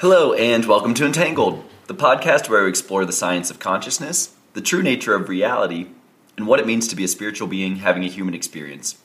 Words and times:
Hello, 0.00 0.34
and 0.34 0.66
welcome 0.66 0.92
to 0.92 1.06
Entangled, 1.06 1.64
the 1.86 1.94
podcast 1.94 2.50
where 2.50 2.64
we 2.64 2.68
explore 2.68 3.06
the 3.06 3.14
science 3.14 3.50
of 3.50 3.58
consciousness, 3.58 4.34
the 4.52 4.60
true 4.60 4.82
nature 4.82 5.14
of 5.14 5.30
reality, 5.30 5.86
and 6.36 6.46
what 6.46 6.60
it 6.60 6.66
means 6.66 6.86
to 6.88 6.96
be 6.96 7.04
a 7.04 7.08
spiritual 7.08 7.48
being 7.48 7.76
having 7.76 8.04
a 8.04 8.08
human 8.08 8.34
experience. 8.34 8.98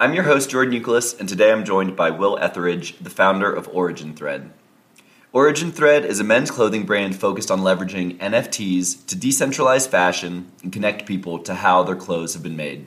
I'm 0.00 0.12
your 0.12 0.24
host, 0.24 0.50
Jordan 0.50 0.74
Euclid, 0.74 1.04
and 1.20 1.28
today 1.28 1.52
I'm 1.52 1.64
joined 1.64 1.94
by 1.94 2.10
Will 2.10 2.36
Etheridge, 2.38 2.98
the 2.98 3.10
founder 3.10 3.52
of 3.52 3.68
Origin 3.68 4.12
Thread. 4.12 4.50
Origin 5.32 5.70
Thread 5.70 6.04
is 6.04 6.18
a 6.18 6.24
men's 6.24 6.50
clothing 6.50 6.84
brand 6.84 7.14
focused 7.14 7.52
on 7.52 7.60
leveraging 7.60 8.18
NFTs 8.18 9.06
to 9.06 9.14
decentralize 9.14 9.88
fashion 9.88 10.50
and 10.64 10.72
connect 10.72 11.06
people 11.06 11.38
to 11.38 11.54
how 11.54 11.84
their 11.84 11.94
clothes 11.94 12.34
have 12.34 12.42
been 12.42 12.56
made. 12.56 12.86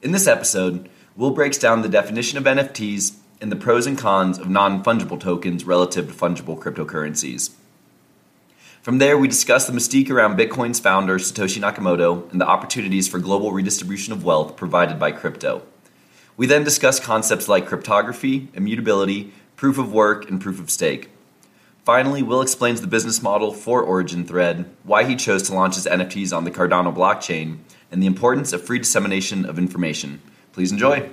In 0.00 0.12
this 0.12 0.26
episode, 0.26 0.88
Will 1.14 1.32
breaks 1.32 1.58
down 1.58 1.82
the 1.82 1.90
definition 1.90 2.38
of 2.38 2.44
NFTs 2.44 3.18
and 3.42 3.50
the 3.50 3.56
pros 3.56 3.86
and 3.86 3.98
cons 3.98 4.38
of 4.38 4.48
non 4.48 4.82
fungible 4.84 5.18
tokens 5.18 5.64
relative 5.64 6.06
to 6.06 6.14
fungible 6.14 6.58
cryptocurrencies. 6.58 7.50
From 8.82 8.98
there, 8.98 9.18
we 9.18 9.28
discuss 9.28 9.66
the 9.66 9.72
mystique 9.72 10.10
around 10.10 10.38
Bitcoin's 10.38 10.80
founder, 10.80 11.18
Satoshi 11.18 11.60
Nakamoto, 11.60 12.30
and 12.30 12.40
the 12.40 12.46
opportunities 12.46 13.08
for 13.08 13.18
global 13.18 13.52
redistribution 13.52 14.12
of 14.12 14.24
wealth 14.24 14.56
provided 14.56 14.98
by 14.98 15.10
crypto. 15.10 15.62
We 16.36 16.46
then 16.46 16.64
discuss 16.64 17.00
concepts 17.00 17.48
like 17.48 17.66
cryptography, 17.66 18.48
immutability, 18.54 19.32
proof 19.56 19.76
of 19.76 19.92
work, 19.92 20.30
and 20.30 20.40
proof 20.40 20.60
of 20.60 20.70
stake. 20.70 21.10
Finally, 21.84 22.22
Will 22.22 22.42
explains 22.42 22.80
the 22.80 22.86
business 22.86 23.22
model 23.22 23.52
for 23.52 23.82
Origin 23.82 24.24
Thread, 24.24 24.70
why 24.84 25.02
he 25.02 25.16
chose 25.16 25.42
to 25.44 25.54
launch 25.54 25.74
his 25.74 25.86
NFTs 25.86 26.34
on 26.34 26.44
the 26.44 26.50
Cardano 26.52 26.94
blockchain, 26.94 27.58
and 27.90 28.00
the 28.00 28.06
importance 28.06 28.52
of 28.52 28.64
free 28.64 28.78
dissemination 28.78 29.44
of 29.44 29.58
information. 29.58 30.22
Please 30.52 30.70
enjoy. 30.70 31.10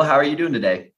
Will, 0.00 0.06
how 0.06 0.14
are 0.14 0.24
you 0.24 0.34
doing 0.34 0.54
today? 0.54 0.92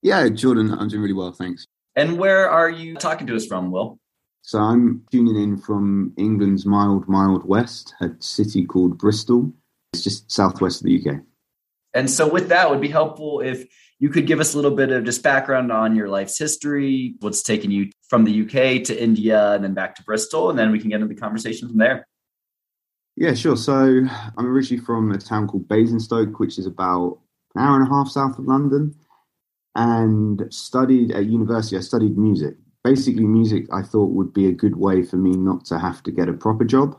Yeah, 0.00 0.26
Jordan, 0.30 0.72
I'm 0.72 0.88
doing 0.88 1.02
really 1.02 1.12
well, 1.12 1.32
thanks. 1.32 1.66
And 1.94 2.18
where 2.18 2.48
are 2.48 2.70
you 2.70 2.94
talking 2.94 3.26
to 3.26 3.36
us 3.36 3.44
from, 3.44 3.70
Will? 3.70 3.98
So 4.40 4.58
I'm 4.58 5.04
tuning 5.12 5.36
in 5.36 5.58
from 5.58 6.14
England's 6.16 6.64
mild, 6.64 7.06
mild 7.08 7.44
west, 7.44 7.94
a 8.00 8.08
city 8.18 8.64
called 8.64 8.96
Bristol. 8.96 9.52
It's 9.92 10.02
just 10.02 10.32
southwest 10.32 10.80
of 10.80 10.86
the 10.86 10.98
UK. 10.98 11.20
And 11.92 12.08
so, 12.08 12.26
with 12.26 12.48
that, 12.48 12.68
it 12.68 12.70
would 12.70 12.80
be 12.80 12.88
helpful 12.88 13.40
if 13.40 13.66
you 13.98 14.08
could 14.08 14.26
give 14.26 14.40
us 14.40 14.54
a 14.54 14.56
little 14.56 14.74
bit 14.74 14.92
of 14.92 15.04
just 15.04 15.22
background 15.22 15.70
on 15.70 15.94
your 15.94 16.08
life's 16.08 16.38
history, 16.38 17.16
what's 17.20 17.42
taken 17.42 17.70
you 17.70 17.90
from 18.08 18.24
the 18.24 18.44
UK 18.44 18.82
to 18.84 18.98
India 18.98 19.52
and 19.52 19.62
then 19.62 19.74
back 19.74 19.94
to 19.96 20.02
Bristol, 20.04 20.48
and 20.48 20.58
then 20.58 20.72
we 20.72 20.78
can 20.78 20.88
get 20.88 21.02
into 21.02 21.14
the 21.14 21.20
conversation 21.20 21.68
from 21.68 21.76
there. 21.76 22.06
Yeah, 23.16 23.34
sure. 23.34 23.58
So 23.58 23.74
I'm 24.38 24.46
originally 24.46 24.82
from 24.82 25.12
a 25.12 25.18
town 25.18 25.48
called 25.48 25.68
Basingstoke, 25.68 26.40
which 26.40 26.58
is 26.58 26.64
about 26.64 27.18
an 27.54 27.62
hour 27.62 27.76
and 27.76 27.86
a 27.86 27.90
half 27.90 28.08
south 28.08 28.38
of 28.38 28.46
London, 28.46 28.94
and 29.74 30.52
studied 30.52 31.12
at 31.12 31.26
university. 31.26 31.76
I 31.76 31.80
studied 31.80 32.18
music. 32.18 32.56
Basically, 32.82 33.24
music 33.24 33.66
I 33.72 33.82
thought 33.82 34.10
would 34.10 34.32
be 34.32 34.46
a 34.46 34.52
good 34.52 34.76
way 34.76 35.02
for 35.02 35.16
me 35.16 35.32
not 35.32 35.64
to 35.66 35.78
have 35.78 36.02
to 36.04 36.10
get 36.10 36.28
a 36.28 36.32
proper 36.32 36.64
job. 36.64 36.98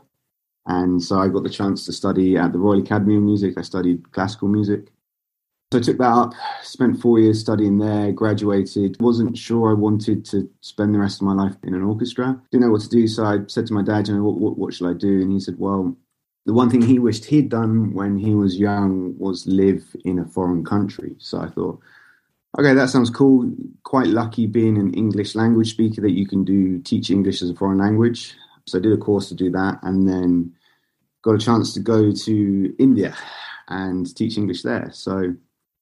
And 0.66 1.02
so 1.02 1.18
I 1.18 1.28
got 1.28 1.42
the 1.42 1.50
chance 1.50 1.84
to 1.86 1.92
study 1.92 2.36
at 2.36 2.52
the 2.52 2.58
Royal 2.58 2.80
Academy 2.80 3.16
of 3.16 3.22
Music. 3.22 3.54
I 3.58 3.62
studied 3.62 4.12
classical 4.12 4.48
music. 4.48 4.92
So 5.72 5.78
I 5.78 5.82
took 5.82 5.98
that 5.98 6.04
up, 6.04 6.34
spent 6.62 7.00
four 7.00 7.18
years 7.18 7.40
studying 7.40 7.78
there, 7.78 8.12
graduated. 8.12 9.00
Wasn't 9.00 9.36
sure 9.36 9.70
I 9.70 9.72
wanted 9.72 10.24
to 10.26 10.48
spend 10.60 10.94
the 10.94 10.98
rest 10.98 11.20
of 11.20 11.26
my 11.26 11.32
life 11.32 11.56
in 11.62 11.74
an 11.74 11.82
orchestra. 11.82 12.40
Didn't 12.50 12.66
know 12.66 12.72
what 12.72 12.82
to 12.82 12.88
do. 12.90 13.08
So 13.08 13.24
I 13.24 13.38
said 13.48 13.66
to 13.66 13.74
my 13.74 13.82
dad, 13.82 14.06
you 14.06 14.14
know, 14.14 14.22
what, 14.22 14.38
what, 14.38 14.58
what 14.58 14.74
should 14.74 14.88
I 14.88 14.92
do? 14.92 15.22
And 15.22 15.32
he 15.32 15.40
said, 15.40 15.58
well, 15.58 15.96
the 16.44 16.52
one 16.52 16.70
thing 16.70 16.82
he 16.82 16.98
wished 16.98 17.24
he'd 17.24 17.48
done 17.48 17.92
when 17.94 18.18
he 18.18 18.34
was 18.34 18.58
young 18.58 19.16
was 19.18 19.46
live 19.46 19.84
in 20.04 20.18
a 20.18 20.24
foreign 20.24 20.64
country. 20.64 21.14
So 21.18 21.40
I 21.40 21.48
thought, 21.48 21.80
okay, 22.58 22.74
that 22.74 22.90
sounds 22.90 23.10
cool. 23.10 23.50
Quite 23.84 24.08
lucky 24.08 24.46
being 24.46 24.76
an 24.76 24.92
English 24.94 25.34
language 25.34 25.70
speaker 25.70 26.00
that 26.00 26.12
you 26.12 26.26
can 26.26 26.44
do 26.44 26.80
teach 26.80 27.10
English 27.10 27.42
as 27.42 27.50
a 27.50 27.54
foreign 27.54 27.78
language. 27.78 28.34
So 28.66 28.78
I 28.78 28.82
did 28.82 28.92
a 28.92 28.96
course 28.96 29.28
to 29.28 29.34
do 29.34 29.50
that 29.52 29.78
and 29.82 30.08
then 30.08 30.52
got 31.22 31.34
a 31.34 31.38
chance 31.38 31.72
to 31.74 31.80
go 31.80 32.10
to 32.10 32.74
India 32.78 33.16
and 33.68 34.14
teach 34.16 34.36
English 34.36 34.62
there. 34.62 34.90
So 34.92 35.34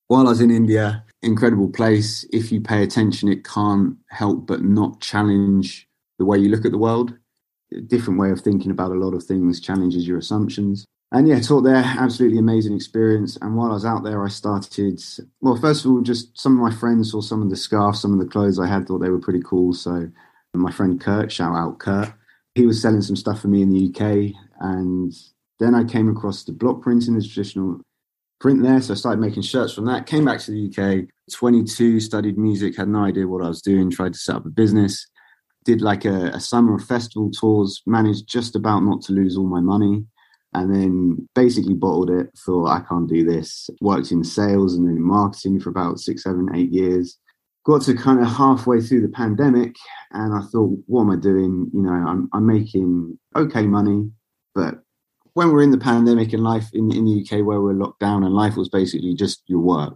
while 0.07 0.27
I 0.27 0.29
was 0.29 0.41
in 0.41 0.51
India, 0.51 1.03
incredible 1.23 1.69
place. 1.69 2.25
If 2.31 2.51
you 2.51 2.61
pay 2.61 2.83
attention, 2.83 3.29
it 3.29 3.43
can't 3.45 3.95
help 4.09 4.45
but 4.45 4.63
not 4.63 5.01
challenge 5.01 5.87
the 6.19 6.25
way 6.25 6.37
you 6.37 6.49
look 6.49 6.65
at 6.65 6.71
the 6.71 6.77
world 6.77 7.17
different 7.79 8.19
way 8.19 8.31
of 8.31 8.41
thinking 8.41 8.71
about 8.71 8.91
a 8.91 8.95
lot 8.95 9.13
of 9.13 9.23
things, 9.23 9.61
challenges 9.61 10.07
your 10.07 10.17
assumptions. 10.17 10.85
And 11.13 11.27
yeah, 11.27 11.39
taught 11.41 11.61
there, 11.61 11.75
absolutely 11.75 12.39
amazing 12.39 12.73
experience. 12.73 13.37
And 13.41 13.55
while 13.55 13.71
I 13.71 13.73
was 13.73 13.85
out 13.85 14.03
there, 14.03 14.23
I 14.23 14.29
started, 14.29 15.01
well, 15.41 15.57
first 15.57 15.83
of 15.83 15.91
all, 15.91 16.01
just 16.01 16.39
some 16.39 16.53
of 16.53 16.63
my 16.63 16.77
friends 16.77 17.11
saw 17.11 17.19
some 17.19 17.41
of 17.41 17.49
the 17.49 17.57
scarves, 17.57 18.01
some 18.01 18.13
of 18.13 18.19
the 18.19 18.31
clothes 18.31 18.59
I 18.59 18.67
had, 18.67 18.87
thought 18.87 18.99
they 18.99 19.09
were 19.09 19.19
pretty 19.19 19.41
cool. 19.43 19.73
So 19.73 20.09
my 20.53 20.71
friend 20.71 21.01
Kurt, 21.01 21.31
shout 21.31 21.55
out 21.55 21.79
Kurt, 21.79 22.13
he 22.55 22.65
was 22.65 22.81
selling 22.81 23.01
some 23.01 23.17
stuff 23.17 23.41
for 23.41 23.49
me 23.49 23.61
in 23.61 23.69
the 23.69 23.89
UK. 23.89 24.33
And 24.61 25.13
then 25.59 25.75
I 25.75 25.83
came 25.83 26.09
across 26.09 26.43
the 26.43 26.53
block 26.53 26.81
printing, 26.81 27.15
the 27.15 27.21
traditional 27.21 27.81
print 28.39 28.63
there. 28.63 28.81
So 28.81 28.93
I 28.93 28.97
started 28.97 29.19
making 29.19 29.43
shirts 29.43 29.73
from 29.73 29.85
that, 29.85 30.07
came 30.07 30.23
back 30.23 30.39
to 30.41 30.51
the 30.51 30.67
UK, 30.69 31.09
22, 31.33 31.99
studied 31.99 32.37
music, 32.37 32.77
had 32.77 32.87
no 32.87 33.03
idea 33.03 33.27
what 33.27 33.43
I 33.43 33.49
was 33.49 33.61
doing, 33.61 33.91
tried 33.91 34.13
to 34.13 34.19
set 34.19 34.37
up 34.37 34.45
a 34.45 34.49
business 34.49 35.07
did 35.65 35.81
like 35.81 36.05
a, 36.05 36.27
a 36.33 36.39
summer 36.39 36.75
of 36.75 36.83
festival 36.83 37.31
tours, 37.31 37.81
managed 37.85 38.27
just 38.27 38.55
about 38.55 38.81
not 38.81 39.01
to 39.03 39.13
lose 39.13 39.37
all 39.37 39.45
my 39.45 39.61
money, 39.61 40.03
and 40.53 40.73
then 40.73 41.29
basically 41.35 41.73
bottled 41.73 42.09
it. 42.09 42.29
Thought 42.45 42.67
I 42.67 42.81
can't 42.81 43.09
do 43.09 43.23
this. 43.23 43.69
Worked 43.79 44.11
in 44.11 44.23
sales 44.23 44.75
and 44.75 44.87
then 44.87 44.95
in 44.95 45.03
marketing 45.03 45.59
for 45.59 45.69
about 45.69 45.99
six, 45.99 46.23
seven, 46.23 46.49
eight 46.55 46.71
years. 46.71 47.17
Got 47.63 47.83
to 47.83 47.93
kind 47.93 48.19
of 48.19 48.27
halfway 48.27 48.81
through 48.81 49.01
the 49.01 49.13
pandemic, 49.13 49.75
and 50.11 50.33
I 50.33 50.41
thought, 50.51 50.77
what 50.87 51.01
am 51.01 51.11
I 51.11 51.15
doing? 51.15 51.69
You 51.73 51.83
know, 51.83 51.91
I'm 51.91 52.27
I'm 52.33 52.47
making 52.47 53.19
okay 53.35 53.67
money, 53.67 54.09
but 54.55 54.79
when 55.33 55.51
we're 55.51 55.61
in 55.61 55.71
the 55.71 55.77
pandemic 55.77 56.33
and 56.33 56.43
life 56.43 56.69
in 56.73 56.91
in 56.91 57.05
the 57.05 57.21
UK 57.21 57.45
where 57.45 57.61
we're 57.61 57.73
locked 57.73 57.99
down 57.99 58.23
and 58.23 58.33
life 58.33 58.57
was 58.57 58.67
basically 58.67 59.13
just 59.13 59.43
your 59.45 59.59
work, 59.59 59.95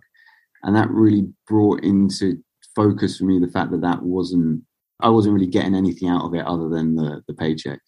and 0.61 0.75
that 0.75 0.91
really 0.91 1.27
brought 1.47 1.83
into 1.83 2.37
focus 2.75 3.17
for 3.17 3.23
me 3.23 3.39
the 3.39 3.51
fact 3.51 3.71
that 3.71 3.81
that 3.81 4.03
wasn't 4.03 4.61
I 5.01 5.09
wasn't 5.09 5.33
really 5.33 5.47
getting 5.47 5.75
anything 5.75 6.09
out 6.09 6.23
of 6.25 6.33
it 6.33 6.45
other 6.45 6.69
than 6.69 6.95
the, 6.95 7.21
the 7.27 7.33
paycheck. 7.33 7.79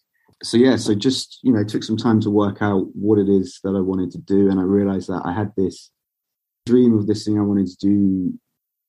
So 0.42 0.56
yeah, 0.56 0.76
so 0.76 0.94
just 0.94 1.40
you 1.42 1.52
know, 1.52 1.64
took 1.64 1.82
some 1.82 1.96
time 1.96 2.20
to 2.20 2.30
work 2.30 2.58
out 2.60 2.86
what 2.94 3.18
it 3.18 3.28
is 3.28 3.58
that 3.64 3.74
I 3.74 3.80
wanted 3.80 4.10
to 4.12 4.18
do, 4.18 4.50
and 4.50 4.60
I 4.60 4.62
realized 4.62 5.08
that 5.08 5.22
I 5.24 5.32
had 5.32 5.52
this 5.56 5.90
dream 6.66 6.96
of 6.96 7.06
this 7.06 7.24
thing 7.24 7.38
I 7.38 7.42
wanted 7.42 7.66
to 7.66 7.76
do 7.80 8.38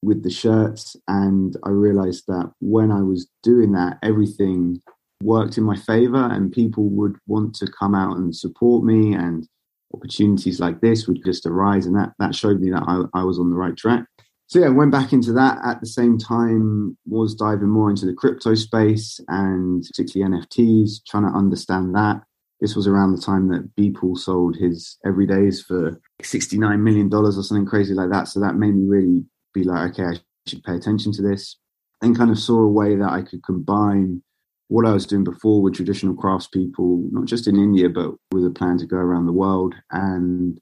with 0.04 0.24
the 0.24 0.30
shirts, 0.30 0.96
and 1.08 1.56
I 1.64 1.70
realized 1.70 2.26
that 2.28 2.52
when 2.60 2.92
I 2.92 3.02
was 3.02 3.28
doing 3.42 3.72
that, 3.72 3.98
everything 4.04 4.82
worked 5.24 5.58
in 5.58 5.64
my 5.64 5.76
favor, 5.76 6.24
and 6.24 6.52
people 6.52 6.90
would 6.90 7.16
want 7.26 7.56
to 7.56 7.68
come 7.68 7.96
out 7.96 8.18
and 8.18 8.36
support 8.36 8.84
me, 8.84 9.14
and 9.14 9.48
opportunities 9.92 10.60
like 10.60 10.82
this 10.82 11.08
would 11.08 11.24
just 11.26 11.48
arise, 11.48 11.88
and 11.88 11.96
that 11.96 12.12
that 12.20 12.36
showed 12.36 12.60
me 12.60 12.70
that 12.70 12.84
I, 12.86 13.20
I 13.20 13.24
was 13.24 13.40
on 13.40 13.50
the 13.50 13.58
right 13.58 13.76
track 13.76 14.06
so 14.50 14.58
yeah, 14.58 14.70
went 14.70 14.92
back 14.92 15.14
into 15.14 15.32
that 15.34 15.60
at 15.64 15.80
the 15.80 15.86
same 15.86 16.18
time, 16.18 16.98
was 17.06 17.36
diving 17.36 17.70
more 17.70 17.92
into 17.92 18.08
the 18.08 18.16
crypto 18.16 18.56
space 18.56 19.20
and 19.28 19.84
particularly 19.84 20.38
NFTs, 20.38 21.06
trying 21.08 21.32
to 21.32 21.38
understand 21.38 21.94
that. 21.94 22.24
This 22.60 22.76
was 22.76 22.88
around 22.88 23.12
the 23.12 23.22
time 23.22 23.50
that 23.50 23.70
Beeple 23.80 24.18
sold 24.18 24.58
his 24.58 24.98
everydays 25.06 25.64
for 25.64 26.02
$69 26.24 26.80
million 26.80 27.14
or 27.14 27.32
something 27.32 27.68
crazy 27.68 27.94
like 27.94 28.10
that. 28.10 28.28
So 28.28 28.40
that 28.40 28.56
made 28.56 28.74
me 28.74 28.88
really 28.88 29.24
be 29.54 29.64
like, 29.64 29.92
okay, 29.92 30.04
I 30.04 30.20
should 30.48 30.64
pay 30.64 30.74
attention 30.74 31.12
to 31.14 31.22
this. 31.22 31.56
And 32.02 32.18
kind 32.18 32.32
of 32.32 32.40
saw 32.40 32.60
a 32.60 32.68
way 32.68 32.96
that 32.96 33.12
I 33.12 33.22
could 33.22 33.44
combine 33.44 34.24
what 34.68 34.88
I 34.88 34.94
was 34.94 35.06
doing 35.06 35.24
before 35.24 35.62
with 35.62 35.76
traditional 35.76 36.16
craftspeople, 36.16 37.12
not 37.12 37.26
just 37.26 37.48
in 37.48 37.56
India, 37.56 37.88
but 37.88 38.16
with 38.32 38.46
a 38.46 38.50
plan 38.50 38.80
to 38.80 38.88
go 38.88 38.98
around 38.98 39.28
the 39.28 39.32
world 39.32 39.76
and 39.92 40.60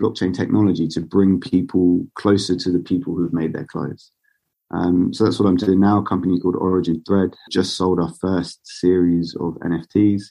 blockchain 0.00 0.34
technology 0.34 0.88
to 0.88 1.00
bring 1.00 1.40
people 1.40 2.06
closer 2.14 2.56
to 2.56 2.70
the 2.70 2.80
people 2.80 3.14
who've 3.14 3.32
made 3.32 3.52
their 3.52 3.66
clothes. 3.66 4.10
Um, 4.72 5.12
so 5.12 5.24
that's 5.24 5.38
what 5.38 5.48
I'm 5.48 5.56
doing 5.56 5.80
now. 5.80 5.98
A 5.98 6.02
company 6.02 6.40
called 6.40 6.56
Origin 6.56 7.02
Thread 7.06 7.34
just 7.50 7.76
sold 7.76 8.00
our 8.00 8.12
first 8.20 8.60
series 8.64 9.36
of 9.38 9.54
NFTs. 9.56 10.22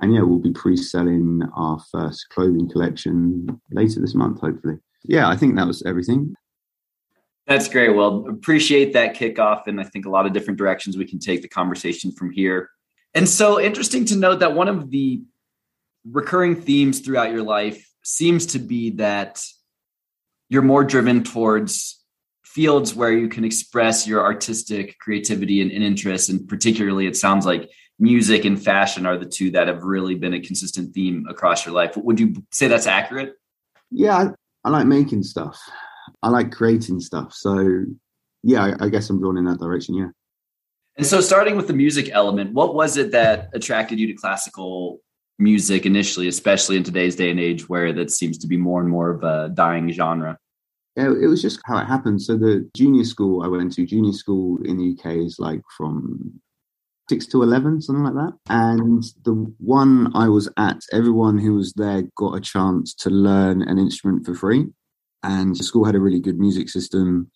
And 0.00 0.14
yeah, 0.14 0.22
we'll 0.22 0.38
be 0.40 0.52
pre 0.52 0.76
selling 0.76 1.42
our 1.56 1.80
first 1.90 2.28
clothing 2.30 2.68
collection 2.68 3.60
later 3.70 4.00
this 4.00 4.14
month, 4.14 4.40
hopefully. 4.40 4.78
Yeah, 5.04 5.28
I 5.28 5.36
think 5.36 5.56
that 5.56 5.66
was 5.66 5.82
everything. 5.84 6.34
That's 7.46 7.68
great. 7.68 7.94
Well, 7.94 8.26
appreciate 8.28 8.92
that 8.92 9.16
kickoff. 9.16 9.66
And 9.66 9.80
I 9.80 9.84
think 9.84 10.06
a 10.06 10.10
lot 10.10 10.26
of 10.26 10.32
different 10.32 10.58
directions 10.58 10.96
we 10.96 11.06
can 11.06 11.18
take 11.18 11.42
the 11.42 11.48
conversation 11.48 12.12
from 12.12 12.30
here. 12.30 12.68
And 13.14 13.28
so 13.28 13.60
interesting 13.60 14.04
to 14.06 14.16
note 14.16 14.40
that 14.40 14.54
one 14.54 14.68
of 14.68 14.90
the 14.90 15.22
recurring 16.04 16.56
themes 16.56 17.00
throughout 17.00 17.32
your 17.32 17.42
life 17.42 17.87
seems 18.08 18.46
to 18.46 18.58
be 18.58 18.90
that 18.90 19.44
you're 20.48 20.62
more 20.62 20.82
driven 20.82 21.22
towards 21.22 22.02
fields 22.42 22.94
where 22.94 23.12
you 23.12 23.28
can 23.28 23.44
express 23.44 24.06
your 24.06 24.22
artistic 24.22 24.98
creativity 24.98 25.60
and, 25.60 25.70
and 25.70 25.84
interests. 25.84 26.30
And 26.30 26.48
particularly, 26.48 27.06
it 27.06 27.16
sounds 27.16 27.44
like 27.44 27.70
music 27.98 28.46
and 28.46 28.62
fashion 28.62 29.04
are 29.04 29.18
the 29.18 29.26
two 29.26 29.50
that 29.50 29.68
have 29.68 29.82
really 29.82 30.14
been 30.14 30.32
a 30.32 30.40
consistent 30.40 30.94
theme 30.94 31.26
across 31.28 31.66
your 31.66 31.74
life. 31.74 31.96
Would 31.96 32.18
you 32.18 32.42
say 32.50 32.66
that's 32.66 32.86
accurate? 32.86 33.34
Yeah, 33.90 34.16
I, 34.16 34.28
I 34.64 34.70
like 34.70 34.86
making 34.86 35.22
stuff. 35.22 35.60
I 36.22 36.30
like 36.30 36.50
creating 36.50 37.00
stuff. 37.00 37.34
So, 37.34 37.84
yeah, 38.42 38.74
I, 38.80 38.86
I 38.86 38.88
guess 38.88 39.10
I'm 39.10 39.20
drawn 39.20 39.36
in 39.36 39.44
that 39.44 39.60
direction. 39.60 39.94
Yeah. 39.94 40.08
And 40.96 41.06
so, 41.06 41.20
starting 41.20 41.56
with 41.56 41.66
the 41.66 41.74
music 41.74 42.08
element, 42.10 42.54
what 42.54 42.74
was 42.74 42.96
it 42.96 43.12
that 43.12 43.50
attracted 43.52 44.00
you 44.00 44.06
to 44.06 44.14
classical 44.14 45.00
music 45.38 45.86
initially, 45.86 46.28
especially 46.28 46.76
in 46.76 46.82
today's 46.82 47.16
day 47.16 47.30
and 47.30 47.40
age 47.40 47.68
where 47.68 47.92
that 47.92 48.10
seems 48.10 48.38
to 48.38 48.46
be 48.46 48.56
more 48.56 48.80
and 48.80 48.90
more 48.90 49.10
of 49.10 49.22
a 49.22 49.50
dying 49.54 49.90
genre? 49.90 50.38
Yeah, 50.96 51.12
it 51.22 51.28
was 51.28 51.40
just 51.40 51.60
how 51.64 51.78
it 51.78 51.86
happened. 51.86 52.20
So, 52.20 52.36
the 52.36 52.68
junior 52.74 53.04
school 53.04 53.42
I 53.42 53.48
went 53.48 53.72
to, 53.74 53.86
junior 53.86 54.12
school 54.12 54.58
in 54.64 54.78
the 54.78 54.96
UK 54.98 55.18
is 55.18 55.38
like 55.38 55.62
from 55.76 56.40
six 57.08 57.26
to 57.26 57.42
11, 57.42 57.82
something 57.82 58.04
like 58.04 58.14
that. 58.14 58.32
And 58.50 59.02
the 59.24 59.54
one 59.58 60.10
I 60.14 60.28
was 60.28 60.48
at, 60.56 60.80
everyone 60.92 61.38
who 61.38 61.54
was 61.54 61.72
there 61.74 62.02
got 62.16 62.36
a 62.36 62.40
chance 62.40 62.94
to 62.96 63.10
learn 63.10 63.62
an 63.62 63.78
instrument 63.78 64.26
for 64.26 64.34
free. 64.34 64.66
And 65.22 65.56
the 65.56 65.64
school 65.64 65.84
had 65.84 65.94
a 65.94 66.00
really 66.00 66.20
good 66.20 66.38
music 66.38 66.68
system 66.68 67.30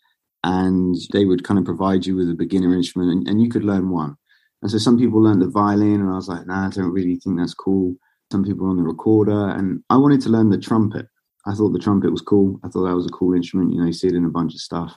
and 0.44 0.96
they 1.12 1.24
would 1.24 1.44
kind 1.44 1.58
of 1.58 1.64
provide 1.64 2.04
you 2.04 2.16
with 2.16 2.30
a 2.30 2.34
beginner 2.34 2.74
instrument 2.74 3.10
and, 3.10 3.28
and 3.28 3.42
you 3.42 3.48
could 3.48 3.64
learn 3.64 3.90
one. 3.90 4.16
And 4.62 4.70
so 4.70 4.78
some 4.78 4.98
people 4.98 5.22
learned 5.22 5.42
the 5.42 5.48
violin 5.48 6.00
and 6.00 6.10
I 6.10 6.14
was 6.14 6.28
like, 6.28 6.46
nah, 6.46 6.66
I 6.66 6.70
don't 6.70 6.92
really 6.92 7.16
think 7.16 7.38
that's 7.38 7.54
cool. 7.54 7.96
Some 8.30 8.44
people 8.44 8.68
on 8.68 8.76
the 8.76 8.82
recorder 8.82 9.48
and 9.50 9.82
I 9.90 9.96
wanted 9.96 10.20
to 10.22 10.28
learn 10.30 10.50
the 10.50 10.58
trumpet. 10.58 11.06
I 11.46 11.54
thought 11.54 11.72
the 11.72 11.78
trumpet 11.78 12.10
was 12.10 12.22
cool. 12.22 12.60
I 12.64 12.68
thought 12.68 12.86
that 12.86 12.94
was 12.94 13.06
a 13.06 13.10
cool 13.10 13.34
instrument. 13.34 13.72
You 13.72 13.80
know, 13.80 13.86
you 13.86 13.92
see 13.92 14.06
it 14.06 14.14
in 14.14 14.24
a 14.24 14.30
bunch 14.30 14.54
of 14.54 14.60
stuff. 14.60 14.96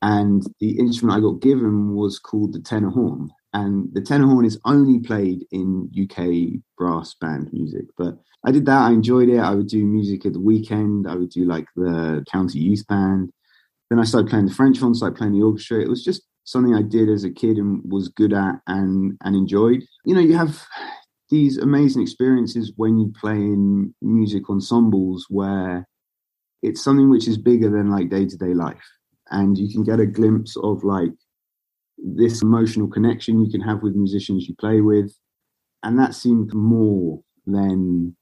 And 0.00 0.42
the 0.58 0.78
instrument 0.78 1.16
I 1.16 1.20
got 1.20 1.42
given 1.42 1.94
was 1.94 2.18
called 2.18 2.54
the 2.54 2.60
tenor 2.60 2.90
horn 2.90 3.30
and 3.54 3.88
the 3.92 4.00
tenor 4.00 4.26
horn 4.26 4.44
is 4.44 4.58
only 4.64 4.98
played 5.00 5.44
in 5.50 5.90
UK 6.00 6.60
brass 6.78 7.14
band 7.14 7.52
music. 7.52 7.84
But 7.98 8.16
I 8.44 8.50
did 8.50 8.66
that. 8.66 8.80
I 8.80 8.90
enjoyed 8.90 9.28
it. 9.28 9.38
I 9.38 9.54
would 9.54 9.68
do 9.68 9.84
music 9.84 10.24
at 10.24 10.32
the 10.32 10.40
weekend. 10.40 11.06
I 11.06 11.14
would 11.14 11.30
do 11.30 11.44
like 11.44 11.66
the 11.76 12.24
county 12.30 12.58
youth 12.58 12.86
band. 12.86 13.32
Then 13.92 14.00
I 14.00 14.04
started 14.04 14.30
playing 14.30 14.46
the 14.46 14.54
French 14.54 14.78
horn, 14.78 14.94
started 14.94 15.18
playing 15.18 15.34
the 15.34 15.42
orchestra. 15.42 15.82
It 15.82 15.90
was 15.90 16.02
just 16.02 16.22
something 16.44 16.74
I 16.74 16.80
did 16.80 17.10
as 17.10 17.24
a 17.24 17.30
kid 17.30 17.58
and 17.58 17.82
was 17.84 18.08
good 18.08 18.32
at 18.32 18.54
and 18.66 19.18
and 19.22 19.36
enjoyed. 19.36 19.82
You 20.06 20.14
know, 20.14 20.22
you 20.22 20.34
have 20.34 20.64
these 21.28 21.58
amazing 21.58 22.00
experiences 22.00 22.72
when 22.76 22.98
you 22.98 23.12
play 23.20 23.36
in 23.36 23.94
music 24.00 24.48
ensembles 24.48 25.26
where 25.28 25.86
it's 26.62 26.82
something 26.82 27.10
which 27.10 27.28
is 27.28 27.36
bigger 27.36 27.68
than 27.68 27.90
like 27.90 28.08
day 28.08 28.24
to 28.24 28.36
day 28.38 28.54
life, 28.54 28.88
and 29.30 29.58
you 29.58 29.70
can 29.70 29.84
get 29.84 30.00
a 30.00 30.06
glimpse 30.06 30.56
of 30.56 30.82
like 30.84 31.12
this 31.98 32.40
emotional 32.40 32.88
connection 32.88 33.44
you 33.44 33.50
can 33.50 33.60
have 33.60 33.82
with 33.82 33.94
musicians 33.94 34.48
you 34.48 34.54
play 34.54 34.80
with. 34.80 35.14
And 35.82 35.98
that 35.98 36.14
seemed 36.14 36.54
more 36.54 37.20
than, 37.44 38.16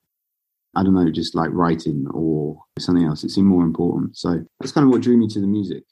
I 0.76 0.82
don't 0.82 0.94
know, 0.94 1.10
just 1.10 1.34
like 1.34 1.50
writing 1.52 2.06
or 2.12 2.62
something 2.78 3.04
else. 3.04 3.24
It 3.24 3.30
seemed 3.30 3.48
more 3.48 3.64
important. 3.64 4.16
So 4.16 4.44
that's 4.60 4.72
kind 4.72 4.86
of 4.86 4.92
what 4.92 5.02
drew 5.02 5.16
me 5.16 5.28
to 5.28 5.40
the 5.40 5.46
music. 5.46 5.84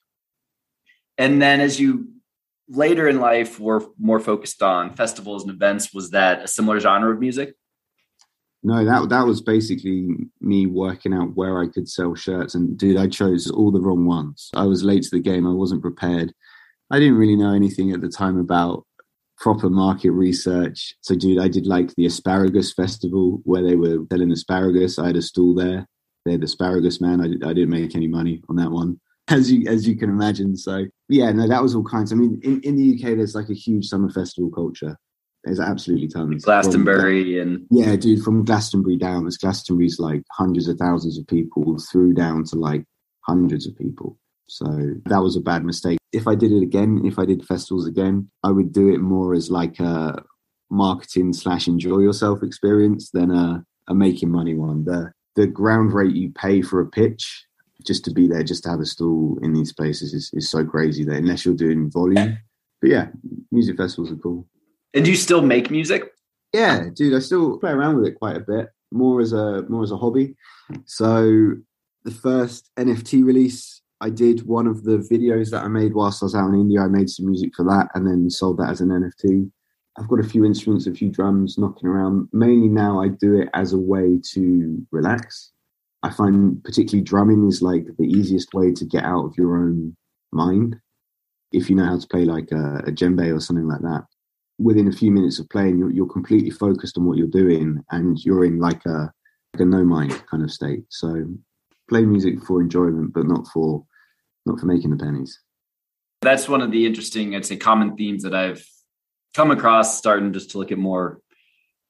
And 1.16 1.42
then 1.42 1.60
as 1.60 1.80
you 1.80 2.08
later 2.68 3.08
in 3.08 3.18
life 3.20 3.58
were 3.58 3.84
more 3.98 4.20
focused 4.20 4.62
on 4.62 4.94
festivals 4.94 5.42
and 5.42 5.52
events, 5.52 5.92
was 5.92 6.10
that 6.10 6.42
a 6.44 6.48
similar 6.48 6.78
genre 6.78 7.12
of 7.12 7.18
music? 7.18 7.54
No, 8.62 8.84
that 8.84 9.08
that 9.08 9.26
was 9.26 9.40
basically 9.40 10.08
me 10.40 10.66
working 10.66 11.14
out 11.14 11.36
where 11.36 11.60
I 11.60 11.68
could 11.68 11.88
sell 11.88 12.14
shirts. 12.14 12.54
And 12.54 12.76
dude, 12.76 12.96
I 12.96 13.06
chose 13.06 13.50
all 13.50 13.70
the 13.70 13.80
wrong 13.80 14.04
ones. 14.04 14.50
I 14.54 14.64
was 14.64 14.84
late 14.84 15.02
to 15.04 15.10
the 15.10 15.20
game. 15.20 15.46
I 15.46 15.52
wasn't 15.52 15.82
prepared. 15.82 16.32
I 16.90 16.98
didn't 16.98 17.18
really 17.18 17.36
know 17.36 17.54
anything 17.54 17.92
at 17.92 18.00
the 18.00 18.08
time 18.08 18.38
about 18.38 18.84
proper 19.38 19.70
market 19.70 20.10
research. 20.10 20.94
So, 21.00 21.14
dude, 21.14 21.40
I 21.40 21.48
did 21.48 21.66
like 21.66 21.94
the 21.94 22.06
asparagus 22.06 22.72
festival 22.72 23.40
where 23.44 23.62
they 23.62 23.76
were 23.76 23.98
selling 24.10 24.32
asparagus. 24.32 24.98
I 24.98 25.08
had 25.08 25.16
a 25.16 25.22
stall 25.22 25.54
there. 25.54 25.86
They're 26.24 26.38
the 26.38 26.44
asparagus 26.44 27.00
man. 27.00 27.20
I, 27.20 27.48
I 27.48 27.52
didn't 27.52 27.70
make 27.70 27.94
any 27.94 28.08
money 28.08 28.42
on 28.48 28.56
that 28.56 28.70
one, 28.70 29.00
as 29.28 29.50
you 29.50 29.66
as 29.68 29.86
you 29.86 29.96
can 29.96 30.10
imagine. 30.10 30.56
So, 30.56 30.86
yeah, 31.08 31.30
no, 31.32 31.48
that 31.48 31.62
was 31.62 31.74
all 31.74 31.84
kinds. 31.84 32.12
I 32.12 32.16
mean, 32.16 32.40
in, 32.42 32.60
in 32.62 32.76
the 32.76 32.94
UK, 32.94 33.16
there's 33.16 33.34
like 33.34 33.48
a 33.48 33.54
huge 33.54 33.86
summer 33.86 34.10
festival 34.10 34.50
culture. 34.50 34.96
There's 35.44 35.60
absolutely 35.60 36.08
tons. 36.08 36.44
Glastonbury 36.44 37.38
from, 37.38 37.48
and 37.48 37.66
yeah, 37.70 37.94
dude, 37.96 38.22
from 38.22 38.44
Glastonbury 38.44 38.96
down, 38.96 39.26
as 39.26 39.38
Glastonbury's 39.38 40.00
like 40.00 40.22
hundreds 40.32 40.68
of 40.68 40.76
thousands 40.78 41.16
of 41.18 41.26
people 41.28 41.78
through 41.90 42.14
down 42.14 42.44
to 42.44 42.56
like 42.56 42.84
hundreds 43.20 43.66
of 43.66 43.76
people. 43.76 44.18
So 44.48 44.66
that 45.06 45.22
was 45.22 45.36
a 45.36 45.40
bad 45.40 45.64
mistake. 45.64 45.97
If 46.12 46.26
I 46.26 46.34
did 46.34 46.52
it 46.52 46.62
again, 46.62 47.02
if 47.04 47.18
I 47.18 47.24
did 47.26 47.44
festivals 47.44 47.86
again, 47.86 48.30
I 48.42 48.50
would 48.50 48.72
do 48.72 48.88
it 48.88 48.98
more 48.98 49.34
as 49.34 49.50
like 49.50 49.78
a 49.78 50.22
marketing 50.70 51.32
slash 51.32 51.66
enjoy 51.68 51.98
yourself 51.98 52.42
experience 52.42 53.10
than 53.10 53.30
a, 53.30 53.64
a 53.88 53.94
making 53.94 54.30
money 54.30 54.54
one. 54.54 54.84
The 54.84 55.12
the 55.36 55.46
ground 55.46 55.92
rate 55.92 56.16
you 56.16 56.32
pay 56.32 56.62
for 56.62 56.80
a 56.80 56.86
pitch 56.86 57.46
just 57.86 58.04
to 58.04 58.10
be 58.10 58.26
there, 58.26 58.42
just 58.42 58.64
to 58.64 58.70
have 58.70 58.80
a 58.80 58.86
stall 58.86 59.38
in 59.42 59.52
these 59.52 59.72
places 59.72 60.12
is, 60.12 60.30
is 60.32 60.50
so 60.50 60.64
crazy 60.64 61.04
that 61.04 61.16
unless 61.16 61.44
you're 61.44 61.54
doing 61.54 61.90
volume. 61.90 62.38
But 62.80 62.90
yeah, 62.90 63.06
music 63.52 63.76
festivals 63.76 64.10
are 64.10 64.16
cool. 64.16 64.48
And 64.94 65.04
do 65.04 65.10
you 65.10 65.16
still 65.16 65.42
make 65.42 65.70
music? 65.70 66.12
Yeah, 66.52 66.86
dude, 66.92 67.14
I 67.14 67.20
still 67.20 67.58
play 67.58 67.70
around 67.70 67.96
with 67.96 68.06
it 68.06 68.18
quite 68.18 68.36
a 68.36 68.40
bit, 68.40 68.68
more 68.90 69.20
as 69.20 69.32
a 69.32 69.62
more 69.68 69.82
as 69.82 69.92
a 69.92 69.96
hobby. 69.96 70.34
So 70.86 71.54
the 72.04 72.10
first 72.10 72.70
NFT 72.76 73.24
release 73.24 73.82
I 74.00 74.10
did 74.10 74.46
one 74.46 74.66
of 74.66 74.84
the 74.84 74.98
videos 74.98 75.50
that 75.50 75.64
I 75.64 75.68
made 75.68 75.94
whilst 75.94 76.22
I 76.22 76.26
was 76.26 76.34
out 76.34 76.48
in 76.48 76.54
India. 76.54 76.80
I 76.80 76.88
made 76.88 77.10
some 77.10 77.26
music 77.26 77.54
for 77.56 77.64
that 77.64 77.88
and 77.94 78.06
then 78.06 78.30
sold 78.30 78.58
that 78.58 78.70
as 78.70 78.80
an 78.80 78.88
NFT. 78.88 79.50
I've 79.98 80.08
got 80.08 80.20
a 80.20 80.28
few 80.28 80.44
instruments, 80.44 80.86
a 80.86 80.92
few 80.92 81.10
drums 81.10 81.58
knocking 81.58 81.88
around. 81.88 82.28
Mainly 82.32 82.68
now, 82.68 83.02
I 83.02 83.08
do 83.08 83.40
it 83.40 83.48
as 83.54 83.72
a 83.72 83.78
way 83.78 84.20
to 84.34 84.86
relax. 84.92 85.50
I 86.04 86.10
find 86.10 86.62
particularly 86.62 87.02
drumming 87.02 87.48
is 87.48 87.60
like 87.60 87.86
the 87.98 88.04
easiest 88.04 88.54
way 88.54 88.72
to 88.72 88.84
get 88.84 89.02
out 89.02 89.24
of 89.24 89.36
your 89.36 89.56
own 89.56 89.96
mind. 90.30 90.76
If 91.50 91.68
you 91.68 91.74
know 91.74 91.86
how 91.86 91.98
to 91.98 92.06
play 92.06 92.24
like 92.24 92.52
a, 92.52 92.82
a 92.86 92.92
djembe 92.92 93.34
or 93.34 93.40
something 93.40 93.66
like 93.66 93.80
that, 93.80 94.04
within 94.58 94.86
a 94.86 94.92
few 94.92 95.10
minutes 95.10 95.40
of 95.40 95.48
playing, 95.48 95.78
you're, 95.78 95.90
you're 95.90 96.06
completely 96.06 96.50
focused 96.50 96.96
on 96.96 97.04
what 97.04 97.16
you're 97.18 97.26
doing 97.26 97.82
and 97.90 98.24
you're 98.24 98.44
in 98.44 98.60
like 98.60 98.84
a, 98.86 99.12
like 99.54 99.60
a 99.60 99.64
no 99.64 99.82
mind 99.82 100.24
kind 100.30 100.44
of 100.44 100.52
state. 100.52 100.84
So 100.90 101.26
play 101.88 102.02
music 102.02 102.42
for 102.44 102.60
enjoyment, 102.60 103.12
but 103.12 103.26
not 103.26 103.46
for 103.48 103.84
not 104.46 104.60
for 104.60 104.66
making 104.66 104.90
the 104.90 104.96
pennies. 104.96 105.40
That's 106.20 106.48
one 106.48 106.62
of 106.62 106.70
the 106.70 106.86
interesting, 106.86 107.36
I'd 107.36 107.46
say, 107.46 107.56
common 107.56 107.96
themes 107.96 108.24
that 108.24 108.34
I've 108.34 108.64
come 109.34 109.50
across, 109.50 109.98
starting 109.98 110.32
just 110.32 110.50
to 110.50 110.58
look 110.58 110.72
at 110.72 110.78
more 110.78 111.20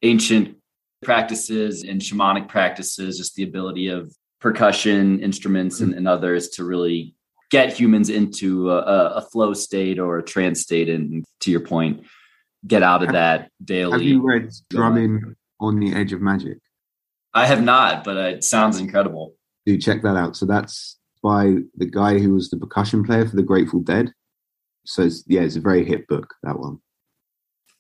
ancient 0.03 0.57
practices 1.03 1.85
and 1.85 2.01
shamanic 2.01 2.49
practices, 2.49 3.17
just 3.17 3.35
the 3.37 3.45
ability 3.45 3.89
of 3.89 4.13
percussion 4.41 5.21
instruments 5.21 5.81
and, 5.81 5.95
and 5.95 6.07
others 6.07 6.51
to 6.51 6.65
really 6.65 7.15
get 7.51 7.73
humans 7.73 8.11
into 8.11 8.71
a, 8.71 8.81
a, 9.17 9.23
flow 9.23 9.55
state 9.55 9.99
or 9.99 10.19
a 10.19 10.23
trance 10.23 10.61
state. 10.61 10.89
And 10.89 11.25
to 11.41 11.51
your 11.51 11.61
point, 11.61 12.05
get 12.67 12.83
out 12.83 13.03
of 13.03 13.13
that 13.13 13.51
daily. 13.65 13.93
Have 13.93 14.03
you 14.03 14.23
read 14.23 14.51
Drumming 14.69 15.35
on 15.59 15.81
the 15.81 15.95
Edge 15.95 16.13
of 16.13 16.21
Magic? 16.21 16.59
I 17.33 17.47
have 17.47 17.63
not, 17.63 18.05
but 18.05 18.17
it 18.17 18.45
sounds 18.45 18.79
incredible. 18.79 19.35
Do 19.69 19.77
check 19.77 20.01
that 20.01 20.17
out. 20.17 20.35
So 20.35 20.47
that's 20.47 20.97
by 21.23 21.57
the 21.77 21.85
guy 21.85 22.19
who 22.19 22.33
was 22.33 22.49
the 22.49 22.57
percussion 22.57 23.05
player 23.05 23.29
for 23.29 23.37
the 23.37 23.43
Grateful 23.43 23.81
Dead. 23.81 24.11
So 24.87 25.03
it's, 25.03 25.25
yeah, 25.27 25.43
it's 25.43 25.57
a 25.57 25.61
very 25.61 25.85
hit 25.85 26.09
book 26.09 26.33
that 26.43 26.59
one. 26.59 26.79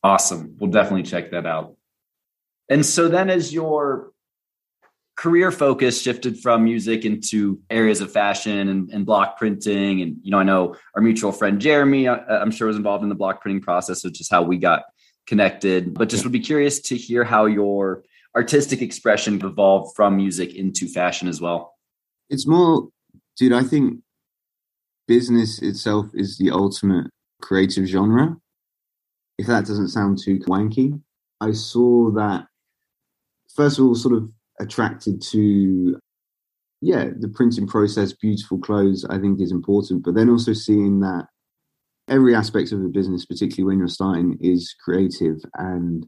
Awesome. 0.05 0.55
We'll 0.61 0.71
definitely 0.71 1.05
check 1.05 1.31
that 1.31 1.47
out. 1.47 1.77
And 2.69 2.85
so 2.85 3.09
then, 3.09 3.31
as 3.31 3.55
your 3.55 4.11
career 5.17 5.51
focus 5.51 6.03
shifted 6.03 6.39
from 6.39 6.65
music 6.65 7.07
into 7.07 7.59
areas 7.71 8.03
of 8.03 8.13
fashion 8.13 8.69
and, 8.69 8.91
and, 8.91 9.07
block 9.07 9.39
printing, 9.39 10.03
and 10.03 10.19
you 10.23 10.31
know, 10.31 10.41
I 10.41 10.43
know 10.43 10.77
our 10.95 11.01
mutual 11.01 11.33
friend 11.33 11.59
Jeremy, 11.59 12.07
uh, 12.07 12.17
I, 12.17 12.43
am 12.43 12.51
sure 12.51 12.67
was 12.67 12.77
involved 12.77 13.03
in 13.03 13.09
the 13.09 13.15
block 13.15 13.41
printing 13.41 13.63
process, 13.63 14.05
which 14.05 14.21
is 14.21 14.29
how 14.29 14.43
we 14.43 14.59
got 14.59 14.83
connected. 15.27 15.95
But 15.95 16.11
just 16.11 16.23
would 16.25 16.35
be 16.35 16.41
curious 16.41 16.81
to 16.81 16.99
hear 16.99 17.25
how 17.25 17.47
your 17.47 18.05
artistic 18.37 18.83
expression 18.83 19.41
evolved 19.43 19.97
from 19.97 20.19
music 20.19 20.55
into 20.55 20.87
fashion 20.87 21.29
as 21.29 21.41
well. 21.41 21.78
It's 22.31 22.47
more 22.47 22.89
dude, 23.37 23.53
I 23.53 23.63
think 23.63 24.01
business 25.07 25.61
itself 25.63 26.07
is 26.15 26.39
the 26.39 26.51
ultimate 26.51 27.07
creative 27.41 27.87
genre. 27.87 28.37
If 29.39 29.47
that 29.47 29.67
doesn't 29.67 29.89
sound 29.89 30.19
too 30.19 30.39
wanky, 30.41 31.01
I 31.41 31.53
saw 31.53 32.11
that 32.13 32.47
first 33.55 33.79
of 33.79 33.85
all, 33.85 33.95
sort 33.95 34.15
of 34.15 34.31
attracted 34.61 35.21
to 35.23 35.99
yeah, 36.81 37.07
the 37.19 37.29
printing 37.29 37.67
process, 37.67 38.13
beautiful 38.13 38.59
clothes, 38.59 39.05
I 39.09 39.19
think 39.19 39.41
is 39.41 39.51
important, 39.51 40.05
but 40.05 40.15
then 40.15 40.31
also 40.31 40.53
seeing 40.53 41.01
that 41.01 41.27
every 42.09 42.35
aspect 42.35 42.71
of 42.71 42.81
a 42.81 42.89
business, 42.89 43.27
particularly 43.27 43.65
when 43.65 43.79
you're 43.79 43.89
starting, 43.89 44.39
is 44.41 44.75
creative 44.85 45.39
and 45.55 46.07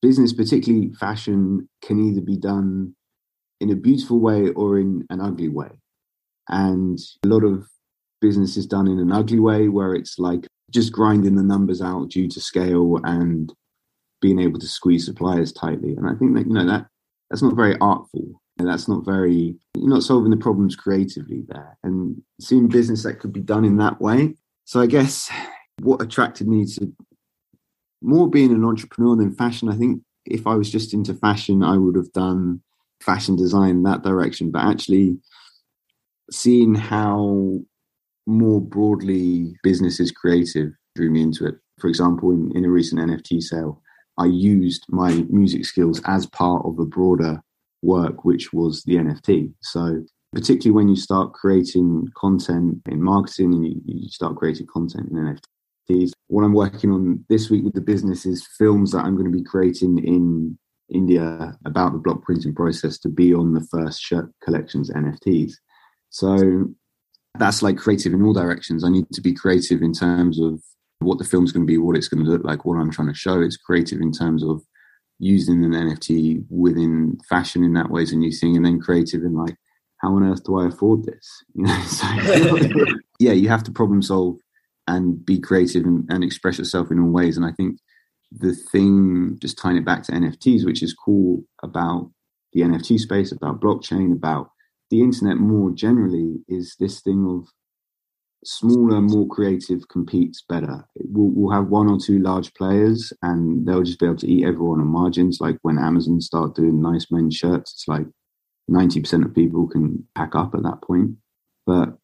business, 0.00 0.32
particularly 0.32 0.90
fashion, 0.98 1.68
can 1.82 2.00
either 2.00 2.20
be 2.20 2.36
done 2.36 2.96
in 3.62 3.70
a 3.70 3.76
beautiful 3.76 4.18
way 4.18 4.50
or 4.50 4.78
in 4.78 5.06
an 5.10 5.20
ugly 5.20 5.48
way 5.48 5.70
And 6.48 6.98
a 7.24 7.28
lot 7.28 7.44
of 7.44 7.66
business 8.20 8.56
is 8.56 8.66
done 8.66 8.88
in 8.88 8.98
an 8.98 9.12
ugly 9.12 9.38
way 9.38 9.68
where 9.68 9.94
it's 9.94 10.18
like 10.18 10.46
just 10.70 10.92
grinding 10.92 11.34
the 11.34 11.42
numbers 11.42 11.80
out 11.80 12.10
due 12.10 12.28
to 12.28 12.40
scale 12.40 12.98
and 13.04 13.52
being 14.20 14.38
able 14.38 14.58
to 14.58 14.66
squeeze 14.66 15.04
suppliers 15.04 15.52
tightly. 15.52 15.94
And 15.94 16.06
I 16.06 16.14
think 16.14 16.34
that, 16.34 16.46
you 16.46 16.52
know, 16.52 16.66
that 16.66 16.86
that's 17.30 17.42
not 17.42 17.56
very 17.56 17.76
artful. 17.80 18.40
And 18.58 18.68
that's 18.68 18.86
not 18.86 19.04
very, 19.04 19.56
you're 19.74 19.88
not 19.88 20.02
solving 20.02 20.30
the 20.30 20.36
problems 20.36 20.76
creatively 20.76 21.42
there. 21.48 21.76
And 21.82 22.22
seeing 22.40 22.68
business 22.68 23.02
that 23.02 23.18
could 23.18 23.32
be 23.32 23.40
done 23.40 23.64
in 23.64 23.78
that 23.78 24.00
way. 24.00 24.34
So 24.64 24.80
I 24.80 24.86
guess 24.86 25.30
what 25.80 26.02
attracted 26.02 26.46
me 26.46 26.66
to 26.66 26.92
more 28.02 28.28
being 28.28 28.52
an 28.52 28.64
entrepreneur 28.64 29.16
than 29.16 29.34
fashion, 29.34 29.68
I 29.68 29.76
think 29.76 30.02
if 30.26 30.46
I 30.46 30.54
was 30.54 30.70
just 30.70 30.92
into 30.92 31.14
fashion, 31.14 31.62
I 31.62 31.76
would 31.76 31.96
have 31.96 32.12
done 32.12 32.62
fashion 33.02 33.36
design 33.36 33.82
that 33.82 34.02
direction. 34.02 34.50
But 34.50 34.64
actually, 34.64 35.18
seeing 36.30 36.74
how 36.74 37.60
more 38.26 38.60
broadly 38.60 39.56
business 39.62 40.00
is 40.00 40.12
creative 40.12 40.72
drew 40.94 41.10
me 41.10 41.22
into 41.22 41.46
it. 41.46 41.56
For 41.80 41.88
example, 41.88 42.30
in, 42.30 42.52
in 42.54 42.64
a 42.64 42.70
recent 42.70 43.00
NFT 43.00 43.42
sale, 43.42 43.82
I 44.18 44.26
used 44.26 44.84
my 44.88 45.24
music 45.28 45.64
skills 45.64 46.00
as 46.04 46.26
part 46.26 46.64
of 46.64 46.78
a 46.78 46.84
broader 46.84 47.42
work, 47.82 48.24
which 48.24 48.52
was 48.52 48.82
the 48.84 48.96
NFT. 48.96 49.52
So, 49.62 50.04
particularly 50.32 50.70
when 50.70 50.88
you 50.88 50.96
start 50.96 51.32
creating 51.32 52.08
content 52.16 52.80
in 52.86 53.02
marketing 53.02 53.54
and 53.54 53.66
you, 53.66 53.80
you 53.84 54.08
start 54.08 54.36
creating 54.36 54.66
content 54.66 55.08
in 55.10 55.16
NFTs, 55.90 56.12
what 56.28 56.44
I'm 56.44 56.54
working 56.54 56.90
on 56.90 57.24
this 57.28 57.50
week 57.50 57.64
with 57.64 57.74
the 57.74 57.80
business 57.80 58.24
is 58.26 58.46
films 58.58 58.92
that 58.92 59.04
I'm 59.04 59.16
going 59.16 59.30
to 59.30 59.36
be 59.36 59.44
creating 59.44 59.98
in 59.98 60.58
India 60.92 61.56
about 61.64 61.92
the 61.92 61.98
block 61.98 62.22
printing 62.22 62.54
process 62.54 62.98
to 62.98 63.08
be 63.08 63.34
on 63.34 63.54
the 63.54 63.66
first 63.70 64.00
shirt 64.00 64.30
collections 64.42 64.90
NFTs. 64.90 65.52
So 66.10 66.66
that's 67.38 67.62
like 67.62 67.78
creative 67.78 68.12
in 68.12 68.22
all 68.22 68.32
directions. 68.32 68.84
I 68.84 68.90
need 68.90 69.06
to 69.12 69.20
be 69.20 69.32
creative 69.32 69.82
in 69.82 69.92
terms 69.92 70.40
of 70.40 70.62
what 70.98 71.18
the 71.18 71.24
film's 71.24 71.52
going 71.52 71.66
to 71.66 71.70
be, 71.70 71.78
what 71.78 71.96
it's 71.96 72.08
going 72.08 72.24
to 72.24 72.30
look 72.30 72.44
like, 72.44 72.64
what 72.64 72.76
I'm 72.76 72.90
trying 72.90 73.08
to 73.08 73.14
show. 73.14 73.40
It's 73.40 73.56
creative 73.56 74.00
in 74.00 74.12
terms 74.12 74.44
of 74.44 74.62
using 75.18 75.64
an 75.64 75.72
NFT 75.72 76.44
within 76.50 77.18
fashion 77.28 77.64
in 77.64 77.74
that 77.74 77.90
way 77.90 78.02
is 78.02 78.12
a 78.12 78.16
new 78.16 78.32
thing, 78.32 78.56
and 78.56 78.64
then 78.64 78.80
creative 78.80 79.22
in 79.22 79.34
like, 79.34 79.56
how 79.98 80.16
on 80.16 80.24
earth 80.24 80.44
do 80.44 80.58
I 80.58 80.66
afford 80.66 81.04
this? 81.04 81.44
You 81.54 81.66
know, 81.66 81.82
so 81.82 82.06
yeah, 83.18 83.32
you 83.32 83.48
have 83.48 83.62
to 83.64 83.70
problem 83.70 84.02
solve 84.02 84.38
and 84.88 85.24
be 85.24 85.38
creative 85.38 85.84
and, 85.84 86.04
and 86.10 86.24
express 86.24 86.58
yourself 86.58 86.90
in 86.90 86.98
all 86.98 87.10
ways. 87.10 87.36
And 87.36 87.46
I 87.46 87.52
think 87.52 87.78
the 88.38 88.54
thing, 88.54 89.38
just 89.40 89.58
tying 89.58 89.76
it 89.76 89.84
back 89.84 90.02
to 90.04 90.12
NFTs, 90.12 90.64
which 90.64 90.82
is 90.82 90.94
cool 90.94 91.44
about 91.62 92.10
the 92.52 92.62
NFT 92.62 92.98
space, 92.98 93.32
about 93.32 93.60
blockchain, 93.60 94.12
about 94.12 94.50
the 94.90 95.00
internet 95.00 95.38
more 95.38 95.70
generally, 95.70 96.36
is 96.48 96.76
this 96.78 97.00
thing 97.00 97.26
of 97.26 97.48
smaller, 98.44 99.00
more 99.00 99.26
creative 99.26 99.88
competes 99.88 100.44
better. 100.48 100.84
We'll, 100.96 101.30
we'll, 101.34 101.52
have 101.52 101.68
one 101.68 101.88
or 101.88 101.98
two 101.98 102.18
large 102.18 102.52
players 102.54 103.12
and 103.22 103.66
they'll 103.66 103.82
just 103.82 104.00
be 104.00 104.06
able 104.06 104.16
to 104.16 104.30
eat 104.30 104.44
everyone 104.44 104.80
on 104.80 104.86
margins. 104.88 105.38
Like 105.40 105.58
when 105.62 105.78
Amazon 105.78 106.20
start 106.20 106.54
doing 106.54 106.80
nice 106.82 107.06
men's 107.10 107.36
shirts, 107.36 107.72
it's 107.72 107.88
like 107.88 108.06
90% 108.70 109.24
of 109.24 109.34
people 109.34 109.68
can 109.68 110.06
pack 110.14 110.34
up 110.34 110.54
at 110.54 110.62
that 110.62 110.82
point. 110.82 111.12
But 111.66 111.96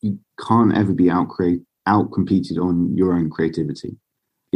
you 0.00 0.18
can't 0.46 0.76
ever 0.76 0.92
be 0.92 1.10
out 1.10 1.28
create 1.28 1.62
out 1.86 2.12
competed 2.12 2.58
on 2.58 2.96
your 2.96 3.14
own 3.14 3.30
creativity. 3.30 3.96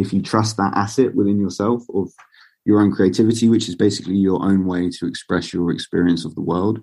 If 0.00 0.12
you 0.12 0.22
trust 0.22 0.56
that 0.56 0.72
asset 0.74 1.14
within 1.14 1.38
yourself 1.38 1.82
of 1.94 2.10
your 2.64 2.80
own 2.80 2.92
creativity, 2.92 3.48
which 3.48 3.68
is 3.68 3.76
basically 3.76 4.16
your 4.16 4.42
own 4.42 4.66
way 4.66 4.90
to 4.90 5.06
express 5.06 5.52
your 5.52 5.70
experience 5.70 6.24
of 6.24 6.34
the 6.34 6.40
world, 6.40 6.82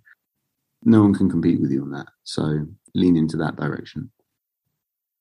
no 0.84 1.02
one 1.02 1.14
can 1.14 1.30
compete 1.30 1.60
with 1.60 1.72
you 1.72 1.82
on 1.82 1.92
that. 1.92 2.08
So 2.24 2.68
lean 2.94 3.18
into 3.18 3.38
that 3.38 3.56
direction. 3.56 4.12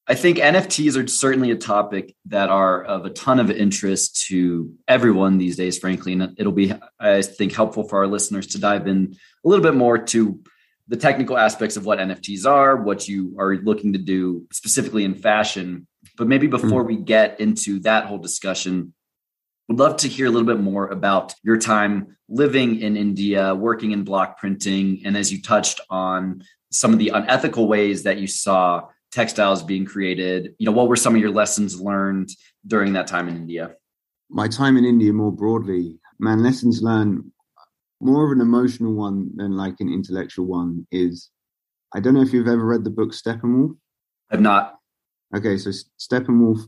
I 0.08 0.14
think 0.14 0.38
NFTs 0.38 0.96
are 0.96 1.06
certainly 1.08 1.50
a 1.50 1.56
topic 1.56 2.14
that 2.26 2.48
are 2.48 2.84
of 2.84 3.06
a 3.06 3.10
ton 3.10 3.40
of 3.40 3.50
interest 3.50 4.26
to 4.28 4.72
everyone 4.86 5.38
these 5.38 5.56
days, 5.56 5.78
frankly. 5.78 6.12
And 6.12 6.34
it'll 6.38 6.52
be, 6.52 6.72
I 7.00 7.22
think, 7.22 7.52
helpful 7.52 7.88
for 7.88 7.98
our 7.98 8.06
listeners 8.06 8.46
to 8.48 8.60
dive 8.60 8.86
in 8.86 9.16
a 9.44 9.48
little 9.48 9.64
bit 9.64 9.74
more 9.74 9.98
to 9.98 10.40
the 10.88 10.96
technical 10.96 11.36
aspects 11.36 11.76
of 11.76 11.84
what 11.84 11.98
NFTs 11.98 12.46
are, 12.46 12.76
what 12.76 13.08
you 13.08 13.34
are 13.38 13.56
looking 13.56 13.92
to 13.92 13.98
do 13.98 14.46
specifically 14.52 15.04
in 15.04 15.14
fashion. 15.14 15.86
But 16.16 16.28
maybe 16.28 16.46
before 16.46 16.82
mm-hmm. 16.82 16.96
we 16.96 17.02
get 17.02 17.40
into 17.40 17.80
that 17.80 18.06
whole 18.06 18.18
discussion, 18.18 18.94
would 19.68 19.78
love 19.78 19.96
to 19.98 20.08
hear 20.08 20.26
a 20.26 20.30
little 20.30 20.46
bit 20.46 20.60
more 20.60 20.86
about 20.88 21.34
your 21.42 21.56
time 21.56 22.16
living 22.28 22.80
in 22.80 22.96
India, 22.96 23.54
working 23.54 23.90
in 23.90 24.04
block 24.04 24.38
printing, 24.38 25.02
and 25.04 25.16
as 25.16 25.32
you 25.32 25.42
touched 25.42 25.80
on 25.90 26.42
some 26.70 26.92
of 26.92 26.98
the 26.98 27.08
unethical 27.08 27.66
ways 27.66 28.02
that 28.04 28.18
you 28.18 28.26
saw 28.26 28.82
textiles 29.12 29.62
being 29.62 29.84
created. 29.84 30.54
You 30.58 30.66
know, 30.66 30.72
what 30.72 30.88
were 30.88 30.96
some 30.96 31.14
of 31.14 31.20
your 31.20 31.30
lessons 31.30 31.80
learned 31.80 32.30
during 32.66 32.92
that 32.94 33.06
time 33.06 33.28
in 33.28 33.36
India? 33.36 33.74
My 34.28 34.48
time 34.48 34.76
in 34.76 34.84
India 34.84 35.12
more 35.12 35.32
broadly, 35.32 35.98
man, 36.18 36.42
lessons 36.42 36.82
learned 36.82 37.30
more 38.00 38.26
of 38.26 38.32
an 38.32 38.40
emotional 38.40 38.94
one 38.94 39.30
than 39.36 39.56
like 39.56 39.76
an 39.80 39.92
intellectual 39.92 40.46
one 40.46 40.86
is 40.90 41.30
I 41.94 42.00
don't 42.00 42.14
know 42.14 42.22
if 42.22 42.32
you've 42.32 42.48
ever 42.48 42.64
read 42.64 42.84
the 42.84 42.90
book 42.90 43.12
Steppenwolf. 43.12 43.76
I've 44.30 44.40
not. 44.40 44.78
Okay, 45.34 45.56
so 45.56 45.70
Steppenwolf 45.98 46.60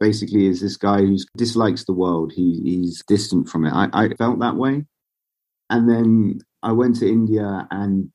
basically 0.00 0.46
is 0.46 0.60
this 0.60 0.76
guy 0.76 0.98
who 0.98 1.16
dislikes 1.36 1.84
the 1.84 1.92
world. 1.92 2.32
He, 2.34 2.60
he's 2.64 3.02
distant 3.06 3.48
from 3.48 3.64
it. 3.64 3.72
I, 3.72 3.88
I 3.92 4.08
felt 4.14 4.40
that 4.40 4.56
way. 4.56 4.84
And 5.70 5.88
then 5.88 6.40
I 6.62 6.72
went 6.72 6.96
to 6.96 7.08
India 7.08 7.66
and 7.70 8.10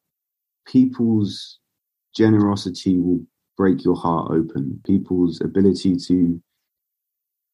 people's 0.67 1.59
generosity 2.15 2.99
will 2.99 3.21
break 3.55 3.85
your 3.85 3.95
heart 3.95 4.31
open. 4.31 4.81
People's 4.85 5.39
ability 5.41 5.95
to 6.07 6.41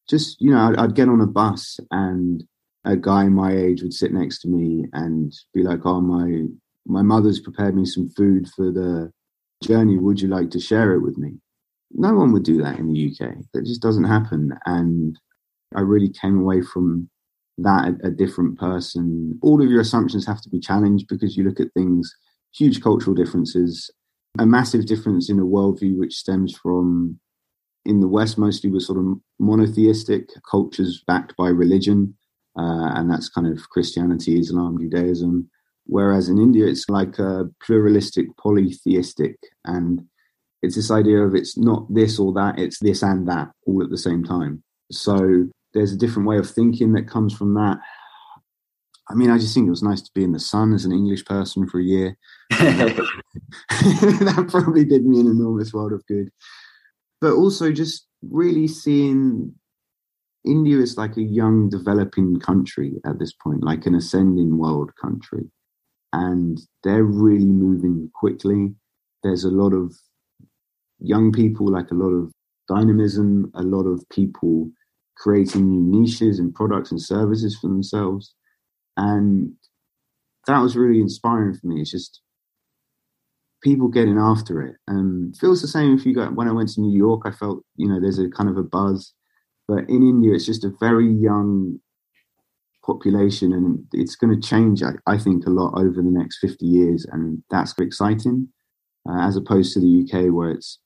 just, 0.10 0.42
you 0.42 0.52
know, 0.52 0.70
I'd, 0.70 0.78
I'd 0.78 0.96
get 0.96 1.10
on 1.10 1.22
a 1.22 1.28
bus 1.28 1.80
and 1.92 2.44
a 2.86 2.96
guy 2.96 3.28
my 3.28 3.56
age 3.56 3.82
would 3.82 3.94
sit 3.94 4.14
next 4.14 4.40
to 4.40 4.48
me 4.48 4.86
and 4.94 5.34
be 5.54 5.64
like, 5.64 5.86
"Oh, 5.86 6.02
my 6.02 6.46
my 6.86 7.02
mother's 7.02 7.40
prepared 7.40 7.76
me 7.76 7.86
some 7.86 8.10
food 8.10 8.50
for 8.50 8.72
the 8.72 9.12
journey. 9.64 9.98
Would 9.98 10.22
you 10.22 10.28
like 10.28 10.50
to 10.52 10.60
share 10.60 10.94
it 10.94 11.02
with 11.02 11.18
me?" 11.18 11.40
No 11.92 12.14
one 12.14 12.34
would 12.34 12.44
do 12.44 12.62
that 12.62 12.80
in 12.80 12.92
the 12.92 13.12
UK. 13.12 13.36
That 13.54 13.66
just 13.66 13.82
doesn't 13.82 14.04
happen. 14.06 14.54
And 14.66 15.18
I 15.76 15.82
really 15.82 16.10
came 16.10 16.40
away 16.40 16.62
from 16.62 17.10
that 17.60 17.96
a, 18.04 18.08
a 18.08 18.12
different 18.12 18.58
person. 18.60 19.40
All 19.42 19.62
of 19.62 19.70
your 19.70 19.82
assumptions 19.82 20.26
have 20.26 20.42
to 20.42 20.50
be 20.50 20.60
challenged 20.60 21.08
because 21.08 21.38
you 21.38 21.44
look 21.44 21.60
at 21.60 21.74
things, 21.74 22.14
huge 22.54 22.82
cultural 22.82 23.16
differences, 23.16 23.92
a 24.40 24.46
massive 24.46 24.88
difference 24.88 25.30
in 25.30 25.40
a 25.40 25.44
worldview 25.44 25.98
which 25.98 26.16
stems 26.16 26.56
from 26.58 27.20
in 27.86 28.00
the 28.00 28.08
West 28.08 28.38
mostly 28.38 28.72
was 28.72 28.88
sort 28.88 28.98
of 28.98 29.20
monotheistic 29.40 30.30
cultures 30.50 31.04
backed 31.06 31.36
by 31.36 31.50
religion 31.50 32.16
uh, 32.58 32.94
and 32.96 33.10
that's 33.10 33.30
kind 33.30 33.48
of 33.48 33.70
Christianity, 33.70 34.40
Islam, 34.40 34.78
Judaism. 34.80 35.50
Whereas 35.86 36.30
in 36.30 36.38
India, 36.38 36.66
it's 36.66 36.90
like 36.90 37.20
a 37.20 37.50
pluralistic, 37.62 38.36
polytheistic, 38.38 39.36
and 39.66 40.06
it's 40.62 40.76
this 40.76 40.92
idea 40.92 41.20
of 41.20 41.36
it's 41.36 41.58
not 41.58 41.94
this 41.94 42.20
or 42.20 42.32
that, 42.34 42.58
it's 42.58 42.80
this 42.80 43.04
and 43.04 43.28
that 43.28 43.50
all 43.68 43.84
at 43.84 43.90
the 43.90 43.98
same 43.98 44.24
time. 44.24 44.64
So 44.92 45.48
there's 45.74 45.92
a 45.92 45.98
different 45.98 46.28
way 46.28 46.38
of 46.38 46.50
thinking 46.50 46.94
that 46.94 47.10
comes 47.10 47.34
from 47.34 47.54
that. 47.56 47.80
I 49.10 49.16
mean, 49.16 49.30
I 49.30 49.38
just 49.38 49.54
think 49.54 49.68
it 49.68 49.72
was 49.72 49.84
nice 49.84 50.02
to 50.02 50.12
be 50.16 50.24
in 50.24 50.32
the 50.32 50.40
sun 50.40 50.74
as 50.74 50.86
an 50.86 50.94
English 50.94 51.26
person 51.26 51.68
for 51.68 51.80
a 51.80 51.84
year. 51.84 52.18
that 52.50 54.46
probably 54.50 54.86
did 54.86 55.06
me 55.06 55.20
an 55.20 55.28
enormous 55.28 55.74
world 55.74 55.92
of 55.92 56.06
good. 56.08 56.30
But 57.20 57.34
also 57.34 57.72
just 57.72 58.08
really 58.22 58.68
seeing 58.68 59.54
India 60.46 60.78
is 60.78 60.98
like 60.98 61.18
a 61.18 61.22
young 61.22 61.70
developing 61.70 62.40
country 62.40 62.94
at 63.06 63.20
this 63.20 63.34
point, 63.34 63.64
like 63.64 63.86
an 63.86 63.96
ascending 63.96 64.58
world 64.58 64.92
country. 65.02 65.50
And 66.12 66.60
they're 66.84 67.04
really 67.04 67.52
moving 67.52 68.12
quickly. 68.14 68.76
There's 69.24 69.46
a 69.46 69.50
lot 69.50 69.74
of 69.74 69.94
young 71.00 71.32
people, 71.32 71.68
like 71.68 71.92
a 71.92 71.96
lot 71.96 72.12
of 72.12 72.32
dynamism, 72.68 73.52
a 73.56 73.64
lot 73.64 73.84
of 73.84 74.04
people 74.10 74.70
creating 75.18 75.70
new 75.70 76.00
niches 76.00 76.40
and 76.40 76.54
products 76.54 76.92
and 76.92 77.02
services 77.02 77.58
for 77.60 77.68
themselves. 77.68 78.36
And 78.98 79.54
that 80.48 80.60
was 80.60 80.76
really 80.76 81.00
inspiring 81.00 81.54
for 81.54 81.68
me. 81.68 81.82
It's 81.82 81.92
just 81.92 82.22
people 83.64 83.88
getting 83.88 84.18
after 84.18 84.62
it. 84.62 84.76
And 84.88 85.36
feels 85.38 85.62
the 85.62 85.68
same 85.68 85.96
if 85.96 86.06
you 86.06 86.14
go 86.14 86.26
when 86.28 86.48
I 86.48 86.52
went 86.52 86.70
to 86.70 86.82
New 86.82 86.96
York, 86.96 87.22
I 87.26 87.32
felt, 87.32 87.64
you 87.76 87.88
know, 87.88 88.00
there's 88.00 88.20
a 88.20 88.30
kind 88.30 88.50
of 88.50 88.58
a 88.58 88.64
buzz 88.64 89.14
but 89.68 89.90
in 89.90 90.04
India, 90.04 90.34
it's 90.34 90.46
just 90.46 90.66
a 90.66 90.74
very 90.80 91.08
young 91.08 91.80
population, 92.86 93.54
and 93.54 93.86
it's 93.94 94.16
going 94.16 94.40
to 94.40 94.48
change, 94.48 94.84
I, 94.84 94.92
I, 95.08 95.18
think, 95.18 95.46
a 95.46 95.50
lot 95.50 95.78
over 95.78 96.02
the 96.02 96.12
next 96.12 96.40
50 96.40 96.66
years, 96.66 97.06
and 97.12 97.42
that's 97.50 97.74
exciting, 97.80 98.50
uh, 99.10 99.22
as 99.22 99.38
opposed 99.38 99.74
to 99.74 99.80
the 99.80 100.04
UK, 100.04 100.34
where 100.34 100.52
it's 100.52 100.80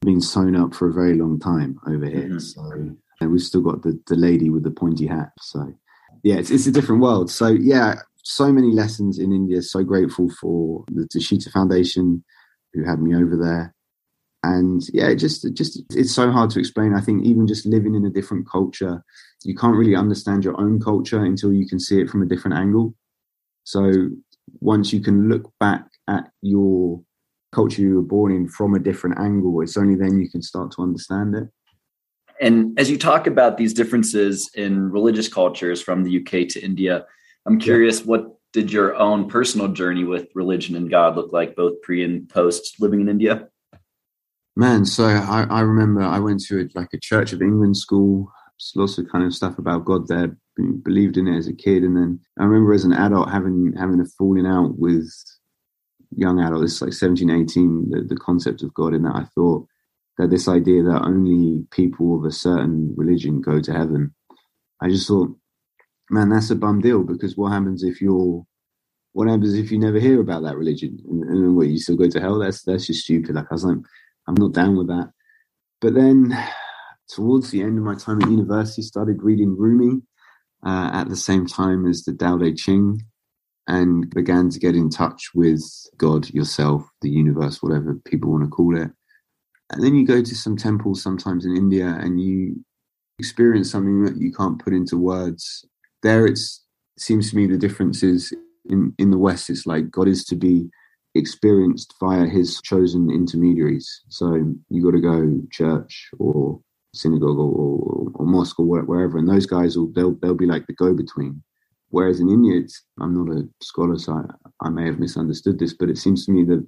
been 0.00 0.20
sewn 0.20 0.56
up 0.56 0.74
for 0.74 0.88
a 0.88 0.92
very 0.92 1.14
long 1.14 1.38
time 1.38 1.78
over 1.86 2.06
here. 2.06 2.28
Mm-hmm. 2.28 2.92
So 3.20 3.28
we've 3.28 3.40
still 3.40 3.60
got 3.60 3.82
the, 3.82 4.00
the 4.08 4.16
lady 4.16 4.50
with 4.50 4.64
the 4.64 4.70
pointy 4.70 5.06
hat. 5.06 5.30
So 5.40 5.72
yeah, 6.22 6.36
it's, 6.36 6.50
it's 6.50 6.66
a 6.66 6.72
different 6.72 7.02
world. 7.02 7.30
So 7.30 7.48
yeah, 7.48 7.96
so 8.22 8.52
many 8.52 8.72
lessons 8.72 9.18
in 9.18 9.32
India. 9.32 9.62
So 9.62 9.82
grateful 9.82 10.30
for 10.40 10.84
the 10.88 11.08
Tushita 11.14 11.50
Foundation 11.50 12.24
who 12.72 12.84
had 12.84 13.00
me 13.00 13.14
over 13.14 13.36
there. 13.36 13.74
And 14.44 14.82
yeah, 14.92 15.08
it 15.08 15.16
just 15.16 15.44
it 15.44 15.54
just 15.54 15.82
it's 15.90 16.14
so 16.14 16.30
hard 16.30 16.50
to 16.50 16.58
explain. 16.58 16.94
I 16.94 17.00
think 17.00 17.24
even 17.24 17.46
just 17.46 17.64
living 17.64 17.94
in 17.94 18.04
a 18.04 18.10
different 18.10 18.48
culture, 18.48 19.04
you 19.44 19.54
can't 19.54 19.76
really 19.76 19.94
understand 19.94 20.44
your 20.44 20.60
own 20.60 20.80
culture 20.80 21.24
until 21.24 21.52
you 21.52 21.66
can 21.66 21.78
see 21.78 22.00
it 22.00 22.10
from 22.10 22.22
a 22.22 22.26
different 22.26 22.56
angle. 22.56 22.94
So 23.64 24.08
once 24.60 24.92
you 24.92 25.00
can 25.00 25.28
look 25.28 25.52
back 25.60 25.84
at 26.08 26.30
your 26.42 27.00
culture 27.52 27.82
you 27.82 27.96
were 27.96 28.02
born 28.02 28.32
in 28.32 28.48
from 28.48 28.74
a 28.74 28.80
different 28.80 29.18
angle, 29.18 29.60
it's 29.60 29.76
only 29.76 29.94
then 29.94 30.18
you 30.18 30.28
can 30.28 30.42
start 30.42 30.72
to 30.72 30.82
understand 30.82 31.36
it. 31.36 31.48
And 32.40 32.76
as 32.78 32.90
you 32.90 32.98
talk 32.98 33.28
about 33.28 33.56
these 33.56 33.72
differences 33.72 34.50
in 34.54 34.90
religious 34.90 35.28
cultures 35.28 35.80
from 35.80 36.02
the 36.02 36.18
UK 36.18 36.48
to 36.48 36.60
India, 36.60 37.04
I'm 37.46 37.60
curious 37.60 38.00
yeah. 38.00 38.06
what 38.06 38.34
did 38.52 38.72
your 38.72 38.96
own 38.96 39.28
personal 39.28 39.68
journey 39.68 40.04
with 40.04 40.26
religion 40.34 40.74
and 40.74 40.90
God 40.90 41.16
look 41.16 41.32
like, 41.32 41.54
both 41.54 41.80
pre 41.82 42.02
and 42.04 42.28
post 42.28 42.80
living 42.80 43.00
in 43.00 43.08
India? 43.08 43.48
Man, 44.54 44.84
so 44.84 45.06
I, 45.06 45.46
I 45.48 45.60
remember 45.60 46.02
I 46.02 46.18
went 46.18 46.40
to 46.44 46.60
a, 46.60 46.78
like 46.78 46.92
a 46.92 46.98
Church 47.00 47.32
of 47.32 47.40
England 47.40 47.76
school, 47.76 48.30
lots 48.76 48.98
of 48.98 49.08
kind 49.10 49.24
of 49.24 49.34
stuff 49.34 49.58
about 49.58 49.86
God 49.86 50.08
there, 50.08 50.36
believed 50.82 51.16
in 51.16 51.26
it 51.26 51.38
as 51.38 51.48
a 51.48 51.54
kid, 51.54 51.82
and 51.82 51.96
then 51.96 52.20
I 52.38 52.44
remember 52.44 52.74
as 52.74 52.84
an 52.84 52.92
adult 52.92 53.30
having 53.30 53.72
having 53.78 54.00
a 54.00 54.04
falling 54.18 54.46
out 54.46 54.78
with 54.78 55.10
young 56.14 56.40
adults, 56.40 56.82
like 56.82 56.92
17, 56.92 57.30
18, 57.30 57.90
the, 57.90 58.02
the 58.02 58.16
concept 58.16 58.62
of 58.62 58.74
God, 58.74 58.92
in 58.94 59.04
that 59.04 59.16
I 59.16 59.24
thought 59.34 59.66
that 60.18 60.28
this 60.28 60.48
idea 60.48 60.82
that 60.82 61.02
only 61.02 61.64
people 61.70 62.18
of 62.18 62.26
a 62.26 62.30
certain 62.30 62.92
religion 62.94 63.40
go 63.40 63.58
to 63.58 63.72
heaven, 63.72 64.14
I 64.82 64.90
just 64.90 65.08
thought, 65.08 65.34
man, 66.10 66.28
that's 66.28 66.50
a 66.50 66.56
bum 66.56 66.82
deal 66.82 67.04
because 67.04 67.38
what 67.38 67.52
happens 67.52 67.82
if 67.82 68.02
you're 68.02 68.44
what 69.12 69.28
happens 69.28 69.54
if 69.54 69.70
you 69.70 69.78
never 69.78 69.98
hear 69.98 70.20
about 70.20 70.42
that 70.42 70.56
religion 70.56 70.98
and, 71.08 71.22
and 71.24 71.56
what 71.56 71.68
you 71.68 71.78
still 71.78 71.96
go 71.96 72.08
to 72.08 72.20
hell? 72.20 72.38
That's 72.38 72.62
that's 72.62 72.86
just 72.86 73.04
stupid. 73.04 73.34
Like 73.34 73.46
I 73.50 73.54
was 73.54 73.64
like, 73.64 73.78
I'm 74.26 74.34
not 74.34 74.52
down 74.52 74.76
with 74.76 74.88
that. 74.88 75.10
But 75.80 75.94
then 75.94 76.36
towards 77.08 77.50
the 77.50 77.62
end 77.62 77.78
of 77.78 77.84
my 77.84 77.94
time 77.94 78.22
at 78.22 78.30
university, 78.30 78.82
started 78.82 79.22
reading 79.22 79.56
Rumi 79.56 80.00
uh, 80.64 80.90
at 80.92 81.08
the 81.08 81.16
same 81.16 81.46
time 81.46 81.86
as 81.86 82.02
the 82.02 82.14
Tao 82.14 82.38
Te 82.38 82.54
Ching 82.54 83.02
and 83.68 84.08
began 84.10 84.50
to 84.50 84.58
get 84.58 84.74
in 84.74 84.90
touch 84.90 85.30
with 85.34 85.62
God, 85.96 86.28
yourself, 86.30 86.84
the 87.00 87.10
universe, 87.10 87.62
whatever 87.62 87.94
people 88.04 88.30
want 88.30 88.44
to 88.44 88.50
call 88.50 88.76
it. 88.76 88.90
And 89.70 89.82
then 89.82 89.94
you 89.94 90.06
go 90.06 90.22
to 90.22 90.34
some 90.34 90.56
temples 90.56 91.02
sometimes 91.02 91.44
in 91.44 91.56
India 91.56 91.86
and 91.86 92.20
you 92.20 92.64
experience 93.18 93.70
something 93.70 94.04
that 94.04 94.16
you 94.16 94.32
can't 94.32 94.62
put 94.62 94.72
into 94.72 94.96
words. 94.96 95.64
There, 96.02 96.26
it 96.26 96.38
seems 96.98 97.30
to 97.30 97.36
me 97.36 97.46
the 97.46 97.56
difference 97.56 98.02
is 98.02 98.32
in, 98.66 98.94
in 98.98 99.10
the 99.10 99.18
West, 99.18 99.50
it's 99.50 99.66
like 99.66 99.90
God 99.90 100.08
is 100.08 100.24
to 100.26 100.36
be 100.36 100.68
experienced 101.14 101.94
via 102.00 102.26
his 102.26 102.60
chosen 102.62 103.10
intermediaries. 103.10 104.02
So 104.08 104.54
you 104.68 104.82
got 104.82 104.92
to 104.92 105.00
go 105.00 105.40
church 105.50 106.08
or 106.18 106.60
synagogue 106.94 107.38
or, 107.38 108.10
or, 108.14 108.26
mosque 108.26 108.58
or 108.58 108.66
wherever, 108.66 109.18
and 109.18 109.28
those 109.28 109.46
guys 109.46 109.76
will 109.76 109.92
they'll 109.92 110.14
they'll 110.22 110.34
be 110.34 110.46
like 110.46 110.66
the 110.66 110.74
go 110.74 110.94
between. 110.94 111.42
Whereas 111.88 112.20
in 112.20 112.30
India, 112.30 112.58
it's, 112.58 112.82
I'm 113.00 113.14
not 113.14 113.36
a 113.36 113.46
scholar, 113.62 113.98
so 113.98 114.14
I, 114.14 114.66
I 114.66 114.70
may 114.70 114.86
have 114.86 114.98
misunderstood 114.98 115.58
this, 115.58 115.74
but 115.74 115.90
it 115.90 115.98
seems 115.98 116.24
to 116.24 116.32
me 116.32 116.42
that 116.44 116.66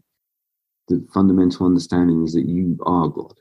the 0.89 1.07
fundamental 1.15 1.65
understanding 1.65 2.25
is 2.25 2.35
that 2.35 2.47
you 2.47 2.79
are 2.85 3.09
God, 3.09 3.35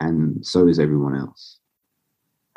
and 0.00 0.44
so 0.46 0.68
is 0.68 0.78
everyone 0.78 1.16
else. 1.16 1.59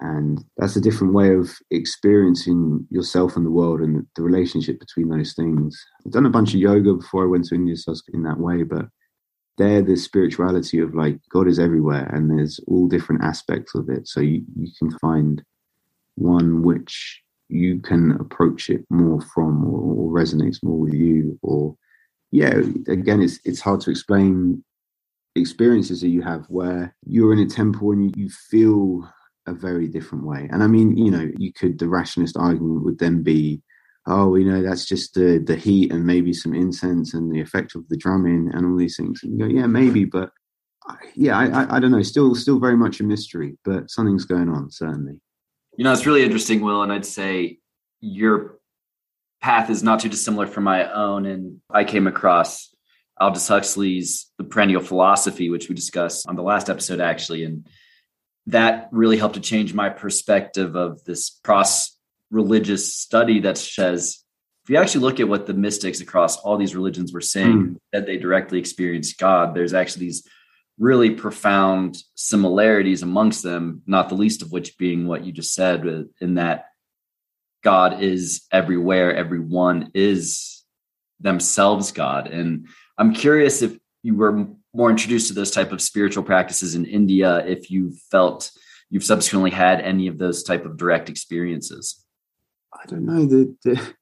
And 0.03 0.43
that's 0.57 0.75
a 0.75 0.81
different 0.81 1.13
way 1.13 1.33
of 1.33 1.49
experiencing 1.71 2.85
yourself 2.89 3.37
and 3.37 3.45
the 3.45 3.51
world 3.51 3.79
and 3.79 4.05
the 4.17 4.21
relationship 4.21 4.77
between 4.77 5.07
those 5.07 5.33
things. 5.33 5.81
I've 6.05 6.11
done 6.11 6.25
a 6.25 6.29
bunch 6.29 6.53
of 6.53 6.59
yoga 6.59 6.93
before 6.93 7.23
I 7.23 7.29
went 7.29 7.45
to 7.45 7.55
India, 7.55 7.77
so 7.77 7.95
in 8.13 8.23
that 8.23 8.37
way, 8.37 8.63
but 8.63 8.87
there, 9.57 9.81
the 9.81 9.95
spirituality 9.95 10.79
of 10.79 10.93
like 10.93 11.19
God 11.29 11.47
is 11.47 11.57
everywhere 11.57 12.05
and 12.13 12.29
there's 12.29 12.59
all 12.67 12.89
different 12.89 13.23
aspects 13.23 13.75
of 13.75 13.87
it. 13.89 14.09
So 14.09 14.19
you, 14.19 14.43
you 14.59 14.67
can 14.77 14.91
find 14.99 15.41
one 16.15 16.63
which 16.63 17.21
you 17.47 17.79
can 17.79 18.11
approach 18.19 18.69
it 18.69 18.83
more 18.89 19.21
from 19.21 19.63
or, 19.63 19.79
or 19.79 20.11
resonates 20.11 20.61
more 20.63 20.79
with 20.79 20.93
you 20.93 21.37
or 21.41 21.75
yeah 22.31 22.53
again 22.87 23.21
it's 23.21 23.39
it's 23.43 23.59
hard 23.59 23.81
to 23.81 23.91
explain 23.91 24.63
experiences 25.35 26.01
that 26.01 26.09
you 26.09 26.21
have 26.21 26.45
where 26.47 26.95
you're 27.05 27.33
in 27.33 27.39
a 27.39 27.45
temple 27.45 27.91
and 27.91 28.15
you 28.15 28.29
feel 28.49 29.07
a 29.47 29.53
very 29.53 29.87
different 29.87 30.25
way. 30.25 30.47
And 30.51 30.63
I 30.63 30.67
mean, 30.67 30.97
you 30.97 31.11
know, 31.11 31.29
you 31.37 31.51
could 31.53 31.79
the 31.79 31.87
rationalist 31.87 32.37
argument 32.37 32.83
would 32.83 32.99
then 32.99 33.23
be, 33.23 33.61
oh, 34.07 34.35
you 34.35 34.49
know, 34.49 34.61
that's 34.61 34.85
just 34.85 35.13
the 35.13 35.43
the 35.45 35.55
heat 35.55 35.91
and 35.91 36.05
maybe 36.05 36.33
some 36.33 36.53
incense 36.53 37.13
and 37.13 37.31
the 37.31 37.41
effect 37.41 37.75
of 37.75 37.87
the 37.89 37.97
drumming 37.97 38.51
and 38.53 38.65
all 38.65 38.77
these 38.77 38.97
things. 38.97 39.21
And 39.23 39.33
you 39.33 39.39
go, 39.39 39.53
yeah, 39.53 39.67
maybe, 39.67 40.05
but 40.05 40.31
yeah, 41.15 41.37
I, 41.37 41.45
I, 41.47 41.75
I 41.75 41.79
don't 41.79 41.91
know. 41.91 42.01
Still, 42.01 42.35
still 42.35 42.59
very 42.59 42.75
much 42.75 42.99
a 42.99 43.03
mystery, 43.03 43.57
but 43.63 43.89
something's 43.89 44.25
going 44.25 44.49
on 44.49 44.69
certainly. 44.69 45.19
You 45.77 45.83
know, 45.83 45.93
it's 45.93 46.05
really 46.05 46.23
interesting, 46.23 46.61
Will, 46.61 46.83
and 46.83 46.91
I'd 46.91 47.05
say 47.05 47.59
your 48.01 48.59
path 49.41 49.69
is 49.69 49.83
not 49.83 49.99
too 49.99 50.09
dissimilar 50.09 50.47
from 50.47 50.63
my 50.63 50.91
own. 50.91 51.25
And 51.25 51.61
I 51.69 51.83
came 51.83 52.07
across 52.07 52.73
Aldous 53.19 53.47
Huxley's 53.47 54.31
The 54.37 54.43
Perennial 54.43 54.81
Philosophy, 54.81 55.49
which 55.49 55.69
we 55.69 55.75
discussed 55.75 56.27
on 56.27 56.35
the 56.35 56.43
last 56.43 56.69
episode, 56.69 56.99
actually, 56.99 57.43
and 57.43 57.67
that 58.47 58.89
really 58.91 59.17
helped 59.17 59.35
to 59.35 59.41
change 59.41 59.73
my 59.73 59.89
perspective 59.89 60.75
of 60.75 61.03
this 61.05 61.39
cross 61.43 61.97
religious 62.29 62.93
study 62.93 63.39
that 63.39 63.57
says 63.57 64.19
if 64.63 64.69
you 64.69 64.77
actually 64.77 65.01
look 65.01 65.19
at 65.19 65.27
what 65.27 65.45
the 65.45 65.53
mystics 65.53 66.01
across 66.01 66.37
all 66.37 66.57
these 66.57 66.75
religions 66.75 67.13
were 67.13 67.21
saying 67.21 67.63
mm. 67.63 67.75
that 67.91 68.05
they 68.05 68.17
directly 68.17 68.57
experienced 68.57 69.19
god 69.19 69.53
there's 69.53 69.73
actually 69.73 70.05
these 70.05 70.27
really 70.79 71.11
profound 71.11 71.95
similarities 72.15 73.03
amongst 73.03 73.43
them 73.43 73.83
not 73.85 74.09
the 74.09 74.15
least 74.15 74.41
of 74.41 74.51
which 74.51 74.77
being 74.77 75.07
what 75.07 75.23
you 75.23 75.31
just 75.31 75.53
said 75.53 75.85
in 76.19 76.35
that 76.35 76.65
god 77.63 78.01
is 78.01 78.45
everywhere 78.51 79.15
everyone 79.15 79.91
is 79.93 80.63
themselves 81.19 81.91
god 81.91 82.27
and 82.27 82.67
i'm 82.97 83.13
curious 83.13 83.61
if 83.61 83.77
you 84.01 84.15
were 84.15 84.47
more 84.73 84.89
introduced 84.89 85.27
to 85.27 85.33
those 85.33 85.51
type 85.51 85.71
of 85.71 85.81
spiritual 85.81 86.23
practices 86.23 86.75
in 86.75 86.85
India 86.85 87.45
if 87.45 87.69
you 87.69 87.93
felt 88.11 88.51
you've 88.89 89.03
subsequently 89.03 89.51
had 89.51 89.81
any 89.81 90.07
of 90.07 90.17
those 90.17 90.43
type 90.43 90.65
of 90.65 90.77
direct 90.77 91.09
experiences? 91.09 92.03
I 92.73 92.85
don't 92.87 93.05
know. 93.05 93.25
The, 93.25 93.55
the 93.63 93.93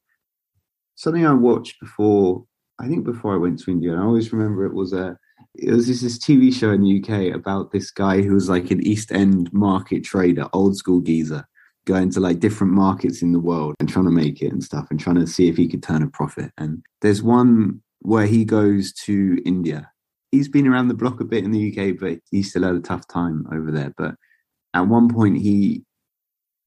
something 0.95 1.25
I 1.25 1.33
watched 1.33 1.79
before. 1.79 2.45
I 2.79 2.87
think 2.87 3.03
before 3.03 3.33
I 3.33 3.37
went 3.37 3.59
to 3.59 3.71
India, 3.71 3.93
I 3.93 4.01
always 4.01 4.31
remember 4.33 4.65
it 4.65 4.73
was 4.73 4.93
a. 4.93 5.17
It 5.55 5.71
was 5.71 5.87
this, 5.87 6.01
this 6.01 6.17
TV 6.17 6.53
show 6.53 6.71
in 6.71 6.81
the 6.81 7.01
UK 7.01 7.35
about 7.35 7.71
this 7.71 7.91
guy 7.91 8.21
who 8.21 8.33
was 8.33 8.47
like 8.47 8.71
an 8.71 8.85
East 8.85 9.11
End 9.11 9.51
market 9.51 10.03
trader, 10.03 10.47
old 10.53 10.77
school 10.77 11.01
geezer, 11.01 11.45
going 11.85 12.09
to 12.11 12.21
like 12.21 12.39
different 12.39 12.71
markets 12.71 13.21
in 13.21 13.33
the 13.33 13.39
world 13.39 13.75
and 13.79 13.89
trying 13.89 14.05
to 14.05 14.11
make 14.11 14.41
it 14.41 14.53
and 14.53 14.63
stuff, 14.63 14.87
and 14.89 14.99
trying 14.99 15.17
to 15.17 15.27
see 15.27 15.49
if 15.49 15.57
he 15.57 15.67
could 15.67 15.83
turn 15.83 16.03
a 16.03 16.07
profit. 16.07 16.51
And 16.57 16.83
there's 17.01 17.21
one 17.21 17.81
where 17.99 18.27
he 18.27 18.45
goes 18.45 18.93
to 18.93 19.41
India 19.45 19.90
he's 20.31 20.47
been 20.47 20.67
around 20.67 20.87
the 20.87 20.93
block 20.93 21.19
a 21.19 21.25
bit 21.25 21.43
in 21.43 21.51
the 21.51 21.71
UK, 21.71 21.99
but 21.99 22.19
he 22.31 22.41
still 22.41 22.63
had 22.63 22.75
a 22.75 22.79
tough 22.79 23.07
time 23.07 23.45
over 23.51 23.71
there. 23.71 23.93
But 23.97 24.15
at 24.73 24.87
one 24.87 25.13
point, 25.13 25.37
he 25.37 25.83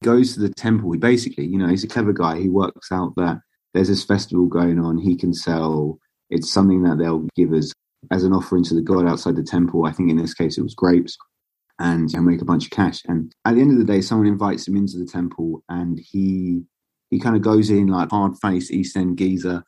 goes 0.03 0.33
to 0.33 0.39
the 0.39 0.49
temple. 0.49 0.91
He 0.91 0.99
basically, 0.99 1.45
you 1.45 1.57
know, 1.57 1.67
he's 1.67 1.83
a 1.83 1.87
clever 1.87 2.13
guy. 2.13 2.39
He 2.39 2.49
works 2.49 2.91
out 2.91 3.15
that 3.17 3.39
there's 3.73 3.87
this 3.87 4.05
festival 4.05 4.45
going 4.45 4.79
on. 4.79 4.97
He 4.97 5.17
can 5.17 5.33
sell. 5.33 5.97
It's 6.29 6.51
something 6.51 6.83
that 6.83 6.97
they'll 6.97 7.27
give 7.35 7.53
us 7.53 7.73
as 8.11 8.23
an 8.23 8.33
offering 8.33 8.63
to 8.65 8.75
the 8.75 8.81
god 8.81 9.07
outside 9.07 9.35
the 9.35 9.43
temple. 9.43 9.85
I 9.85 9.91
think 9.91 10.09
in 10.09 10.17
this 10.17 10.33
case 10.33 10.57
it 10.57 10.63
was 10.63 10.75
grapes, 10.75 11.17
and 11.79 12.09
he'll 12.11 12.21
make 12.21 12.41
a 12.41 12.45
bunch 12.45 12.65
of 12.65 12.71
cash. 12.71 13.01
And 13.05 13.33
at 13.45 13.55
the 13.55 13.61
end 13.61 13.71
of 13.71 13.79
the 13.79 13.91
day, 13.91 14.01
someone 14.01 14.27
invites 14.27 14.67
him 14.67 14.75
into 14.75 14.97
the 14.97 15.07
temple, 15.07 15.63
and 15.69 15.99
he 15.99 16.63
he 17.09 17.19
kind 17.19 17.35
of 17.35 17.41
goes 17.41 17.69
in 17.69 17.87
like 17.87 18.11
hard 18.11 18.33
faced 18.41 18.71
East 18.71 18.95
End 18.95 19.17
geezer 19.17 19.63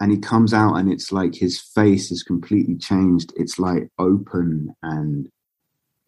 and 0.00 0.10
he 0.10 0.18
comes 0.18 0.52
out 0.52 0.74
and 0.74 0.92
it's 0.92 1.12
like 1.12 1.34
his 1.34 1.60
face 1.60 2.10
is 2.10 2.22
completely 2.22 2.76
changed. 2.76 3.32
It's 3.36 3.58
like 3.58 3.88
open 3.98 4.74
and 4.82 5.28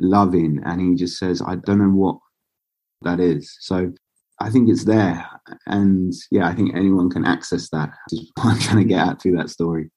loving. 0.00 0.60
And 0.64 0.80
he 0.80 0.94
just 0.94 1.18
says 1.18 1.42
i 1.46 1.56
don't 1.56 1.78
know 1.78 1.90
what 1.90 2.18
that 3.02 3.20
is. 3.20 3.56
So 3.60 3.92
i 4.40 4.50
think 4.50 4.68
it's 4.68 4.84
there. 4.84 5.26
And 5.66 6.12
yeah 6.30 6.46
i 6.48 6.54
think 6.54 6.74
anyone 6.74 7.10
can 7.10 7.24
access 7.24 7.68
that 7.70 7.90
is 8.10 8.30
what 8.34 8.46
i'm 8.46 8.58
trying 8.58 8.82
to 8.82 8.84
get 8.84 9.08
at 9.08 9.22
through 9.22 9.36
that 9.36 9.50
story. 9.50 9.90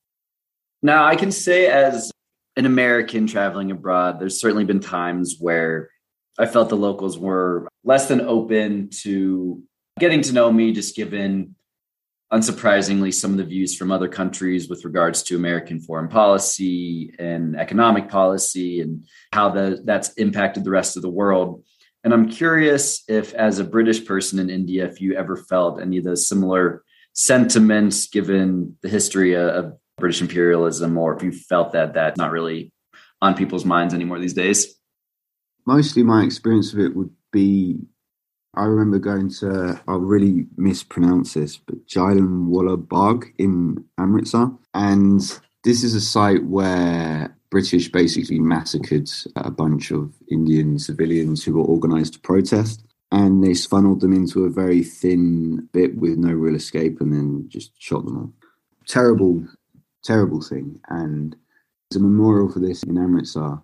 Now 0.81 1.05
i 1.05 1.15
can 1.15 1.31
say 1.31 1.67
as 1.67 2.11
an 2.55 2.65
american 2.65 3.25
traveling 3.27 3.71
abroad 3.71 4.19
there's 4.19 4.39
certainly 4.39 4.65
been 4.65 4.79
times 4.79 5.37
where 5.39 5.89
i 6.37 6.45
felt 6.45 6.67
the 6.67 6.75
locals 6.75 7.17
were 7.17 7.67
less 7.85 8.07
than 8.07 8.19
open 8.21 8.89
to 8.89 9.63
getting 9.99 10.21
to 10.21 10.33
know 10.33 10.51
me 10.51 10.73
just 10.73 10.95
given 10.95 11.55
unsurprisingly, 12.31 13.13
some 13.13 13.31
of 13.31 13.37
the 13.37 13.43
views 13.43 13.75
from 13.75 13.91
other 13.91 14.07
countries 14.07 14.69
with 14.69 14.85
regards 14.85 15.23
to 15.23 15.35
American 15.35 15.79
foreign 15.79 16.07
policy 16.07 17.13
and 17.17 17.55
economic 17.55 18.07
policy 18.07 18.81
and 18.81 19.05
how 19.33 19.49
the, 19.49 19.81
that's 19.83 20.13
impacted 20.13 20.63
the 20.63 20.69
rest 20.69 20.95
of 20.95 21.01
the 21.01 21.09
world. 21.09 21.63
And 22.03 22.13
I'm 22.13 22.29
curious 22.29 23.03
if, 23.07 23.33
as 23.33 23.59
a 23.59 23.63
British 23.63 24.05
person 24.05 24.39
in 24.39 24.49
India, 24.49 24.85
if 24.85 25.01
you 25.01 25.15
ever 25.15 25.35
felt 25.35 25.81
any 25.81 25.97
of 25.97 26.03
those 26.03 26.27
similar 26.27 26.83
sentiments 27.13 28.07
given 28.07 28.77
the 28.81 28.89
history 28.89 29.35
of 29.35 29.73
British 29.97 30.21
imperialism, 30.21 30.97
or 30.97 31.15
if 31.15 31.23
you 31.23 31.31
felt 31.31 31.73
that 31.73 31.93
that's 31.93 32.17
not 32.17 32.31
really 32.31 32.71
on 33.21 33.35
people's 33.35 33.65
minds 33.65 33.93
anymore 33.93 34.19
these 34.19 34.33
days? 34.33 34.75
Mostly 35.65 36.03
my 36.03 36.23
experience 36.23 36.73
of 36.73 36.79
it 36.79 36.95
would 36.95 37.09
be 37.31 37.79
I 38.55 38.65
remember 38.65 38.99
going 38.99 39.29
to, 39.35 39.79
I'll 39.87 39.99
really 39.99 40.47
mispronounce 40.57 41.33
this, 41.33 41.57
but 41.57 41.85
Jallianwala 41.87 42.89
Bagh 42.89 43.33
in 43.37 43.85
Amritsar. 43.97 44.51
And 44.73 45.21
this 45.63 45.83
is 45.83 45.93
a 45.93 46.01
site 46.01 46.43
where 46.45 47.35
British 47.51 47.91
basically 47.91 48.39
massacred 48.39 49.09
a 49.35 49.51
bunch 49.51 49.91
of 49.91 50.13
Indian 50.29 50.79
civilians 50.79 51.43
who 51.43 51.53
were 51.53 51.63
organized 51.63 52.13
to 52.13 52.19
protest. 52.19 52.83
And 53.11 53.43
they 53.43 53.55
funneled 53.55 54.01
them 54.01 54.13
into 54.13 54.45
a 54.45 54.51
very 54.51 54.83
thin 54.83 55.67
bit 55.71 55.95
with 55.97 56.17
no 56.17 56.31
real 56.31 56.55
escape 56.55 57.01
and 57.01 57.11
then 57.11 57.45
just 57.47 57.71
shot 57.79 58.05
them 58.05 58.17
all. 58.17 58.33
Terrible, 58.87 59.43
terrible 60.03 60.41
thing. 60.41 60.79
And 60.89 61.35
there's 61.89 62.01
a 62.01 62.03
memorial 62.03 62.51
for 62.51 62.59
this 62.59 62.83
in 62.83 62.97
Amritsar. 62.97 63.61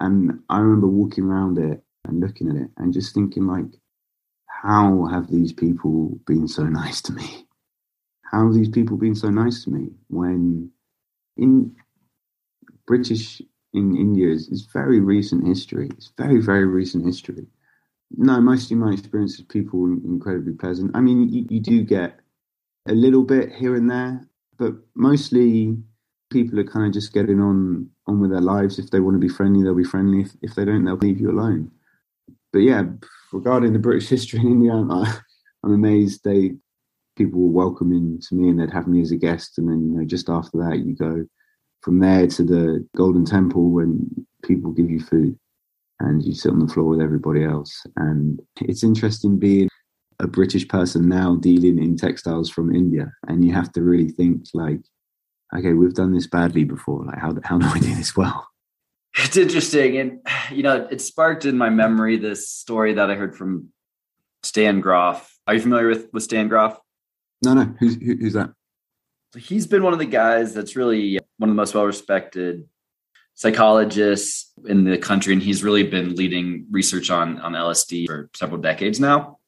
And 0.00 0.40
I 0.48 0.58
remember 0.58 0.86
walking 0.86 1.24
around 1.24 1.58
it 1.58 1.82
and 2.06 2.20
looking 2.20 2.48
at 2.48 2.56
it 2.56 2.70
and 2.78 2.94
just 2.94 3.14
thinking, 3.14 3.46
like, 3.46 3.66
how 4.62 5.06
have 5.06 5.30
these 5.30 5.52
people 5.52 6.18
been 6.26 6.48
so 6.48 6.64
nice 6.64 7.00
to 7.02 7.12
me? 7.12 7.46
How 8.30 8.46
have 8.46 8.54
these 8.54 8.68
people 8.68 8.96
been 8.96 9.14
so 9.14 9.30
nice 9.30 9.64
to 9.64 9.70
me 9.70 9.90
when 10.08 10.70
in 11.36 11.74
British 12.86 13.42
in 13.76 13.96
India 13.96 14.28
is, 14.28 14.48
is 14.48 14.66
very 14.72 15.00
recent 15.00 15.46
history. 15.46 15.88
It's 15.96 16.12
very, 16.16 16.40
very 16.40 16.66
recent 16.66 17.04
history. 17.04 17.46
No, 18.10 18.40
mostly 18.40 18.76
my 18.76 18.92
experience 18.92 19.34
is 19.38 19.42
people 19.42 19.84
incredibly 19.84 20.54
pleasant. 20.54 20.92
I 20.94 21.00
mean, 21.00 21.28
you, 21.28 21.46
you 21.50 21.60
do 21.60 21.82
get 21.82 22.20
a 22.88 22.92
little 22.92 23.22
bit 23.22 23.52
here 23.52 23.74
and 23.74 23.90
there, 23.90 24.26
but 24.58 24.74
mostly 24.94 25.76
people 26.30 26.58
are 26.58 26.64
kind 26.64 26.86
of 26.86 26.92
just 26.92 27.12
getting 27.12 27.40
on 27.40 27.90
on 28.06 28.20
with 28.20 28.30
their 28.30 28.40
lives. 28.40 28.78
If 28.78 28.90
they 28.90 29.00
want 29.00 29.16
to 29.16 29.20
be 29.20 29.28
friendly, 29.28 29.62
they'll 29.62 29.74
be 29.74 29.84
friendly. 29.84 30.22
If, 30.22 30.30
if 30.40 30.54
they 30.54 30.64
don't, 30.64 30.84
they'll 30.84 30.96
leave 30.96 31.20
you 31.20 31.30
alone. 31.30 31.72
But 32.52 32.60
yeah, 32.60 32.84
regarding 33.36 33.72
the 33.72 33.78
British 33.78 34.08
history 34.08 34.40
in 34.40 34.46
India, 34.46 34.72
I, 34.72 35.02
uh, 35.02 35.12
I'm 35.64 35.72
amazed 35.72 36.22
they 36.24 36.52
people 37.16 37.40
were 37.40 37.64
welcoming 37.64 38.20
to 38.28 38.34
me 38.34 38.50
and 38.50 38.60
they'd 38.60 38.72
have 38.72 38.86
me 38.86 39.00
as 39.00 39.10
a 39.10 39.16
guest. 39.16 39.58
And 39.58 39.68
then, 39.68 39.90
you 39.90 39.98
know, 39.98 40.04
just 40.04 40.28
after 40.28 40.58
that, 40.58 40.80
you 40.84 40.94
go 40.94 41.24
from 41.80 41.98
there 41.98 42.26
to 42.26 42.44
the 42.44 42.86
Golden 42.94 43.24
Temple 43.24 43.70
when 43.70 44.08
people 44.44 44.70
give 44.70 44.90
you 44.90 45.00
food 45.00 45.38
and 46.00 46.22
you 46.22 46.34
sit 46.34 46.52
on 46.52 46.58
the 46.58 46.72
floor 46.72 46.90
with 46.90 47.00
everybody 47.00 47.42
else. 47.42 47.86
And 47.96 48.40
it's 48.60 48.84
interesting 48.84 49.38
being 49.38 49.68
a 50.20 50.26
British 50.26 50.68
person 50.68 51.08
now 51.08 51.36
dealing 51.36 51.82
in 51.82 51.96
textiles 51.96 52.50
from 52.50 52.74
India. 52.74 53.12
And 53.28 53.44
you 53.44 53.52
have 53.54 53.72
to 53.72 53.82
really 53.82 54.10
think 54.10 54.44
like, 54.52 54.80
okay, 55.56 55.72
we've 55.72 55.94
done 55.94 56.12
this 56.12 56.26
badly 56.26 56.64
before. 56.64 57.04
Like, 57.06 57.18
how, 57.18 57.34
how 57.44 57.58
do 57.58 57.66
I 57.66 57.78
do 57.78 57.94
this 57.94 58.14
well? 58.14 58.46
It's 59.16 59.36
interesting. 59.36 59.96
And, 59.96 60.20
you 60.50 60.62
know, 60.62 60.86
it 60.90 61.00
sparked 61.00 61.46
in 61.46 61.56
my 61.56 61.70
memory 61.70 62.18
this 62.18 62.50
story 62.50 62.94
that 62.94 63.10
I 63.10 63.14
heard 63.14 63.34
from 63.34 63.70
Stan 64.42 64.80
Grof. 64.80 65.34
Are 65.46 65.54
you 65.54 65.60
familiar 65.60 65.88
with, 65.88 66.12
with 66.12 66.22
Stan 66.22 66.48
Grof? 66.48 66.78
No, 67.42 67.54
no. 67.54 67.74
Who's, 67.78 67.94
who, 67.96 68.16
who's 68.16 68.34
that? 68.34 68.50
So 69.32 69.40
he's 69.40 69.66
been 69.66 69.82
one 69.82 69.92
of 69.92 69.98
the 69.98 70.06
guys 70.06 70.54
that's 70.54 70.76
really 70.76 71.18
uh, 71.18 71.22
one 71.38 71.50
of 71.50 71.56
the 71.56 71.60
most 71.60 71.74
well 71.74 71.84
respected 71.84 72.68
psychologists 73.34 74.52
in 74.66 74.84
the 74.84 74.98
country. 74.98 75.32
And 75.32 75.42
he's 75.42 75.64
really 75.64 75.82
been 75.82 76.14
leading 76.14 76.66
research 76.70 77.10
on, 77.10 77.40
on 77.40 77.52
LSD 77.52 78.06
for 78.06 78.30
several 78.34 78.60
decades 78.60 79.00
now. 79.00 79.38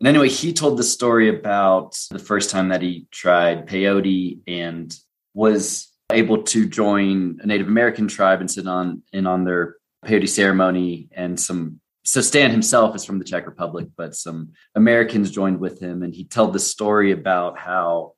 And 0.00 0.08
anyway, 0.08 0.28
he 0.28 0.52
told 0.52 0.78
the 0.78 0.84
story 0.84 1.28
about 1.28 1.96
the 2.10 2.18
first 2.18 2.50
time 2.50 2.70
that 2.70 2.82
he 2.82 3.06
tried 3.12 3.68
peyote 3.68 4.40
and 4.48 4.92
was 5.34 5.91
able 6.14 6.42
to 6.44 6.66
join 6.66 7.38
a 7.42 7.46
Native 7.46 7.68
American 7.68 8.08
tribe 8.08 8.40
and 8.40 8.50
sit 8.50 8.66
on 8.66 9.02
in 9.12 9.26
on 9.26 9.44
their 9.44 9.76
peyote 10.04 10.28
ceremony 10.28 11.08
and 11.12 11.38
some 11.38 11.80
so 12.04 12.20
Stan 12.20 12.50
himself 12.50 12.96
is 12.96 13.04
from 13.04 13.18
the 13.18 13.24
Czech 13.24 13.46
Republic, 13.46 13.88
but 13.96 14.14
some 14.14 14.52
Americans 14.74 15.30
joined 15.30 15.60
with 15.60 15.80
him, 15.80 16.02
and 16.02 16.12
he 16.12 16.24
told 16.24 16.52
the 16.52 16.58
story 16.58 17.12
about 17.12 17.58
how 17.58 18.14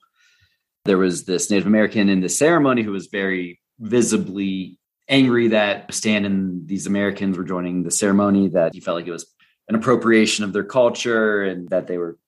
there 0.84 0.98
was 0.98 1.24
this 1.24 1.50
Native 1.50 1.66
American 1.66 2.08
in 2.08 2.20
the 2.20 2.28
ceremony 2.28 2.82
who 2.82 2.92
was 2.92 3.08
very 3.08 3.60
visibly 3.78 4.78
angry 5.08 5.48
that 5.48 5.92
Stan 5.92 6.24
and 6.24 6.66
these 6.66 6.86
Americans 6.86 7.36
were 7.36 7.44
joining 7.44 7.82
the 7.82 7.90
ceremony, 7.90 8.48
that 8.48 8.72
he 8.72 8.80
felt 8.80 8.96
like 8.96 9.06
it 9.06 9.12
was 9.12 9.30
an 9.68 9.74
appropriation 9.74 10.44
of 10.44 10.52
their 10.52 10.64
culture 10.64 11.42
and 11.42 11.68
that 11.68 11.86
they 11.86 11.98
were 11.98 12.18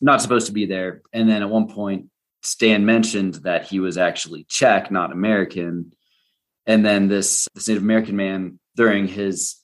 not 0.00 0.20
supposed 0.20 0.46
to 0.46 0.52
be 0.52 0.66
there. 0.66 1.02
And 1.12 1.28
then 1.28 1.42
at 1.42 1.48
one 1.48 1.68
point, 1.68 2.10
Stan 2.46 2.86
mentioned 2.86 3.34
that 3.44 3.66
he 3.66 3.80
was 3.80 3.98
actually 3.98 4.44
Czech, 4.44 4.90
not 4.90 5.12
American. 5.12 5.92
And 6.66 6.84
then 6.84 7.08
this, 7.08 7.48
this 7.54 7.68
Native 7.68 7.82
American 7.82 8.16
man, 8.16 8.58
during 8.76 9.08
his 9.08 9.56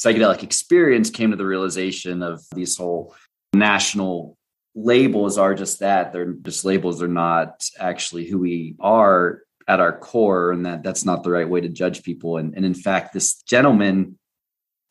psychedelic 0.00 0.42
experience, 0.42 1.10
came 1.10 1.30
to 1.30 1.36
the 1.36 1.46
realization 1.46 2.22
of 2.22 2.42
these 2.54 2.76
whole 2.76 3.14
national 3.52 4.36
labels 4.74 5.36
are 5.36 5.54
just 5.54 5.80
that. 5.80 6.12
They're 6.12 6.32
just 6.32 6.64
labels. 6.64 6.98
They're 6.98 7.08
not 7.08 7.64
actually 7.78 8.26
who 8.26 8.38
we 8.38 8.76
are 8.80 9.42
at 9.66 9.80
our 9.80 9.96
core, 9.96 10.52
and 10.52 10.66
that 10.66 10.82
that's 10.82 11.04
not 11.04 11.22
the 11.22 11.30
right 11.30 11.48
way 11.48 11.60
to 11.60 11.68
judge 11.68 12.02
people. 12.02 12.36
And, 12.36 12.54
and 12.54 12.64
in 12.64 12.74
fact, 12.74 13.12
this 13.12 13.42
gentleman 13.42 14.18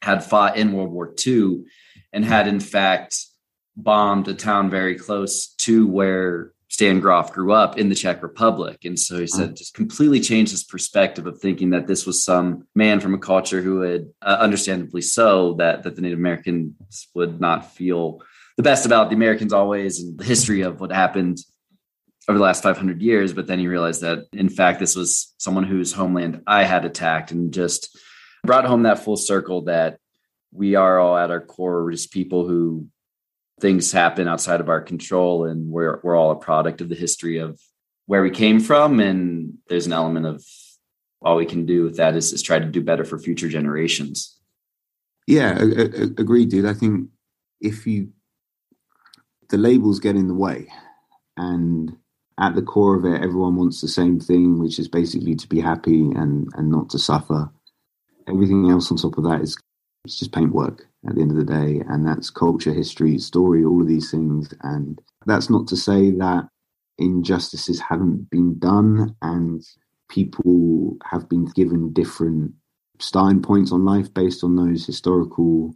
had 0.02 0.24
fought 0.24 0.58
in 0.58 0.74
World 0.74 0.92
War 0.92 1.14
II 1.26 1.64
and 2.14 2.24
had 2.24 2.48
in 2.48 2.60
fact 2.60 3.18
bombed 3.76 4.28
a 4.28 4.34
town 4.34 4.70
very 4.70 4.96
close 4.96 5.48
to 5.56 5.88
where 5.88 6.54
Stan 6.70 7.00
Grof 7.00 7.34
grew 7.34 7.52
up 7.52 7.80
in 7.80 7.90
the 7.90 7.96
Czech 7.96 8.22
Republic. 8.22 8.86
And 8.86 8.98
so 8.98 9.20
he 9.20 9.26
said, 9.26 9.56
just 9.56 9.74
completely 9.74 10.20
changed 10.20 10.52
his 10.52 10.64
perspective 10.64 11.26
of 11.26 11.40
thinking 11.40 11.72
that 11.72 11.88
this 11.88 12.06
was 12.06 12.24
some 12.24 12.68
man 12.76 13.00
from 13.00 13.16
a 13.16 13.20
culture 13.20 13.62
who 13.62 13.82
had, 13.82 14.08
uh, 14.22 14.38
understandably 14.40 15.02
so, 15.02 15.56
that, 15.56 15.82
that 15.84 15.96
the 15.96 16.02
Native 16.02 16.20
Americans 16.20 17.08
would 17.16 17.42
not 17.42 17.72
feel 17.74 18.22
the 18.56 18.64
best 18.64 18.86
about 18.86 19.10
the 19.10 19.16
Americans 19.16 19.52
always 19.52 20.00
and 20.00 20.18
the 20.18 20.24
history 20.24 20.62
of 20.62 20.80
what 20.80 20.92
happened 20.92 21.40
over 22.28 22.38
the 22.38 22.44
last 22.44 22.62
500 22.62 23.02
years. 23.02 23.34
But 23.34 23.48
then 23.48 23.58
he 23.58 23.68
realized 23.68 24.02
that, 24.02 24.28
in 24.32 24.50
fact, 24.50 24.80
this 24.80 24.96
was 24.96 25.34
someone 25.40 25.64
whose 25.64 25.92
homeland 25.92 26.44
I 26.46 26.66
had 26.66 26.86
attacked 26.86 27.32
and 27.32 27.52
just 27.52 27.98
brought 28.44 28.66
home 28.66 28.84
that 28.84 29.00
full 29.00 29.18
circle 29.18 29.64
that 29.64 29.98
we 30.52 30.76
are 30.76 31.00
all 31.00 31.18
at 31.18 31.32
our 31.32 31.42
core 31.42 31.90
just 31.92 32.12
people 32.12 32.48
who 32.48 32.88
things 33.60 33.92
happen 33.92 34.28
outside 34.28 34.62
of 34.62 34.70
our 34.70 34.82
control 34.82 35.46
and 35.46 35.70
we're 35.70 36.00
we're 36.04 36.16
all 36.16 36.32
a 36.32 36.36
product 36.36 36.82
of 36.82 36.90
the 36.90 36.96
history 36.96 37.38
of 37.38 37.60
where 38.06 38.24
we 38.24 38.32
came 38.32 38.60
from. 38.60 39.00
And 39.00 39.58
there's 39.68 39.86
an 39.86 39.94
element 39.94 40.26
of 40.26 40.44
all 41.22 41.36
we 41.36 41.46
can 41.46 41.66
do 41.66 41.84
with 41.84 41.98
that 41.98 42.16
is, 42.16 42.34
is 42.34 42.42
try 42.42 42.60
to 42.60 42.66
do 42.66 42.82
better 42.82 43.06
for 43.06 43.20
future 43.20 43.50
generations. 43.50 44.38
Yeah 45.28 45.60
agreed 45.60 46.50
dude. 46.50 46.66
I 46.66 46.74
think 46.74 47.10
if 47.62 47.86
you 47.86 48.10
the 49.50 49.58
labels 49.58 50.00
get 50.00 50.16
in 50.16 50.28
the 50.28 50.34
way 50.34 50.68
and 51.38 51.96
at 52.40 52.56
the 52.56 52.62
core 52.62 52.96
of 52.96 53.06
it 53.06 53.22
everyone 53.22 53.56
wants 53.56 53.82
the 53.82 53.88
same 53.88 54.20
thing 54.20 54.60
which 54.60 54.80
is 54.80 54.88
basically 54.88 55.36
to 55.36 55.48
be 55.48 55.60
happy 55.60 56.02
and 56.12 56.50
and 56.56 56.72
not 56.72 56.90
to 56.90 57.00
suffer. 57.00 57.50
Everything 58.28 58.70
else 58.70 58.92
on 58.92 58.98
top 58.98 59.18
of 59.18 59.24
that 59.26 59.42
is 59.42 59.58
it's 60.06 60.18
just 60.18 60.32
paintwork 60.32 60.89
at 61.08 61.16
the 61.16 61.22
end 61.22 61.32
of 61.32 61.38
the 61.38 61.46
day, 61.46 61.82
and 61.88 62.06
that's 62.06 62.30
culture, 62.30 62.74
history, 62.74 63.18
story, 63.18 63.64
all 63.64 63.82
of 63.82 63.88
these 63.88 64.12
things. 64.12 64.54
And 64.62 65.00
that's 65.26 65.50
not 65.50 65.68
to 65.68 65.78
say 65.78 66.12
that 66.12 66.50
injustices 66.98 67.80
haven't 67.80 68.30
been 68.30 68.60
done 68.60 69.16
and 69.22 69.64
people 70.10 70.98
have 71.06 71.30
been 71.30 71.46
given 71.46 71.94
different 71.94 72.52
starting 73.00 73.42
points 73.42 73.72
on 73.72 73.86
life 73.86 74.14
based 74.14 74.44
on 74.44 74.56
those 74.56 74.86
historical 74.86 75.74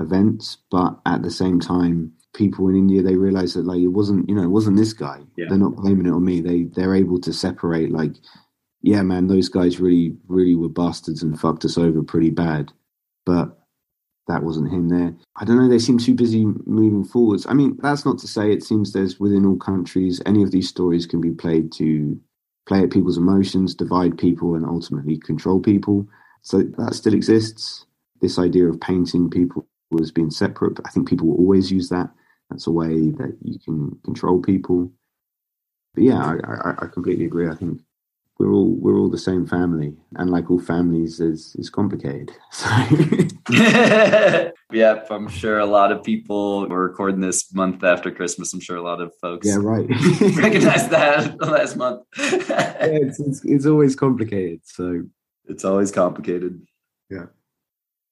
events. 0.00 0.58
But 0.70 0.98
at 1.04 1.22
the 1.22 1.30
same 1.30 1.60
time, 1.60 2.12
people 2.34 2.68
in 2.68 2.76
India 2.76 3.02
they 3.02 3.16
realize 3.16 3.54
that 3.54 3.66
like 3.66 3.80
it 3.80 3.88
wasn't 3.88 4.28
you 4.28 4.34
know 4.34 4.42
it 4.42 4.48
wasn't 4.48 4.76
this 4.76 4.92
guy. 4.92 5.20
Yeah. 5.36 5.46
They're 5.48 5.58
not 5.58 5.76
blaming 5.76 6.06
it 6.06 6.12
on 6.12 6.24
me. 6.24 6.40
They 6.40 6.64
they're 6.64 6.94
able 6.94 7.20
to 7.20 7.32
separate 7.32 7.92
like, 7.92 8.14
yeah, 8.80 9.02
man, 9.02 9.26
those 9.26 9.48
guys 9.48 9.80
really 9.80 10.16
really 10.28 10.54
were 10.54 10.68
bastards 10.68 11.22
and 11.22 11.38
fucked 11.38 11.64
us 11.64 11.76
over 11.76 12.02
pretty 12.02 12.30
bad. 12.30 12.72
But 13.26 13.58
that 14.28 14.42
wasn't 14.42 14.72
him 14.72 14.88
there. 14.88 15.14
I 15.36 15.44
don't 15.44 15.56
know. 15.56 15.68
They 15.68 15.78
seem 15.78 15.98
too 15.98 16.14
busy 16.14 16.44
moving 16.66 17.04
forwards. 17.04 17.46
I 17.48 17.54
mean, 17.54 17.78
that's 17.82 18.04
not 18.04 18.18
to 18.18 18.28
say 18.28 18.52
it 18.52 18.62
seems 18.62 18.92
there's 18.92 19.18
within 19.18 19.44
all 19.44 19.56
countries 19.56 20.22
any 20.26 20.42
of 20.42 20.50
these 20.50 20.68
stories 20.68 21.06
can 21.06 21.20
be 21.20 21.32
played 21.32 21.72
to 21.72 22.20
play 22.66 22.82
at 22.82 22.90
people's 22.90 23.18
emotions, 23.18 23.74
divide 23.74 24.16
people, 24.16 24.54
and 24.54 24.64
ultimately 24.64 25.18
control 25.18 25.60
people. 25.60 26.06
So 26.42 26.62
that 26.62 26.94
still 26.94 27.14
exists. 27.14 27.86
This 28.20 28.38
idea 28.38 28.68
of 28.68 28.80
painting 28.80 29.28
people 29.28 29.66
as 30.00 30.12
being 30.12 30.30
separate, 30.30 30.78
I 30.84 30.90
think 30.90 31.08
people 31.08 31.26
will 31.28 31.36
always 31.36 31.70
use 31.70 31.88
that. 31.88 32.08
That's 32.50 32.66
a 32.66 32.70
way 32.70 33.10
that 33.10 33.36
you 33.42 33.58
can 33.58 33.98
control 34.04 34.40
people. 34.40 34.92
But 35.94 36.04
yeah, 36.04 36.18
I, 36.18 36.70
I, 36.70 36.74
I 36.82 36.86
completely 36.86 37.24
agree. 37.24 37.48
I 37.48 37.54
think 37.54 37.80
we're 38.42 38.52
all 38.52 38.70
we're 38.70 38.98
all 38.98 39.08
the 39.08 39.18
same 39.18 39.46
family, 39.46 39.94
and 40.16 40.30
like 40.30 40.50
all 40.50 40.60
families, 40.60 41.20
is 41.20 41.54
is 41.58 41.70
complicated. 41.70 42.30
So. 42.52 42.68
yep, 44.72 45.08
I'm 45.10 45.28
sure 45.28 45.58
a 45.58 45.66
lot 45.66 45.90
of 45.90 46.04
people 46.04 46.68
were 46.68 46.88
recording 46.88 47.20
this 47.20 47.52
month 47.52 47.82
after 47.82 48.10
Christmas. 48.10 48.52
I'm 48.52 48.60
sure 48.60 48.76
a 48.76 48.82
lot 48.82 49.00
of 49.00 49.12
folks, 49.20 49.48
yeah, 49.48 49.56
right, 49.58 49.88
recognize 50.36 50.88
that 50.88 51.40
last 51.40 51.76
month. 51.76 52.02
yeah, 52.18 52.76
it's, 52.80 53.18
it's 53.18 53.44
it's 53.44 53.66
always 53.66 53.96
complicated. 53.96 54.60
So 54.64 55.02
it's 55.46 55.64
always 55.64 55.90
complicated. 55.90 56.64
Yeah. 57.10 57.26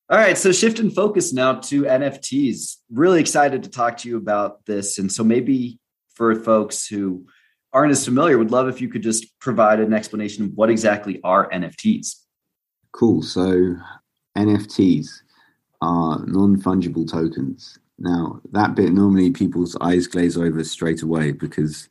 All 0.09 0.19
right, 0.19 0.37
so 0.37 0.51
shift 0.51 0.79
shifting 0.79 0.91
focus 0.91 1.33
now 1.33 1.55
to 1.55 1.85
NFTs. 1.85 2.77
Really 2.91 3.21
excited 3.21 3.63
to 3.63 3.71
talk 3.71 3.99
to 3.99 4.09
you 4.09 4.17
about 4.17 4.67
this, 4.67 4.99
and 4.99 5.11
so 5.13 5.23
maybe 5.23 5.79
for 6.15 6.35
folks 6.35 6.87
who 6.87 7.27
aren't 7.73 7.93
as 7.93 8.05
familiar, 8.05 8.39
would 8.39 8.51
love 8.51 8.69
if 8.69 8.81
you 8.81 8.89
could 8.89 9.03
just 9.03 9.39
provide 9.39 9.81
an 9.81 9.93
explanation 9.93 10.45
of 10.45 10.53
what 10.55 10.71
exactly 10.71 11.21
are 11.23 11.49
NFTs. 11.51 12.17
Cool. 12.93 13.23
So 13.23 13.77
NFTs 14.37 15.09
are 15.81 16.25
non-fungible 16.27 17.11
tokens. 17.11 17.79
Now 17.99 18.41
that 18.53 18.75
bit 18.75 18.93
normally 18.93 19.31
people's 19.31 19.77
eyes 19.81 20.07
glaze 20.07 20.37
over 20.37 20.65
straight 20.65 21.03
away 21.03 21.33
because 21.33 21.89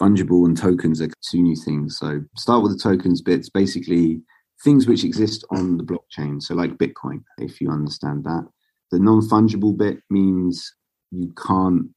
fungible 0.00 0.46
and 0.46 0.56
tokens 0.56 1.02
are 1.02 1.08
two 1.30 1.42
new 1.42 1.56
things. 1.56 1.98
So 1.98 2.22
start 2.36 2.62
with 2.62 2.72
the 2.72 2.78
tokens 2.78 3.20
bits, 3.20 3.48
basically 3.48 4.22
things 4.64 4.86
which 4.86 5.04
exist 5.04 5.44
on 5.50 5.76
the 5.76 5.84
blockchain. 5.84 6.40
So 6.42 6.54
like 6.54 6.78
Bitcoin, 6.78 7.24
if 7.38 7.60
you 7.60 7.70
understand 7.70 8.24
that. 8.24 8.48
The 8.90 8.98
non-fungible 8.98 9.76
bit 9.76 10.00
means 10.10 10.74
you 11.10 11.32
can't 11.46 11.88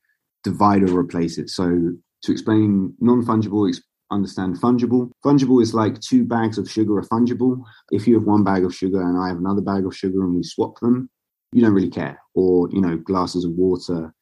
divide 0.43 0.83
or 0.83 0.97
replace 0.97 1.37
it. 1.37 1.49
So 1.49 1.93
to 2.25 2.31
explain 2.31 2.93
non-fungible, 2.99 3.73
understand 4.11 4.59
fungible. 4.59 5.11
Fungible 5.23 5.61
is 5.61 5.73
like 5.73 5.99
two 5.99 6.25
bags 6.25 6.57
of 6.57 6.69
sugar 6.69 6.97
are 6.97 7.03
fungible. 7.03 7.63
If 7.91 8.07
you 8.07 8.15
have 8.15 8.23
one 8.23 8.43
bag 8.43 8.65
of 8.65 8.75
sugar 8.75 9.01
and 9.01 9.17
I 9.17 9.27
have 9.29 9.37
another 9.37 9.61
bag 9.61 9.85
of 9.85 9.95
sugar 9.95 10.23
and 10.23 10.35
we 10.35 10.43
swap 10.43 10.79
them, 10.79 11.09
you 11.51 11.61
don't 11.61 11.73
really 11.73 11.89
care. 11.89 12.19
Or, 12.33 12.69
you 12.71 12.81
know, 12.81 12.97
glasses 12.97 13.45
of 13.45 13.51
water, 13.51 14.13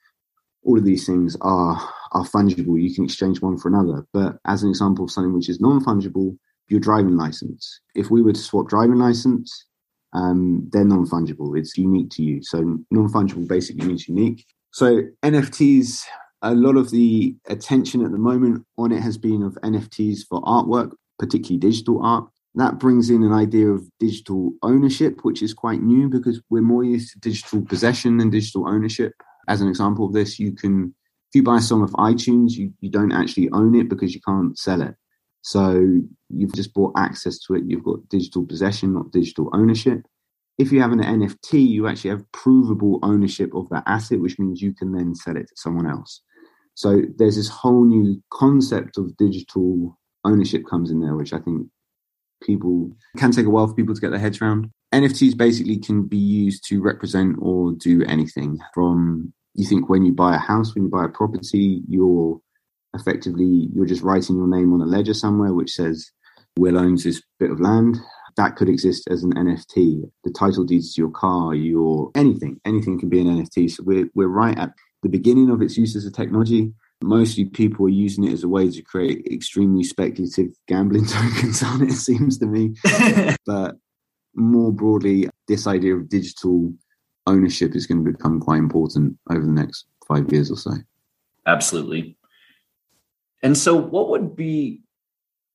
all 0.63 0.78
of 0.78 0.86
these 0.86 1.06
things 1.06 1.36
are 1.42 1.82
are 2.13 2.26
fungible. 2.26 2.82
You 2.82 2.94
can 2.94 3.06
exchange 3.06 3.42
one 3.42 3.58
for 3.58 3.70
another. 3.70 4.06
But 4.13 4.38
as 4.46 4.63
an 4.63 4.70
example 4.70 5.06
of 5.06 5.12
something 5.12 5.34
which 5.34 5.50
is 5.50 5.60
non-fungible, 5.60 6.38
your 6.68 6.80
driving 6.80 7.18
license. 7.18 7.82
If 7.96 8.12
we 8.12 8.22
were 8.22 8.34
to 8.34 8.39
swap 8.39 8.70
driving 8.70 9.00
license, 9.00 9.66
um, 10.13 10.70
they're 10.72 10.86
non-fungible. 10.86 11.58
It's 11.58 11.78
unique 11.78 12.12
to 12.12 12.24
you. 12.24 12.44
So 12.44 12.80
non-fungible 12.92 13.48
basically 13.48 13.88
means 13.88 14.08
unique. 14.08 14.46
So 14.72 15.02
NFTs 15.24 16.04
a 16.44 16.54
lot 16.54 16.76
of 16.76 16.92
the 16.92 17.36
attention 17.48 18.06
at 18.06 18.12
the 18.12 18.18
moment 18.18 18.66
on 18.78 18.92
it 18.92 19.02
has 19.02 19.18
been 19.18 19.42
of 19.42 19.58
NFTs 19.64 20.28
for 20.28 20.42
artwork, 20.42 20.92
particularly 21.18 21.58
digital 21.58 22.04
art. 22.04 22.28
That 22.56 22.80
brings 22.80 23.10
in 23.10 23.24
an 23.24 23.34
idea 23.34 23.70
of 23.70 23.90
digital 24.00 24.54
ownership, 24.62 25.22
which 25.24 25.42
is 25.42 25.54
quite 25.54 25.82
new 25.82 26.10
because 26.10 26.42
we're 26.50 26.62
more 26.62 26.84
used 26.84 27.14
to 27.14 27.20
digital 27.20 27.64
possession 27.66 28.18
than 28.18 28.30
digital 28.30 28.68
ownership. 28.68 29.14
As 29.48 29.62
an 29.62 29.68
example 29.68 30.06
of 30.06 30.14
this, 30.14 30.38
you 30.38 30.52
can, 30.52 30.94
if 31.30 31.36
you 31.36 31.44
buy 31.44 31.58
a 31.58 31.62
song 31.62 31.82
off 31.82 31.92
iTunes, 31.94 32.52
you, 32.52 32.72
you 32.82 32.92
don't 32.92 33.12
actually 33.12 33.50
own 33.52 33.74
it 33.74 33.90
because 33.90 34.14
you 34.14 34.22
can't 34.22 34.58
sell 34.58 34.82
it. 34.82 34.96
So 35.42 36.02
you've 36.30 36.54
just 36.54 36.74
bought 36.74 36.94
access 36.96 37.40
to 37.40 37.56
it. 37.56 37.64
You've 37.66 37.84
got 37.84 38.08
digital 38.10 38.46
possession, 38.46 38.94
not 38.94 39.12
digital 39.12 39.50
ownership 39.54 40.06
if 40.58 40.72
you 40.72 40.82
have 40.82 40.92
an 40.92 41.02
NFT, 41.02 41.68
you 41.68 41.88
actually 41.88 42.12
have 42.12 42.32
provable 42.32 43.00
ownership 43.02 43.54
of 43.56 43.68
that 43.70 43.84
asset, 43.88 44.20
which 44.20 44.38
means 44.38 44.62
you 44.62 44.74
can 44.74 44.92
then 44.92 45.16
sell 45.16 45.36
it 45.36 45.48
to 45.48 45.54
someone 45.56 45.90
else. 45.90 46.22
So 46.76 47.02
there's 47.18 47.36
this 47.36 47.50
whole 47.50 47.86
new 47.86 48.22
concept 48.32 48.98
of 48.98 49.16
digital 49.18 49.98
ownership 50.26 50.64
comes 50.70 50.92
in 50.92 51.02
there, 51.02 51.16
which 51.16 51.34
I 51.34 51.40
think 51.40 51.68
people 52.42 52.92
can 53.18 53.32
take 53.32 53.46
a 53.46 53.50
while 53.50 53.68
for 53.68 53.76
people 53.76 53.96
to 53.96 54.02
get 54.02 54.12
their 54.12 54.20
heads 54.20 54.42
around. 54.42 54.70
NFTs 54.94 55.38
basically 55.38 55.78
can 55.78 56.04
be 56.04 56.18
used 56.18 56.68
to 56.68 56.82
represent 56.82 57.38
or 57.40 57.74
do 57.74 58.04
anything 58.06 58.60
from 58.74 59.34
you 59.56 59.68
think 59.68 59.90
when 59.90 60.04
you 60.04 60.14
buy 60.14 60.36
a 60.36 60.40
house, 60.40 60.74
when 60.74 60.86
you 60.86 60.90
buy 60.90 61.06
a 61.06 61.10
property, 61.10 61.82
you're 61.88 62.40
effectively 62.96 63.70
you're 63.74 63.88
just 63.88 64.04
writing 64.04 64.36
your 64.36 64.48
name 64.48 64.72
on 64.72 64.82
a 64.82 64.86
ledger 64.86 65.14
somewhere 65.16 65.54
which 65.54 65.72
says 65.72 66.12
Will 66.58 66.78
owns 66.78 67.04
this 67.04 67.22
bit 67.40 67.50
of 67.50 67.60
land. 67.60 67.98
That 68.38 68.56
could 68.56 68.70
exist 68.70 69.08
as 69.10 69.24
an 69.24 69.34
NFT. 69.34 70.10
The 70.24 70.32
title 70.32 70.64
deeds 70.64 70.94
to 70.94 71.02
your 71.02 71.12
car, 71.12 71.54
your 71.56 72.12
anything, 72.16 72.60
anything 72.66 73.00
can 73.00 73.10
be 73.10 73.20
an 73.22 73.28
NFT. 73.28 73.72
So 73.72 73.84
we're 73.84 74.10
we're 74.16 74.28
right 74.28 74.58
at 74.58 74.72
the 75.04 75.10
beginning 75.10 75.50
of 75.50 75.62
its 75.62 75.78
use 75.78 75.96
as 75.96 76.06
a 76.06 76.12
technology. 76.12 76.74
Mostly 77.04 77.46
people 77.46 77.86
are 77.86 77.89
using 77.89 78.24
it 78.24 78.34
as 78.34 78.44
a 78.44 78.48
way 78.48 78.70
to 78.70 78.82
create 78.82 79.28
extremely 79.28 79.84
speculative 79.84 80.48
gambling 80.68 81.06
tokens 81.08 81.62
on 81.62 81.84
it, 81.84 81.89
it 81.89 81.96
seems 81.96 82.38
to 82.39 82.46
me. 82.46 82.74
but 83.46 83.76
more 84.34 84.72
broadly, 84.72 85.30
this 85.48 85.68
idea 85.68 85.96
of 85.96 86.10
digital 86.10 86.74
ownership 87.28 87.76
is 87.76 87.86
going 87.86 88.04
to 88.04 88.12
become 88.12 88.39
quite 88.39 88.58
important 88.58 89.18
over 89.30 89.42
the 89.42 89.52
next 89.52 89.86
five 90.08 90.32
years 90.32 90.50
or 90.50 90.58
so. 90.58 90.72
Absolutely. 91.46 92.18
And 93.42 93.58
so, 93.58 93.76
what 93.76 94.10
would 94.10 94.36
be 94.36 94.82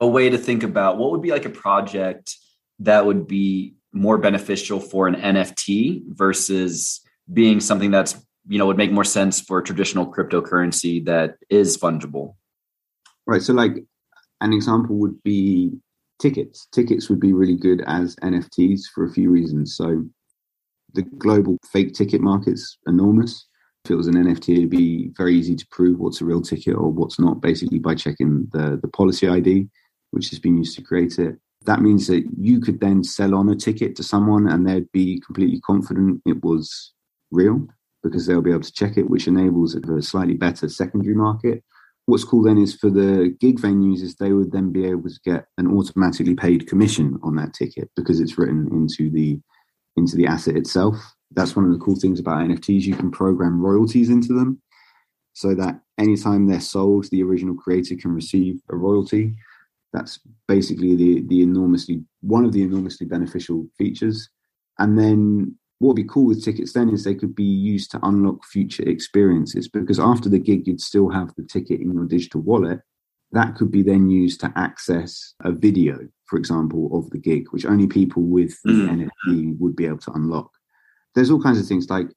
a 0.01 0.07
way 0.07 0.31
to 0.31 0.39
think 0.39 0.63
about 0.63 0.99
what 0.99 1.11
would 1.11 1.23
be 1.23 1.31
like 1.31 1.47
a 1.47 1.51
project 1.51 2.37
that 2.81 3.07
would 3.07 3.27
be 3.27 3.75
more 3.93 4.19
beneficial 4.19 4.81
for 4.81 5.09
an 5.09 5.15
NFT 5.15 6.03
versus 6.09 7.01
being 7.33 7.61
something 7.61 7.91
that's 7.91 8.15
you 8.49 8.59
know 8.59 8.67
would 8.67 8.79
make 8.79 8.93
more 8.93 9.05
sense 9.05 9.41
for 9.41 9.59
a 9.59 9.65
traditional 9.65 10.11
cryptocurrency 10.11 11.05
that 11.05 11.37
is 11.51 11.77
fungible. 11.77 12.35
Right 13.27 13.43
so 13.43 13.53
like 13.53 13.85
an 14.41 14.53
example 14.53 14.97
would 14.97 15.23
be 15.23 15.73
tickets. 16.19 16.67
Tickets 16.73 17.09
would 17.09 17.21
be 17.21 17.33
really 17.33 17.57
good 17.57 17.83
as 17.87 18.17
nfts 18.17 18.83
for 18.95 19.05
a 19.05 19.13
few 19.13 19.31
reasons. 19.31 19.77
So 19.77 20.05
the 20.95 21.03
global 21.03 21.59
fake 21.71 21.93
ticket 21.95 22.21
market's 22.21 22.79
enormous. 22.87 23.47
If 23.85 23.93
it 23.93 23.97
was 23.97 24.07
an 24.07 24.15
nft 24.15 24.49
it'd 24.49 24.71
be 24.71 25.11
very 25.17 25.35
easy 25.35 25.55
to 25.55 25.67
prove 25.71 25.99
what's 25.99 26.21
a 26.21 26.25
real 26.25 26.43
ticket 26.43 26.75
or 26.75 26.91
what's 26.91 27.21
not 27.21 27.41
basically 27.41 27.79
by 27.79 27.95
checking 27.95 28.49
the 28.53 28.79
the 28.83 28.89
policy 28.89 29.29
id 29.29 29.69
which 30.11 30.31
has 30.31 30.39
been 30.39 30.57
used 30.57 30.75
to 30.75 30.83
create 30.83 31.19
it. 31.19 31.37
That 31.67 31.83
means 31.83 32.07
that 32.07 32.25
you 32.39 32.61
could 32.61 32.81
then 32.81 33.05
sell 33.05 33.35
on 33.35 33.51
a 33.51 33.55
ticket 33.55 33.95
to 33.97 34.03
someone 34.03 34.49
and 34.49 34.67
they'd 34.67 34.91
be 34.91 35.21
completely 35.21 35.61
confident 35.61 36.23
it 36.25 36.43
was 36.43 36.95
real 37.31 37.69
because 38.03 38.27
they'll 38.27 38.43
be 38.43 38.51
able 38.51 38.63
to 38.63 38.73
check 38.73 38.97
it, 38.97 39.11
which 39.11 39.27
enables 39.27 39.75
a 39.75 40.03
slightly 40.03 40.35
better 40.35 40.69
secondary 40.69 41.15
market. 41.15 41.63
What's 42.07 42.25
cool 42.25 42.43
then 42.43 42.59
is 42.59 42.75
for 42.75 42.89
the 42.89 43.37
gig 43.39 43.61
venues 43.61 44.03
is 44.03 44.15
they 44.15 44.33
would 44.33 44.53
then 44.53 44.73
be 44.73 44.87
able 44.87 45.11
to 45.11 45.21
get 45.25 45.47
an 45.59 45.67
automatically 45.67 46.35
paid 46.35 46.67
commission 46.67 47.19
on 47.23 47.37
that 47.37 47.53
ticket 47.53 47.91
because 47.97 48.21
it's 48.21 48.39
written 48.39 48.69
into 48.73 49.11
the 49.11 49.41
into 49.97 50.17
the 50.17 50.27
asset 50.27 50.57
itself. 50.57 50.97
That's 51.33 51.55
one 51.55 51.67
of 51.67 51.73
the 51.73 51.85
cool 51.85 51.97
things 51.97 52.19
about 52.19 52.39
NFTs. 52.39 52.83
You 52.83 52.97
can 52.97 53.11
program 53.11 53.61
royalties 53.61 54.09
into 54.09 54.33
them 54.33 54.63
so 55.35 55.55
that 55.55 55.81
anytime 55.99 56.47
they're 56.47 56.61
sold, 56.61 57.07
the 57.11 57.23
original 57.23 57.55
creator 57.55 57.95
can 57.95 58.13
receive 58.13 58.61
a 58.71 58.77
royalty. 58.77 59.35
That's 59.93 60.19
basically 60.47 60.97
the 60.97 61.23
the 61.27 61.43
enormously 61.43 62.05
one 62.23 62.45
of 62.45 62.53
the 62.53 62.63
enormously 62.63 63.07
beneficial 63.07 63.67
features. 63.77 64.31
And 64.79 64.99
then 64.99 65.57
what 65.79 65.89
would 65.89 65.97
be 65.97 66.09
cool 66.09 66.27
with 66.27 66.45
tickets 66.45 66.73
then 66.73 66.89
is 66.89 67.05
they 67.05 67.15
could 67.15 67.35
be 67.35 67.45
used 67.45 67.91
to 67.93 68.01
unlock 68.03 68.45
future 68.45 68.83
experiences 68.83 69.69
because 69.69 70.01
after 70.01 70.29
the 70.29 70.39
gig 70.39 70.67
you'd 70.67 70.81
still 70.81 71.09
have 71.09 71.33
the 71.37 71.45
ticket 71.45 71.81
in 71.81 71.93
your 71.93 72.05
digital 72.05 72.41
wallet. 72.41 72.81
That 73.33 73.57
could 73.57 73.71
be 73.71 73.83
then 73.83 74.09
used 74.09 74.41
to 74.41 74.53
access 74.57 75.35
a 75.45 75.53
video 75.53 75.99
for 76.25 76.39
example 76.39 76.91
of 76.99 77.11
the 77.11 77.19
gig 77.19 77.47
which 77.51 77.67
only 77.67 77.87
people 77.87 78.23
with 78.23 78.57
the 78.65 78.73
mm. 78.73 79.09
nft 79.27 79.59
would 79.59 79.77
be 79.77 79.87
able 79.87 79.99
to 79.99 80.13
unlock. 80.13 80.51
There's 81.15 81.31
all 81.31 81.43
kinds 81.43 81.61
of 81.61 81.67
things 81.67 81.91
like 81.91 82.09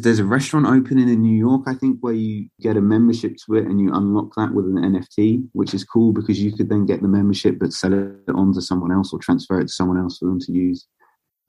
there's 0.00 0.20
a 0.20 0.24
restaurant 0.24 0.66
opening 0.66 1.08
in 1.08 1.20
new 1.20 1.36
york 1.36 1.62
i 1.66 1.74
think 1.74 1.98
where 2.00 2.12
you 2.12 2.48
get 2.60 2.76
a 2.76 2.80
membership 2.80 3.34
to 3.36 3.56
it 3.56 3.66
and 3.66 3.80
you 3.80 3.92
unlock 3.92 4.32
that 4.36 4.52
with 4.54 4.64
an 4.66 4.76
nft 4.76 5.48
which 5.54 5.74
is 5.74 5.82
cool 5.82 6.12
because 6.12 6.40
you 6.40 6.52
could 6.52 6.68
then 6.68 6.86
get 6.86 7.02
the 7.02 7.08
membership 7.08 7.58
but 7.58 7.72
sell 7.72 7.92
it 7.92 8.32
on 8.32 8.52
to 8.52 8.62
someone 8.62 8.92
else 8.92 9.12
or 9.12 9.18
transfer 9.18 9.58
it 9.58 9.64
to 9.64 9.72
someone 9.72 9.98
else 9.98 10.18
for 10.18 10.26
them 10.26 10.38
to 10.38 10.52
use 10.52 10.86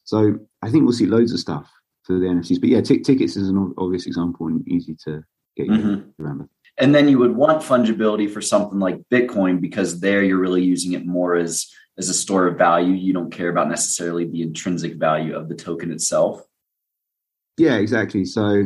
so 0.09 0.39
I 0.63 0.71
think 0.71 0.85
we'll 0.85 0.93
see 0.93 1.05
loads 1.05 1.31
of 1.31 1.39
stuff 1.39 1.71
for 2.01 2.13
the 2.13 2.25
NFTs. 2.25 2.59
But 2.59 2.69
yeah, 2.69 2.81
t- 2.81 3.01
tickets 3.01 3.37
is 3.37 3.47
an 3.47 3.75
obvious 3.77 4.07
example 4.07 4.47
and 4.47 4.67
easy 4.67 4.95
to 5.05 5.21
get 5.55 5.67
mm-hmm. 5.67 6.09
remember. 6.17 6.49
And 6.79 6.95
then 6.95 7.07
you 7.07 7.19
would 7.19 7.35
want 7.35 7.61
fungibility 7.61 8.27
for 8.27 8.41
something 8.41 8.79
like 8.79 9.03
Bitcoin 9.13 9.61
because 9.61 9.99
there 9.99 10.23
you're 10.23 10.39
really 10.39 10.63
using 10.63 10.93
it 10.93 11.05
more 11.05 11.35
as 11.35 11.69
as 11.99 12.09
a 12.09 12.15
store 12.15 12.47
of 12.47 12.57
value. 12.57 12.93
You 12.93 13.13
don't 13.13 13.31
care 13.31 13.49
about 13.49 13.69
necessarily 13.69 14.25
the 14.25 14.41
intrinsic 14.41 14.95
value 14.95 15.35
of 15.35 15.47
the 15.47 15.53
token 15.53 15.91
itself. 15.91 16.41
Yeah, 17.59 17.75
exactly. 17.75 18.25
So, 18.25 18.63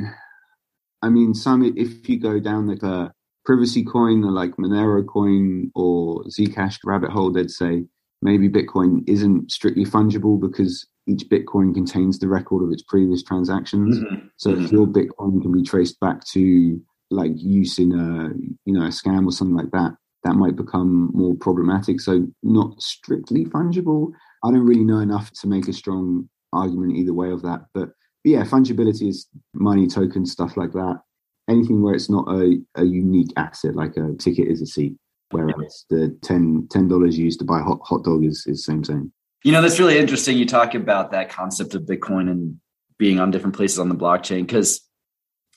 I 1.02 1.10
mean, 1.10 1.34
some 1.34 1.62
if 1.76 2.08
you 2.08 2.22
go 2.22 2.40
down 2.40 2.68
like 2.68 2.84
a 2.84 3.12
privacy 3.44 3.84
coin 3.84 4.24
or 4.24 4.32
like 4.32 4.52
Monero 4.52 5.06
coin 5.06 5.72
or 5.76 6.24
Zcash 6.24 6.78
rabbit 6.86 7.10
hole, 7.10 7.34
they'd 7.34 7.52
say 7.52 7.84
maybe 8.24 8.50
Bitcoin 8.50 9.04
isn't 9.08 9.52
strictly 9.52 9.86
fungible 9.86 10.40
because 10.40 10.88
each 11.08 11.24
Bitcoin 11.30 11.74
contains 11.74 12.18
the 12.18 12.30
record 12.30 12.64
of 12.64 12.72
its 12.72 12.84
previous 12.84 13.22
transactions. 13.22 14.00
Mm-hmm. 14.00 14.28
So 14.38 14.52
mm-hmm. 14.52 14.66
if 14.66 14.72
your 14.72 14.88
Bitcoin 14.88 15.42
can 15.42 15.52
be 15.52 15.64
traced 15.64 16.00
back 16.00 16.26
to 16.28 16.82
like 17.12 17.34
use 17.36 17.78
in 17.78 17.92
a 17.92 18.30
you 18.66 18.74
know 18.74 18.86
a 18.86 18.90
scam 18.90 19.28
or 19.28 19.32
something 19.32 19.56
like 19.56 19.72
that, 19.72 19.96
that 20.24 20.36
might 20.36 20.56
become 20.56 21.12
more 21.14 21.36
problematic. 21.36 22.00
So 22.00 22.28
not 22.42 22.82
strictly 22.82 23.46
fungible. 23.46 24.12
I 24.44 24.52
don't 24.52 24.66
really 24.66 24.86
know 24.86 25.00
enough 25.00 25.32
to 25.42 25.48
make 25.48 25.68
a 25.68 25.74
strong 25.74 26.30
argument 26.54 26.96
either 26.96 27.14
way 27.14 27.32
of 27.32 27.42
that. 27.44 27.66
But, 27.74 27.90
but 28.24 28.30
yeah, 28.30 28.44
fungibility 28.44 29.10
is 29.10 29.28
money, 29.54 29.88
tokens, 29.88 30.32
stuff 30.32 30.56
like 30.56 30.72
that. 30.72 31.02
Anything 31.50 31.82
where 31.82 31.94
it's 31.94 32.10
not 32.10 32.26
a, 32.30 32.58
a 32.76 32.86
unique 32.86 33.32
asset, 33.36 33.76
like 33.76 33.98
a 33.98 34.16
ticket 34.18 34.48
is 34.48 34.62
a 34.62 34.66
seat, 34.66 34.96
whereas 35.34 35.86
the 35.90 36.18
10 36.22 36.68
dollars 36.88 37.18
used 37.18 37.40
to 37.40 37.46
buy 37.46 37.60
hot 37.62 37.80
hot 37.84 38.04
dog 38.04 38.24
is 38.26 38.46
is 38.48 38.66
same 38.66 38.84
same. 38.84 39.12
You 39.44 39.52
know, 39.52 39.62
that's 39.62 39.80
really 39.80 39.98
interesting. 39.98 40.38
You 40.38 40.46
talk 40.46 40.74
about 40.74 41.12
that 41.12 41.30
concept 41.30 41.76
of 41.76 41.84
Bitcoin 41.84 42.32
and 42.32 42.60
being 42.98 43.20
on 43.20 43.32
different 43.32 43.56
places 43.56 43.80
on 43.80 43.90
the 43.90 43.96
blockchain 43.96 44.42
because 44.42 44.82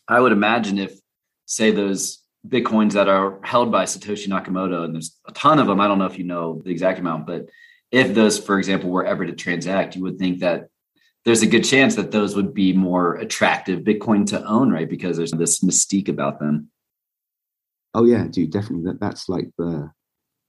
I 0.09 0.21
would 0.21 0.33
imagine 0.33 0.79
if, 0.79 0.99
say, 1.47 1.71
those 1.71 2.23
bitcoins 2.47 2.93
that 2.93 3.09
are 3.09 3.41
held 3.43 3.71
by 3.73 3.85
Satoshi 3.85 4.29
Nakamoto, 4.29 4.85
and 4.85 4.95
there's 4.95 5.17
a 5.27 5.33
ton 5.33 5.59
of 5.59 5.67
them. 5.67 5.81
I 5.81 5.89
don't 5.89 5.99
know 5.99 6.07
if 6.07 6.19
you 6.19 6.25
know 6.25 6.63
the 6.65 6.71
exact 6.71 6.99
amount, 6.99 7.27
but 7.27 7.47
if 7.91 8.15
those, 8.15 8.39
for 8.39 8.59
example, 8.59 8.91
were 8.91 9.05
ever 9.05 9.27
to 9.27 9.33
transact, 9.33 9.97
you 9.97 10.03
would 10.03 10.19
think 10.19 10.41
that 10.41 10.69
there's 11.25 11.43
a 11.43 11.47
good 11.47 11.65
chance 11.65 11.97
that 11.97 12.13
those 12.13 12.37
would 12.37 12.55
be 12.55 12.73
more 12.73 13.17
attractive 13.17 13.81
Bitcoin 13.81 14.27
to 14.27 14.45
own, 14.45 14.71
right? 14.71 14.89
Because 14.89 15.17
there's 15.17 15.33
this 15.33 15.63
mystique 15.63 16.09
about 16.09 16.39
them. 16.39 16.71
Oh 17.97 18.05
yeah, 18.05 18.27
dude, 18.29 18.53
definitely. 18.53 18.85
That 18.85 19.01
that's 19.01 19.29
like 19.29 19.49
the 19.57 19.91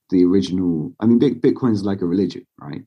the 0.10 0.26
original. 0.26 0.94
I 1.00 1.06
mean, 1.06 1.20
Bitcoin's 1.20 1.84
like 1.84 2.02
a 2.02 2.06
religion, 2.06 2.46
right? 2.60 2.84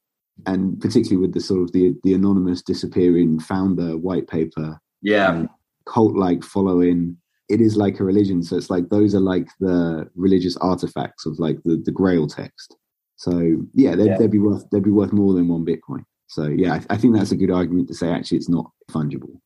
And 0.46 0.78
particularly 0.80 1.16
with 1.16 1.32
the 1.32 1.40
sort 1.40 1.62
of 1.62 1.72
the 1.72 1.94
the 2.04 2.12
anonymous 2.12 2.60
disappearing 2.60 3.40
founder 3.40 3.96
white 3.96 4.28
paper, 4.28 4.78
yeah, 5.00 5.46
cult 5.86 6.14
like 6.14 6.44
following 6.44 7.16
it 7.48 7.62
is 7.62 7.76
like 7.76 8.00
a 8.00 8.04
religion. 8.04 8.42
So 8.42 8.56
it's 8.56 8.70
like 8.70 8.90
those 8.90 9.14
are 9.14 9.20
like 9.20 9.48
the 9.60 10.08
religious 10.14 10.58
artifacts 10.58 11.24
of 11.24 11.38
like 11.38 11.58
the, 11.64 11.82
the 11.84 11.90
Grail 11.90 12.26
text. 12.26 12.76
So 13.16 13.64
yeah, 13.74 13.96
they'd, 13.96 14.06
yeah. 14.06 14.18
they'd 14.18 14.30
be 14.30 14.38
worth 14.38 14.68
they'd 14.70 14.82
be 14.82 14.90
worth 14.90 15.12
more 15.12 15.32
than 15.32 15.48
one 15.48 15.64
Bitcoin. 15.64 16.04
So 16.28 16.44
yeah, 16.48 16.74
I, 16.74 16.94
I 16.94 16.96
think 16.98 17.16
that's 17.16 17.32
a 17.32 17.36
good 17.36 17.50
argument 17.50 17.88
to 17.88 17.94
say 17.94 18.10
actually 18.10 18.38
it's 18.38 18.48
not 18.48 18.70
fungible. 18.90 19.40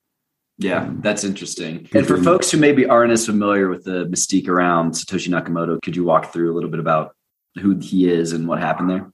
Yeah, 0.59 0.91
that's 0.99 1.25
interesting. 1.25 1.89
And 1.93 2.07
for 2.07 2.17
folks 2.23 2.51
who 2.51 2.59
maybe 2.59 2.87
aren't 2.87 3.13
as 3.13 3.27
familiar 3.27 3.69
with 3.69 3.85
the 3.85 4.07
mystique 4.07 4.49
around 4.49 4.93
Satoshi 4.93 5.29
Nakamoto, 5.29 5.81
could 5.83 5.97
you 5.97 6.05
walk 6.05 6.33
through 6.33 6.53
a 6.53 6.55
little 6.55 6.71
bit 6.71 6.81
about 6.81 7.17
who 7.61 7.77
he 7.79 8.09
is 8.09 8.33
and 8.33 8.47
what 8.47 8.61
happened 8.61 8.91
there? 8.91 9.11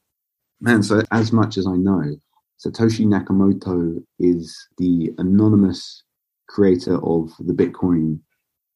Man, 0.61 0.83
so 0.83 1.03
as 1.11 1.33
much 1.33 1.57
as 1.57 1.67
I 1.67 1.77
know, 1.77 2.17
Satoshi 2.65 3.07
Nakamoto 3.07 4.03
is 4.19 4.69
the 4.77 5.15
anonymous 5.17 6.03
creator 6.49 6.97
of 7.03 7.33
the 7.39 7.55
Bitcoin 7.55 8.21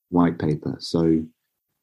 white 0.08 0.38
paper. 0.38 0.76
So 0.78 1.22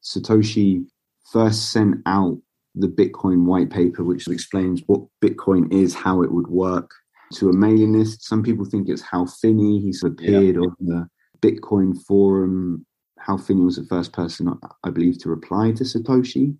Satoshi 0.02 0.84
first 1.30 1.70
sent 1.70 1.96
out 2.06 2.38
the 2.74 2.88
Bitcoin 2.88 3.44
white 3.44 3.70
paper, 3.70 4.02
which 4.02 4.26
explains 4.26 4.82
what 4.86 5.02
Bitcoin 5.22 5.72
is, 5.72 5.94
how 5.94 6.22
it 6.22 6.32
would 6.32 6.48
work, 6.48 6.90
to 7.32 7.50
a 7.50 7.52
mailing 7.52 7.92
list. 7.92 8.24
Some 8.24 8.42
people 8.42 8.64
think 8.64 8.88
it's 8.88 9.02
Hal 9.02 9.26
Finney. 9.26 9.80
He's 9.80 10.02
appeared 10.02 10.56
yeah. 10.56 10.60
on 10.60 10.76
the 10.80 11.08
Bitcoin 11.40 12.00
forum. 12.04 12.86
Hal 13.18 13.38
Finney 13.38 13.64
was 13.64 13.76
the 13.76 13.84
first 13.84 14.12
person, 14.12 14.52
I 14.84 14.90
believe, 14.90 15.18
to 15.18 15.28
reply 15.28 15.72
to 15.72 15.84
Satoshi. 15.84 16.56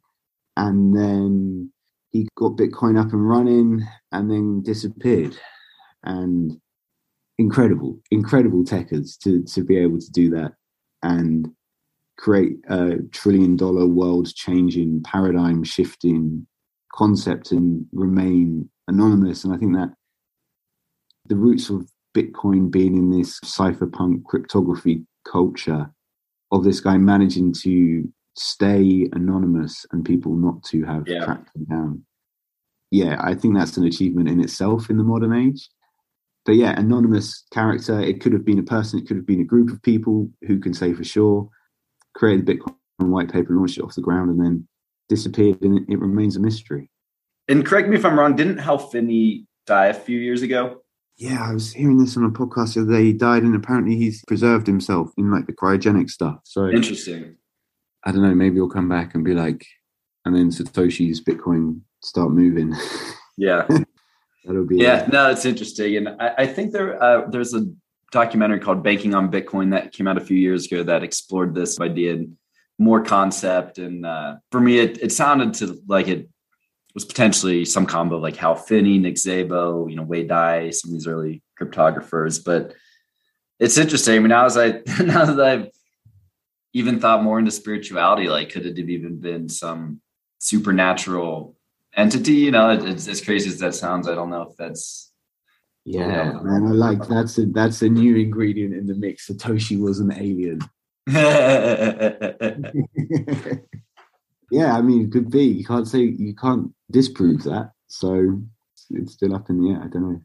And 0.56 0.96
then 0.96 1.72
he 2.10 2.28
got 2.36 2.56
Bitcoin 2.56 3.00
up 3.00 3.12
and 3.12 3.28
running 3.28 3.86
and 4.12 4.30
then 4.30 4.62
disappeared. 4.62 5.36
And 6.04 6.60
incredible, 7.38 8.00
incredible 8.10 8.64
techers 8.64 9.18
to, 9.20 9.42
to 9.44 9.64
be 9.64 9.76
able 9.78 9.98
to 9.98 10.10
do 10.12 10.30
that. 10.30 10.52
And 11.02 11.48
create 12.18 12.58
a 12.68 12.98
trillion 13.10 13.56
dollar 13.56 13.86
world 13.86 14.32
changing, 14.34 15.02
paradigm 15.02 15.64
shifting 15.64 16.46
concept 16.94 17.50
and 17.50 17.84
remain 17.92 18.68
anonymous. 18.86 19.44
And 19.44 19.52
I 19.52 19.56
think 19.56 19.74
that 19.74 19.90
the 21.26 21.36
roots 21.36 21.70
of 21.70 21.90
Bitcoin 22.14 22.70
being 22.70 22.96
in 22.96 23.10
this 23.10 23.40
cypherpunk 23.40 24.24
cryptography 24.24 25.04
culture 25.26 25.90
of 26.50 26.64
this 26.64 26.80
guy 26.80 26.98
managing 26.98 27.52
to 27.52 28.10
stay 28.34 29.08
anonymous 29.12 29.86
and 29.92 30.04
people 30.04 30.34
not 30.34 30.62
to 30.64 30.84
have 30.84 31.06
yeah. 31.06 31.24
tracked 31.24 31.54
him 31.54 31.64
down. 31.64 32.04
Yeah, 32.90 33.16
I 33.22 33.34
think 33.34 33.56
that's 33.56 33.76
an 33.76 33.86
achievement 33.86 34.28
in 34.28 34.40
itself 34.40 34.90
in 34.90 34.98
the 34.98 35.04
modern 35.04 35.32
age. 35.32 35.68
But 36.44 36.56
yeah, 36.56 36.78
anonymous 36.78 37.44
character, 37.52 38.00
it 38.00 38.20
could 38.20 38.32
have 38.32 38.44
been 38.44 38.58
a 38.58 38.64
person, 38.64 38.98
it 38.98 39.06
could 39.06 39.16
have 39.16 39.26
been 39.26 39.40
a 39.40 39.44
group 39.44 39.70
of 39.70 39.82
people 39.82 40.28
who 40.46 40.58
can 40.58 40.74
say 40.74 40.92
for 40.92 41.04
sure 41.04 41.48
created 42.14 42.46
Bitcoin 42.46 42.74
white 42.98 43.32
paper, 43.32 43.54
launched 43.54 43.78
it 43.78 43.82
off 43.82 43.94
the 43.94 44.00
ground, 44.00 44.30
and 44.30 44.44
then 44.44 44.68
disappeared, 45.08 45.60
and 45.62 45.88
it 45.88 45.98
remains 45.98 46.36
a 46.36 46.40
mystery. 46.40 46.90
And 47.48 47.64
correct 47.66 47.88
me 47.88 47.96
if 47.96 48.04
I'm 48.04 48.18
wrong. 48.18 48.36
Didn't 48.36 48.58
Hal 48.58 48.78
Finney 48.78 49.46
die 49.66 49.86
a 49.86 49.94
few 49.94 50.18
years 50.18 50.42
ago? 50.42 50.81
Yeah, 51.16 51.46
I 51.48 51.52
was 51.52 51.72
hearing 51.72 51.98
this 51.98 52.16
on 52.16 52.24
a 52.24 52.30
podcast 52.30 52.74
the 52.74 52.82
other 52.82 52.92
day. 52.92 53.04
He 53.04 53.12
died, 53.12 53.42
and 53.42 53.54
apparently 53.54 53.96
he's 53.96 54.24
preserved 54.24 54.66
himself 54.66 55.10
in 55.16 55.30
like 55.30 55.46
the 55.46 55.52
cryogenic 55.52 56.10
stuff. 56.10 56.40
So 56.44 56.68
interesting. 56.68 57.36
I 58.04 58.12
don't 58.12 58.22
know. 58.22 58.34
Maybe 58.34 58.56
he'll 58.56 58.68
come 58.68 58.88
back 58.88 59.14
and 59.14 59.24
be 59.24 59.34
like, 59.34 59.64
and 60.24 60.34
then 60.34 60.50
Satoshi's 60.50 61.22
Bitcoin 61.22 61.80
start 62.02 62.32
moving. 62.32 62.74
Yeah. 63.36 63.66
That'll 64.44 64.66
be 64.66 64.78
yeah. 64.78 65.08
No, 65.12 65.30
it's 65.30 65.44
interesting, 65.44 65.96
and 65.96 66.08
I, 66.20 66.34
I 66.38 66.46
think 66.46 66.72
there 66.72 67.00
uh, 67.00 67.28
there's 67.28 67.54
a 67.54 67.66
documentary 68.10 68.58
called 68.58 68.82
Banking 68.82 69.14
on 69.14 69.30
Bitcoin 69.30 69.70
that 69.70 69.92
came 69.92 70.08
out 70.08 70.18
a 70.18 70.20
few 70.20 70.36
years 70.36 70.66
ago 70.66 70.82
that 70.82 71.02
explored 71.02 71.54
this 71.54 71.80
idea 71.80 72.14
and 72.14 72.36
more 72.78 73.02
concept. 73.02 73.78
And 73.78 74.04
uh, 74.04 74.36
for 74.50 74.60
me, 74.60 74.78
it, 74.78 74.98
it 75.02 75.12
sounded 75.12 75.54
to 75.54 75.80
like 75.86 76.08
it 76.08 76.28
was 76.94 77.04
potentially 77.04 77.64
some 77.64 77.86
combo 77.86 78.18
like 78.18 78.36
Hal 78.36 78.54
Finney, 78.54 78.98
Nick 78.98 79.16
Szabo, 79.16 79.88
you 79.88 79.96
know, 79.96 80.02
Wei 80.02 80.24
Dai, 80.24 80.70
some 80.70 80.90
of 80.90 80.92
these 80.92 81.06
early 81.06 81.42
cryptographers. 81.60 82.42
But 82.44 82.74
it's 83.58 83.78
interesting. 83.78 84.16
I 84.16 84.18
mean, 84.18 84.28
now 84.28 84.44
as 84.44 84.56
I 84.56 84.68
now 85.02 85.24
that 85.24 85.40
I've 85.40 85.68
even 86.74 87.00
thought 87.00 87.22
more 87.22 87.38
into 87.38 87.50
spirituality, 87.50 88.28
like 88.28 88.50
could 88.50 88.66
it 88.66 88.78
have 88.78 88.90
even 88.90 89.20
been 89.20 89.48
some 89.48 90.00
supernatural 90.38 91.56
entity? 91.96 92.34
You 92.34 92.50
know, 92.50 92.70
it's 92.70 93.08
as 93.08 93.20
crazy 93.20 93.48
as 93.48 93.58
that 93.60 93.74
sounds. 93.74 94.08
I 94.08 94.14
don't 94.14 94.30
know 94.30 94.42
if 94.42 94.56
that's 94.56 95.12
yeah, 95.84 96.32
man, 96.42 96.66
I 96.66 96.70
like 96.70 97.08
that's 97.08 97.38
a 97.38 97.46
that's 97.46 97.82
a 97.82 97.88
new 97.88 98.16
ingredient 98.16 98.74
in 98.74 98.86
the 98.86 98.94
mix. 98.94 99.28
Satoshi 99.28 99.80
was 99.80 99.98
an 99.98 100.12
alien. 100.12 100.60
yeah, 104.52 104.76
I 104.76 104.82
mean, 104.82 105.06
it 105.06 105.12
could 105.12 105.30
be. 105.30 105.44
You 105.44 105.64
can't 105.64 105.88
say 105.88 106.00
you 106.00 106.34
can't 106.34 106.70
disprove 106.90 107.42
that. 107.44 107.72
So 107.88 108.38
it's 108.90 109.14
still 109.14 109.34
up 109.34 109.48
in 109.48 109.62
the 109.62 109.70
air. 109.70 109.80
I 109.82 109.88
don't 109.88 110.12
know 110.12 110.22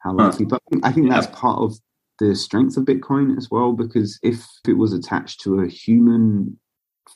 how 0.00 0.12
likely, 0.12 0.44
but 0.44 0.60
I 0.82 0.92
think 0.92 1.08
that's 1.08 1.26
part 1.28 1.58
of 1.58 1.74
the 2.18 2.36
strength 2.36 2.76
of 2.76 2.84
Bitcoin 2.84 3.36
as 3.38 3.50
well. 3.50 3.72
Because 3.72 4.18
if 4.22 4.44
it 4.68 4.74
was 4.74 4.92
attached 4.92 5.40
to 5.42 5.60
a 5.60 5.68
human 5.68 6.60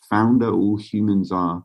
founder, 0.09 0.51
all 0.51 0.79
humans 0.79 1.31
are 1.31 1.63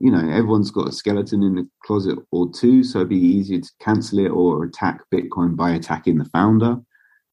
you 0.00 0.12
know, 0.12 0.30
everyone's 0.30 0.70
got 0.70 0.88
a 0.88 0.92
skeleton 0.92 1.42
in 1.42 1.56
the 1.56 1.68
closet 1.84 2.18
or 2.30 2.48
two, 2.52 2.84
so 2.84 3.00
it'd 3.00 3.08
be 3.08 3.16
easier 3.16 3.60
to 3.60 3.70
cancel 3.80 4.20
it 4.20 4.28
or 4.28 4.62
attack 4.62 5.00
Bitcoin 5.12 5.56
by 5.56 5.72
attacking 5.72 6.18
the 6.18 6.24
founder. 6.26 6.76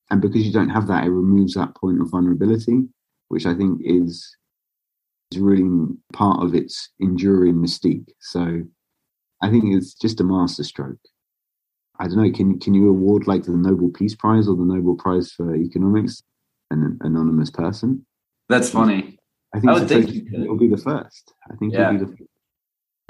And 0.10 0.20
because 0.20 0.44
you 0.44 0.52
don't 0.52 0.70
have 0.70 0.88
that, 0.88 1.06
it 1.06 1.12
removes 1.12 1.54
that 1.54 1.76
point 1.76 2.02
of 2.02 2.10
vulnerability, 2.10 2.88
which 3.28 3.46
I 3.46 3.54
think 3.54 3.82
is 3.84 4.36
is 5.32 5.40
really 5.40 5.70
part 6.14 6.44
of 6.44 6.56
its 6.56 6.90
enduring 7.00 7.56
mystique. 7.56 8.08
So 8.20 8.62
I 9.42 9.50
think 9.50 9.66
it's 9.76 9.94
just 9.94 10.22
a 10.22 10.24
masterstroke. 10.24 11.00
I 12.00 12.08
don't 12.08 12.18
know. 12.18 12.32
Can 12.32 12.60
can 12.60 12.74
you 12.74 12.90
award 12.90 13.28
like 13.28 13.44
the 13.44 13.52
Nobel 13.52 13.90
Peace 13.90 14.16
Prize 14.16 14.48
or 14.48 14.56
the 14.56 14.66
Nobel 14.66 14.96
Prize 14.96 15.32
for 15.32 15.56
Economics 15.56 16.22
an 16.72 16.98
anonymous 17.02 17.50
person? 17.50 18.06
That's 18.50 18.70
funny. 18.70 19.18
I 19.54 19.60
think, 19.60 19.72
I 19.72 19.74
would 19.74 19.88
think 19.88 20.34
it'll 20.34 20.58
be 20.58 20.68
the 20.68 20.78
first. 20.78 21.34
I 21.50 21.56
think 21.56 21.74
yeah. 21.74 21.94
it'll 21.94 22.06
be 22.06 22.16
the 22.16 22.28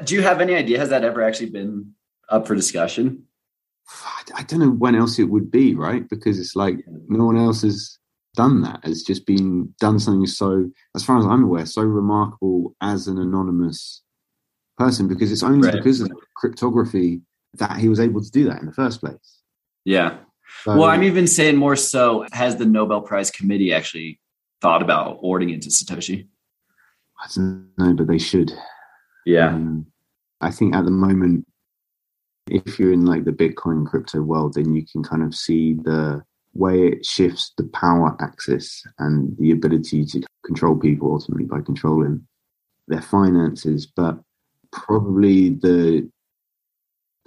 do 0.03 0.15
you 0.15 0.21
have 0.21 0.41
any 0.41 0.55
idea? 0.55 0.77
Has 0.77 0.89
that 0.89 1.03
ever 1.03 1.21
actually 1.21 1.49
been 1.49 1.93
up 2.29 2.47
for 2.47 2.55
discussion? 2.55 3.23
I 4.35 4.43
don't 4.43 4.59
know 4.59 4.71
when 4.71 4.95
else 4.95 5.19
it 5.19 5.29
would 5.29 5.51
be, 5.51 5.75
right? 5.75 6.07
Because 6.09 6.39
it's 6.39 6.55
like 6.55 6.79
no 7.07 7.25
one 7.25 7.37
else 7.37 7.61
has 7.61 7.97
done 8.35 8.61
that. 8.61 8.81
It's 8.83 9.03
just 9.03 9.25
been 9.25 9.73
done 9.79 9.99
something 9.99 10.27
so, 10.27 10.69
as 10.95 11.03
far 11.03 11.17
as 11.17 11.25
I'm 11.25 11.43
aware, 11.43 11.65
so 11.65 11.81
remarkable 11.81 12.75
as 12.81 13.07
an 13.07 13.17
anonymous 13.17 14.03
person 14.77 15.07
because 15.07 15.31
it's 15.31 15.43
only 15.43 15.67
right. 15.67 15.77
because 15.77 16.01
of 16.01 16.11
cryptography 16.35 17.21
that 17.55 17.77
he 17.77 17.89
was 17.89 17.99
able 17.99 18.21
to 18.21 18.31
do 18.31 18.45
that 18.45 18.59
in 18.59 18.65
the 18.65 18.73
first 18.73 18.99
place. 18.99 19.41
Yeah. 19.85 20.17
So, 20.63 20.77
well, 20.77 20.89
I'm 20.89 21.03
even 21.03 21.27
saying 21.27 21.55
more 21.55 21.75
so, 21.75 22.25
has 22.31 22.57
the 22.57 22.65
Nobel 22.65 23.01
Prize 23.01 23.31
Committee 23.31 23.73
actually 23.73 24.19
thought 24.61 24.81
about 24.81 25.19
awarding 25.19 25.49
it 25.49 25.61
to 25.63 25.69
Satoshi? 25.69 26.27
I 27.23 27.27
don't 27.33 27.69
know, 27.77 27.93
but 27.93 28.07
they 28.07 28.17
should. 28.17 28.51
Yeah. 29.25 29.49
Um, 29.49 29.87
I 30.41 30.51
think 30.51 30.75
at 30.75 30.85
the 30.85 30.91
moment, 30.91 31.45
if 32.47 32.77
you're 32.77 32.93
in 32.93 33.05
like 33.05 33.25
the 33.25 33.31
Bitcoin 33.31 33.85
crypto 33.85 34.21
world, 34.21 34.53
then 34.53 34.75
you 34.75 34.85
can 34.85 35.03
kind 35.03 35.23
of 35.23 35.33
see 35.33 35.73
the 35.73 36.23
way 36.55 36.87
it 36.87 37.05
shifts 37.05 37.51
the 37.57 37.65
power 37.65 38.15
axis 38.21 38.83
and 38.99 39.35
the 39.37 39.51
ability 39.51 40.05
to 40.05 40.23
control 40.45 40.75
people 40.77 41.11
ultimately 41.11 41.45
by 41.45 41.61
controlling 41.61 42.25
their 42.87 43.01
finances. 43.01 43.85
But 43.85 44.19
probably 44.71 45.49
the 45.49 46.09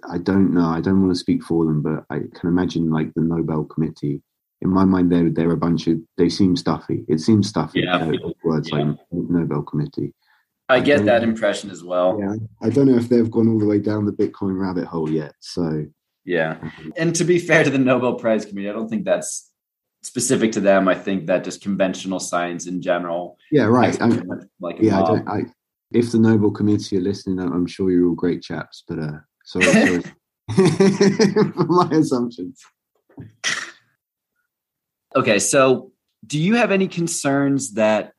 I 0.09 0.19
don't 0.19 0.55
know. 0.55 0.67
I 0.69 0.81
don't 0.81 1.01
want 1.03 1.13
to 1.13 1.19
speak 1.19 1.43
for 1.43 1.65
them, 1.65 1.83
but 1.83 2.05
I 2.09 2.21
can 2.35 2.49
imagine 2.49 2.91
like 2.91 3.13
the 3.15 3.21
Nobel 3.23 3.65
Committee. 3.65 4.23
In 4.61 4.71
my 4.71 4.85
mind, 4.85 5.11
they're 5.11 5.31
they're 5.31 5.51
a 5.53 5.57
bunch 5.57 5.87
of. 5.89 5.99
They 6.17 6.29
seem 6.29 6.57
stuffy. 6.57 7.05
It 7.09 7.21
seems 7.21 7.49
stuffy. 7.49 7.81
Yeah. 7.81 7.97
uh, 7.97 8.31
words 8.45 8.71
Yeah. 8.71 8.79
like 8.79 8.97
Nobel 9.13 9.63
Committee. 9.63 10.15
I 10.69 10.81
get 10.81 10.99
don't- 10.99 11.07
that 11.07 11.23
impression 11.25 11.71
as 11.71 11.83
well. 11.83 12.19
Yeah, 12.21 12.35
I 12.63 12.71
don't 12.71 12.87
know 12.87 12.97
if 12.97 13.09
they've 13.09 13.31
gone 13.31 13.49
all 13.49 13.59
the 13.59 13.67
way 13.67 13.79
down 13.81 14.05
the 14.07 14.13
Bitcoin 14.13 14.59
rabbit 14.61 14.85
hole 14.85 15.11
yet. 15.11 15.33
So 15.41 15.87
Yeah. 16.29 16.59
And 16.97 17.15
to 17.17 17.25
be 17.25 17.39
fair 17.39 17.65
to 17.65 17.71
the 17.71 17.79
Nobel 17.79 18.15
Prize 18.15 18.45
Committee, 18.45 18.69
I 18.69 18.73
don't 18.73 18.89
think 18.89 19.05
that's 19.05 19.51
specific 20.03 20.53
to 20.53 20.61
them. 20.61 20.89
I 20.89 20.95
think 20.95 21.27
that 21.27 21.45
just 21.45 21.63
conventional 21.63 22.21
science 22.21 22.67
in 22.67 22.83
general. 22.83 23.39
yeah, 23.51 23.65
right. 23.65 24.01
I, 24.01 24.09
like 24.61 24.77
yeah, 24.81 25.01
I 25.01 25.07
don't. 25.07 25.29
I, 25.29 25.41
if 25.93 26.13
the 26.13 26.19
Nobel 26.19 26.51
Committee 26.51 26.99
are 26.99 27.01
listening, 27.01 27.39
I'm 27.39 27.53
I'm 27.53 27.67
sure 27.67 27.91
you're 27.91 28.09
all 28.09 28.15
great 28.15 28.43
chaps. 28.43 28.85
But 28.87 28.99
uh, 28.99 29.19
sorry, 29.45 29.65
sorry 29.73 30.03
for 31.53 31.67
my 31.69 31.89
assumptions. 31.93 32.63
Okay, 35.17 35.39
so 35.39 35.93
do 36.27 36.39
you 36.39 36.57
have 36.57 36.73
any 36.73 36.89
concerns 36.89 37.75
that 37.75 38.13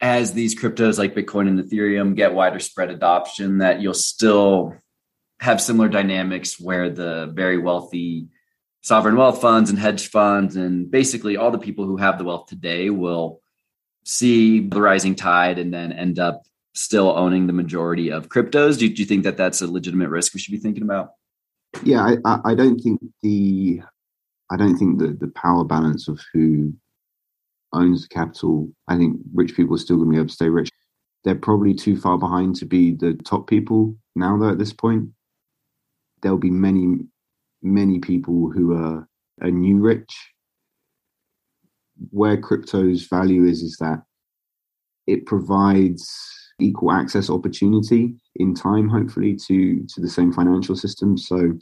as 0.00 0.32
these 0.32 0.58
cryptos 0.58 0.98
like 0.98 1.14
Bitcoin 1.14 1.48
and 1.48 1.60
Ethereum 1.60 2.14
get 2.14 2.34
wider 2.34 2.60
spread 2.60 2.90
adoption, 2.90 3.58
that 3.58 3.80
you'll 3.80 3.94
still 3.94 4.74
have 5.40 5.60
similar 5.60 5.88
dynamics 5.88 6.58
where 6.58 6.90
the 6.90 7.30
very 7.34 7.58
wealthy 7.58 8.28
sovereign 8.80 9.16
wealth 9.16 9.40
funds 9.40 9.70
and 9.70 9.78
hedge 9.78 10.08
funds 10.08 10.56
and 10.56 10.90
basically 10.90 11.36
all 11.36 11.50
the 11.50 11.58
people 11.58 11.84
who 11.84 11.96
have 11.96 12.18
the 12.18 12.24
wealth 12.24 12.46
today 12.46 12.90
will 12.90 13.40
see 14.04 14.60
the 14.60 14.80
rising 14.80 15.14
tide 15.14 15.58
and 15.58 15.72
then 15.72 15.92
end 15.92 16.18
up 16.18 16.42
still 16.74 17.10
owning 17.10 17.46
the 17.46 17.52
majority 17.52 18.10
of 18.10 18.28
cryptos? 18.28 18.78
Do, 18.78 18.88
do 18.88 19.02
you 19.02 19.06
think 19.06 19.24
that 19.24 19.36
that's 19.36 19.60
a 19.60 19.66
legitimate 19.66 20.08
risk 20.08 20.32
we 20.32 20.40
should 20.40 20.52
be 20.52 20.58
thinking 20.58 20.82
about? 20.82 21.10
Yeah, 21.82 22.16
I, 22.24 22.38
I, 22.44 22.54
don't 22.54 22.78
think 22.78 23.00
the 23.22 23.82
I 24.50 24.56
don't 24.56 24.78
think 24.78 24.98
that 25.00 25.20
the 25.20 25.28
power 25.28 25.64
balance 25.64 26.08
of 26.08 26.20
who 26.32 26.72
owns 27.72 28.02
the 28.02 28.08
capital. 28.08 28.70
I 28.86 28.96
think 28.96 29.20
rich 29.34 29.54
people 29.54 29.74
are 29.74 29.78
still 29.78 29.96
going 29.96 30.08
to 30.08 30.12
be 30.12 30.16
able 30.16 30.28
to 30.28 30.34
stay 30.34 30.48
rich. 30.48 30.70
They're 31.24 31.34
probably 31.34 31.74
too 31.74 32.00
far 32.00 32.16
behind 32.16 32.56
to 32.56 32.64
be 32.64 32.92
the 32.92 33.14
top 33.24 33.48
people 33.48 33.96
now. 34.16 34.38
Though 34.38 34.48
at 34.48 34.58
this 34.58 34.72
point, 34.72 35.10
there'll 36.22 36.38
be 36.38 36.50
many, 36.50 36.98
many 37.62 37.98
people 37.98 38.50
who 38.50 38.74
are 38.74 39.08
are 39.40 39.50
new 39.50 39.78
rich. 39.78 40.32
Where 42.10 42.36
crypto's 42.36 43.06
value 43.06 43.44
is 43.44 43.62
is 43.62 43.76
that 43.80 44.02
it 45.06 45.26
provides 45.26 46.08
equal 46.60 46.92
access 46.92 47.30
opportunity 47.30 48.14
in 48.36 48.54
time, 48.54 48.88
hopefully, 48.88 49.36
to 49.46 49.84
to 49.86 50.00
the 50.00 50.08
same 50.08 50.32
financial 50.32 50.76
system. 50.76 51.16
So, 51.16 51.58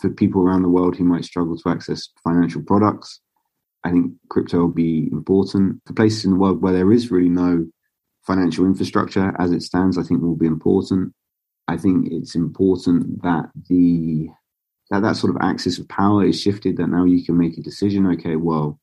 for 0.00 0.10
people 0.10 0.42
around 0.42 0.62
the 0.62 0.68
world 0.68 0.96
who 0.96 1.04
might 1.04 1.24
struggle 1.24 1.56
to 1.56 1.68
access 1.68 2.08
financial 2.24 2.62
products, 2.62 3.20
I 3.84 3.90
think 3.92 4.12
crypto 4.28 4.58
will 4.58 4.68
be 4.68 5.08
important. 5.12 5.80
For 5.86 5.92
places 5.92 6.24
in 6.24 6.32
the 6.32 6.38
world 6.38 6.62
where 6.62 6.72
there 6.72 6.92
is 6.92 7.10
really 7.10 7.28
no 7.28 7.66
financial 8.26 8.66
infrastructure 8.66 9.32
as 9.38 9.52
it 9.52 9.62
stands, 9.62 9.96
I 9.96 10.02
think 10.02 10.20
will 10.20 10.36
be 10.36 10.46
important. 10.46 11.14
I 11.68 11.76
think 11.76 12.08
it's 12.10 12.34
important 12.34 13.22
that 13.22 13.50
the 13.68 14.28
that 14.90 15.02
that 15.02 15.16
sort 15.16 15.34
of 15.34 15.42
axis 15.42 15.78
of 15.78 15.88
power 15.88 16.24
is 16.24 16.40
shifted. 16.40 16.76
That 16.76 16.88
now 16.88 17.04
you 17.04 17.24
can 17.24 17.36
make 17.36 17.58
a 17.58 17.62
decision. 17.62 18.06
Okay, 18.06 18.36
well, 18.36 18.78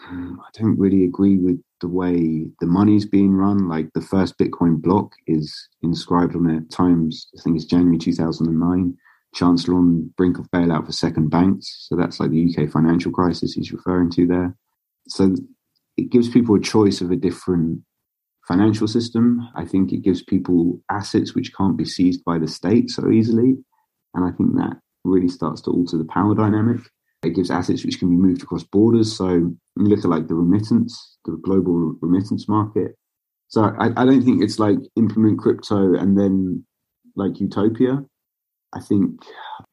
I 0.00 0.48
don't 0.58 0.78
really 0.78 1.04
agree 1.04 1.38
with 1.38 1.60
the 1.80 1.88
way 1.88 2.46
the 2.60 2.66
money's 2.66 3.06
being 3.06 3.34
run. 3.34 3.68
Like 3.68 3.92
the 3.92 4.00
first 4.00 4.38
Bitcoin 4.38 4.80
block 4.80 5.12
is 5.26 5.68
inscribed 5.82 6.34
on 6.34 6.50
it. 6.50 6.70
Times 6.70 7.28
I 7.38 7.42
think 7.42 7.56
it's 7.56 7.64
January 7.64 7.98
two 7.98 8.14
thousand 8.14 8.48
and 8.48 8.58
nine. 8.58 8.96
Chancellor 9.34 9.76
on 9.76 10.12
brink 10.16 10.38
of 10.38 10.50
bailout 10.50 10.84
for 10.84 10.92
second 10.92 11.30
banks. 11.30 11.86
So 11.88 11.96
that's 11.96 12.20
like 12.20 12.30
the 12.30 12.54
UK 12.54 12.70
financial 12.70 13.10
crisis 13.10 13.54
he's 13.54 13.72
referring 13.72 14.10
to 14.10 14.26
there. 14.26 14.54
So 15.08 15.34
it 15.96 16.10
gives 16.10 16.28
people 16.28 16.54
a 16.54 16.60
choice 16.60 17.00
of 17.00 17.10
a 17.10 17.16
different 17.16 17.80
financial 18.52 18.86
system. 18.86 19.48
I 19.54 19.64
think 19.64 19.92
it 19.92 20.02
gives 20.02 20.22
people 20.22 20.80
assets 20.90 21.34
which 21.34 21.54
can't 21.54 21.76
be 21.76 21.84
seized 21.84 22.22
by 22.24 22.38
the 22.38 22.48
state 22.48 22.90
so 22.90 23.10
easily. 23.10 23.56
And 24.14 24.24
I 24.24 24.30
think 24.36 24.54
that 24.56 24.76
really 25.04 25.28
starts 25.28 25.62
to 25.62 25.70
alter 25.70 25.96
the 25.96 26.04
power 26.04 26.34
dynamic. 26.34 26.80
It 27.22 27.34
gives 27.34 27.50
assets 27.50 27.84
which 27.84 27.98
can 27.98 28.10
be 28.10 28.16
moved 28.16 28.42
across 28.42 28.64
borders. 28.64 29.16
So 29.16 29.28
you 29.28 29.56
look 29.76 30.00
at 30.00 30.10
like 30.10 30.28
the 30.28 30.34
remittance, 30.34 31.16
the 31.24 31.32
global 31.42 31.96
remittance 32.00 32.48
market. 32.48 32.94
So 33.48 33.74
I, 33.78 33.86
I 33.96 34.04
don't 34.04 34.22
think 34.22 34.42
it's 34.42 34.58
like 34.58 34.78
implement 34.96 35.38
crypto 35.38 35.94
and 35.94 36.18
then 36.18 36.64
like 37.16 37.40
utopia. 37.40 38.04
I 38.74 38.80
think 38.80 39.22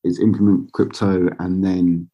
it's 0.03 0.19
implement 0.19 0.71
crypto 0.73 1.29
and 1.39 1.63
then 1.63 2.09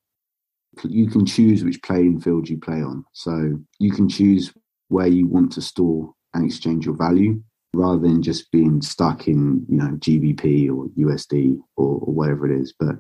you 0.83 1.09
can 1.09 1.25
choose 1.25 1.63
which 1.63 1.81
playing 1.83 2.21
field 2.21 2.49
you 2.49 2.57
play 2.59 2.81
on. 2.81 3.05
So 3.13 3.59
you 3.79 3.91
can 3.91 4.09
choose 4.09 4.53
where 4.87 5.07
you 5.07 5.27
want 5.27 5.51
to 5.53 5.61
store 5.61 6.14
and 6.35 6.45
exchange 6.45 6.85
your 6.85 6.95
value 6.95 7.41
rather 7.73 7.99
than 7.99 8.21
just 8.21 8.51
being 8.51 8.81
stuck 8.81 9.27
in, 9.27 9.65
you 9.67 9.77
know, 9.77 9.91
GBP 9.97 10.69
or 10.69 10.87
USD 10.97 11.59
or, 11.75 11.99
or 11.99 12.13
whatever 12.13 12.49
it 12.49 12.59
is. 12.59 12.73
But 12.79 12.97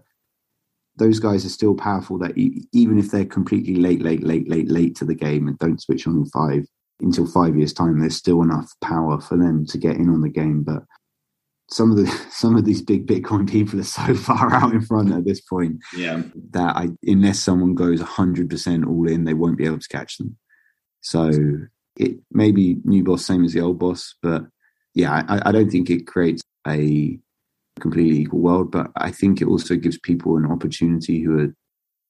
those 0.97 1.19
guys 1.19 1.45
are 1.45 1.49
still 1.49 1.75
powerful 1.75 2.17
that 2.19 2.37
e- 2.37 2.67
even 2.73 2.97
if 2.97 3.11
they're 3.11 3.25
completely 3.25 3.75
late, 3.75 4.01
late, 4.01 4.23
late, 4.23 4.49
late, 4.49 4.69
late 4.69 4.95
to 4.97 5.05
the 5.05 5.15
game 5.15 5.47
and 5.47 5.57
don't 5.59 5.81
switch 5.81 6.07
on 6.07 6.15
in 6.17 6.25
five 6.25 6.65
until 7.01 7.27
five 7.27 7.57
years 7.57 7.73
time, 7.73 7.99
there's 7.99 8.15
still 8.15 8.41
enough 8.41 8.71
power 8.81 9.19
for 9.19 9.37
them 9.37 9.65
to 9.67 9.77
get 9.77 9.95
in 9.97 10.09
on 10.09 10.21
the 10.21 10.29
game. 10.29 10.63
But 10.63 10.83
some 11.69 11.91
of 11.91 11.97
the 11.97 12.07
some 12.29 12.55
of 12.55 12.65
these 12.65 12.81
big 12.81 13.07
Bitcoin 13.07 13.49
people 13.49 13.79
are 13.79 13.83
so 13.83 14.13
far 14.15 14.53
out 14.53 14.73
in 14.73 14.81
front 14.81 15.13
at 15.13 15.25
this 15.25 15.41
point 15.41 15.77
Yeah. 15.95 16.21
that 16.51 16.75
I 16.75 16.89
unless 17.03 17.39
someone 17.39 17.75
goes 17.75 18.01
hundred 18.01 18.49
percent 18.49 18.85
all 18.85 19.07
in, 19.07 19.23
they 19.23 19.33
won't 19.33 19.57
be 19.57 19.65
able 19.65 19.79
to 19.79 19.87
catch 19.87 20.17
them. 20.17 20.37
So 21.01 21.31
it 21.97 22.17
may 22.31 22.51
be 22.51 22.77
new 22.83 23.03
boss 23.03 23.25
same 23.25 23.43
as 23.45 23.53
the 23.53 23.61
old 23.61 23.79
boss, 23.79 24.15
but 24.21 24.43
yeah, 24.93 25.23
I, 25.27 25.49
I 25.49 25.51
don't 25.51 25.69
think 25.69 25.89
it 25.89 26.07
creates 26.07 26.41
a 26.67 27.19
completely 27.79 28.19
equal 28.21 28.39
world. 28.39 28.71
But 28.71 28.91
I 28.95 29.11
think 29.11 29.41
it 29.41 29.47
also 29.47 29.75
gives 29.75 29.97
people 29.99 30.37
an 30.37 30.45
opportunity 30.45 31.21
who 31.21 31.39
are 31.39 31.55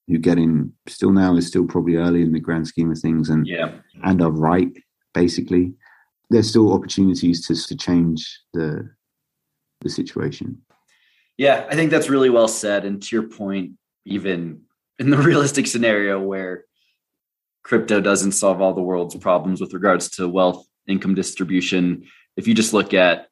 who 0.08 0.20
get 0.20 0.38
in 0.38 0.72
still 0.88 1.12
now 1.12 1.36
is 1.36 1.48
still 1.48 1.66
probably 1.66 1.96
early 1.96 2.22
in 2.22 2.32
the 2.32 2.40
grand 2.40 2.68
scheme 2.68 2.92
of 2.92 3.00
things 3.00 3.30
and 3.30 3.48
Yeah. 3.48 3.72
and 4.04 4.22
are 4.22 4.32
right 4.32 4.72
basically. 5.14 5.74
There's 6.30 6.50
still 6.50 6.74
opportunities 6.74 7.46
to 7.48 7.56
to 7.56 7.76
change 7.76 8.40
the 8.54 8.90
the 9.82 9.90
situation. 9.90 10.62
Yeah, 11.38 11.66
I 11.70 11.76
think 11.76 11.92
that's 11.92 12.10
really 12.10 12.30
well 12.30 12.48
said. 12.48 12.86
And 12.86 13.02
to 13.04 13.16
your 13.16 13.28
point, 13.28 13.72
even 14.06 14.62
in 15.00 15.10
the 15.10 15.18
realistic 15.30 15.68
scenario 15.68 16.20
where 16.20 16.66
crypto 17.66 18.00
doesn't 18.00 18.34
solve 18.34 18.62
all 18.62 18.74
the 18.76 18.82
world's 18.82 19.16
problems 19.16 19.60
with 19.60 19.74
regards 19.74 20.08
to 20.12 20.30
wealth 20.30 20.64
income 20.88 21.16
distribution, 21.16 22.06
if 22.38 22.48
you 22.48 22.54
just 22.54 22.74
look 22.74 22.94
at 22.94 23.28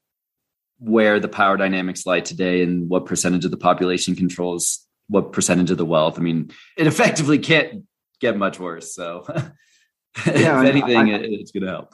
where 0.80 1.20
the 1.20 1.28
power 1.28 1.56
dynamics 1.56 2.06
lie 2.08 2.20
today 2.20 2.64
and 2.64 2.90
what 2.90 3.06
percentage 3.06 3.46
of 3.46 3.52
the 3.52 3.58
population 3.58 4.16
controls 4.16 4.86
what 5.08 5.34
percentage 5.34 5.70
of 5.70 5.78
the 5.78 5.86
wealth, 5.86 6.18
I 6.18 6.22
mean, 6.24 6.50
it 6.78 6.88
effectively 6.88 7.38
can't 7.38 7.84
get 8.20 8.36
much 8.36 8.60
worse. 8.60 8.96
So, 8.96 9.24
if 10.26 10.42
Yeah, 10.42 10.60
I- 10.60 10.68
anything, 10.68 11.14
I- 11.14 11.18
it, 11.20 11.26
it's 11.32 11.52
going 11.52 11.64
to 11.64 11.70
help. 11.70 11.94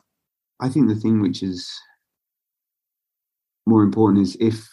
I 0.62 0.70
think 0.70 0.88
the 0.88 0.96
thing 0.96 1.22
which 1.22 1.44
is 1.44 1.70
more 3.66 3.84
important 3.84 4.24
is 4.26 4.38
if 4.40 4.66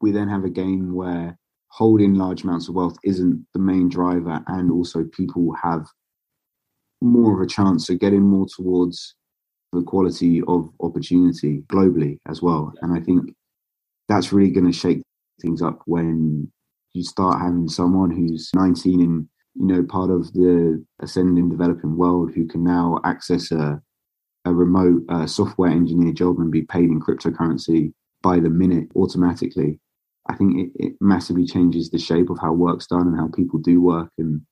we 0.00 0.12
then 0.12 0.28
have 0.28 0.44
a 0.44 0.50
game 0.50 0.94
where 0.94 1.36
holding 1.68 2.14
large 2.14 2.44
amounts 2.44 2.68
of 2.68 2.74
wealth 2.76 2.96
isn't 3.02 3.46
the 3.52 3.58
main 3.60 3.88
driver, 3.88 4.42
and 4.46 4.70
also 4.70 5.04
people 5.04 5.54
have 5.60 5.86
more 7.00 7.34
of 7.34 7.40
a 7.40 7.50
chance 7.50 7.88
of 7.88 7.98
getting 7.98 8.22
more 8.22 8.46
towards 8.54 9.14
the 9.72 9.82
quality 9.82 10.42
of 10.48 10.68
opportunity 10.80 11.62
globally 11.68 12.18
as 12.28 12.42
well. 12.42 12.72
And 12.82 12.92
I 12.92 13.00
think 13.00 13.34
that's 14.08 14.32
really 14.32 14.50
going 14.50 14.70
to 14.70 14.76
shake 14.76 15.02
things 15.40 15.62
up 15.62 15.80
when 15.86 16.50
you 16.92 17.04
start 17.04 17.40
having 17.40 17.68
someone 17.68 18.10
who's 18.10 18.50
19 18.54 19.00
and 19.00 19.28
you 19.54 19.66
know 19.66 19.82
part 19.82 20.10
of 20.10 20.32
the 20.32 20.84
ascending 21.00 21.48
developing 21.48 21.96
world 21.96 22.32
who 22.34 22.46
can 22.46 22.62
now 22.62 23.00
access 23.04 23.50
a 23.50 23.80
a 24.44 24.54
remote 24.54 25.02
uh, 25.08 25.26
software 25.26 25.70
engineer 25.70 26.12
job 26.12 26.38
and 26.38 26.50
be 26.50 26.62
paid 26.62 26.84
in 26.84 27.00
cryptocurrency 27.00 27.92
by 28.22 28.38
the 28.38 28.50
minute 28.50 28.88
automatically, 28.96 29.78
I 30.28 30.36
think 30.36 30.58
it, 30.58 30.84
it 30.84 30.92
massively 31.00 31.46
changes 31.46 31.90
the 31.90 31.98
shape 31.98 32.30
of 32.30 32.38
how 32.40 32.52
work's 32.52 32.86
done 32.86 33.06
and 33.06 33.16
how 33.16 33.28
people 33.28 33.58
do 33.58 33.80
work. 33.82 34.10
And 34.18 34.42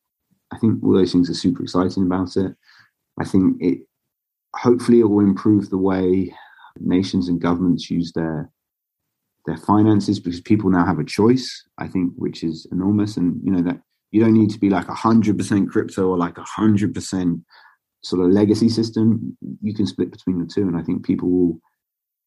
I 0.53 0.59
think 0.59 0.83
all 0.83 0.95
those 0.95 1.13
things 1.13 1.29
are 1.31 1.35
super 1.35 1.63
exciting 1.63 2.05
about 2.05 2.37
it. 2.37 2.55
I 3.21 3.25
think 3.25 3.57
it 3.61 3.81
hopefully 4.55 5.01
it 5.01 5.05
will 5.05 5.21
improve 5.21 5.69
the 5.69 5.79
way 5.79 6.35
nations 6.81 7.29
and 7.29 7.41
governments 7.41 7.91
use 7.91 8.13
their 8.13 8.51
their 9.47 9.57
finances 9.57 10.21
because 10.21 10.41
people 10.41 10.71
now 10.71 10.85
have 10.85 10.99
a 10.99 11.05
choice. 11.05 11.65
I 11.79 11.89
think 11.89 12.13
which 12.17 12.43
is 12.43 12.67
enormous, 12.73 13.17
and 13.17 13.41
you 13.45 13.51
know 13.51 13.63
that 13.63 13.81
you 14.11 14.23
don't 14.23 14.35
need 14.35 14.51
to 14.51 14.59
be 14.59 14.71
like 14.71 14.87
hundred 14.87 15.37
percent 15.37 15.71
crypto 15.71 16.09
or 16.09 16.17
like 16.17 16.37
hundred 16.39 16.95
percent 16.95 17.41
sort 18.03 18.25
of 18.25 18.31
legacy 18.33 18.69
system, 18.69 19.37
you 19.61 19.75
can 19.75 19.87
split 19.87 20.11
between 20.11 20.39
the 20.39 20.47
two. 20.47 20.63
And 20.63 20.77
I 20.77 20.83
think 20.83 21.05
people 21.05 21.29
will 21.29 21.61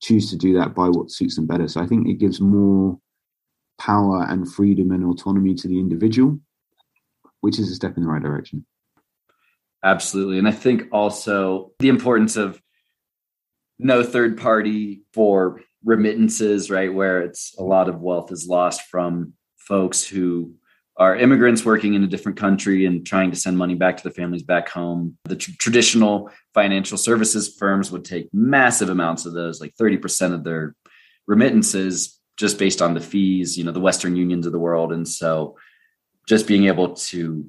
choose 0.01 0.29
to 0.29 0.37
do 0.37 0.53
that 0.57 0.75
by 0.75 0.87
what 0.89 1.11
suits 1.11 1.35
them 1.35 1.47
better. 1.47 1.67
So 1.67 1.81
I 1.81 1.87
think 1.87 2.07
it 2.07 2.15
gives 2.15 2.41
more 2.41 2.99
power 3.79 4.25
and 4.29 4.51
freedom 4.51 4.91
and 4.91 5.03
autonomy 5.03 5.55
to 5.55 5.67
the 5.67 5.79
individual, 5.79 6.39
which 7.41 7.59
is 7.59 7.69
a 7.69 7.75
step 7.75 7.97
in 7.97 8.03
the 8.03 8.09
right 8.09 8.21
direction. 8.21 8.65
Absolutely. 9.83 10.37
And 10.37 10.47
I 10.47 10.51
think 10.51 10.83
also 10.91 11.71
the 11.79 11.89
importance 11.89 12.37
of 12.37 12.61
no 13.79 14.03
third 14.03 14.37
party 14.37 15.01
for 15.13 15.61
remittances, 15.83 16.69
right? 16.69 16.93
Where 16.93 17.21
it's 17.21 17.55
a 17.57 17.63
lot 17.63 17.89
of 17.89 17.99
wealth 17.99 18.31
is 18.31 18.47
lost 18.47 18.83
from 18.83 19.33
folks 19.57 20.03
who 20.03 20.53
are 20.97 21.15
immigrants 21.15 21.65
working 21.65 21.95
in 21.95 22.03
a 22.03 22.07
different 22.07 22.37
country 22.37 22.85
and 22.85 23.05
trying 23.05 23.31
to 23.31 23.37
send 23.37 23.57
money 23.57 23.73
back 23.73 23.97
to 23.97 24.03
their 24.03 24.11
families 24.11 24.43
back 24.43 24.69
home. 24.69 25.17
The 25.23 25.35
tr- 25.35 25.51
traditional 25.57 26.29
financial 26.53 26.97
services 26.97 27.55
firms 27.57 27.91
would 27.91 28.05
take 28.05 28.29
massive 28.33 28.89
amounts 28.89 29.25
of 29.25 29.33
those, 29.33 29.59
like 29.59 29.73
30% 29.81 30.33
of 30.33 30.43
their 30.43 30.75
remittances, 31.27 32.19
just 32.37 32.59
based 32.59 32.81
on 32.81 32.93
the 32.93 33.01
fees, 33.01 33.57
you 33.57 33.63
know, 33.63 33.71
the 33.71 33.79
Western 33.79 34.15
unions 34.15 34.45
of 34.45 34.51
the 34.51 34.59
world. 34.59 34.91
And 34.91 35.07
so 35.07 35.57
just 36.27 36.47
being 36.47 36.65
able 36.65 36.93
to 36.95 37.45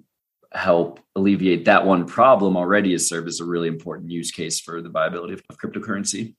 help 0.52 1.00
alleviate 1.16 1.64
that 1.64 1.86
one 1.86 2.06
problem 2.06 2.56
already 2.56 2.92
is 2.92 3.08
served 3.08 3.28
as 3.28 3.40
a 3.40 3.44
really 3.44 3.68
important 3.68 4.10
use 4.10 4.30
case 4.30 4.60
for 4.60 4.82
the 4.82 4.88
viability 4.88 5.34
of, 5.34 5.42
of 5.48 5.58
cryptocurrency. 5.58 6.34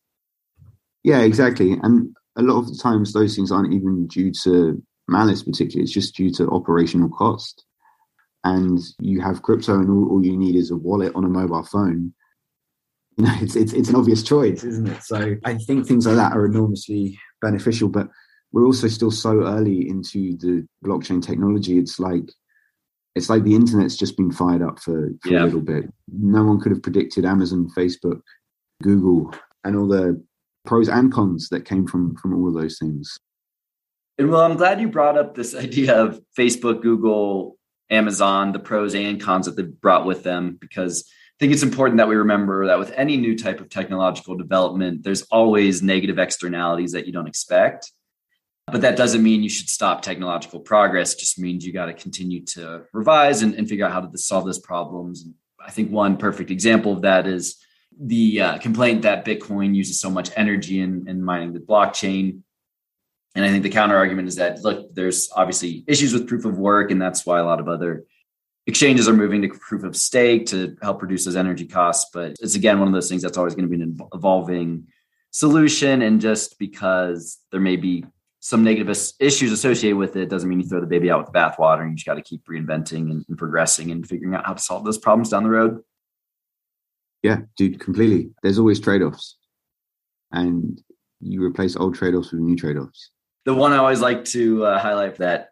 Yeah, 1.04 1.22
exactly. 1.22 1.74
And 1.84 2.16
a 2.38 2.42
lot 2.42 2.60
of 2.60 2.68
the 2.68 2.80
times 2.82 3.14
those 3.14 3.36
things 3.36 3.52
aren't 3.52 3.74
even 3.74 4.08
due 4.08 4.32
to 4.44 4.82
malice 5.08 5.44
particularly, 5.44 5.84
it's 5.84 5.92
just 5.92 6.16
due 6.16 6.32
to 6.32 6.50
operational 6.50 7.10
cost. 7.10 7.66
And 8.44 8.80
you 9.00 9.22
have 9.22 9.42
crypto 9.42 9.76
and 9.76 9.90
all, 9.90 10.12
all 10.12 10.26
you 10.26 10.38
need 10.38 10.56
is 10.56 10.72
a 10.72 10.76
wallet 10.76 11.14
on 11.16 11.24
a 11.24 11.30
mobile 11.30 11.64
phone. 11.64 12.14
You 13.18 13.26
know, 13.26 13.34
it's, 13.42 13.56
it's 13.56 13.74
it's 13.74 13.90
an 13.90 13.96
obvious 13.96 14.24
choice, 14.24 14.64
isn't 14.64 14.88
it? 14.88 15.04
So 15.04 15.36
I 15.46 15.56
think 15.56 15.86
things 15.86 16.08
like 16.08 16.16
that 16.16 16.36
are 16.36 16.46
enormously 16.46 17.18
beneficial, 17.42 17.88
but 17.88 18.10
we're 18.54 18.66
also 18.66 18.88
still 18.88 19.12
so 19.12 19.44
early 19.44 19.90
into 19.90 20.38
the 20.38 20.66
blockchain 20.86 21.22
technology. 21.22 21.80
It's 21.80 22.00
like 22.00 22.32
it's 23.16 23.30
like 23.30 23.44
the 23.44 23.56
internet's 23.56 23.98
just 23.98 24.16
been 24.16 24.32
fired 24.32 24.62
up 24.62 24.80
for, 24.80 25.10
for 25.22 25.30
yeah. 25.30 25.44
a 25.44 25.46
little 25.46 25.62
bit. 25.62 25.86
No 26.08 26.44
one 26.46 26.60
could 26.60 26.72
have 26.72 26.82
predicted 26.82 27.26
Amazon, 27.26 27.70
Facebook, 27.78 28.22
Google, 28.82 29.34
and 29.64 29.76
all 29.76 29.88
the 29.88 30.24
pros 30.66 30.88
and 30.88 31.12
cons 31.12 31.50
that 31.50 31.66
came 31.66 31.86
from 31.86 32.16
from 32.16 32.34
all 32.34 32.48
of 32.48 32.54
those 32.54 32.78
things. 32.80 33.20
And 34.20 34.30
well, 34.30 34.42
I'm 34.42 34.56
glad 34.56 34.80
you 34.80 34.88
brought 34.88 35.18
up 35.18 35.34
this 35.36 35.56
idea 35.68 35.96
of 35.96 36.22
Facebook, 36.38 36.82
Google, 36.84 37.58
Amazon, 37.90 38.52
the 38.52 38.60
pros 38.60 38.94
and 38.94 39.20
cons 39.20 39.48
that 39.48 39.56
they 39.56 39.64
brought 39.64 40.06
with 40.06 40.24
them, 40.24 40.58
because 40.62 41.04
I 41.08 41.36
think 41.40 41.54
it's 41.54 41.64
important 41.64 41.98
that 41.98 42.08
we 42.08 42.16
remember 42.16 42.68
that 42.68 42.78
with 42.78 42.92
any 42.92 43.18
new 43.18 43.36
type 43.36 43.60
of 43.60 43.70
technological 43.70 44.36
development, 44.36 45.04
there's 45.04 45.24
always 45.24 45.82
negative 45.82 46.20
externalities 46.20 46.92
that 46.92 47.08
you 47.08 47.12
don't 47.12 47.28
expect. 47.28 47.92
But 48.68 48.82
that 48.82 48.96
doesn't 48.96 49.22
mean 49.22 49.44
you 49.44 49.50
should 49.50 49.70
stop 49.70 50.02
technological 50.02 50.60
progress. 50.60 51.14
It 51.14 51.20
just 51.20 51.38
means 51.38 51.66
you 51.66 51.74
got 51.74 51.88
to 51.88 51.94
continue 51.94 52.44
to 52.46 52.86
revise 52.94 53.42
and, 53.42 53.54
and, 53.56 53.68
figure 53.68 53.86
out 53.86 53.92
how 53.92 54.02
to 54.02 54.18
solve 54.18 54.46
those 54.46 54.60
problems. 54.60 55.24
And 55.24 55.34
I 55.64 55.70
think 55.70 55.92
one 55.92 56.18
perfect 56.18 56.50
example 56.50 56.94
of 56.94 57.02
that 57.02 57.28
is 57.28 57.62
the 58.00 58.42
uh, 58.42 58.58
complaint 58.60 59.02
that 59.04 59.26
Bitcoin 59.26 59.76
uses 59.76 60.00
so 60.00 60.10
much 60.10 60.32
energy 60.36 60.80
in, 60.80 61.08
in 61.08 61.24
mining 61.24 61.54
the 61.54 61.60
blockchain. 61.60 62.42
And 63.36 63.44
I 63.44 63.50
think 63.50 63.64
the 63.64 63.70
counter 63.70 63.98
argument 63.98 64.28
is 64.28 64.36
that 64.38 64.64
look, 64.64 64.94
there's 64.94 65.30
obviously 65.36 65.84
issues 65.88 66.14
with 66.14 66.28
proof 66.28 66.46
of 66.46 66.58
work, 66.58 66.92
and 66.92 67.02
that's 67.02 67.26
why 67.26 67.40
a 67.40 67.46
lot 67.46 67.60
of 67.60 67.68
other 67.68 68.06
exchanges 68.66 69.10
are 69.10 69.14
moving 69.14 69.42
to 69.42 69.50
proof 69.50 69.84
of 69.84 69.96
stake 69.96 70.46
to 70.48 70.78
help 70.82 71.02
reduce 71.02 71.26
those 71.26 71.36
energy 71.36 71.66
costs. 71.66 72.10
But 72.14 72.36
it's 72.40 72.56
again 72.56 72.80
one 72.80 72.88
of 72.88 72.94
those 72.94 73.10
things 73.10 73.22
that's 73.22 73.38
always 73.38 73.56
going 73.56 73.70
to 73.70 73.76
be 73.76 73.82
an 73.82 73.98
evolving 74.14 74.88
solution. 75.32 76.04
And 76.04 76.22
just 76.22 76.60
because 76.60 77.40
there 77.52 77.60
may 77.60 77.76
be 77.76 78.06
some 78.44 78.62
negative 78.62 78.94
issues 79.22 79.54
associated 79.54 79.96
with 79.96 80.18
it 80.18 80.28
doesn't 80.28 80.50
mean 80.50 80.60
you 80.60 80.68
throw 80.68 80.82
the 80.82 80.86
baby 80.86 81.10
out 81.10 81.20
with 81.20 81.32
the 81.32 81.40
bathwater 81.40 81.80
and 81.80 81.92
you 81.92 81.96
just 81.96 82.06
got 82.06 82.16
to 82.16 82.22
keep 82.22 82.46
reinventing 82.46 83.10
and, 83.10 83.24
and 83.30 83.38
progressing 83.38 83.90
and 83.90 84.06
figuring 84.06 84.36
out 84.36 84.46
how 84.46 84.54
to 84.54 84.62
solve 84.62 84.84
those 84.84 84.98
problems 84.98 85.30
down 85.30 85.44
the 85.44 85.50
road. 85.50 85.82
Yeah, 87.22 87.38
dude, 87.56 87.80
completely. 87.80 88.32
There's 88.44 88.60
always 88.60 88.82
trade 88.82 89.02
offs. 89.02 89.38
And 90.34 90.78
you 91.22 91.42
replace 91.42 91.78
old 91.78 91.96
trade 91.96 92.16
offs 92.16 92.34
with 92.34 92.42
new 92.42 92.58
trade 92.58 92.76
offs. 92.76 93.12
The 93.46 93.54
one 93.54 93.72
I 93.72 93.78
always 93.78 94.02
like 94.02 94.26
to 94.26 94.66
uh, 94.66 94.78
highlight 94.78 95.16
that 95.20 95.52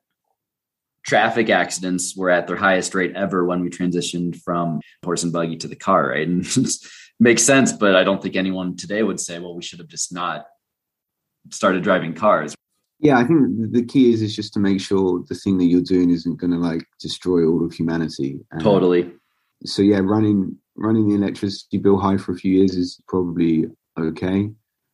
traffic 1.05 1.49
accidents 1.49 2.13
were 2.13 2.29
at 2.29 2.45
their 2.45 2.57
highest 2.57 2.93
rate 2.93 3.15
ever 3.15 3.45
when 3.45 3.61
we 3.61 3.69
transitioned 3.69 4.35
from 4.41 4.81
horse 5.01 5.23
and 5.23 5.31
buggy 5.31 5.55
to 5.55 5.69
the 5.69 5.77
car, 5.77 6.09
right? 6.09 6.27
And 6.27 6.45
makes 7.21 7.43
sense, 7.43 7.71
but 7.71 7.95
I 7.95 8.03
don't 8.03 8.21
think 8.21 8.35
anyone 8.35 8.75
today 8.75 9.01
would 9.01 9.19
say, 9.21 9.39
well, 9.39 9.55
we 9.55 9.61
should 9.61 9.79
have 9.79 9.87
just 9.87 10.11
not 10.11 10.45
started 11.51 11.83
driving 11.83 12.15
cars. 12.15 12.53
Yeah, 13.01 13.17
I 13.17 13.23
think 13.23 13.71
the 13.71 13.83
key 13.83 14.13
is 14.13 14.21
is 14.21 14.35
just 14.35 14.53
to 14.53 14.59
make 14.59 14.79
sure 14.79 15.23
the 15.27 15.35
thing 15.35 15.57
that 15.57 15.65
you're 15.65 15.81
doing 15.81 16.11
isn't 16.11 16.39
going 16.39 16.51
to 16.51 16.57
like 16.57 16.85
destroy 16.99 17.43
all 17.45 17.65
of 17.65 17.73
humanity. 17.73 18.39
Uh, 18.55 18.59
totally. 18.59 19.11
So 19.65 19.81
yeah, 19.81 20.01
running 20.03 20.55
running 20.75 21.09
the 21.09 21.15
electricity 21.15 21.79
bill 21.79 21.97
high 21.97 22.17
for 22.17 22.31
a 22.31 22.37
few 22.37 22.53
years 22.53 22.75
is 22.75 23.01
probably 23.07 23.65
okay. 23.99 24.51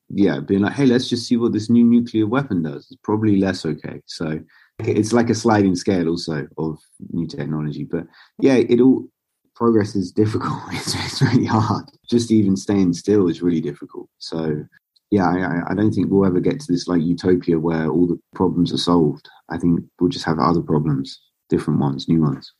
Yeah, 0.09 0.39
being 0.39 0.61
like, 0.61 0.73
hey, 0.73 0.85
let's 0.85 1.09
just 1.09 1.27
see 1.27 1.35
what 1.35 1.51
this 1.51 1.69
new 1.69 1.83
nuclear 1.83 2.27
weapon 2.27 2.63
does. 2.63 2.87
It's 2.89 3.01
probably 3.03 3.35
less 3.35 3.65
okay. 3.65 4.01
So 4.05 4.39
it's 4.79 5.11
like 5.11 5.29
a 5.29 5.35
sliding 5.35 5.75
scale 5.75 6.07
also 6.07 6.47
of 6.57 6.79
new 7.11 7.27
technology. 7.27 7.83
But 7.83 8.07
yeah, 8.39 8.55
it 8.55 8.79
all 8.79 9.05
progress 9.53 9.95
is 9.95 10.13
difficult. 10.13 10.61
It's, 10.71 10.95
it's 10.95 11.21
really 11.21 11.45
hard. 11.45 11.85
Just 12.09 12.31
even 12.31 12.55
staying 12.55 12.93
still 12.93 13.27
is 13.27 13.41
really 13.41 13.59
difficult. 13.59 14.07
So 14.19 14.63
yeah, 15.09 15.25
I, 15.25 15.71
I 15.71 15.75
don't 15.75 15.91
think 15.91 16.07
we'll 16.09 16.25
ever 16.25 16.39
get 16.39 16.59
to 16.59 16.71
this 16.71 16.87
like 16.87 17.01
utopia 17.01 17.57
where 17.59 17.87
all 17.89 18.07
the 18.07 18.19
problems 18.35 18.73
are 18.73 18.77
solved. 18.77 19.29
I 19.49 19.57
think 19.57 19.81
we'll 19.99 20.09
just 20.09 20.25
have 20.25 20.39
other 20.39 20.61
problems, 20.61 21.21
different 21.49 21.79
ones, 21.79 22.07
new 22.09 22.21
ones. 22.21 22.53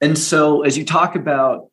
And 0.00 0.18
so, 0.18 0.62
as 0.62 0.76
you 0.76 0.84
talk 0.84 1.14
about 1.14 1.68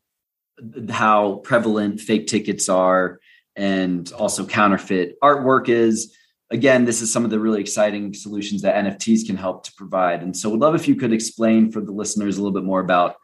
how 0.90 1.42
prevalent 1.44 2.00
fake 2.00 2.28
tickets 2.28 2.70
are 2.70 3.20
and 3.56 4.12
also 4.14 4.46
counterfeit 4.46 5.16
artwork 5.22 5.70
is, 5.70 6.16
again, 6.52 6.86
this 6.86 7.02
is 7.02 7.12
some 7.12 7.26
of 7.26 7.32
the 7.32 7.40
really 7.40 7.60
exciting 7.60 8.14
solutions 8.14 8.62
that 8.62 8.76
NFTs 8.76 9.26
can 9.26 9.36
help 9.36 9.66
to 9.66 9.74
provide. 9.76 10.22
And 10.22 10.38
so, 10.38 10.50
we'd 10.50 10.60
love 10.60 10.76
if 10.76 10.88
you 10.88 10.96
could 10.96 11.14
explain 11.14 11.72
for 11.72 11.82
the 11.82 11.92
listeners 11.92 12.38
a 12.38 12.42
little 12.42 12.54
bit 12.54 12.64
more 12.64 12.80
about 12.80 13.16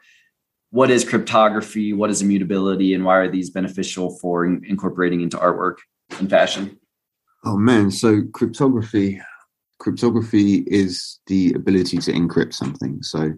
what 0.72 0.90
is 0.90 1.08
cryptography, 1.08 1.94
what 1.94 2.10
is 2.10 2.24
immutability, 2.24 2.96
and 2.96 3.06
why 3.06 3.18
are 3.18 3.30
these 3.30 3.52
beneficial 3.52 4.18
for 4.18 4.46
incorporating 4.46 5.22
into 5.22 5.38
artwork 5.38 5.78
and 6.18 6.30
fashion? 6.30 6.80
Oh 7.46 7.58
man, 7.58 7.92
so 7.92 8.24
cryptography 8.34 9.22
cryptography 9.80 10.66
is 10.68 11.20
the 11.28 11.54
ability 11.54 11.98
to 11.98 12.12
encrypt 12.12 12.54
something. 12.54 13.02
So 13.02 13.34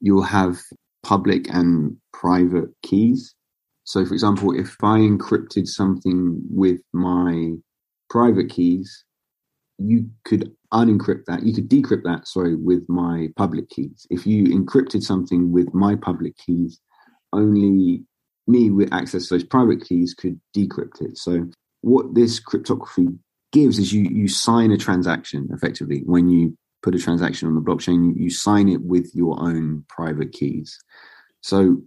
you'll 0.00 0.22
have 0.22 0.58
public 1.02 1.48
and 1.48 1.96
private 2.12 2.68
keys. 2.82 3.34
So, 3.84 4.04
for 4.04 4.12
example, 4.12 4.58
if 4.58 4.76
I 4.82 4.98
encrypted 4.98 5.68
something 5.68 6.42
with 6.50 6.80
my 6.92 7.52
private 8.10 8.50
keys, 8.50 9.04
you 9.78 10.10
could 10.24 10.52
unencrypt 10.72 11.24
that. 11.26 11.44
You 11.44 11.54
could 11.54 11.70
decrypt 11.70 12.02
that, 12.02 12.26
sorry, 12.26 12.56
with 12.56 12.84
my 12.88 13.28
public 13.36 13.70
keys. 13.70 14.06
If 14.10 14.26
you 14.26 14.46
encrypted 14.46 15.02
something 15.02 15.52
with 15.52 15.72
my 15.72 15.94
public 15.94 16.36
keys, 16.36 16.80
only 17.32 18.02
me 18.48 18.70
with 18.70 18.92
access 18.92 19.28
to 19.28 19.34
those 19.34 19.44
private 19.44 19.84
keys 19.84 20.14
could 20.14 20.40
decrypt 20.56 21.00
it. 21.00 21.16
So, 21.16 21.48
what 21.86 22.16
this 22.16 22.40
cryptography 22.40 23.06
gives 23.52 23.78
is 23.78 23.92
you 23.92 24.02
you 24.10 24.26
sign 24.26 24.72
a 24.72 24.76
transaction 24.76 25.48
effectively 25.52 26.02
when 26.04 26.28
you 26.28 26.58
put 26.82 26.96
a 26.96 26.98
transaction 26.98 27.46
on 27.46 27.54
the 27.54 27.60
blockchain. 27.60 28.12
You 28.16 28.28
sign 28.28 28.68
it 28.68 28.82
with 28.82 29.08
your 29.14 29.40
own 29.40 29.84
private 29.88 30.32
keys. 30.32 30.76
So 31.42 31.80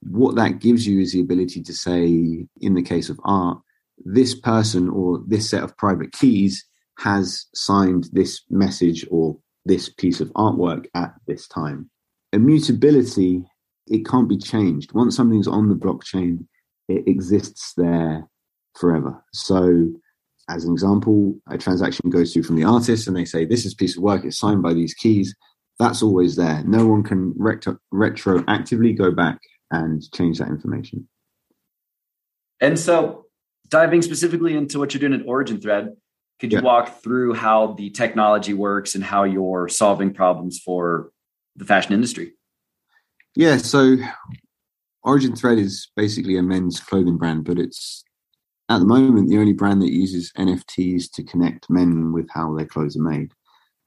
what 0.00 0.36
that 0.36 0.60
gives 0.60 0.86
you 0.86 1.00
is 1.00 1.12
the 1.12 1.20
ability 1.20 1.60
to 1.62 1.74
say, 1.74 2.46
in 2.60 2.74
the 2.74 2.84
case 2.84 3.08
of 3.08 3.18
art, 3.24 3.58
this 4.04 4.32
person 4.32 4.88
or 4.88 5.20
this 5.26 5.50
set 5.50 5.64
of 5.64 5.76
private 5.76 6.12
keys 6.12 6.64
has 6.98 7.46
signed 7.52 8.10
this 8.12 8.42
message 8.48 9.04
or 9.10 9.36
this 9.64 9.88
piece 9.88 10.20
of 10.20 10.28
artwork 10.34 10.86
at 10.94 11.14
this 11.26 11.48
time. 11.48 11.90
Immutability, 12.32 13.44
it 13.88 14.06
can't 14.06 14.28
be 14.28 14.38
changed. 14.38 14.92
Once 14.92 15.16
something's 15.16 15.48
on 15.48 15.68
the 15.68 15.74
blockchain, 15.74 16.46
it 16.88 17.08
exists 17.08 17.74
there 17.76 18.28
forever. 18.78 19.22
So, 19.32 19.92
as 20.48 20.64
an 20.64 20.72
example, 20.72 21.38
a 21.48 21.56
transaction 21.56 22.10
goes 22.10 22.32
through 22.32 22.42
from 22.42 22.56
the 22.56 22.64
artist 22.64 23.06
and 23.06 23.16
they 23.16 23.24
say, 23.24 23.44
This 23.44 23.64
is 23.64 23.74
piece 23.74 23.96
of 23.96 24.02
work, 24.02 24.24
it's 24.24 24.38
signed 24.38 24.62
by 24.62 24.74
these 24.74 24.94
keys. 24.94 25.34
That's 25.78 26.02
always 26.02 26.36
there. 26.36 26.62
No 26.64 26.86
one 26.86 27.02
can 27.02 27.34
retro- 27.36 27.78
retroactively 27.92 28.96
go 28.96 29.10
back 29.10 29.38
and 29.70 30.02
change 30.12 30.38
that 30.38 30.48
information. 30.48 31.08
And 32.60 32.78
so, 32.78 33.26
diving 33.68 34.02
specifically 34.02 34.56
into 34.56 34.78
what 34.78 34.94
you're 34.94 35.00
doing 35.00 35.18
at 35.18 35.26
Origin 35.26 35.60
Thread, 35.60 35.96
could 36.38 36.52
you 36.52 36.58
yeah. 36.58 36.64
walk 36.64 37.02
through 37.02 37.34
how 37.34 37.74
the 37.74 37.90
technology 37.90 38.52
works 38.52 38.94
and 38.94 39.02
how 39.02 39.24
you're 39.24 39.68
solving 39.68 40.12
problems 40.12 40.58
for 40.58 41.10
the 41.56 41.64
fashion 41.64 41.92
industry? 41.92 42.32
Yeah, 43.34 43.56
so 43.56 43.96
Origin 45.02 45.34
Thread 45.34 45.58
is 45.58 45.88
basically 45.96 46.36
a 46.36 46.42
men's 46.42 46.80
clothing 46.80 47.16
brand, 47.16 47.44
but 47.44 47.58
it's 47.58 48.04
at 48.72 48.78
the 48.78 48.86
moment 48.86 49.28
the 49.28 49.38
only 49.38 49.52
brand 49.52 49.82
that 49.82 49.92
uses 49.92 50.32
NFTs 50.38 51.10
to 51.12 51.22
connect 51.22 51.70
men 51.70 52.12
with 52.12 52.28
how 52.30 52.54
their 52.54 52.66
clothes 52.66 52.96
are 52.96 53.02
made. 53.02 53.32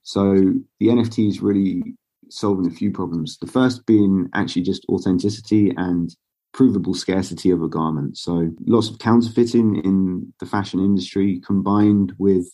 So 0.04 0.54
the 0.80 0.88
NFT 0.88 1.28
is 1.28 1.42
really 1.42 1.96
solving 2.30 2.68
a 2.68 2.76
few 2.76 2.92
problems. 2.92 3.38
The 3.40 3.48
first 3.48 3.86
being 3.86 4.30
actually 4.34 4.64
just 4.64 4.86
authenticity 4.90 5.74
and 5.78 6.16
provable 6.54 6.94
scarcity 6.94 7.52
of 7.52 7.62
a 7.62 7.68
garment. 7.68 8.18
So 8.18 8.52
lots 8.66 8.90
of 8.90 9.00
counterfeiting 9.00 9.84
in 9.84 10.34
the 10.40 10.46
fashion 10.46 10.80
industry 10.80 11.42
combined 11.46 12.14
with 12.18 12.48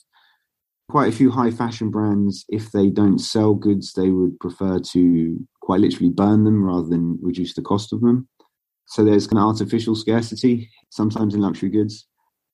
quite 0.90 1.08
a 1.08 1.16
few 1.16 1.32
high 1.32 1.52
fashion 1.52 1.90
brands, 1.90 2.46
if 2.50 2.72
they 2.72 2.90
don't 2.90 3.20
sell 3.20 3.54
goods, 3.54 3.94
they 3.94 4.10
would 4.10 4.40
prefer 4.40 4.80
to 4.80 5.48
quite 5.62 5.80
literally 5.80 6.10
burn 6.10 6.44
them 6.44 6.64
rather 6.64 6.88
than 6.88 7.18
reduce 7.22 7.54
the 7.54 7.62
cost 7.62 7.94
of 7.94 8.02
them. 8.02 8.28
So 8.88 9.06
there's 9.06 9.28
an 9.28 9.38
artificial 9.38 9.96
scarcity 9.96 10.70
sometimes 10.90 11.34
in 11.34 11.42
luxury 11.42 11.70
goods. 11.70 12.08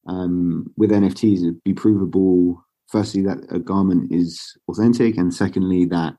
Um, 0.07 0.71
with 0.77 0.91
NFTs, 0.91 1.41
it'd 1.41 1.63
be 1.63 1.73
provable, 1.73 2.63
firstly, 2.87 3.21
that 3.23 3.39
a 3.51 3.59
garment 3.59 4.11
is 4.11 4.57
authentic, 4.69 5.17
and 5.17 5.33
secondly, 5.33 5.85
that 5.85 6.15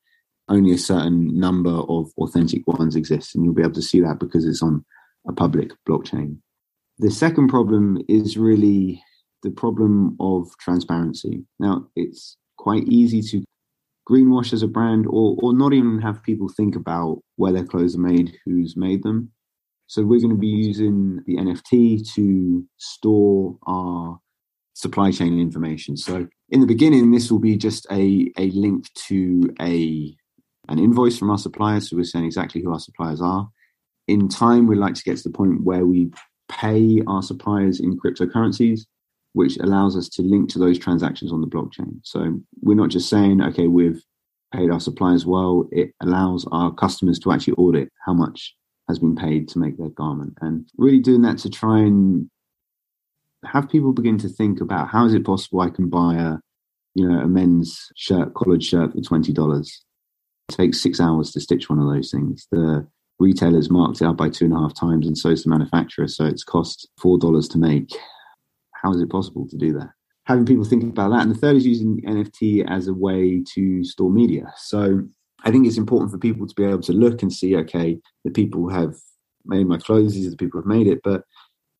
only 0.49 0.73
a 0.73 0.79
certain 0.79 1.39
number 1.39 1.71
of 1.71 2.11
authentic 2.19 2.67
ones 2.67 2.97
exist. 2.97 3.35
And 3.35 3.45
you'll 3.45 3.55
be 3.55 3.63
able 3.63 3.73
to 3.75 3.83
see 3.83 4.01
that 4.01 4.19
because 4.19 4.47
it's 4.47 4.63
on 4.63 4.85
a 5.27 5.33
public 5.33 5.73
blockchain. 5.89 6.39
The 6.99 7.11
second 7.11 7.49
problem 7.49 7.99
is 8.09 8.37
really 8.37 9.03
the 9.43 9.51
problem 9.51 10.17
of 10.21 10.49
transparency. 10.59 11.45
Now, 11.61 11.87
it's 11.95 12.37
quite 12.57 12.85
easy 12.89 13.23
to 13.23 13.45
greenwash 14.09 14.53
as 14.53 14.63
a 14.63 14.69
brand 14.69 15.07
or, 15.07 15.37
or 15.39 15.53
not 15.53 15.73
even 15.75 16.01
have 16.01 16.23
people 16.23 16.49
think 16.49 16.75
about 16.75 17.21
where 17.37 17.53
their 17.53 17.65
clothes 17.65 17.95
are 17.95 18.01
made, 18.01 18.37
who's 18.45 18.77
made 18.77 19.03
them. 19.03 19.31
So 19.89 20.05
we're 20.05 20.21
going 20.21 20.31
to 20.31 20.37
be 20.37 20.47
using 20.47 21.23
the 21.27 21.37
NFT 21.37 22.15
to 22.15 22.65
store 22.77 23.59
our 23.67 24.21
supply 24.75 25.11
chain 25.11 25.41
information. 25.41 25.97
So 25.97 26.29
in 26.51 26.61
the 26.61 26.67
beginning, 26.67 27.11
this 27.11 27.31
will 27.31 27.41
be 27.41 27.57
just 27.57 27.87
a, 27.91 28.31
a 28.39 28.51
link 28.51 28.93
to 29.09 29.55
a 29.61 30.15
an 30.71 30.79
invoice 30.79 31.19
from 31.19 31.31
our 31.31 31.39
suppliers. 31.39 31.89
So 31.89 31.97
we're 31.97 32.05
saying 32.05 32.27
exactly 32.27 32.63
who 32.63 32.73
our 32.73 32.79
suppliers 32.79 33.23
are. 33.23 33.49
In 34.07 34.29
time, 34.29 34.67
we'd 34.67 34.77
like 34.77 34.95
to 34.95 35.03
get 35.03 35.17
to 35.17 35.23
the 35.23 35.35
point 35.35 35.65
where 35.65 35.87
we 35.87 36.11
pay 36.51 37.03
our 37.07 37.23
suppliers 37.23 37.81
in 37.81 37.99
cryptocurrencies 37.99 38.83
which 39.39 39.57
allows 39.59 39.97
us 39.97 40.09
to 40.09 40.23
link 40.23 40.51
to 40.51 40.59
those 40.59 40.79
transactions 40.79 41.33
on 41.33 41.41
the 41.41 41.47
blockchain. 41.47 42.01
So 42.03 42.41
we're 42.61 42.75
not 42.75 42.91
just 42.91 43.09
saying, 43.09 43.41
okay, 43.41 43.67
we've 43.67 44.03
paid 44.53 44.71
our 44.71 44.81
suppliers 44.81 45.27
well, 45.27 45.69
it 45.71 45.93
allows 46.03 46.47
our 46.51 46.75
customers 46.75 47.19
to 47.21 47.33
actually 47.33 47.55
audit 47.55 47.93
how 48.05 48.15
much 48.15 48.57
has 48.89 48.99
been 48.99 49.15
paid 49.15 49.49
to 49.49 49.59
make 49.59 49.77
their 49.77 49.91
garment. 49.91 50.35
And 50.41 50.69
really 50.77 51.01
doing 51.01 51.23
that 51.23 51.39
to 51.39 51.51
try 51.51 51.79
and 51.81 52.29
have 53.45 53.71
people 53.71 53.93
begin 53.93 54.19
to 54.19 54.29
think 54.29 54.61
about 54.61 54.89
how 54.89 55.05
is 55.05 55.15
it 55.15 55.25
possible 55.25 55.61
I 55.61 55.71
can 55.71 55.89
buy 55.89 56.15
a 56.17 56.37
you 56.95 57.09
know 57.09 57.21
a 57.21 57.29
men's 57.29 57.93
shirt, 57.97 58.35
collared 58.35 58.65
shirt 58.65 58.93
for 58.93 59.01
twenty 59.01 59.33
dollars. 59.33 59.85
It 60.49 60.57
takes 60.57 60.81
six 60.81 61.01
hours 61.01 61.31
to 61.33 61.41
stitch 61.41 61.69
one 61.69 61.79
of 61.79 61.89
those 61.89 62.11
things. 62.11 62.47
The 62.51 62.87
retailers 63.19 63.71
marked 63.71 64.01
it 64.01 64.07
up 64.07 64.17
by 64.17 64.31
two 64.31 64.47
and 64.47 64.55
a 64.55 64.59
half 64.59 64.75
times, 64.75 65.07
and 65.07 65.17
so 65.17 65.29
is 65.29 65.45
the 65.45 65.51
manufacturer. 65.51 66.09
So 66.09 66.25
it's 66.25 66.43
cost 66.43 66.89
four 66.99 67.19
dollars 67.19 67.49
to 67.49 67.59
make 67.59 67.91
how 68.83 68.93
is 68.93 69.01
it 69.01 69.11
possible 69.11 69.47
to 69.49 69.57
do 69.57 69.73
that? 69.75 69.91
Having 70.25 70.47
people 70.47 70.65
think 70.65 70.83
about 70.83 71.11
that. 71.11 71.23
And 71.23 71.31
the 71.31 71.39
third 71.39 71.57
is 71.57 71.67
using 71.67 72.01
NFT 72.03 72.69
as 72.69 72.87
a 72.87 72.95
way 72.95 73.43
to 73.55 73.85
store 73.85 74.11
media. 74.11 74.53
So 74.57 75.03
I 75.49 75.51
think 75.51 75.67
it's 75.67 75.79
important 75.79 76.11
for 76.11 76.19
people 76.19 76.47
to 76.47 76.55
be 76.55 76.65
able 76.65 76.83
to 76.83 76.93
look 76.93 77.23
and 77.23 77.33
see, 77.33 77.57
okay, 77.57 77.99
the 78.23 78.31
people 78.31 78.69
have 78.69 78.95
made 79.47 79.67
my 79.67 79.79
clothes, 79.79 80.13
these 80.13 80.27
are 80.27 80.31
the 80.31 80.37
people 80.37 80.61
who 80.61 80.69
have 80.69 80.79
made 80.79 80.87
it. 80.87 81.01
But 81.03 81.25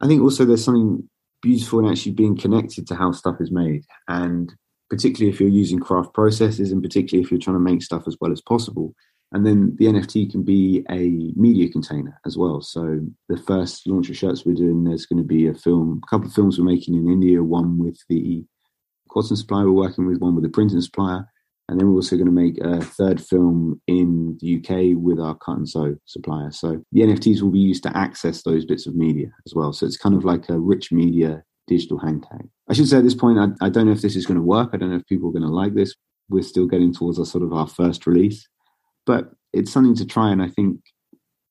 I 0.01 0.07
think 0.07 0.23
also 0.23 0.47
there's 0.47 0.65
something 0.65 1.07
beautiful 1.43 1.81
in 1.81 1.87
actually 1.87 2.13
being 2.13 2.35
connected 2.35 2.87
to 2.87 2.95
how 2.95 3.13
stuff 3.13 3.37
is 3.41 3.51
made. 3.51 3.85
And 4.09 4.51
particularly 4.89 5.31
if 5.31 5.39
you're 5.39 5.51
using 5.51 5.81
craft 5.81 6.15
processes 6.15 6.73
and 6.73 6.83
particularly 6.83 7.23
if 7.23 7.31
you're 7.31 7.39
trying 7.39 7.57
to 7.57 7.61
make 7.61 7.83
stuff 7.83 8.05
as 8.07 8.17
well 8.23 8.33
as 8.33 8.41
possible, 8.41 8.95
and 9.33 9.45
then 9.45 9.77
the 9.77 9.85
NFT 9.85 10.31
can 10.31 10.45
be 10.45 10.83
a 10.91 11.39
media 11.39 11.69
container 11.69 12.19
as 12.25 12.39
well. 12.39 12.63
So 12.63 13.01
the 13.29 13.37
first 13.37 13.87
launch 13.87 14.09
of 14.09 14.17
shirts 14.17 14.47
we're 14.47 14.55
doing, 14.55 14.85
there's 14.85 15.05
going 15.05 15.23
to 15.23 15.29
be 15.29 15.49
a 15.49 15.53
film, 15.53 16.01
a 16.03 16.07
couple 16.09 16.29
of 16.29 16.33
films 16.33 16.59
we're 16.59 16.65
making 16.65 16.95
in 16.95 17.07
India, 17.07 17.43
one 17.43 17.77
with 17.79 17.99
the 18.09 18.47
cotton 19.11 19.37
supplier 19.37 19.67
we're 19.67 19.73
working 19.73 20.07
with, 20.07 20.21
one 20.21 20.35
with 20.35 20.45
the 20.45 20.49
printing 20.49 20.81
supplier. 20.81 21.29
And 21.69 21.79
then 21.79 21.87
we're 21.87 21.97
also 21.97 22.17
going 22.17 22.27
to 22.27 22.33
make 22.33 22.59
a 22.59 22.81
third 22.81 23.21
film 23.21 23.81
in 23.87 24.39
the 24.41 24.57
UK 24.57 24.97
with 24.97 25.21
our 25.21 25.35
cut 25.35 25.59
and 25.59 25.69
sew 25.69 25.97
supplier. 26.07 26.51
So 26.51 26.83
the 26.93 27.03
NFTs 27.03 27.43
will 27.43 27.51
be 27.51 27.59
used 27.59 27.83
to 27.83 27.97
access 27.97 28.43
those 28.43 28.65
bits 28.65 28.87
of 28.87 28.95
media 28.95 29.29
as 29.47 29.55
well. 29.55 29.75
So 29.75 29.85
it's 29.85 29.99
kind 29.99 30.15
of 30.15 30.25
like 30.25 30.49
a 30.49 30.59
rich 30.59 30.91
media 30.93 31.43
digital 31.67 31.99
hang 31.99 32.23
tag. 32.23 32.49
I 32.71 32.73
should 32.73 32.89
say 32.89 32.97
at 32.97 33.05
this 33.05 33.15
point, 33.15 33.39
I, 33.39 33.67
I 33.67 33.69
don't 33.69 33.87
know 33.87 33.93
if 33.93 34.01
this 34.01 34.17
is 34.17 34.25
going 34.25 34.39
to 34.39 34.43
work. 34.43 34.71
I 34.73 34.79
don't 34.79 34.91
know 34.91 34.97
if 34.97 35.07
people 35.07 35.29
are 35.29 35.33
going 35.33 35.43
to 35.43 35.49
like 35.49 35.75
this. 35.75 35.95
We're 36.31 36.43
still 36.43 36.67
getting 36.67 36.95
towards 36.95 37.19
our 37.19 37.27
sort 37.27 37.45
of 37.45 37.53
our 37.53 37.67
first 37.67 38.07
release 38.07 38.49
but 39.09 39.31
it's 39.55 39.73
something 39.73 39.97
to 39.97 40.07
try. 40.07 40.31
And 40.31 40.43
I 40.43 40.49
think 40.49 40.81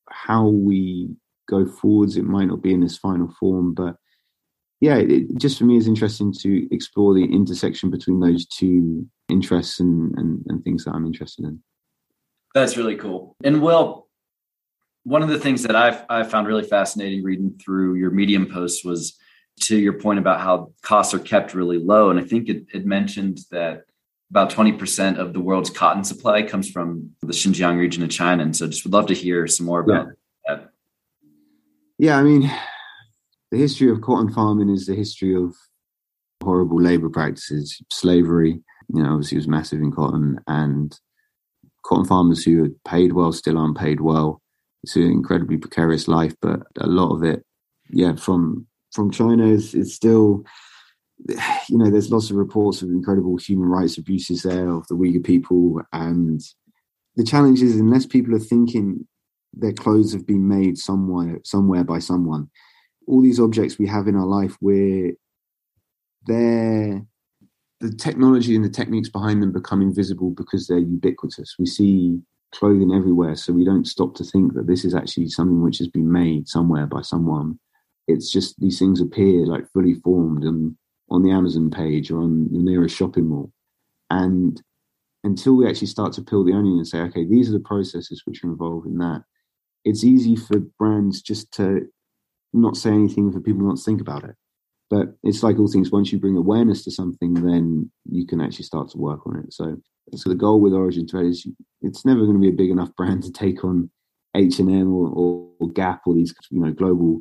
how 0.10 0.48
we 0.48 1.10
go 1.50 1.66
forwards, 1.66 2.16
it 2.16 2.24
might 2.24 2.46
not 2.46 2.62
be 2.62 2.72
in 2.72 2.82
this 2.82 3.00
final 3.00 3.34
form, 3.40 3.74
but 3.74 3.96
yeah, 4.80 4.98
it, 4.98 5.38
just 5.38 5.58
for 5.58 5.66
me, 5.66 5.78
it's 5.78 5.88
interesting 5.88 6.34
to 6.42 6.74
explore 6.74 7.14
the 7.14 7.24
intersection 7.24 7.90
between 7.90 8.20
those 8.20 8.46
two 8.46 9.08
interests 9.30 9.80
and, 9.80 10.18
and, 10.18 10.46
and 10.48 10.64
things 10.64 10.86
that 10.86 10.92
I'm 10.92 11.06
interested 11.06 11.46
in. 11.46 11.62
That's 12.54 12.78
really 12.78 12.96
cool. 12.96 13.36
And 13.44 13.62
Will, 13.62 14.08
one 15.04 15.24
of 15.24 15.30
the 15.30 15.40
things 15.40 15.64
that 15.64 15.76
I've 15.76 16.04
I 16.10 16.24
found 16.24 16.48
really 16.48 16.64
fascinating 16.64 17.24
reading 17.24 17.60
through 17.64 17.96
your 17.96 18.12
Medium 18.12 18.46
posts 18.46 18.84
was 18.84 19.18
to 19.62 19.78
your 19.78 19.94
point 19.94 20.20
about 20.20 20.42
how 20.42 20.72
costs 20.82 21.14
are 21.14 21.20
kept 21.20 21.54
really 21.54 21.80
low. 21.80 22.10
And 22.10 22.20
I 22.20 22.24
think 22.24 22.48
it, 22.48 22.66
it 22.74 22.86
mentioned 22.86 23.40
that 23.52 23.84
about 24.30 24.52
20% 24.52 25.18
of 25.18 25.34
the 25.34 25.40
world's 25.40 25.70
cotton 25.70 26.04
supply 26.04 26.44
comes 26.44 26.70
from 26.70 27.12
the 27.22 27.34
Xinjiang 27.34 27.78
region 27.78 28.04
of 28.04 28.10
China. 28.10 28.44
And 28.44 28.56
so 28.56 28.68
just 28.68 28.84
would 28.84 28.94
love 28.94 29.08
to 29.08 29.14
hear 29.14 29.48
some 29.48 29.66
more 29.66 29.80
about 29.80 30.08
yeah. 30.08 30.56
that. 30.56 30.70
Yeah, 31.98 32.18
I 32.20 32.24
mean, 32.24 32.52
the 33.52 33.58
history 33.58 33.90
of 33.90 34.02
cotton 34.02 34.32
farming 34.32 34.70
is 34.70 34.86
the 34.86 34.96
history 34.96 35.36
of 35.36 35.56
horrible 36.44 36.82
labor 36.82 37.10
practices, 37.10 37.82
slavery, 37.92 38.62
you 38.90 39.04
know, 39.04 39.14
obviously 39.14 39.38
was 39.38 39.48
massive 39.48 39.82
in 39.82 39.92
cotton 39.92 40.40
and 40.48 41.00
cotton 41.86 42.06
farmers 42.06 42.44
who 42.44 42.66
are 42.66 42.70
paid 42.86 43.14
well 43.14 43.32
still 43.32 43.58
aren't 43.58 43.78
paid 43.78 44.02
well. 44.02 44.42
It's 44.84 44.96
an 44.96 45.04
incredibly 45.04 45.58
precarious 45.58 46.08
life, 46.08 46.36
but 46.42 46.62
a 46.80 46.88
lot 46.88 47.14
of 47.16 47.24
it, 47.24 47.44
yeah, 47.90 48.16
from 48.16 48.68
from 48.94 49.12
China 49.12 49.46
is, 49.46 49.76
still 49.94 50.44
you 51.70 51.78
know, 51.78 51.90
there's 51.90 52.12
lots 52.12 52.30
of 52.30 52.38
reports 52.38 52.82
of 52.82 52.90
incredible 52.90 53.38
human 53.38 53.68
rights 53.68 53.98
abuses 53.98 54.44
there 54.44 54.70
of 54.70 54.88
the 54.88 54.96
Uyghur 54.96 55.24
people. 55.24 55.82
And 55.94 56.42
the 57.16 57.24
challenge 57.24 57.62
is, 57.62 57.76
unless 57.76 58.06
people 58.06 58.36
are 58.36 58.40
thinking 58.40 59.08
their 59.54 59.74
clothes 59.74 60.14
have 60.14 60.26
been 60.26 60.48
made 60.48 60.78
somewhere, 60.78 61.40
somewhere 61.44 61.84
by 61.84 62.00
someone, 62.00 62.50
all 63.08 63.22
these 63.22 63.40
objects 63.40 63.80
we 63.80 63.88
have 63.88 64.08
in 64.08 64.16
our 64.16 64.26
life, 64.26 64.56
where 64.60 65.12
they're 66.26 67.06
the 67.80 67.92
technology 67.92 68.56
and 68.56 68.66
the 68.66 68.70
techniques 68.70 69.10
behind 69.10 69.42
them 69.42 69.52
become 69.52 69.82
invisible 69.82 70.32
because 70.32 70.68
they're 70.68 70.80
ubiquitous. 70.80 71.56
We 71.60 71.68
see 71.68 72.20
clothing 72.52 72.92
everywhere, 72.92 73.36
so 73.36 73.54
we 73.54 73.66
don't 73.66 73.88
stop 73.88 74.16
to 74.16 74.24
think 74.24 74.54
that 74.54 74.68
this 74.68 74.84
is 74.84 74.96
actually 74.96 75.30
something 75.30 75.62
which 75.62 75.78
has 75.78 75.88
been 75.88 76.12
made 76.12 76.48
somewhere 76.48 76.88
by 76.88 77.02
someone. 77.02 77.60
It's 78.08 78.32
just 78.32 78.60
these 78.60 78.80
things 78.80 79.02
appear 79.02 79.46
like 79.46 79.70
fully 79.72 79.96
formed 79.96 80.44
and 80.44 80.76
on 81.10 81.24
the 81.24 81.32
Amazon 81.32 81.70
page 81.70 82.10
or 82.10 82.22
on 82.22 82.52
the 82.52 82.60
nearest 82.60 82.96
shopping 82.96 83.28
mall. 83.28 83.52
And 84.10 84.62
until 85.24 85.56
we 85.56 85.68
actually 85.68 85.88
start 85.88 86.14
to 86.14 86.22
peel 86.22 86.44
the 86.44 86.54
onion 86.54 86.78
and 86.78 86.88
say, 86.88 87.00
okay, 87.02 87.26
these 87.26 87.50
are 87.50 87.54
the 87.54 87.60
processes 87.60 88.24
which 88.26 88.44
are 88.44 88.48
involved 88.48 88.88
in 88.88 88.98
that, 88.98 89.24
it's 89.84 90.04
easy 90.04 90.36
for 90.36 90.60
brands 90.80 91.22
just 91.22 91.52
to 91.54 91.88
not 92.54 92.78
say 92.78 92.92
anything 92.92 93.32
for 93.32 93.40
people 93.40 93.68
not 93.68 93.78
to 93.78 93.84
think 93.84 94.02
about 94.02 94.24
it. 94.24 94.36
But 94.90 95.16
it's 95.24 95.44
like 95.44 95.60
all 95.60 95.68
things, 95.68 95.92
once 95.92 96.12
you 96.12 96.20
bring 96.20 96.38
awareness 96.38 96.84
to 96.86 96.92
something, 96.92 97.34
then 97.34 97.92
you 98.10 98.26
can 98.26 98.40
actually 98.40 98.66
start 98.66 98.90
to 98.92 98.98
work 98.98 99.28
on 99.28 99.38
it. 99.38 99.54
So, 99.54 99.78
so 100.16 100.30
the 100.30 100.36
goal 100.36 100.62
with 100.62 100.74
Origin 100.74 101.08
Thread 101.08 101.26
is 101.26 101.46
it's 101.82 102.06
never 102.06 102.22
going 102.22 102.36
to 102.36 102.40
be 102.40 102.50
a 102.50 102.54
big 102.54 102.70
enough 102.70 102.96
brand 102.96 103.24
to 103.24 103.32
take 103.32 103.66
on 103.66 103.90
H&M 104.36 104.94
or, 104.94 105.10
or, 105.10 105.48
Gap 105.74 106.02
or 106.06 106.14
these 106.14 106.34
you 106.50 106.62
know 106.62 106.72
global 106.72 107.20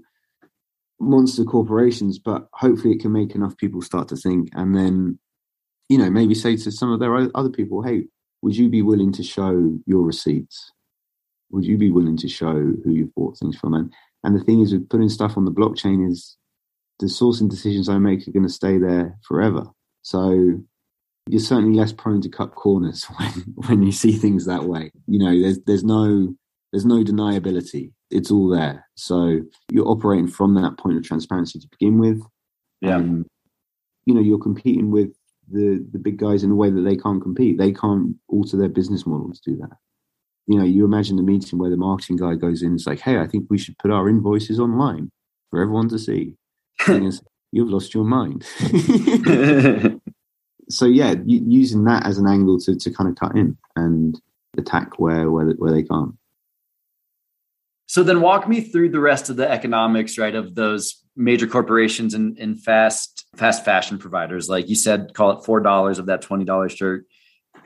monster 1.00 1.44
corporations, 1.44 2.18
but 2.18 2.48
hopefully 2.52 2.94
it 2.94 3.00
can 3.00 3.12
make 3.12 3.34
enough 3.34 3.56
people 3.56 3.82
start 3.82 4.08
to 4.08 4.16
think 4.16 4.48
and 4.52 4.74
then, 4.74 5.18
you 5.88 5.98
know, 5.98 6.10
maybe 6.10 6.34
say 6.34 6.56
to 6.56 6.70
some 6.70 6.92
of 6.92 7.00
their 7.00 7.16
other 7.36 7.50
people, 7.50 7.82
hey, 7.82 8.04
would 8.42 8.56
you 8.56 8.68
be 8.68 8.82
willing 8.82 9.12
to 9.12 9.22
show 9.22 9.76
your 9.86 10.02
receipts? 10.02 10.72
Would 11.50 11.64
you 11.64 11.76
be 11.76 11.90
willing 11.90 12.16
to 12.18 12.28
show 12.28 12.54
who 12.54 12.90
you've 12.90 13.14
bought 13.14 13.38
things 13.38 13.56
from? 13.56 13.74
And, 13.74 13.92
and 14.24 14.38
the 14.38 14.44
thing 14.44 14.60
is, 14.60 14.72
with 14.72 14.88
putting 14.88 15.08
stuff 15.08 15.36
on 15.36 15.44
the 15.44 15.52
blockchain, 15.52 16.10
is 16.10 16.36
the 16.98 17.06
sourcing 17.06 17.48
decisions 17.48 17.88
I 17.88 17.98
make 17.98 18.26
are 18.26 18.32
going 18.32 18.46
to 18.46 18.52
stay 18.52 18.78
there 18.78 19.18
forever. 19.26 19.64
So 20.02 20.60
you're 21.28 21.40
certainly 21.40 21.76
less 21.76 21.92
prone 21.92 22.20
to 22.22 22.28
cut 22.28 22.54
corners 22.54 23.04
when, 23.18 23.54
when 23.68 23.82
you 23.82 23.92
see 23.92 24.12
things 24.12 24.46
that 24.46 24.64
way. 24.64 24.90
You 25.06 25.18
know, 25.18 25.40
there's 25.40 25.60
there's 25.66 25.84
no 25.84 26.34
there's 26.72 26.86
no 26.86 27.02
deniability 27.04 27.92
it's 28.10 28.30
all 28.30 28.48
there. 28.48 28.86
So 28.94 29.40
you're 29.70 29.88
operating 29.88 30.28
from 30.28 30.54
that 30.54 30.78
point 30.78 30.96
of 30.96 31.04
transparency 31.04 31.58
to 31.58 31.68
begin 31.68 31.98
with. 31.98 32.22
Yeah. 32.80 32.96
Um, 32.96 33.26
you 34.04 34.14
know, 34.14 34.20
you're 34.20 34.38
competing 34.38 34.90
with 34.90 35.12
the 35.50 35.84
the 35.92 35.98
big 35.98 36.18
guys 36.18 36.42
in 36.42 36.50
a 36.50 36.54
way 36.54 36.70
that 36.70 36.82
they 36.82 36.96
can't 36.96 37.22
compete. 37.22 37.58
They 37.58 37.72
can't 37.72 38.16
alter 38.28 38.56
their 38.56 38.68
business 38.68 39.06
model 39.06 39.32
to 39.32 39.40
do 39.44 39.56
that. 39.56 39.76
You 40.46 40.58
know, 40.58 40.64
you 40.64 40.84
imagine 40.84 41.16
the 41.16 41.22
meeting 41.22 41.58
where 41.58 41.70
the 41.70 41.76
marketing 41.76 42.16
guy 42.16 42.34
goes 42.34 42.62
in 42.62 42.68
and 42.68 42.80
is 42.80 42.86
like, 42.86 43.00
"Hey, 43.00 43.18
I 43.18 43.26
think 43.26 43.46
we 43.50 43.58
should 43.58 43.78
put 43.78 43.90
our 43.90 44.08
invoices 44.08 44.60
online 44.60 45.10
for 45.50 45.60
everyone 45.60 45.88
to 45.88 45.98
see." 45.98 46.34
You've 47.52 47.70
lost 47.70 47.94
your 47.94 48.04
mind. 48.04 48.44
so 50.68 50.84
yeah, 50.84 51.14
using 51.24 51.84
that 51.84 52.04
as 52.04 52.18
an 52.18 52.26
angle 52.26 52.58
to, 52.60 52.76
to 52.76 52.90
kind 52.90 53.08
of 53.08 53.16
cut 53.16 53.36
in 53.36 53.56
and 53.76 54.20
attack 54.58 54.98
where 54.98 55.30
where 55.30 55.46
where 55.52 55.72
they 55.72 55.82
can't. 55.82 56.14
So 57.86 58.02
then 58.02 58.20
walk 58.20 58.48
me 58.48 58.60
through 58.60 58.90
the 58.90 59.00
rest 59.00 59.30
of 59.30 59.36
the 59.36 59.48
economics, 59.50 60.18
right, 60.18 60.34
of 60.34 60.54
those 60.54 61.02
major 61.14 61.46
corporations 61.46 62.14
and, 62.14 62.36
and 62.38 62.60
fast 62.60 63.26
fast 63.36 63.64
fashion 63.64 63.98
providers. 63.98 64.48
Like 64.48 64.68
you 64.68 64.74
said, 64.74 65.14
call 65.14 65.30
it 65.38 65.44
four 65.44 65.60
dollars 65.60 65.98
of 65.98 66.06
that 66.06 66.22
twenty 66.22 66.44
dollars 66.44 66.72
shirt 66.72 67.06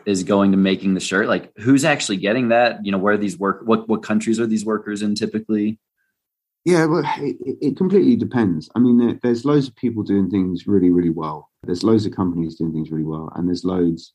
is 0.07 0.25
going 0.25 0.53
to 0.53 0.57
making 0.57 0.95
the 0.95 1.01
shirt. 1.01 1.29
Like 1.29 1.53
who's 1.59 1.85
actually 1.85 2.19
getting 2.19 2.49
that? 2.49 2.85
You 2.85 2.93
know, 2.93 2.99
where 2.99 3.17
these 3.17 3.39
work 3.39 3.63
what 3.65 3.89
what 3.89 4.03
countries 4.03 4.41
are 4.41 4.47
these 4.47 4.65
workers 4.65 5.03
in 5.03 5.15
typically? 5.15 5.79
Yeah, 6.65 6.85
well, 6.87 7.03
it, 7.19 7.37
it 7.61 7.77
completely 7.77 8.17
depends. 8.17 8.69
I 8.75 8.81
mean, 8.81 8.99
there, 8.99 9.19
there's 9.23 9.47
loads 9.47 9.69
of 9.69 9.77
people 9.77 10.03
doing 10.03 10.29
things 10.29 10.67
really, 10.67 10.91
really 10.91 11.11
well. 11.11 11.49
There's 11.63 11.83
loads 11.83 12.05
of 12.05 12.15
companies 12.15 12.57
doing 12.57 12.73
things 12.73 12.91
really 12.91 13.05
well, 13.05 13.33
and 13.35 13.49
there's 13.49 13.65
loads 13.65 14.13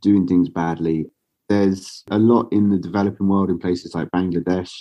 doing 0.00 0.26
things 0.26 0.48
badly. 0.48 1.06
There's 1.48 2.02
a 2.10 2.18
lot 2.18 2.48
in 2.52 2.70
the 2.70 2.78
developing 2.78 3.28
world 3.28 3.48
in 3.48 3.58
places 3.58 3.94
like 3.94 4.08
Bangladesh 4.10 4.72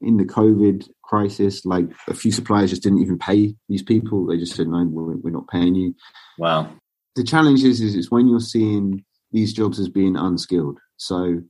in 0.00 0.16
the 0.16 0.24
COVID 0.24 0.88
crisis, 1.02 1.64
like 1.64 1.86
a 2.08 2.14
few 2.14 2.30
suppliers 2.30 2.70
just 2.70 2.82
didn't 2.82 3.00
even 3.00 3.18
pay 3.18 3.54
these 3.68 3.82
people. 3.82 4.26
They 4.26 4.38
just 4.38 4.54
said, 4.54 4.68
no, 4.68 4.84
we're, 4.84 5.30
not 5.30 5.48
paying 5.48 5.74
you. 5.74 5.94
Wow. 6.38 6.70
The 7.16 7.24
challenge 7.24 7.62
is, 7.64 7.80
is, 7.80 7.94
is 7.94 8.10
when 8.10 8.28
you're 8.28 8.40
seeing 8.40 9.04
these 9.34 9.52
jobs 9.52 9.78
as 9.78 9.88
being 9.90 10.16
unskilled. 10.16 10.78
So 10.96 11.42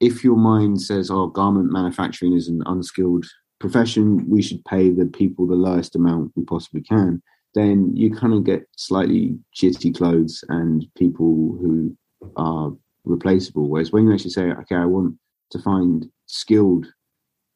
if 0.00 0.24
your 0.24 0.36
mind 0.36 0.80
says, 0.80 1.10
oh, 1.10 1.26
garment 1.26 1.70
manufacturing 1.70 2.32
is 2.32 2.48
an 2.48 2.62
unskilled 2.64 3.26
profession, 3.58 4.28
we 4.30 4.40
should 4.40 4.64
pay 4.64 4.90
the 4.90 5.06
people 5.06 5.46
the 5.46 5.54
lowest 5.54 5.96
amount 5.96 6.32
we 6.36 6.44
possibly 6.44 6.80
can, 6.80 7.20
then 7.54 7.94
you 7.94 8.14
kind 8.14 8.32
of 8.32 8.44
get 8.44 8.66
slightly 8.76 9.36
shitty 9.56 9.94
clothes 9.96 10.44
and 10.48 10.86
people 10.96 11.58
who 11.60 11.96
are 12.36 12.72
replaceable. 13.04 13.68
Whereas 13.68 13.92
when 13.92 14.06
you 14.06 14.14
actually 14.14 14.30
say, 14.30 14.50
okay, 14.50 14.76
I 14.76 14.86
want 14.86 15.16
to 15.50 15.58
find 15.58 16.06
skilled 16.26 16.86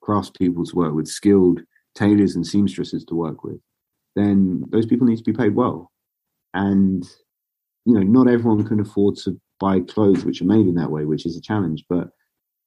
craftspeople 0.02 0.68
to 0.68 0.76
work 0.76 0.94
with, 0.94 1.06
skilled 1.06 1.60
tailors 1.94 2.34
and 2.34 2.46
seamstresses 2.46 3.04
to 3.04 3.14
work 3.14 3.44
with, 3.44 3.60
then 4.16 4.64
those 4.70 4.86
people 4.86 5.06
need 5.06 5.18
to 5.18 5.22
be 5.22 5.32
paid 5.32 5.54
well. 5.54 5.92
And, 6.52 7.04
you 7.84 7.94
know, 7.94 8.02
not 8.02 8.28
everyone 8.28 8.66
can 8.66 8.80
afford 8.80 9.16
to 9.18 9.40
buy 9.60 9.80
clothes 9.80 10.24
which 10.24 10.40
are 10.40 10.46
made 10.46 10.66
in 10.66 10.74
that 10.76 10.90
way, 10.90 11.04
which 11.04 11.26
is 11.26 11.36
a 11.36 11.40
challenge. 11.40 11.84
But 11.88 12.08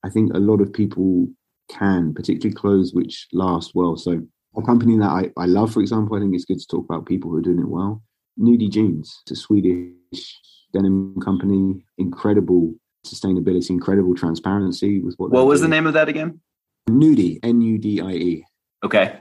I 0.04 0.10
think 0.10 0.32
a 0.32 0.38
lot 0.38 0.60
of 0.60 0.72
people 0.72 1.28
can, 1.70 2.12
particularly 2.14 2.54
clothes 2.54 2.92
which 2.92 3.28
last 3.32 3.72
well. 3.74 3.96
So 3.96 4.22
a 4.56 4.62
company 4.62 4.98
that 4.98 5.08
I, 5.08 5.30
I 5.36 5.46
love, 5.46 5.72
for 5.72 5.80
example, 5.80 6.16
I 6.16 6.20
think 6.20 6.34
it's 6.34 6.44
good 6.44 6.58
to 6.58 6.66
talk 6.66 6.84
about 6.84 7.06
people 7.06 7.30
who 7.30 7.38
are 7.38 7.42
doing 7.42 7.60
it 7.60 7.68
well. 7.68 8.02
Nudie 8.38 8.70
Jeans, 8.70 9.22
it's 9.24 9.38
a 9.38 9.42
Swedish 9.42 10.38
denim 10.72 11.20
company, 11.20 11.84
incredible 11.98 12.74
sustainability, 13.06 13.70
incredible 13.70 14.14
transparency 14.14 15.00
with 15.00 15.14
what. 15.16 15.30
What 15.30 15.46
was 15.46 15.60
doing. 15.60 15.70
the 15.70 15.76
name 15.76 15.86
of 15.86 15.94
that 15.94 16.08
again? 16.08 16.40
Nudie, 16.88 17.38
N 17.42 17.60
U 17.60 17.78
D 17.78 18.00
I 18.00 18.10
E. 18.10 18.44
Okay. 18.84 19.18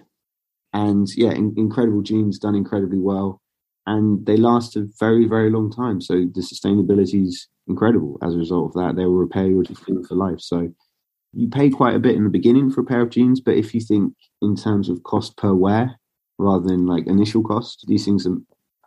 And 0.73 1.07
yeah, 1.15 1.31
in, 1.31 1.53
incredible 1.57 2.01
jeans 2.01 2.39
done 2.39 2.55
incredibly 2.55 2.99
well. 2.99 3.41
And 3.85 4.25
they 4.25 4.37
last 4.37 4.75
a 4.75 4.87
very, 4.99 5.25
very 5.25 5.49
long 5.49 5.71
time. 5.71 6.01
So 6.01 6.13
the 6.13 6.41
sustainability 6.41 7.25
is 7.27 7.47
incredible 7.71 8.17
as 8.21 8.35
a 8.35 8.37
result 8.37 8.67
of 8.69 8.73
that. 8.73 8.95
They 8.95 9.05
will 9.05 9.15
repair 9.15 9.47
your 9.47 9.63
skin 9.65 10.03
for 10.03 10.15
life. 10.15 10.39
So 10.39 10.73
you 11.33 11.47
pay 11.47 11.69
quite 11.69 11.95
a 11.95 11.99
bit 11.99 12.15
in 12.15 12.23
the 12.23 12.29
beginning 12.29 12.71
for 12.71 12.81
a 12.81 12.85
pair 12.85 13.01
of 13.01 13.09
jeans, 13.09 13.39
but 13.39 13.55
if 13.55 13.73
you 13.73 13.81
think 13.81 14.13
in 14.41 14.55
terms 14.55 14.89
of 14.89 15.03
cost 15.03 15.37
per 15.37 15.53
wear 15.53 15.99
rather 16.37 16.67
than 16.67 16.85
like 16.85 17.07
initial 17.07 17.43
cost, 17.43 17.85
these 17.87 18.05
things 18.05 18.27
are, 18.27 18.37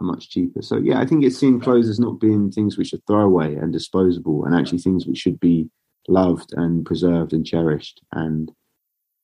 are 0.01 0.07
much 0.07 0.31
cheaper. 0.31 0.63
So 0.63 0.77
yeah, 0.77 1.01
I 1.01 1.07
think 1.07 1.25
it's 1.25 1.39
seeing 1.39 1.61
clothes 1.61 1.89
as 1.89 1.99
not 1.99 2.21
being 2.21 2.51
things 2.51 2.77
which 2.77 2.93
are 2.93 2.99
throwaway 3.07 3.55
and 3.55 3.73
disposable 3.73 4.45
and 4.45 4.55
actually 4.55 4.79
things 4.79 5.07
which 5.07 5.19
should 5.19 5.41
be 5.41 5.69
loved 6.09 6.53
and 6.53 6.85
preserved 6.85 7.33
and 7.33 7.47
cherished 7.47 8.03
and 8.13 8.53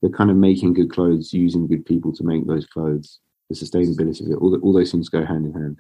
they're 0.01 0.11
kind 0.11 0.31
of 0.31 0.37
making 0.37 0.73
good 0.73 0.91
clothes, 0.91 1.33
using 1.33 1.67
good 1.67 1.85
people 1.85 2.13
to 2.15 2.25
make 2.25 2.47
those 2.47 2.67
clothes, 2.67 3.19
the 3.51 3.55
sustainability 3.55 4.25
of 4.25 4.33
it, 4.33 4.39
all, 4.41 4.51
the, 4.51 4.59
all 4.59 4.73
those 4.73 4.91
things 4.91 5.09
go 5.09 5.25
hand 5.25 5.45
in 5.45 5.53
hand. 5.53 5.79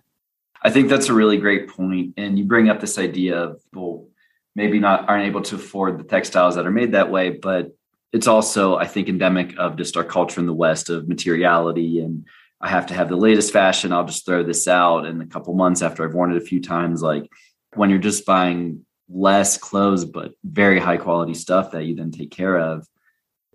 I 0.62 0.70
think 0.70 0.88
that's 0.88 1.08
a 1.08 1.14
really 1.14 1.38
great 1.38 1.68
point. 1.68 2.14
And 2.16 2.38
you 2.38 2.44
bring 2.44 2.68
up 2.68 2.80
this 2.80 2.98
idea 2.98 3.36
of 3.36 3.62
well, 3.72 4.08
maybe 4.54 4.78
not 4.78 5.08
aren't 5.08 5.26
able 5.26 5.42
to 5.42 5.56
afford 5.56 5.98
the 5.98 6.04
textiles 6.04 6.56
that 6.56 6.66
are 6.66 6.70
made 6.70 6.92
that 6.92 7.11
way, 7.11 7.30
but 7.30 7.74
it's 8.12 8.26
also, 8.26 8.76
I 8.76 8.86
think, 8.86 9.08
endemic 9.08 9.56
of 9.56 9.76
just 9.76 9.96
our 9.96 10.04
culture 10.04 10.40
in 10.40 10.46
the 10.46 10.52
West 10.52 10.90
of 10.90 11.08
materiality 11.08 12.00
and 12.00 12.26
I 12.61 12.68
have 12.68 12.86
to 12.86 12.94
have 12.94 13.08
the 13.08 13.16
latest 13.16 13.52
fashion. 13.52 13.92
I'll 13.92 14.04
just 14.04 14.26
throw 14.26 14.42
this 14.42 14.68
out 14.68 15.06
in 15.06 15.22
a 15.22 15.26
couple 15.26 15.54
months 15.54 15.80
after 15.80 16.04
I've 16.04 16.14
worn 16.14 16.32
it 16.32 16.42
a 16.42 16.44
few 16.44 16.61
times. 16.61 17.02
Like 17.02 17.30
when 17.74 17.88
you're 17.88 17.98
just 17.98 18.26
buying 18.26 18.84
less 19.08 19.56
clothes, 19.56 20.04
but 20.04 20.32
very 20.44 20.78
high 20.78 20.98
quality 20.98 21.34
stuff 21.34 21.70
that 21.72 21.84
you 21.84 21.94
then 21.94 22.11
take 22.11 22.30
care 22.30 22.58
of, 22.58 22.86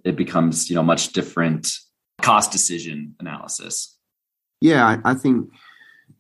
it 0.04 0.16
becomes 0.16 0.70
you 0.70 0.76
know 0.76 0.84
much 0.84 1.14
different 1.14 1.72
cost 2.22 2.52
decision 2.52 3.16
analysis. 3.20 3.96
Yeah, 4.60 5.00
I 5.04 5.14
think 5.14 5.52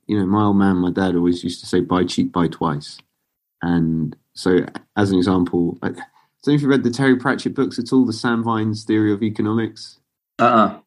you 0.07 0.17
know 0.19 0.25
my 0.25 0.43
old 0.43 0.57
man, 0.57 0.77
my 0.77 0.91
dad 0.91 1.15
always 1.15 1.43
used 1.43 1.59
to 1.61 1.65
say 1.65 1.81
buy 1.81 2.03
cheap, 2.03 2.31
buy 2.31 2.47
twice, 2.47 2.97
and 3.61 4.15
so 4.33 4.65
as 4.95 5.11
an 5.11 5.17
example, 5.17 5.77
I 5.81 5.89
don't 5.89 5.97
know 6.47 6.53
if 6.53 6.61
you 6.61 6.67
read 6.67 6.83
the 6.83 6.91
Terry 6.91 7.15
Pratchett 7.15 7.55
books 7.55 7.79
at 7.79 7.91
all, 7.91 8.05
the 8.05 8.13
Sam 8.13 8.43
Vimes' 8.43 8.83
Theory 8.83 9.13
of 9.13 9.23
Economics. 9.23 9.99
Uh. 10.39 10.43
Uh-uh. 10.43 10.79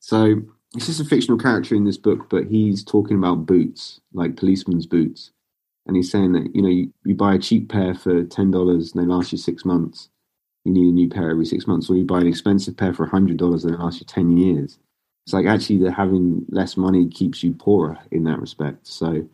So 0.00 0.42
it's 0.74 0.86
just 0.86 1.00
a 1.00 1.04
fictional 1.04 1.38
character 1.38 1.74
in 1.74 1.84
this 1.84 1.98
book, 1.98 2.28
but 2.30 2.46
he's 2.46 2.84
talking 2.84 3.16
about 3.16 3.46
boots, 3.46 4.00
like 4.12 4.36
policemen's 4.36 4.86
boots. 4.86 5.32
And 5.86 5.96
he's 5.96 6.10
saying 6.10 6.32
that, 6.32 6.54
you 6.54 6.62
know, 6.62 6.68
you, 6.68 6.92
you 7.04 7.14
buy 7.14 7.34
a 7.34 7.38
cheap 7.38 7.70
pair 7.70 7.94
for 7.94 8.22
$10 8.22 8.94
and 8.94 9.02
they 9.02 9.06
last 9.06 9.32
you 9.32 9.38
six 9.38 9.64
months 9.64 10.10
you 10.68 10.72
need 10.72 10.88
a 10.88 10.92
new 10.92 11.08
pair 11.08 11.30
every 11.30 11.46
six 11.46 11.66
months, 11.66 11.88
or 11.88 11.96
you 11.96 12.04
buy 12.04 12.20
an 12.20 12.26
expensive 12.26 12.76
pair 12.76 12.92
for 12.92 13.06
hundred 13.06 13.38
dollars 13.38 13.64
and 13.64 13.74
it 13.74 13.80
lasts 13.80 14.00
you 14.00 14.06
ten 14.06 14.36
years. 14.36 14.78
It's 15.28 15.34
like 15.34 15.44
actually 15.44 15.76
the 15.76 15.92
having 15.92 16.46
less 16.48 16.78
money 16.78 17.06
keeps 17.06 17.42
you 17.42 17.52
poorer 17.52 17.98
in 18.10 18.24
that 18.24 18.40
respect. 18.40 18.86
So, 18.86 19.28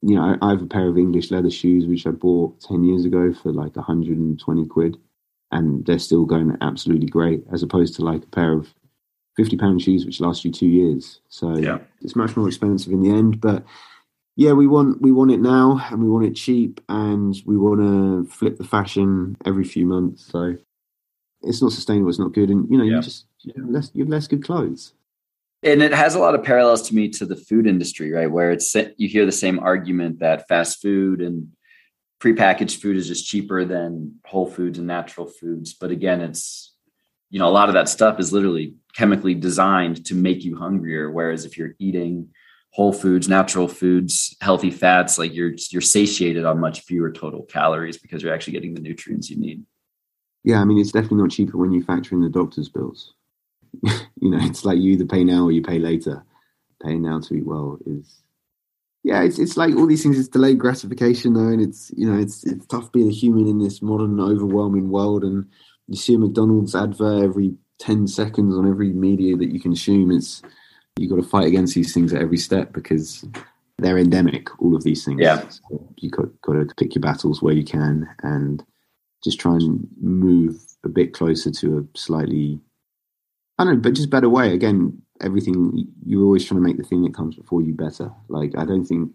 you 0.00 0.16
know, 0.16 0.22
I, 0.40 0.46
I 0.46 0.50
have 0.52 0.62
a 0.62 0.66
pair 0.66 0.88
of 0.88 0.96
English 0.96 1.30
leather 1.30 1.50
shoes 1.50 1.84
which 1.84 2.06
I 2.06 2.12
bought 2.12 2.58
ten 2.62 2.82
years 2.82 3.04
ago 3.04 3.30
for 3.34 3.52
like 3.52 3.76
hundred 3.76 4.16
and 4.16 4.40
twenty 4.40 4.64
quid, 4.64 4.96
and 5.52 5.84
they're 5.84 5.98
still 5.98 6.24
going 6.24 6.56
absolutely 6.62 7.08
great, 7.08 7.44
as 7.52 7.62
opposed 7.62 7.94
to 7.96 8.02
like 8.02 8.22
a 8.22 8.28
pair 8.28 8.54
of 8.54 8.72
fifty 9.36 9.58
pound 9.58 9.82
shoes 9.82 10.06
which 10.06 10.18
last 10.18 10.46
you 10.46 10.50
two 10.50 10.66
years. 10.66 11.20
So 11.28 11.58
yeah. 11.58 11.80
it's 12.00 12.16
much 12.16 12.38
more 12.38 12.48
expensive 12.48 12.94
in 12.94 13.02
the 13.02 13.10
end, 13.10 13.42
but 13.42 13.66
yeah, 14.36 14.52
we 14.52 14.66
want 14.66 15.02
we 15.02 15.12
want 15.12 15.30
it 15.30 15.42
now, 15.42 15.86
and 15.90 16.02
we 16.02 16.08
want 16.08 16.24
it 16.24 16.36
cheap, 16.36 16.80
and 16.88 17.36
we 17.44 17.58
want 17.58 17.82
to 17.82 18.32
flip 18.32 18.56
the 18.56 18.64
fashion 18.64 19.36
every 19.44 19.64
few 19.64 19.84
months. 19.84 20.24
So 20.24 20.56
it's 21.42 21.60
not 21.60 21.72
sustainable. 21.72 22.08
It's 22.08 22.18
not 22.18 22.32
good, 22.32 22.48
and 22.48 22.66
you 22.70 22.78
know, 22.78 22.84
yeah. 22.84 22.96
you 22.96 23.02
just 23.02 23.26
you 23.42 23.52
have 23.58 23.68
less 23.68 23.90
you 23.92 24.04
have 24.04 24.10
less 24.10 24.26
good 24.26 24.42
clothes. 24.42 24.94
And 25.64 25.82
it 25.82 25.94
has 25.94 26.14
a 26.14 26.18
lot 26.18 26.34
of 26.34 26.44
parallels 26.44 26.82
to 26.88 26.94
me 26.94 27.08
to 27.10 27.24
the 27.24 27.36
food 27.36 27.66
industry, 27.66 28.12
right? 28.12 28.30
Where 28.30 28.52
it's 28.52 28.74
you 28.74 29.08
hear 29.08 29.24
the 29.24 29.32
same 29.32 29.58
argument 29.58 30.18
that 30.18 30.46
fast 30.46 30.82
food 30.82 31.22
and 31.22 31.48
prepackaged 32.20 32.80
food 32.80 32.98
is 32.98 33.08
just 33.08 33.26
cheaper 33.26 33.64
than 33.64 34.20
whole 34.26 34.46
foods 34.46 34.78
and 34.78 34.86
natural 34.86 35.26
foods. 35.26 35.72
But 35.72 35.90
again, 35.90 36.20
it's 36.20 36.74
you 37.30 37.38
know 37.38 37.48
a 37.48 37.50
lot 37.50 37.68
of 37.68 37.74
that 37.74 37.88
stuff 37.88 38.20
is 38.20 38.32
literally 38.32 38.74
chemically 38.94 39.34
designed 39.34 40.04
to 40.06 40.14
make 40.14 40.44
you 40.44 40.56
hungrier. 40.56 41.10
Whereas 41.10 41.46
if 41.46 41.56
you're 41.56 41.74
eating 41.78 42.28
whole 42.70 42.92
foods, 42.92 43.26
natural 43.26 43.68
foods, 43.68 44.36
healthy 44.42 44.70
fats, 44.70 45.16
like 45.16 45.32
you're 45.32 45.54
you're 45.70 45.80
satiated 45.80 46.44
on 46.44 46.60
much 46.60 46.80
fewer 46.82 47.10
total 47.10 47.42
calories 47.42 47.96
because 47.96 48.22
you're 48.22 48.34
actually 48.34 48.52
getting 48.52 48.74
the 48.74 48.82
nutrients 48.82 49.30
you 49.30 49.38
need. 49.38 49.64
Yeah, 50.42 50.60
I 50.60 50.64
mean, 50.64 50.78
it's 50.78 50.92
definitely 50.92 51.22
not 51.22 51.30
cheaper 51.30 51.56
when 51.56 51.72
you 51.72 51.82
factor 51.82 52.14
in 52.14 52.20
the 52.20 52.28
doctor's 52.28 52.68
bills. 52.68 53.14
you 54.20 54.30
know, 54.30 54.38
it's 54.40 54.64
like 54.64 54.78
you 54.78 54.92
either 54.92 55.06
pay 55.06 55.24
now 55.24 55.44
or 55.44 55.52
you 55.52 55.62
pay 55.62 55.78
later. 55.78 56.24
Paying 56.82 57.02
now 57.02 57.20
to 57.20 57.34
eat 57.34 57.46
well 57.46 57.78
is, 57.86 58.22
yeah, 59.04 59.22
it's 59.22 59.38
it's 59.38 59.56
like 59.56 59.74
all 59.74 59.86
these 59.86 60.02
things. 60.02 60.18
It's 60.18 60.28
delayed 60.28 60.58
gratification, 60.58 61.34
though, 61.34 61.48
and 61.48 61.62
it's 61.62 61.90
you 61.96 62.10
know, 62.10 62.18
it's 62.18 62.44
it's 62.44 62.66
tough 62.66 62.92
being 62.92 63.08
a 63.08 63.12
human 63.12 63.46
in 63.46 63.58
this 63.58 63.80
modern, 63.80 64.20
overwhelming 64.20 64.90
world. 64.90 65.24
And 65.24 65.46
you 65.88 65.96
see 65.96 66.14
a 66.14 66.18
McDonald's 66.18 66.74
advert 66.74 67.22
every 67.22 67.54
ten 67.78 68.06
seconds 68.06 68.54
on 68.56 68.68
every 68.68 68.92
media 68.92 69.36
that 69.36 69.52
you 69.52 69.60
consume. 69.60 70.10
It's 70.10 70.42
you 70.98 71.08
got 71.08 71.16
to 71.16 71.22
fight 71.22 71.46
against 71.46 71.74
these 71.74 71.94
things 71.94 72.12
at 72.12 72.22
every 72.22 72.36
step 72.36 72.72
because 72.72 73.24
they're 73.78 73.98
endemic. 73.98 74.48
All 74.60 74.76
of 74.76 74.84
these 74.84 75.04
things. 75.04 75.20
Yeah, 75.20 75.48
so 75.48 75.88
you 75.96 76.10
got 76.10 76.28
got 76.42 76.54
to 76.54 76.74
pick 76.76 76.94
your 76.94 77.02
battles 77.02 77.40
where 77.40 77.54
you 77.54 77.64
can 77.64 78.08
and 78.22 78.64
just 79.22 79.40
try 79.40 79.54
and 79.54 79.88
move 80.00 80.60
a 80.84 80.88
bit 80.88 81.14
closer 81.14 81.50
to 81.50 81.78
a 81.78 81.98
slightly 81.98 82.60
I 83.58 83.64
don't 83.64 83.74
know, 83.74 83.80
but 83.80 83.94
just 83.94 84.10
better 84.10 84.28
way. 84.28 84.52
Again, 84.52 85.00
everything 85.20 85.86
you're 86.04 86.24
always 86.24 86.44
trying 86.44 86.60
to 86.60 86.66
make 86.66 86.76
the 86.76 86.82
thing 86.82 87.02
that 87.02 87.14
comes 87.14 87.36
before 87.36 87.62
you 87.62 87.72
better. 87.72 88.10
Like 88.28 88.56
I 88.56 88.64
don't 88.64 88.84
think 88.84 89.12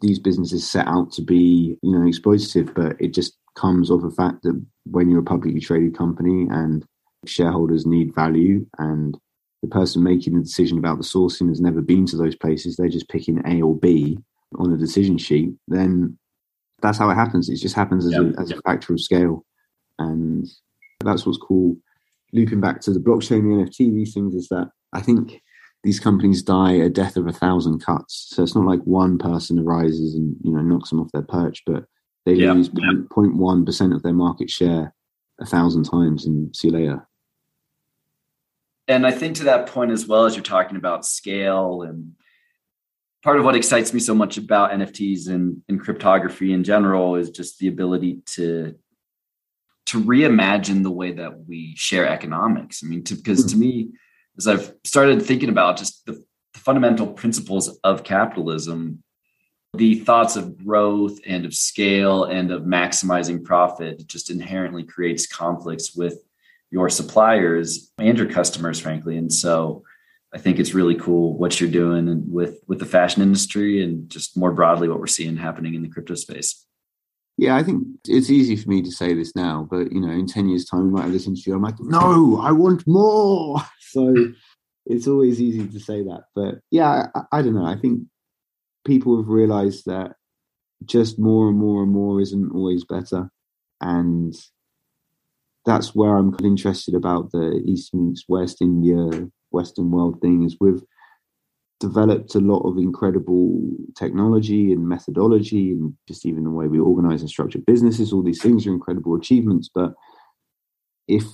these 0.00 0.18
businesses 0.18 0.68
set 0.68 0.86
out 0.86 1.12
to 1.12 1.22
be, 1.22 1.78
you 1.82 1.92
know, 1.92 2.06
exploitative, 2.06 2.74
but 2.74 3.00
it 3.00 3.14
just 3.14 3.36
comes 3.56 3.90
off 3.90 4.02
the 4.02 4.10
fact 4.10 4.42
that 4.42 4.60
when 4.84 5.10
you're 5.10 5.20
a 5.20 5.24
publicly 5.24 5.60
traded 5.60 5.96
company 5.96 6.46
and 6.50 6.84
shareholders 7.26 7.86
need 7.86 8.14
value 8.14 8.66
and 8.78 9.16
the 9.62 9.68
person 9.68 10.02
making 10.02 10.34
the 10.34 10.42
decision 10.42 10.78
about 10.78 10.98
the 10.98 11.04
sourcing 11.04 11.48
has 11.48 11.60
never 11.60 11.80
been 11.80 12.06
to 12.06 12.16
those 12.16 12.36
places, 12.36 12.76
they're 12.76 12.88
just 12.88 13.08
picking 13.08 13.40
A 13.46 13.62
or 13.62 13.74
B 13.74 14.18
on 14.58 14.72
a 14.72 14.76
decision 14.76 15.18
sheet, 15.18 15.54
then 15.68 16.18
that's 16.82 16.98
how 16.98 17.08
it 17.08 17.14
happens. 17.14 17.48
It 17.48 17.56
just 17.56 17.74
happens 17.74 18.04
as, 18.06 18.12
yeah. 18.12 18.30
a, 18.36 18.40
as 18.40 18.50
a 18.50 18.60
factor 18.62 18.92
of 18.92 19.00
scale. 19.00 19.44
And 19.98 20.46
that's 21.00 21.24
what's 21.24 21.38
cool. 21.38 21.76
Looping 22.34 22.60
back 22.60 22.80
to 22.82 22.90
the 22.90 23.00
blockchain, 23.00 23.42
the 23.42 23.64
NFT, 23.64 23.94
these 23.94 24.12
things 24.12 24.34
is 24.34 24.48
that 24.48 24.68
I 24.92 25.00
think 25.00 25.40
these 25.82 26.00
companies 26.00 26.42
die 26.42 26.72
a 26.72 26.88
death 26.88 27.16
of 27.16 27.26
a 27.26 27.32
thousand 27.32 27.80
cuts. 27.80 28.26
So 28.30 28.42
it's 28.42 28.54
not 28.54 28.66
like 28.66 28.80
one 28.82 29.18
person 29.18 29.58
arises 29.58 30.14
and 30.14 30.36
you 30.42 30.52
know 30.52 30.60
knocks 30.60 30.90
them 30.90 31.00
off 31.00 31.12
their 31.12 31.22
perch, 31.22 31.62
but 31.66 31.84
they 32.26 32.34
yeah. 32.34 32.52
lose 32.52 32.68
0.1 32.68 33.66
percent 33.66 33.92
of 33.92 34.02
their 34.02 34.12
market 34.12 34.50
share 34.50 34.92
a 35.40 35.46
thousand 35.46 35.84
times 35.84 36.26
and 36.26 36.54
see 36.54 36.68
you 36.68 36.74
later. 36.74 37.08
And 38.86 39.06
I 39.06 39.12
think 39.12 39.36
to 39.36 39.44
that 39.44 39.66
point 39.66 39.92
as 39.92 40.06
well 40.06 40.26
as 40.26 40.34
you're 40.34 40.42
talking 40.42 40.76
about 40.76 41.06
scale 41.06 41.82
and 41.82 42.12
part 43.22 43.38
of 43.38 43.44
what 43.44 43.56
excites 43.56 43.94
me 43.94 44.00
so 44.00 44.14
much 44.14 44.36
about 44.36 44.72
NFTs 44.72 45.28
and, 45.28 45.62
and 45.68 45.80
cryptography 45.80 46.52
in 46.52 46.62
general 46.62 47.16
is 47.16 47.30
just 47.30 47.58
the 47.58 47.68
ability 47.68 48.20
to 48.34 48.74
to 49.86 50.02
reimagine 50.02 50.82
the 50.82 50.90
way 50.90 51.12
that 51.12 51.46
we 51.46 51.74
share 51.76 52.08
economics. 52.08 52.82
I 52.82 52.86
mean, 52.86 53.04
to, 53.04 53.14
because 53.14 53.44
to 53.46 53.56
me, 53.56 53.90
as 54.38 54.48
I've 54.48 54.74
started 54.84 55.22
thinking 55.22 55.48
about 55.48 55.76
just 55.76 56.04
the, 56.06 56.12
the 56.12 56.60
fundamental 56.60 57.06
principles 57.06 57.78
of 57.84 58.04
capitalism, 58.04 59.02
the 59.74 59.96
thoughts 59.96 60.36
of 60.36 60.56
growth 60.64 61.18
and 61.26 61.44
of 61.44 61.54
scale 61.54 62.24
and 62.24 62.50
of 62.50 62.62
maximizing 62.62 63.44
profit 63.44 64.06
just 64.06 64.30
inherently 64.30 64.84
creates 64.84 65.26
conflicts 65.26 65.94
with 65.94 66.18
your 66.70 66.88
suppliers 66.88 67.92
and 67.98 68.18
your 68.18 68.28
customers, 68.28 68.80
frankly. 68.80 69.16
And 69.16 69.32
so 69.32 69.84
I 70.34 70.38
think 70.38 70.58
it's 70.58 70.74
really 70.74 70.96
cool 70.96 71.36
what 71.38 71.60
you're 71.60 71.70
doing 71.70 72.24
with 72.30 72.58
with 72.66 72.80
the 72.80 72.86
fashion 72.86 73.22
industry 73.22 73.82
and 73.82 74.10
just 74.10 74.36
more 74.36 74.52
broadly 74.52 74.88
what 74.88 74.98
we're 74.98 75.06
seeing 75.06 75.36
happening 75.36 75.74
in 75.74 75.82
the 75.82 75.88
crypto 75.88 76.14
space. 76.16 76.66
Yeah, 77.36 77.56
I 77.56 77.64
think 77.64 77.84
it's 78.06 78.30
easy 78.30 78.54
for 78.56 78.68
me 78.68 78.82
to 78.82 78.92
say 78.92 79.12
this 79.12 79.34
now, 79.34 79.66
but 79.68 79.92
you 79.92 80.00
know, 80.00 80.10
in 80.10 80.26
ten 80.26 80.48
years' 80.48 80.64
time, 80.64 80.84
we 80.84 80.90
might 80.90 81.02
have 81.02 81.12
this 81.12 81.26
interview. 81.26 81.54
I'm 81.54 81.62
like, 81.62 81.80
no, 81.80 82.40
I 82.40 82.52
want 82.52 82.86
more. 82.86 83.60
So 83.94 84.12
it's 84.86 85.06
always 85.06 85.40
easy 85.40 85.68
to 85.68 85.78
say 85.78 86.02
that, 86.02 86.24
but 86.34 86.56
yeah, 86.72 87.06
I, 87.14 87.38
I 87.38 87.42
don't 87.42 87.54
know. 87.54 87.64
I 87.64 87.76
think 87.76 88.00
people 88.84 89.16
have 89.16 89.28
realised 89.28 89.84
that 89.86 90.16
just 90.84 91.16
more 91.16 91.48
and 91.48 91.56
more 91.56 91.84
and 91.84 91.92
more 91.92 92.20
isn't 92.20 92.50
always 92.52 92.84
better, 92.84 93.30
and 93.80 94.34
that's 95.64 95.94
where 95.94 96.16
I'm 96.16 96.32
kind 96.32 96.40
of 96.40 96.46
interested 96.46 96.96
about 96.96 97.30
the 97.30 97.62
East 97.64 97.94
meets 97.94 98.24
West 98.28 98.60
India, 98.60 99.28
Western 99.50 99.92
world 99.92 100.20
thing. 100.20 100.42
Is 100.42 100.56
we've 100.60 100.82
developed 101.84 102.34
a 102.34 102.40
lot 102.40 102.60
of 102.60 102.78
incredible 102.78 103.60
technology 103.94 104.72
and 104.72 104.88
methodology, 104.88 105.72
and 105.72 105.94
just 106.08 106.24
even 106.24 106.44
the 106.44 106.50
way 106.50 106.66
we 106.66 106.78
organise 106.78 107.20
and 107.20 107.30
structure 107.30 107.58
businesses. 107.66 108.12
All 108.12 108.22
these 108.22 108.42
things 108.42 108.66
are 108.66 108.72
incredible 108.72 109.14
achievements, 109.14 109.68
but 109.74 109.92
if 111.08 111.24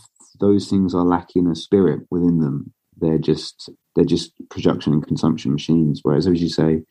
those 0.40 0.68
things 0.68 0.94
are 0.94 1.05
lacking 1.05 1.46
a 1.46 1.55
spirit 1.55 2.01
within 2.11 2.40
them, 2.40 2.72
they're 3.01 3.18
just 3.18 3.70
they're 3.94 4.05
just 4.16 4.32
production 4.48 4.92
and 4.92 5.07
consumption 5.07 5.53
machines. 5.53 6.01
Whereas, 6.03 6.26
as 6.26 6.42
you 6.42 6.48
say, 6.48 6.82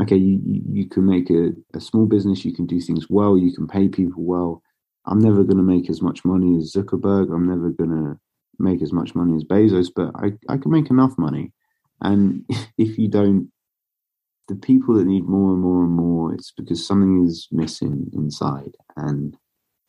okay, 0.00 0.16
you 0.16 0.62
you 0.78 0.88
can 0.88 1.06
make 1.06 1.30
a, 1.30 1.52
a 1.74 1.80
small 1.80 2.06
business, 2.06 2.44
you 2.44 2.54
can 2.54 2.66
do 2.66 2.80
things 2.80 3.06
well, 3.08 3.38
you 3.38 3.52
can 3.54 3.66
pay 3.66 3.88
people 3.88 4.24
well. 4.24 4.62
I'm 5.06 5.18
never 5.18 5.42
going 5.42 5.56
to 5.56 5.62
make 5.62 5.88
as 5.88 6.02
much 6.02 6.24
money 6.24 6.58
as 6.58 6.74
Zuckerberg. 6.76 7.34
I'm 7.34 7.48
never 7.48 7.70
going 7.70 7.90
to 7.90 8.18
make 8.58 8.82
as 8.82 8.92
much 8.92 9.14
money 9.14 9.34
as 9.34 9.44
Bezos, 9.44 9.88
but 9.96 10.10
I, 10.14 10.32
I 10.52 10.58
can 10.58 10.70
make 10.70 10.90
enough 10.90 11.14
money. 11.16 11.52
And 12.00 12.44
if 12.78 12.98
you 12.98 13.08
don't, 13.08 13.50
the 14.48 14.56
people 14.56 14.94
that 14.94 15.06
need 15.06 15.24
more 15.24 15.52
and 15.52 15.60
more 15.60 15.84
and 15.84 15.92
more, 15.92 16.34
it's 16.34 16.52
because 16.56 16.84
something 16.84 17.24
is 17.24 17.48
missing 17.52 18.10
inside, 18.12 18.72
and 18.96 19.36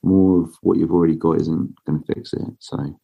more 0.04 0.44
of 0.44 0.56
what 0.62 0.78
you've 0.78 0.92
already 0.92 1.16
got 1.16 1.42
isn't 1.42 1.74
going 1.86 2.00
to 2.00 2.14
fix 2.14 2.34
it. 2.34 2.42
So 2.60 3.00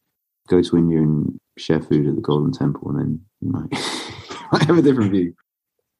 go 0.47 0.61
to 0.61 0.77
India 0.77 0.99
and 0.99 1.39
share 1.57 1.81
food 1.81 2.07
at 2.07 2.15
the 2.15 2.21
Golden 2.21 2.51
Temple, 2.51 2.91
and 2.91 2.99
then 2.99 3.21
you 3.41 3.51
might, 3.51 3.71
you 4.29 4.47
might 4.51 4.63
have 4.63 4.77
a 4.77 4.81
different 4.81 5.11
view. 5.11 5.33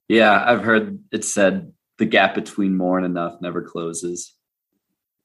Yeah, 0.07 0.43
I've 0.45 0.63
heard 0.63 0.99
it 1.11 1.25
said 1.25 1.71
the 1.97 2.05
gap 2.05 2.35
between 2.35 2.77
more 2.77 2.97
and 2.97 3.05
enough 3.05 3.41
never 3.41 3.61
closes. 3.61 4.33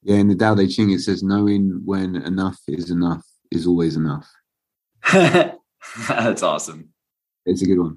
Yeah, 0.02 0.16
in 0.16 0.28
the 0.28 0.34
Tao 0.34 0.54
Te 0.54 0.66
Ching 0.66 0.90
it 0.90 1.00
says 1.00 1.22
knowing 1.22 1.80
when 1.84 2.16
enough 2.16 2.58
is 2.66 2.90
enough 2.90 3.24
is 3.50 3.66
always 3.66 3.96
enough. 3.96 4.28
That's 5.12 6.42
awesome. 6.42 6.91
It's 7.46 7.62
a 7.62 7.66
good 7.66 7.78
one. 7.78 7.96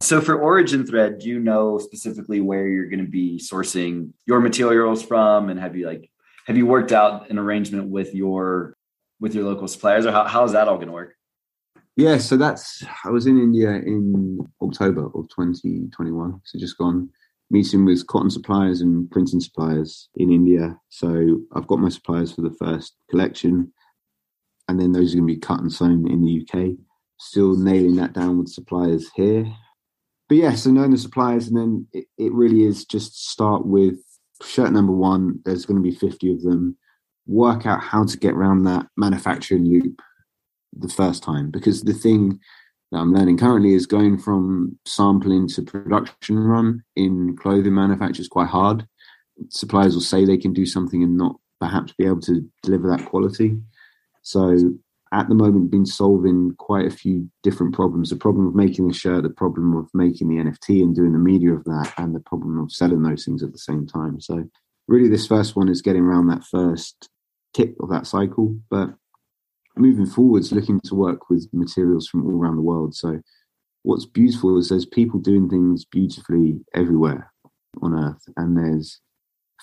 So 0.00 0.20
for 0.20 0.40
Origin 0.40 0.86
Thread, 0.86 1.18
do 1.18 1.28
you 1.28 1.40
know 1.40 1.78
specifically 1.78 2.40
where 2.40 2.68
you're 2.68 2.88
going 2.88 3.04
to 3.04 3.10
be 3.10 3.40
sourcing 3.40 4.12
your 4.26 4.40
materials 4.40 5.02
from, 5.02 5.48
and 5.48 5.58
have 5.58 5.76
you 5.76 5.86
like 5.86 6.08
have 6.46 6.56
you 6.56 6.66
worked 6.66 6.92
out 6.92 7.30
an 7.30 7.38
arrangement 7.38 7.88
with 7.88 8.14
your 8.14 8.76
with 9.20 9.34
your 9.34 9.44
local 9.44 9.66
suppliers, 9.66 10.06
or 10.06 10.12
how, 10.12 10.24
how 10.24 10.44
is 10.44 10.52
that 10.52 10.68
all 10.68 10.76
going 10.76 10.86
to 10.86 10.92
work? 10.92 11.14
Yeah, 11.96 12.18
so 12.18 12.36
that's 12.36 12.84
I 13.04 13.10
was 13.10 13.26
in 13.26 13.38
India 13.38 13.70
in 13.70 14.38
October 14.62 15.06
of 15.06 15.28
2021, 15.30 16.40
so 16.44 16.58
just 16.58 16.78
gone 16.78 17.10
meeting 17.50 17.84
with 17.84 18.06
cotton 18.06 18.30
suppliers 18.30 18.82
and 18.82 19.10
printing 19.10 19.40
suppliers 19.40 20.08
in 20.14 20.30
India. 20.30 20.78
So 20.90 21.40
I've 21.54 21.66
got 21.66 21.80
my 21.80 21.88
suppliers 21.88 22.32
for 22.32 22.42
the 22.42 22.54
first 22.58 22.94
collection, 23.10 23.72
and 24.68 24.78
then 24.78 24.92
those 24.92 25.12
are 25.12 25.16
going 25.16 25.28
to 25.28 25.34
be 25.34 25.40
cut 25.40 25.60
and 25.60 25.72
sewn 25.72 26.08
in 26.08 26.22
the 26.22 26.42
UK. 26.42 26.76
Still 27.18 27.56
nailing 27.56 27.96
that 27.96 28.12
down 28.12 28.38
with 28.38 28.48
suppliers 28.48 29.10
here. 29.14 29.46
But 30.28 30.38
yeah, 30.38 30.54
so 30.54 30.70
knowing 30.70 30.90
the 30.90 30.98
suppliers, 30.98 31.48
and 31.48 31.56
then 31.56 31.86
it, 31.92 32.06
it 32.18 32.32
really 32.32 32.64
is 32.64 32.84
just 32.84 33.30
start 33.30 33.66
with 33.66 33.96
shirt 34.42 34.72
number 34.72 34.92
one. 34.92 35.40
There's 35.44 35.66
going 35.66 35.82
to 35.82 35.82
be 35.82 35.94
50 35.94 36.32
of 36.32 36.42
them. 36.42 36.76
Work 37.26 37.66
out 37.66 37.82
how 37.82 38.04
to 38.04 38.18
get 38.18 38.34
around 38.34 38.64
that 38.64 38.86
manufacturing 38.96 39.64
loop 39.64 40.00
the 40.72 40.88
first 40.88 41.22
time 41.22 41.50
because 41.50 41.82
the 41.82 41.94
thing 41.94 42.38
that 42.90 42.98
I'm 42.98 43.12
learning 43.12 43.38
currently 43.38 43.74
is 43.74 43.86
going 43.86 44.18
from 44.18 44.78
sampling 44.86 45.48
to 45.48 45.62
production 45.62 46.38
run 46.38 46.82
in 46.96 47.36
clothing 47.36 47.74
manufacture 47.74 48.22
is 48.22 48.28
quite 48.28 48.48
hard. 48.48 48.86
Suppliers 49.50 49.94
will 49.94 50.02
say 50.02 50.24
they 50.24 50.38
can 50.38 50.52
do 50.52 50.66
something 50.66 51.02
and 51.02 51.16
not 51.16 51.36
perhaps 51.60 51.92
be 51.92 52.06
able 52.06 52.20
to 52.22 52.48
deliver 52.62 52.88
that 52.88 53.04
quality. 53.04 53.58
So 54.22 54.74
at 55.12 55.28
the 55.28 55.34
moment 55.34 55.70
been 55.70 55.86
solving 55.86 56.54
quite 56.58 56.86
a 56.86 56.90
few 56.90 57.28
different 57.42 57.74
problems. 57.74 58.10
The 58.10 58.16
problem 58.16 58.46
of 58.46 58.54
making 58.54 58.88
the 58.88 58.94
shirt, 58.94 59.22
the 59.22 59.30
problem 59.30 59.76
of 59.76 59.88
making 59.94 60.28
the 60.28 60.36
NFT 60.36 60.82
and 60.82 60.94
doing 60.94 61.12
the 61.12 61.18
media 61.18 61.52
of 61.52 61.64
that, 61.64 61.92
and 61.96 62.14
the 62.14 62.20
problem 62.20 62.58
of 62.58 62.72
selling 62.72 63.02
those 63.02 63.24
things 63.24 63.42
at 63.42 63.52
the 63.52 63.58
same 63.58 63.86
time. 63.86 64.20
So 64.20 64.44
really 64.86 65.08
this 65.08 65.26
first 65.26 65.56
one 65.56 65.68
is 65.68 65.82
getting 65.82 66.02
around 66.02 66.26
that 66.28 66.44
first 66.44 67.08
tip 67.54 67.76
of 67.80 67.88
that 67.90 68.06
cycle. 68.06 68.56
But 68.70 68.94
moving 69.76 70.06
forwards, 70.06 70.52
looking 70.52 70.80
to 70.80 70.94
work 70.94 71.30
with 71.30 71.48
materials 71.52 72.08
from 72.08 72.26
all 72.26 72.38
around 72.38 72.56
the 72.56 72.62
world. 72.62 72.94
So, 72.94 73.20
what's 73.82 74.06
beautiful 74.06 74.58
is 74.58 74.68
there's 74.68 74.86
people 74.86 75.20
doing 75.20 75.48
things 75.48 75.84
beautifully 75.84 76.60
everywhere 76.74 77.32
on 77.80 77.94
Earth, 77.94 78.24
and 78.36 78.56
there's 78.56 79.00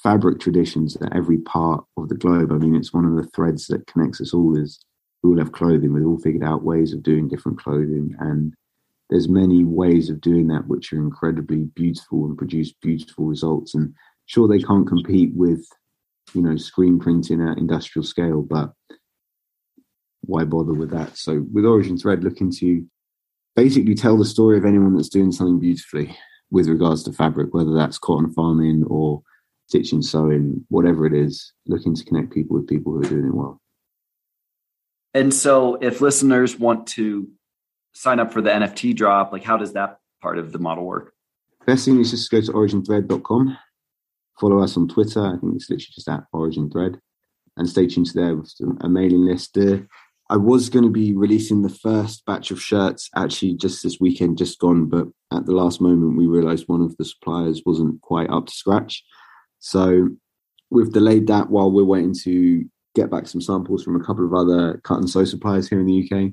fabric 0.02 0.40
traditions 0.40 0.96
at 0.98 1.16
every 1.16 1.38
part 1.40 1.84
of 1.98 2.10
the 2.10 2.16
globe. 2.16 2.52
I 2.52 2.58
mean, 2.58 2.76
it's 2.76 2.94
one 2.94 3.06
of 3.06 3.16
the 3.16 3.30
threads 3.36 3.68
that 3.68 3.88
connects 3.88 4.22
us 4.22 4.34
all. 4.34 4.58
Is 4.58 4.80
we 5.26 5.32
all 5.32 5.40
have 5.44 5.52
clothing. 5.52 5.94
We've 5.94 6.06
all 6.06 6.20
figured 6.20 6.44
out 6.44 6.64
ways 6.64 6.94
of 6.94 7.04
doing 7.04 7.28
different 7.28 7.60
clothing, 7.60 8.16
and 8.20 8.54
there's 9.10 9.30
many 9.30 9.64
ways 9.64 10.10
of 10.10 10.22
doing 10.22 10.48
that 10.48 10.68
which 10.68 10.92
are 10.94 10.98
incredibly 10.98 11.64
beautiful 11.76 12.26
and 12.26 12.38
produce 12.38 12.74
beautiful 12.74 13.26
results. 13.26 13.76
And 13.76 13.94
sure, 14.26 14.48
they 14.48 14.60
can't 14.60 14.88
compete 14.88 15.32
with 15.34 15.66
you 16.34 16.42
know 16.42 16.58
screen 16.58 17.00
printing 17.00 17.42
at 17.42 17.58
industrial 17.58 18.06
scale, 18.06 18.42
but 18.42 18.74
why 20.22 20.44
bother 20.44 20.74
with 20.74 20.92
that? 20.92 21.18
So 21.18 21.46
with 21.52 21.66
Origin 21.66 21.98
Thread, 21.98 22.24
looking 22.24 22.52
to 22.60 22.86
basically 23.56 23.96
tell 23.96 24.18
the 24.18 24.26
story 24.26 24.58
of 24.58 24.66
anyone 24.66 24.96
that's 24.96 25.10
doing 25.10 25.32
something 25.32 25.60
beautifully 25.60 26.18
with 26.52 26.68
regards 26.68 27.04
to 27.04 27.14
fabric, 27.14 27.54
whether 27.54 27.74
that's 27.74 27.98
cotton 27.98 28.34
farming 28.34 28.84
or 28.88 29.22
stitching, 29.68 30.02
sewing, 30.02 30.66
whatever 30.70 31.06
it 31.06 31.14
is, 31.14 31.54
looking 31.68 31.96
to 31.96 32.06
connect 32.06 32.32
people 32.32 32.56
with 32.56 32.68
people 32.68 32.94
who 32.94 33.00
are 33.00 33.10
doing 33.10 33.26
it 33.26 33.34
well. 33.34 33.62
And 35.16 35.34
so 35.34 35.76
if 35.76 36.02
listeners 36.02 36.60
want 36.60 36.88
to 36.88 37.30
sign 37.94 38.20
up 38.20 38.34
for 38.34 38.42
the 38.42 38.50
NFT 38.50 38.94
drop, 38.98 39.32
like 39.32 39.46
how 39.46 39.56
does 39.56 39.72
that 39.72 40.00
part 40.22 40.38
of 40.38 40.52
the 40.52 40.60
model 40.60 40.84
work? 40.84 41.14
Best 41.66 41.86
thing 41.86 42.02
is 42.02 42.12
just 42.12 42.30
go 42.30 42.42
to 42.42 42.52
originthread.com. 42.52 43.58
Follow 44.38 44.62
us 44.62 44.76
on 44.76 44.90
Twitter. 44.90 45.26
I 45.26 45.38
think 45.38 45.56
it's 45.56 45.70
literally 45.70 45.88
just 45.96 46.10
at 46.10 46.26
Origin 46.34 46.70
Thread. 46.70 47.00
And 47.56 47.70
stay 47.70 47.88
tuned 47.88 48.08
to 48.08 48.14
there 48.14 48.36
with 48.36 48.54
a 48.82 48.90
mailing 48.90 49.26
list. 49.26 49.58
Uh, 49.58 49.78
I 50.30 50.36
was 50.36 50.68
going 50.70 50.84
to 50.84 50.92
be 50.92 51.14
releasing 51.14 51.62
the 51.62 51.70
first 51.70 52.26
batch 52.26 52.52
of 52.52 52.62
shirts 52.62 53.10
actually 53.16 53.54
just 53.54 53.84
this 53.84 54.02
weekend, 54.02 54.38
just 54.38 54.60
gone, 54.60 54.88
but 54.90 55.08
at 55.32 55.46
the 55.46 55.54
last 55.54 55.80
moment 55.80 56.18
we 56.18 56.28
realized 56.28 56.68
one 56.68 56.82
of 56.82 56.98
the 56.98 57.06
suppliers 57.06 57.62
wasn't 57.66 58.02
quite 58.02 58.30
up 58.30 58.48
to 58.48 58.52
scratch. 58.52 59.02
So 59.60 60.10
we've 60.70 60.92
delayed 60.92 61.28
that 61.28 61.50
while 61.50 61.72
we're 61.72 61.86
waiting 61.86 62.16
to 62.24 62.66
get 62.96 63.12
back 63.12 63.28
some 63.28 63.42
samples 63.42 63.84
from 63.84 63.96
a 63.96 64.04
couple 64.04 64.26
of 64.26 64.34
other 64.34 64.80
cut 64.84 64.98
and 64.98 65.10
sew 65.10 65.26
suppliers 65.26 65.70
here 65.70 65.80
in 65.80 65.86
the 65.86 66.04
UK. 66.04 66.32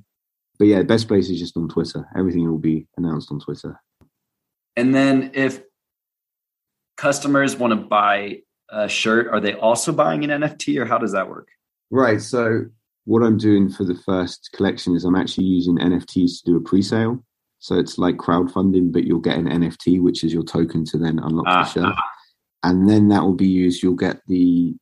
But 0.58 0.68
yeah, 0.68 0.82
best 0.82 1.08
place 1.08 1.28
is 1.28 1.38
just 1.38 1.56
on 1.56 1.68
Twitter. 1.68 2.06
Everything 2.16 2.48
will 2.48 2.58
be 2.58 2.86
announced 2.96 3.30
on 3.30 3.40
Twitter. 3.40 3.80
And 4.76 4.94
then 4.94 5.32
if 5.34 5.60
customers 6.96 7.56
want 7.56 7.72
to 7.72 7.76
buy 7.76 8.38
a 8.70 8.88
shirt, 8.88 9.28
are 9.28 9.40
they 9.40 9.54
also 9.54 9.92
buying 9.92 10.24
an 10.24 10.42
NFT 10.42 10.78
or 10.80 10.86
how 10.86 10.98
does 10.98 11.12
that 11.12 11.28
work? 11.28 11.48
Right. 11.90 12.22
So 12.22 12.66
what 13.04 13.22
I'm 13.22 13.36
doing 13.36 13.68
for 13.68 13.84
the 13.84 13.96
first 13.96 14.50
collection 14.54 14.94
is 14.94 15.04
I'm 15.04 15.16
actually 15.16 15.46
using 15.46 15.78
NFTs 15.78 16.38
to 16.38 16.42
do 16.46 16.56
a 16.56 16.60
pre-sale. 16.60 17.24
So 17.58 17.76
it's 17.78 17.98
like 17.98 18.16
crowdfunding, 18.16 18.92
but 18.92 19.04
you'll 19.04 19.20
get 19.20 19.38
an 19.38 19.48
NFT, 19.48 20.00
which 20.00 20.24
is 20.24 20.32
your 20.32 20.42
token 20.42 20.84
to 20.86 20.98
then 20.98 21.18
unlock 21.18 21.46
uh, 21.48 21.62
the 21.62 21.68
shirt. 21.68 21.84
Uh, 21.84 22.02
and 22.64 22.88
then 22.88 23.08
that 23.08 23.22
will 23.22 23.34
be 23.34 23.46
used. 23.46 23.82
You'll 23.82 23.94
get 23.94 24.20
the 24.26 24.74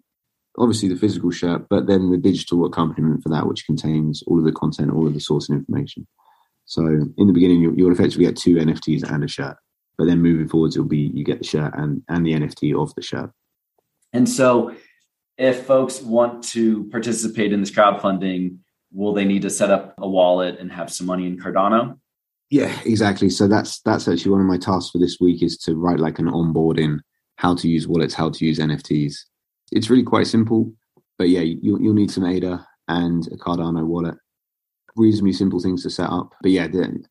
obviously 0.61 0.89
the 0.89 0.97
physical 0.97 1.31
shirt, 1.31 1.67
but 1.69 1.87
then 1.87 2.11
the 2.11 2.19
digital 2.19 2.67
accompaniment 2.67 3.23
for 3.23 3.31
that, 3.31 3.47
which 3.47 3.65
contains 3.65 4.23
all 4.27 4.39
of 4.39 4.45
the 4.45 4.53
content, 4.53 4.93
all 4.93 5.07
of 5.07 5.15
the 5.15 5.21
source 5.21 5.49
information. 5.49 6.07
So 6.67 6.87
in 6.87 7.27
the 7.27 7.33
beginning, 7.33 7.61
you'll, 7.63 7.75
you'll 7.75 7.93
effectively 7.93 8.27
get 8.27 8.37
two 8.37 8.57
NFTs 8.57 9.03
and 9.11 9.25
a 9.25 9.29
shirt, 9.29 9.57
but 9.99 10.05
then 10.05 10.23
moving 10.23 10.49
forwards, 10.49 10.77
it'll 10.77 10.87
be 10.87 11.11
you 11.15 11.25
get 11.25 11.39
the 11.39 11.47
shirt 11.47 11.73
and 11.77 12.03
and 12.09 12.25
the 12.25 12.33
NFT 12.33 12.81
of 12.81 12.95
the 12.95 13.03
shirt. 13.03 13.31
And 14.13 14.29
so 14.29 14.75
if 15.39 15.67
folks 15.67 16.03
want 16.03 16.45
to 16.45 16.85
participate 16.91 17.53
in 17.53 17.61
this 17.61 17.71
crowdfunding, 17.71 18.59
will 18.93 19.15
they 19.15 19.25
need 19.25 19.43
to 19.43 19.51
set 19.51 19.71
up 19.71 19.95
a 19.99 20.09
wallet 20.09 20.59
and 20.61 20.71
have 20.71 20.93
some 20.93 21.07
money 21.07 21.27
in 21.27 21.39
Cardano? 21.39 21.99
Yeah, 22.51 22.77
exactly. 22.85 23.31
So 23.31 23.49
that's 23.49 23.81
that's 23.81 24.07
actually 24.07 24.33
one 24.33 24.41
of 24.41 24.47
my 24.47 24.59
tasks 24.59 24.91
for 24.91 24.99
this 24.99 25.19
week 25.21 25.43
is 25.43 25.57
to 25.59 25.75
write 25.75 26.01
like 26.01 26.19
an 26.19 26.27
onboarding, 26.27 26.99
how 27.37 27.55
to 27.55 27.69
use 27.69 27.89
wallets, 27.89 28.15
how 28.15 28.31
to 28.31 28.45
use 28.45 28.59
NFTs. 28.59 29.15
It's 29.71 29.91
really 29.91 30.03
quite 30.03 30.27
simple, 30.27 30.73
but 31.19 31.29
yeah, 31.29 31.41
you'll, 31.41 31.81
you'll 31.81 31.95
need 31.95 32.11
some 32.11 32.27
ADA 32.27 32.67
and 32.89 33.27
a 33.29 33.37
Cardano 33.37 33.85
wallet. 33.85 34.17
Reasonably 34.97 35.33
simple 35.33 35.61
things 35.61 35.83
to 35.85 35.91
set 35.91 36.11
up. 36.11 36.35
But 36.43 36.51
yeah, 36.51 36.67
the, 36.67 37.05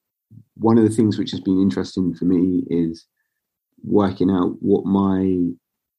one 0.56 0.78
of 0.78 0.84
the 0.84 0.90
things 0.90 1.18
which 1.18 1.32
has 1.32 1.40
been 1.40 1.62
interesting 1.62 2.14
for 2.14 2.26
me 2.26 2.64
is 2.70 3.06
working 3.84 4.30
out 4.30 4.56
what 4.60 4.86
my 4.86 5.54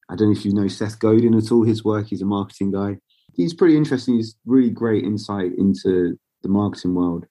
I 0.09 0.15
don't 0.15 0.27
know 0.27 0.37
if 0.37 0.45
you 0.45 0.53
know 0.53 0.67
Seth 0.67 0.99
Godin 0.99 1.35
at 1.35 1.51
all. 1.51 1.63
His 1.63 1.85
work, 1.85 2.07
he's 2.07 2.21
a 2.21 2.25
marketing 2.25 2.71
guy. 2.71 2.97
He's 3.33 3.53
pretty 3.53 3.77
interesting. 3.77 4.15
He's 4.17 4.35
really 4.45 4.69
great 4.69 5.05
insight 5.05 5.53
into 5.57 6.19
the 6.43 6.49
marketing 6.49 6.95
world. 6.95 7.25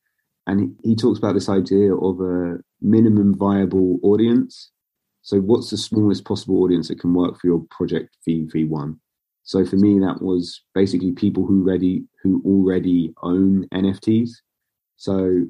And 0.47 0.61
he, 0.61 0.91
he 0.91 0.97
talks 0.97 1.19
about 1.19 1.35
this 1.35 1.51
idea 1.51 1.95
of 1.95 2.21
a 2.21 2.59
minimum 2.81 3.37
viable 3.37 3.99
audience. 4.03 4.71
So, 5.21 5.39
what's 5.41 5.69
the 5.69 5.77
smallest 5.77 6.25
possible 6.25 6.63
audience 6.63 6.89
that 6.89 7.01
can 7.01 7.13
work 7.13 7.39
for 7.39 7.47
your 7.47 7.63
project 7.71 8.17
V1? 8.27 8.97
So, 9.51 9.65
for 9.67 9.75
me, 9.75 9.99
that 9.99 10.23
was 10.23 10.63
basically 10.77 11.11
people 11.11 11.45
who 11.45 11.65
ready 11.65 12.05
who 12.23 12.41
already 12.47 13.13
own 13.25 13.67
NFTs. 13.75 14.31
So, 14.95 15.45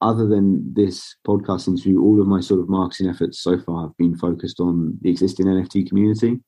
other 0.00 0.28
than 0.28 0.72
this 0.72 1.16
podcast 1.26 1.66
interview, 1.66 2.00
all 2.00 2.20
of 2.20 2.28
my 2.28 2.40
sort 2.40 2.60
of 2.60 2.68
marketing 2.68 3.08
efforts 3.08 3.40
so 3.40 3.58
far 3.58 3.88
have 3.88 3.96
been 3.96 4.16
focused 4.16 4.60
on 4.60 4.96
the 5.00 5.10
existing 5.10 5.46
NFT 5.46 5.88
community 5.88 6.38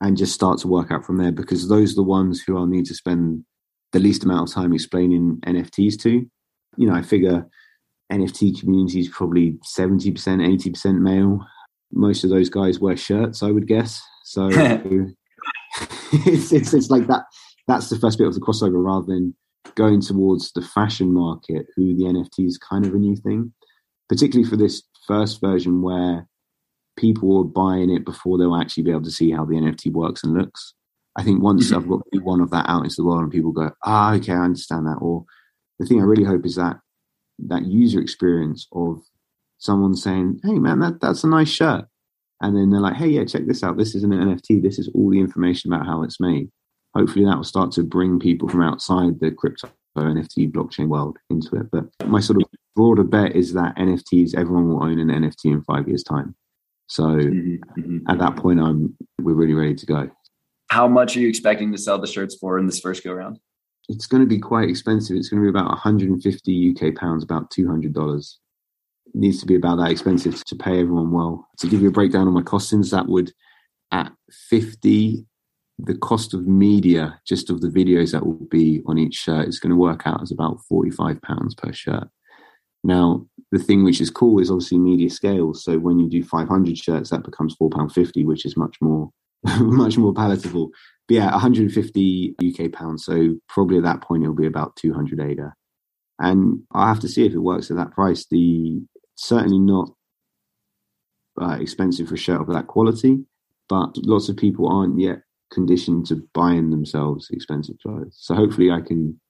and 0.00 0.16
just 0.16 0.32
start 0.32 0.60
to 0.60 0.68
work 0.68 0.92
out 0.92 1.04
from 1.04 1.16
there 1.16 1.32
because 1.32 1.66
those 1.68 1.94
are 1.94 1.96
the 1.96 2.04
ones 2.04 2.40
who 2.40 2.56
I'll 2.56 2.64
need 2.64 2.86
to 2.86 2.94
spend 2.94 3.44
the 3.90 3.98
least 3.98 4.22
amount 4.22 4.50
of 4.50 4.54
time 4.54 4.72
explaining 4.72 5.40
NFTs 5.44 6.00
to. 6.02 6.24
You 6.76 6.86
know, 6.86 6.94
I 6.94 7.02
figure 7.02 7.44
NFT 8.12 8.60
community 8.60 9.00
is 9.00 9.08
probably 9.08 9.58
70%, 9.76 10.14
80% 10.14 11.00
male. 11.00 11.44
Most 11.90 12.22
of 12.22 12.30
those 12.30 12.48
guys 12.48 12.78
wear 12.78 12.96
shirts, 12.96 13.42
I 13.42 13.50
would 13.50 13.66
guess. 13.66 14.00
So 14.22 14.48
it's, 16.12 16.52
it's, 16.52 16.74
it's 16.74 16.90
like 16.90 17.06
that. 17.06 17.24
That's 17.66 17.88
the 17.90 17.98
first 17.98 18.18
bit 18.18 18.26
of 18.26 18.34
the 18.34 18.40
crossover 18.40 18.84
rather 18.84 19.06
than 19.06 19.34
going 19.74 20.00
towards 20.00 20.52
the 20.52 20.62
fashion 20.62 21.12
market, 21.12 21.66
who 21.76 21.94
the 21.96 22.04
NFT 22.04 22.46
is 22.46 22.58
kind 22.58 22.84
of 22.86 22.94
a 22.94 22.98
new 22.98 23.16
thing, 23.16 23.52
particularly 24.08 24.48
for 24.48 24.56
this 24.56 24.82
first 25.06 25.40
version 25.40 25.82
where 25.82 26.26
people 26.96 27.36
were 27.36 27.44
buying 27.44 27.90
it 27.90 28.04
before 28.04 28.38
they'll 28.38 28.56
actually 28.56 28.82
be 28.82 28.90
able 28.90 29.02
to 29.02 29.10
see 29.10 29.30
how 29.30 29.44
the 29.44 29.54
NFT 29.54 29.92
works 29.92 30.24
and 30.24 30.34
looks. 30.34 30.74
I 31.16 31.22
think 31.22 31.42
once 31.42 31.72
I've 31.72 31.88
got 31.88 32.02
one 32.22 32.40
of 32.40 32.50
that 32.50 32.68
out 32.68 32.84
into 32.84 32.96
the 32.98 33.04
world 33.04 33.22
and 33.22 33.32
people 33.32 33.52
go, 33.52 33.70
ah, 33.84 34.14
okay, 34.14 34.32
I 34.32 34.44
understand 34.44 34.86
that. 34.86 34.98
Or 35.00 35.24
the 35.78 35.86
thing 35.86 36.00
I 36.00 36.04
really 36.04 36.24
hope 36.24 36.46
is 36.46 36.56
that 36.56 36.76
that 37.46 37.66
user 37.66 38.00
experience 38.00 38.66
of 38.72 39.02
someone 39.58 39.94
saying, 39.94 40.40
hey, 40.44 40.52
man, 40.52 40.80
that, 40.80 41.00
that's 41.00 41.24
a 41.24 41.28
nice 41.28 41.48
shirt. 41.48 41.86
And 42.40 42.56
then 42.56 42.70
they're 42.70 42.80
like, 42.80 42.96
hey, 42.96 43.08
yeah, 43.08 43.24
check 43.24 43.46
this 43.46 43.62
out. 43.62 43.76
This 43.76 43.94
is 43.94 44.02
an 44.02 44.10
NFT. 44.10 44.62
This 44.62 44.78
is 44.78 44.88
all 44.94 45.10
the 45.10 45.20
information 45.20 45.72
about 45.72 45.86
how 45.86 46.02
it's 46.02 46.20
made. 46.20 46.48
Hopefully 46.94 47.24
that 47.24 47.36
will 47.36 47.44
start 47.44 47.70
to 47.72 47.82
bring 47.82 48.18
people 48.18 48.48
from 48.48 48.62
outside 48.62 49.20
the 49.20 49.30
crypto 49.30 49.70
NFT 49.96 50.50
blockchain 50.50 50.88
world 50.88 51.18
into 51.28 51.56
it. 51.56 51.70
But 51.70 51.84
my 52.08 52.20
sort 52.20 52.42
of 52.42 52.48
broader 52.74 53.04
bet 53.04 53.36
is 53.36 53.52
that 53.52 53.76
NFTs, 53.76 54.34
everyone 54.34 54.68
will 54.68 54.82
own 54.82 54.98
an 54.98 55.08
NFT 55.08 55.46
in 55.46 55.62
five 55.62 55.88
years' 55.88 56.02
time. 56.02 56.34
So 56.86 57.04
mm-hmm, 57.04 57.80
mm-hmm. 57.80 58.10
at 58.10 58.18
that 58.18 58.36
point, 58.36 58.60
I'm 58.60 58.96
we're 59.20 59.34
really 59.34 59.54
ready 59.54 59.74
to 59.74 59.86
go. 59.86 60.10
How 60.70 60.88
much 60.88 61.16
are 61.16 61.20
you 61.20 61.28
expecting 61.28 61.70
to 61.72 61.78
sell 61.78 61.98
the 61.98 62.06
shirts 62.06 62.36
for 62.36 62.58
in 62.58 62.66
this 62.66 62.80
first 62.80 63.04
go 63.04 63.12
round? 63.12 63.38
It's 63.88 64.06
going 64.06 64.22
to 64.22 64.28
be 64.28 64.38
quite 64.38 64.68
expensive. 64.68 65.16
It's 65.16 65.28
going 65.28 65.42
to 65.42 65.44
be 65.44 65.50
about 65.50 65.68
150 65.68 66.74
UK 66.76 66.94
pounds, 66.94 67.24
about 67.24 67.50
$200. 67.50 67.84
It 67.86 68.32
needs 69.14 69.40
to 69.40 69.46
be 69.46 69.54
about 69.54 69.76
that 69.76 69.90
expensive 69.90 70.44
to 70.44 70.56
pay 70.56 70.80
everyone 70.80 71.10
well. 71.10 71.48
To 71.58 71.66
give 71.66 71.82
you 71.82 71.88
a 71.88 71.92
breakdown 71.92 72.26
on 72.26 72.34
my 72.34 72.42
costings, 72.42 72.90
that 72.90 73.08
would 73.08 73.32
at 73.92 74.12
50 74.48 75.26
the 75.86 75.96
cost 75.96 76.34
of 76.34 76.46
media, 76.46 77.18
just 77.26 77.50
of 77.50 77.60
the 77.60 77.68
videos 77.68 78.12
that 78.12 78.24
will 78.24 78.46
be 78.50 78.82
on 78.86 78.98
each 78.98 79.14
shirt, 79.14 79.48
is 79.48 79.58
going 79.58 79.70
to 79.70 79.76
work 79.76 80.02
out 80.04 80.22
as 80.22 80.30
about 80.30 80.58
£45 80.70 81.56
per 81.56 81.72
shirt. 81.72 82.08
Now, 82.82 83.26
the 83.52 83.58
thing 83.58 83.84
which 83.84 84.00
is 84.00 84.10
cool 84.10 84.40
is 84.40 84.50
obviously 84.50 84.78
media 84.78 85.10
scale. 85.10 85.54
So 85.54 85.78
when 85.78 85.98
you 85.98 86.08
do 86.08 86.22
500 86.24 86.78
shirts, 86.78 87.10
that 87.10 87.24
becomes 87.24 87.56
£4.50, 87.56 88.24
which 88.24 88.44
is 88.44 88.56
much 88.56 88.76
more 88.80 89.10
much 89.60 89.96
more 89.96 90.12
palatable. 90.12 90.70
But 91.08 91.14
yeah, 91.14 91.30
150 91.30 92.36
UK 92.44 92.72
pounds. 92.72 93.04
So 93.04 93.36
probably 93.48 93.78
at 93.78 93.84
that 93.84 94.02
point 94.02 94.22
it'll 94.22 94.34
be 94.34 94.46
about 94.46 94.76
200 94.76 95.20
ADA. 95.20 95.54
And 96.18 96.62
I 96.72 96.88
have 96.88 97.00
to 97.00 97.08
see 97.08 97.24
if 97.24 97.32
it 97.32 97.38
works 97.38 97.70
at 97.70 97.78
that 97.78 97.92
price. 97.92 98.26
The 98.30 98.82
certainly 99.20 99.58
not 99.58 99.90
uh, 101.40 101.58
expensive 101.60 102.08
for 102.08 102.14
a 102.14 102.18
shirt 102.18 102.40
of 102.40 102.46
that 102.48 102.66
quality, 102.66 103.18
but 103.68 103.96
lots 103.98 104.28
of 104.28 104.36
people 104.36 104.66
aren't 104.66 104.98
yet 104.98 105.22
conditioned 105.52 106.06
to 106.06 106.26
buying 106.32 106.70
themselves 106.70 107.28
expensive 107.30 107.76
clothes. 107.82 108.16
So 108.18 108.34
hopefully 108.34 108.70
I 108.70 108.80
can 108.80 109.20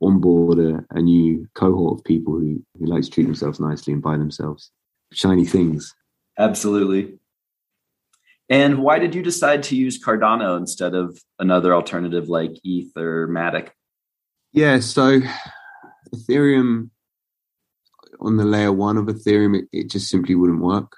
onboard 0.00 0.58
a, 0.58 0.84
a 0.90 1.00
new 1.00 1.46
cohort 1.54 1.98
of 1.98 2.04
people 2.04 2.34
who, 2.34 2.64
who 2.78 2.86
like 2.86 3.02
to 3.02 3.10
treat 3.10 3.24
themselves 3.24 3.60
nicely 3.60 3.92
and 3.92 4.02
buy 4.02 4.16
themselves 4.16 4.70
shiny 5.12 5.44
things. 5.44 5.94
Absolutely. 6.38 7.18
And 8.48 8.78
why 8.78 8.98
did 8.98 9.14
you 9.14 9.22
decide 9.22 9.62
to 9.64 9.76
use 9.76 10.02
Cardano 10.02 10.56
instead 10.56 10.94
of 10.94 11.18
another 11.38 11.74
alternative 11.74 12.28
like 12.28 12.52
ETH 12.64 12.96
or 12.96 13.28
Matic? 13.28 13.70
Yeah, 14.52 14.80
so 14.80 15.20
Ethereum 16.14 16.90
on 18.20 18.36
the 18.36 18.44
layer 18.44 18.72
one 18.72 18.96
of 18.96 19.06
Ethereum, 19.06 19.58
it, 19.58 19.64
it, 19.72 19.90
just 19.90 20.08
simply 20.08 20.34
wouldn't 20.34 20.62
work. 20.62 20.96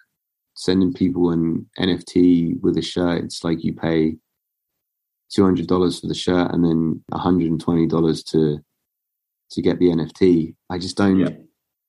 Sending 0.54 0.92
people 0.92 1.30
an 1.30 1.68
NFT 1.78 2.60
with 2.60 2.78
a 2.78 2.82
shirt, 2.82 3.24
it's 3.24 3.44
like 3.44 3.62
you 3.62 3.74
pay 3.74 4.16
two 5.34 5.44
hundred 5.44 5.66
dollars 5.66 6.00
for 6.00 6.06
the 6.06 6.14
shirt 6.14 6.52
and 6.52 6.64
then 6.64 7.02
one 7.08 7.20
hundred 7.20 7.50
and 7.50 7.60
twenty 7.60 7.86
dollars 7.86 8.22
to 8.24 8.58
to 9.50 9.62
get 9.62 9.78
the 9.78 9.86
NFT. 9.86 10.54
I 10.70 10.78
just 10.78 10.96
don't. 10.96 11.18
Yeah. 11.18 11.30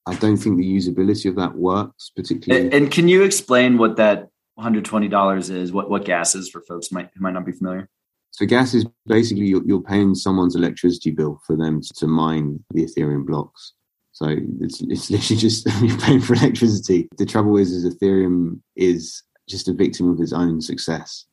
I 0.06 0.16
don't 0.16 0.38
think 0.38 0.58
the 0.58 0.78
usability 0.78 1.30
of 1.30 1.36
that 1.36 1.56
works 1.56 2.12
particularly. 2.16 2.66
And, 2.66 2.74
and 2.74 2.92
can 2.92 3.10
you 3.10 3.24
explain 3.24 3.78
what 3.78 3.98
that 3.98 4.30
one 4.56 4.64
hundred 4.64 4.86
twenty 4.86 5.08
dollars 5.08 5.50
is? 5.50 5.72
What 5.72 5.90
what 5.90 6.06
gas 6.06 6.36
is 6.36 6.50
for 6.50 6.62
folks 6.62 6.92
might 6.92 7.10
who 7.14 7.22
might 7.22 7.34
not 7.34 7.46
be 7.46 7.52
familiar? 7.52 7.90
So 8.32 8.46
gas 8.46 8.74
is 8.74 8.86
basically 9.06 9.46
you're, 9.46 9.66
you're 9.66 9.82
paying 9.82 10.14
someone's 10.14 10.56
electricity 10.56 11.12
bill 11.12 11.42
for 11.48 11.56
them 11.56 11.82
to 11.96 12.08
mine 12.08 12.64
the 12.72 12.86
Ethereum 12.86 13.26
blocks. 13.26 13.74
So 14.18 14.36
it's 14.61 14.82
it's 14.82 15.11
literally 15.11 15.39
just 15.47 15.68
you're 15.80 15.97
paying 15.99 16.22
for 16.22 16.34
electricity. 16.34 17.07
The 17.20 17.26
trouble 17.26 17.55
is, 17.57 17.72
is 17.72 17.86
Ethereum 17.86 18.59
is 18.76 19.22
just 19.47 19.68
a 19.68 19.74
victim 19.74 20.09
of 20.09 20.20
its 20.20 20.34
own 20.34 20.59
success, 20.59 21.28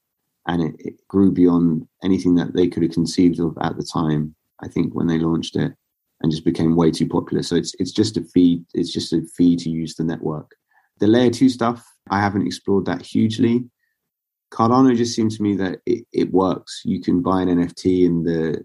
and 0.46 0.62
it, 0.62 0.74
it 0.78 1.08
grew 1.08 1.32
beyond 1.32 1.88
anything 2.02 2.34
that 2.34 2.52
they 2.52 2.68
could 2.68 2.82
have 2.82 2.92
conceived 2.92 3.40
of 3.40 3.56
at 3.62 3.78
the 3.78 3.88
time. 3.90 4.34
I 4.62 4.68
think 4.68 4.94
when 4.94 5.06
they 5.06 5.18
launched 5.18 5.56
it, 5.56 5.72
and 6.20 6.30
just 6.30 6.44
became 6.44 6.76
way 6.76 6.90
too 6.90 7.08
popular. 7.08 7.42
So 7.42 7.56
it's 7.56 7.74
it's 7.78 7.90
just 7.90 8.18
a 8.18 8.22
fee. 8.22 8.62
It's 8.74 8.92
just 8.92 9.14
a 9.14 9.22
fee 9.34 9.56
to 9.56 9.70
use 9.70 9.94
the 9.94 10.04
network. 10.04 10.50
The 10.98 11.06
layer 11.06 11.30
two 11.30 11.48
stuff, 11.48 11.82
I 12.10 12.20
haven't 12.20 12.46
explored 12.46 12.84
that 12.84 13.00
hugely. 13.00 13.64
Cardano 14.52 14.94
just 14.94 15.16
seems 15.16 15.38
to 15.38 15.42
me 15.42 15.56
that 15.56 15.78
it, 15.86 16.04
it 16.12 16.30
works. 16.32 16.82
You 16.84 17.00
can 17.00 17.22
buy 17.22 17.40
an 17.40 17.48
NFT 17.48 18.04
and 18.04 18.26
the 18.26 18.62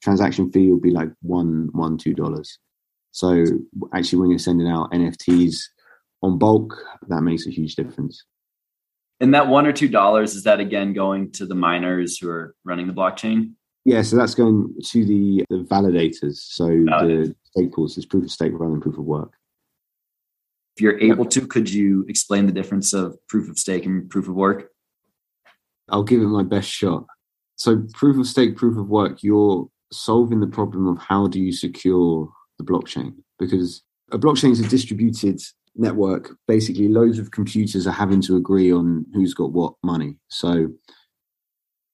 transaction 0.00 0.52
fee 0.52 0.70
will 0.70 0.80
be 0.80 0.92
like 0.92 1.10
one, 1.20 1.68
one, 1.72 1.98
two 1.98 2.14
dollars. 2.14 2.60
So 3.12 3.44
actually, 3.92 4.20
when 4.20 4.30
you're 4.30 4.38
sending 4.38 4.68
out 4.68 4.92
NFTs 4.92 5.56
on 6.22 6.38
bulk, 6.38 6.76
that 7.08 7.22
makes 7.22 7.46
a 7.46 7.50
huge 7.50 7.74
difference. 7.74 8.24
And 9.20 9.34
that 9.34 9.48
one 9.48 9.66
or 9.66 9.72
two 9.72 9.88
dollars 9.88 10.34
is 10.34 10.44
that 10.44 10.60
again 10.60 10.92
going 10.92 11.30
to 11.32 11.46
the 11.46 11.54
miners 11.54 12.18
who 12.18 12.28
are 12.30 12.54
running 12.64 12.86
the 12.86 12.92
blockchain? 12.92 13.52
Yeah, 13.84 14.02
so 14.02 14.16
that's 14.16 14.34
going 14.34 14.74
to 14.82 15.04
the, 15.04 15.44
the 15.50 15.64
validators. 15.64 16.36
So 16.36 16.66
the 16.66 17.34
stake 17.44 17.72
pools 17.72 17.96
is 17.98 18.06
proof 18.06 18.24
of 18.24 18.30
stake 18.30 18.52
rather 18.54 18.72
than 18.72 18.80
proof 18.80 18.98
of 18.98 19.04
work. 19.04 19.32
If 20.76 20.82
you're 20.82 21.00
able 21.00 21.24
to, 21.26 21.46
could 21.46 21.70
you 21.70 22.04
explain 22.08 22.46
the 22.46 22.52
difference 22.52 22.92
of 22.92 23.16
proof 23.26 23.50
of 23.50 23.58
stake 23.58 23.86
and 23.86 24.08
proof 24.08 24.28
of 24.28 24.34
work? 24.34 24.70
I'll 25.88 26.04
give 26.04 26.22
it 26.22 26.26
my 26.26 26.42
best 26.42 26.70
shot. 26.70 27.04
So 27.56 27.84
proof 27.92 28.18
of 28.18 28.26
stake, 28.26 28.56
proof 28.56 28.78
of 28.78 28.88
work, 28.88 29.22
you're 29.22 29.68
solving 29.92 30.40
the 30.40 30.46
problem 30.46 30.86
of 30.86 30.98
how 30.98 31.26
do 31.26 31.40
you 31.40 31.52
secure 31.52 32.30
the 32.60 32.72
blockchain? 32.72 33.14
Because 33.38 33.82
a 34.12 34.18
blockchain 34.18 34.50
is 34.50 34.60
a 34.60 34.68
distributed 34.68 35.40
network. 35.76 36.36
Basically, 36.46 36.88
loads 36.88 37.18
of 37.18 37.30
computers 37.30 37.86
are 37.86 37.92
having 37.92 38.20
to 38.22 38.36
agree 38.36 38.72
on 38.72 39.06
who's 39.14 39.34
got 39.34 39.52
what 39.52 39.74
money. 39.82 40.16
So 40.28 40.68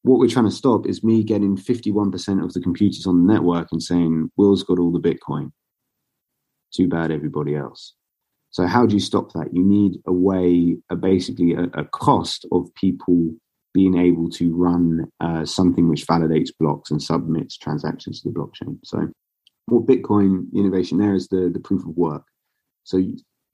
what 0.06 0.20
we're 0.20 0.28
trying 0.28 0.44
to 0.44 0.52
stop 0.52 0.86
is 0.86 1.02
me 1.02 1.24
getting 1.24 1.56
51% 1.56 2.44
of 2.44 2.52
the 2.52 2.60
computers 2.60 3.06
on 3.06 3.26
the 3.26 3.32
network 3.32 3.68
and 3.72 3.82
saying, 3.82 4.30
Will's 4.36 4.62
got 4.62 4.78
all 4.78 4.92
the 4.92 5.00
Bitcoin. 5.00 5.50
Too 6.72 6.88
bad, 6.88 7.10
everybody 7.10 7.56
else. 7.56 7.94
So, 8.50 8.66
how 8.66 8.86
do 8.86 8.94
you 8.94 9.00
stop 9.00 9.32
that? 9.32 9.48
You 9.52 9.64
need 9.64 9.98
a 10.06 10.12
way, 10.12 10.76
a 10.90 10.96
basically 10.96 11.54
a, 11.54 11.64
a 11.74 11.84
cost 11.86 12.46
of 12.52 12.72
people 12.74 13.34
being 13.74 13.98
able 13.98 14.30
to 14.30 14.54
run 14.54 15.06
uh, 15.20 15.44
something 15.44 15.88
which 15.88 16.06
validates 16.06 16.50
blocks 16.58 16.90
and 16.90 17.02
submits 17.02 17.58
transactions 17.58 18.22
to 18.22 18.30
the 18.30 18.38
blockchain. 18.38 18.78
So, 18.84 19.08
what 19.66 19.86
Bitcoin 19.86 20.52
innovation 20.54 20.98
there 20.98 21.14
is 21.14 21.28
the, 21.28 21.50
the 21.52 21.60
proof 21.60 21.82
of 21.82 21.96
work. 21.96 22.24
So, 22.84 23.02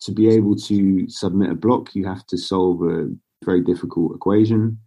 to 0.03 0.13
be 0.13 0.29
able 0.29 0.57
to 0.57 1.09
submit 1.09 1.51
a 1.51 1.55
block, 1.55 1.95
you 1.95 2.05
have 2.07 2.27
to 2.27 2.37
solve 2.37 2.83
a 2.83 3.09
very 3.45 3.63
difficult 3.63 4.17
equation 4.17 4.79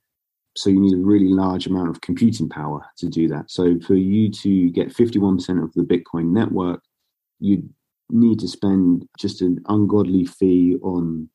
so 0.57 0.69
you 0.69 0.79
need 0.79 0.93
a 0.93 0.97
really 0.97 1.27
large 1.27 1.67
amount 1.67 1.89
of 1.89 2.01
computing 2.01 2.47
power 2.47 2.85
to 2.97 3.07
do 3.07 3.27
that. 3.27 3.51
So 3.51 3.77
for 3.81 3.95
you 3.95 4.31
to 4.31 4.69
get 4.69 4.87
51% 4.87 5.61
of 5.61 5.73
the 5.73 5.83
Bitcoin 5.83 6.31
network, 6.31 6.81
you 7.39 7.69
need 8.09 8.39
to 8.39 8.47
spend 8.47 9.05
just 9.19 9.41
an 9.41 9.61
ungodly 9.67 10.25
fee 10.25 10.77
on 10.81 11.29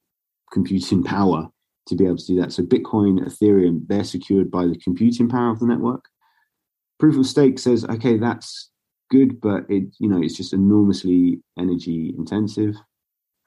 computing 0.52 1.04
power 1.04 1.48
to 1.86 1.94
be 1.94 2.06
able 2.06 2.16
to 2.16 2.26
do 2.26 2.40
that. 2.40 2.52
So 2.52 2.62
Bitcoin, 2.62 3.20
Ethereum, 3.20 3.86
they're 3.88 4.04
secured 4.04 4.50
by 4.50 4.66
the 4.66 4.78
computing 4.78 5.28
power 5.28 5.50
of 5.50 5.60
the 5.60 5.66
network. 5.66 6.04
Proof 6.98 7.16
of 7.18 7.26
stake 7.26 7.58
says, 7.58 7.84
okay, 7.84 8.16
that's 8.16 8.69
good, 9.10 9.40
but 9.40 9.64
it 9.68 9.84
you 9.98 10.08
know 10.08 10.22
it's 10.22 10.36
just 10.36 10.52
enormously 10.52 11.40
energy 11.58 12.14
intensive 12.16 12.76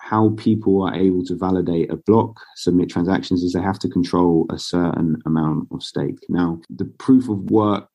how 0.04 0.32
people 0.36 0.84
are 0.84 0.94
able 0.94 1.24
to 1.24 1.34
validate 1.34 1.90
a 1.90 1.96
block, 1.96 2.38
submit 2.58 2.90
transactions, 2.90 3.42
is 3.42 3.54
they 3.54 3.62
have 3.62 3.80
to 3.80 3.88
control 3.88 4.46
a 4.52 4.60
certain 4.60 5.16
amount 5.26 5.66
of 5.72 5.82
stake. 5.82 6.20
Now, 6.28 6.60
the 6.70 6.84
proof 7.00 7.30
of 7.30 7.40
work 7.50 7.90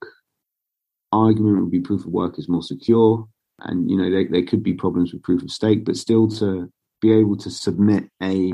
argument 1.12 1.60
would 1.60 1.70
be 1.70 1.80
proof 1.80 2.06
of 2.06 2.12
work 2.12 2.38
is 2.38 2.48
more 2.48 2.62
secure. 2.62 3.28
And, 3.60 3.90
you 3.90 3.96
know, 3.98 4.10
there, 4.10 4.26
there 4.26 4.42
could 4.42 4.62
be 4.62 4.72
problems 4.72 5.12
with 5.12 5.22
proof 5.22 5.42
of 5.42 5.50
stake, 5.50 5.84
but 5.84 5.98
still 5.98 6.28
to 6.28 6.72
be 7.02 7.12
able 7.12 7.36
to 7.36 7.50
submit 7.50 8.04
a 8.22 8.52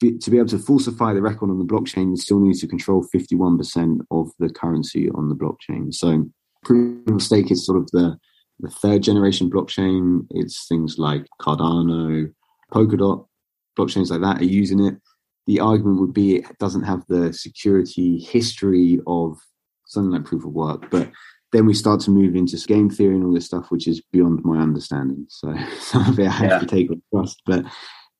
to 0.00 0.30
be 0.30 0.38
able 0.38 0.48
to 0.48 0.58
falsify 0.58 1.12
the 1.12 1.22
record 1.22 1.50
on 1.50 1.58
the 1.58 1.64
blockchain, 1.64 2.10
you 2.10 2.16
still 2.16 2.38
need 2.38 2.54
to 2.54 2.68
control 2.68 3.04
51% 3.12 3.98
of 4.12 4.30
the 4.38 4.48
currency 4.48 5.10
on 5.10 5.28
the 5.28 5.34
blockchain. 5.34 5.92
So 5.92 6.30
proof 6.64 7.04
of 7.08 7.20
stake 7.20 7.50
is 7.50 7.66
sort 7.66 7.78
of 7.78 7.90
the, 7.92 8.16
the 8.60 8.70
third 8.70 9.02
generation 9.02 9.50
blockchain. 9.50 10.26
It's 10.30 10.66
things 10.66 10.98
like 10.98 11.26
Cardano, 11.40 12.32
Polkadot, 12.72 13.26
blockchains 13.78 14.10
like 14.10 14.20
that 14.20 14.40
are 14.40 14.44
using 14.44 14.84
it. 14.84 14.96
The 15.46 15.60
argument 15.60 16.00
would 16.00 16.12
be 16.12 16.36
it 16.36 16.58
doesn't 16.58 16.82
have 16.82 17.04
the 17.08 17.32
security 17.32 18.18
history 18.18 19.00
of 19.06 19.38
something 19.86 20.10
like 20.10 20.24
proof 20.24 20.44
of 20.44 20.52
work, 20.52 20.90
but 20.90 21.10
then 21.52 21.64
we 21.64 21.72
start 21.72 22.00
to 22.00 22.10
move 22.10 22.36
into 22.36 22.56
game 22.66 22.90
theory 22.90 23.14
and 23.14 23.24
all 23.24 23.32
this 23.32 23.46
stuff, 23.46 23.70
which 23.70 23.88
is 23.88 24.02
beyond 24.12 24.44
my 24.44 24.58
understanding. 24.60 25.26
So 25.28 25.54
some 25.80 26.06
of 26.06 26.18
it 26.18 26.28
I 26.28 26.32
have 26.32 26.50
yeah. 26.50 26.58
to 26.58 26.66
take 26.66 26.90
with 26.90 27.00
trust, 27.12 27.42
but 27.46 27.64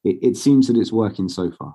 it, 0.05 0.19
it 0.23 0.37
seems 0.37 0.69
that 0.69 0.77
it's 0.77 0.93
working 0.93 1.29
so 1.29 1.51
far. 1.51 1.75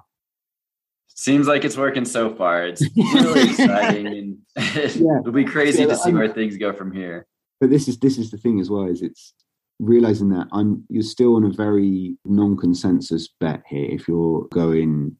Seems 1.15 1.47
like 1.47 1.63
it's 1.63 1.77
working 1.77 2.05
so 2.05 2.33
far. 2.33 2.65
It's 2.65 2.81
really 2.95 3.43
exciting, 3.43 4.07
and 4.07 4.37
yeah. 4.55 5.19
it'll 5.19 5.31
be 5.31 5.45
crazy 5.45 5.83
yeah, 5.83 5.89
to 5.89 5.95
see 5.95 6.09
I'm, 6.09 6.17
where 6.17 6.27
things 6.27 6.57
go 6.57 6.73
from 6.73 6.91
here. 6.91 7.27
But 7.63 7.69
this 7.69 7.87
is 7.87 7.97
this 7.97 8.17
is 8.17 8.29
the 8.29 8.35
thing 8.35 8.59
as 8.59 8.69
well. 8.69 8.87
Is 8.87 9.01
it's 9.01 9.33
realizing 9.79 10.27
that 10.31 10.47
I'm 10.51 10.83
you're 10.89 11.01
still 11.01 11.37
on 11.37 11.45
a 11.45 11.49
very 11.49 12.17
non-consensus 12.25 13.29
bet 13.39 13.63
here 13.65 13.87
if 13.89 14.05
you're 14.05 14.49
going 14.51 15.15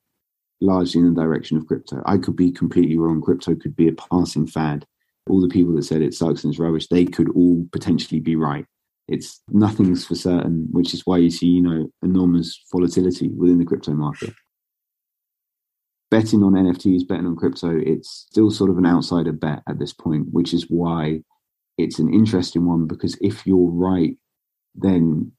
largely 0.60 1.00
in 1.00 1.14
the 1.14 1.22
direction 1.22 1.56
of 1.56 1.66
crypto. 1.68 2.04
I 2.06 2.18
could 2.18 2.36
be 2.36 2.52
completely 2.52 2.98
wrong. 2.98 3.22
Crypto 3.22 3.56
could 3.56 3.78
be 3.78 3.88
a 3.88 3.94
passing 3.94 4.46
fad. 4.46 4.86
All 5.30 5.40
the 5.40 5.48
people 5.48 5.74
that 5.76 5.84
said 5.84 6.02
it 6.02 6.14
sucks 6.14 6.44
and 6.44 6.52
it's 6.52 6.60
rubbish, 6.60 6.88
they 6.88 7.06
could 7.06 7.30
all 7.30 7.66
potentially 7.72 8.20
be 8.20 8.36
right. 8.36 8.66
It's 9.08 9.40
nothing's 9.48 10.06
for 10.06 10.16
certain, 10.16 10.68
which 10.70 10.94
is 10.94 11.06
why 11.06 11.20
you 11.20 11.30
see, 11.30 11.48
you 11.48 11.62
know, 11.62 11.90
enormous 12.04 12.62
volatility 12.74 13.30
within 13.30 13.58
the 13.58 13.64
crypto 13.64 13.94
market. 13.94 14.34
Betting 16.12 16.44
on 16.44 16.52
NFTs, 16.52 17.08
betting 17.08 17.26
on 17.26 17.38
crypto, 17.38 17.70
it's 17.74 18.28
still 18.30 18.52
sort 18.52 18.70
of 18.70 18.78
an 18.78 18.86
outsider 18.86 19.32
bet 19.32 19.64
at 19.66 19.80
this 19.80 19.94
point, 19.94 20.28
which 20.34 20.54
is 20.54 20.66
why 20.70 21.22
it's 21.78 22.00
an 22.00 22.14
interesting 22.14 22.66
one 22.66 22.88
because 22.88 23.18
if 23.22 23.46
you're 23.46 23.70
right 23.72 24.18
then 24.76 25.32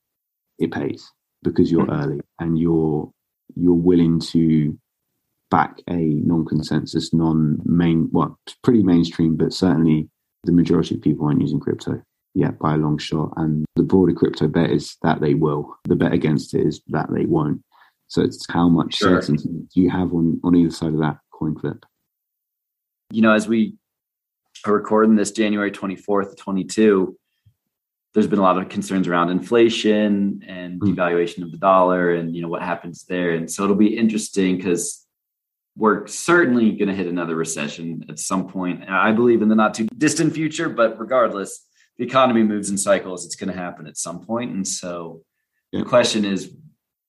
it 0.58 0.72
pays 0.72 1.10
because 1.42 1.70
you're 1.70 1.86
mm-hmm. 1.86 2.02
early 2.02 2.20
and 2.38 2.58
you're 2.58 3.10
you're 3.56 3.74
willing 3.74 4.18
to 4.18 4.76
back 5.50 5.78
a 5.88 5.94
non-consensus, 5.94 7.12
non-main, 7.12 8.08
well, 8.10 8.38
pretty 8.62 8.82
mainstream, 8.82 9.36
but 9.36 9.52
certainly 9.52 10.08
the 10.42 10.52
majority 10.52 10.96
of 10.96 11.02
people 11.02 11.26
aren't 11.26 11.40
using 11.40 11.60
crypto 11.60 12.02
yet 12.34 12.58
by 12.58 12.74
a 12.74 12.76
long 12.76 12.98
shot. 12.98 13.32
And 13.36 13.64
the 13.76 13.84
broader 13.84 14.12
crypto 14.12 14.48
bet 14.48 14.70
is 14.70 14.96
that 15.02 15.20
they 15.20 15.34
will. 15.34 15.76
The 15.84 15.94
bet 15.94 16.12
against 16.12 16.54
it 16.54 16.66
is 16.66 16.80
that 16.88 17.06
they 17.14 17.26
won't. 17.26 17.62
So 18.08 18.22
it's 18.22 18.44
how 18.50 18.68
much 18.68 18.96
sure. 18.96 19.22
certainty 19.22 19.48
do 19.72 19.80
you 19.80 19.90
have 19.90 20.12
on, 20.12 20.40
on 20.42 20.56
either 20.56 20.70
side 20.70 20.92
of 20.92 21.00
that 21.00 21.18
coin 21.32 21.56
flip? 21.56 21.84
You 23.10 23.22
know, 23.22 23.32
as 23.32 23.46
we 23.46 23.76
recording 24.72 25.16
this 25.16 25.30
January 25.30 25.70
24th, 25.70 26.36
22, 26.36 27.16
there's 28.14 28.28
been 28.28 28.38
a 28.38 28.42
lot 28.42 28.56
of 28.56 28.68
concerns 28.68 29.08
around 29.08 29.30
inflation 29.30 30.42
and 30.46 30.80
hmm. 30.80 30.88
devaluation 30.88 31.42
of 31.42 31.50
the 31.50 31.58
dollar 31.58 32.14
and 32.14 32.34
you 32.34 32.40
know 32.40 32.48
what 32.48 32.62
happens 32.62 33.04
there 33.04 33.32
and 33.32 33.50
so 33.50 33.64
it'll 33.64 33.76
be 33.76 33.96
interesting 33.96 34.56
because 34.56 35.04
we're 35.76 36.06
certainly 36.06 36.70
going 36.70 36.88
to 36.88 36.94
hit 36.94 37.08
another 37.08 37.34
recession 37.34 38.04
at 38.08 38.18
some 38.18 38.48
point 38.48 38.88
i 38.88 39.12
believe 39.12 39.42
in 39.42 39.48
the 39.48 39.54
not 39.54 39.74
too 39.74 39.86
distant 39.98 40.32
future 40.32 40.68
but 40.68 40.98
regardless 40.98 41.66
the 41.98 42.04
economy 42.04 42.42
moves 42.42 42.70
in 42.70 42.78
cycles 42.78 43.26
it's 43.26 43.36
going 43.36 43.52
to 43.52 43.58
happen 43.58 43.86
at 43.86 43.96
some 43.96 44.16
point. 44.16 44.26
point 44.26 44.52
and 44.52 44.66
so 44.66 45.22
yeah. 45.72 45.80
the 45.80 45.86
question 45.86 46.24
is 46.24 46.54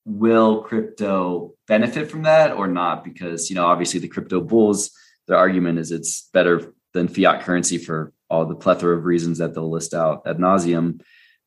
will 0.04 0.62
crypto 0.62 1.54
benefit 1.66 2.10
from 2.10 2.22
that 2.22 2.52
or 2.52 2.68
not 2.68 3.02
because 3.04 3.48
you 3.48 3.56
know 3.56 3.66
obviously 3.66 3.98
the 4.00 4.08
crypto 4.08 4.40
bulls 4.40 4.90
their 5.26 5.36
argument 5.36 5.78
is 5.78 5.90
it's 5.90 6.28
better 6.32 6.72
than 6.96 7.08
fiat 7.08 7.42
currency 7.42 7.78
for 7.78 8.12
all 8.28 8.46
the 8.46 8.54
plethora 8.54 8.96
of 8.96 9.04
reasons 9.04 9.38
that 9.38 9.54
they'll 9.54 9.70
list 9.70 9.94
out 9.94 10.22
ad 10.26 10.38
nauseum. 10.38 11.00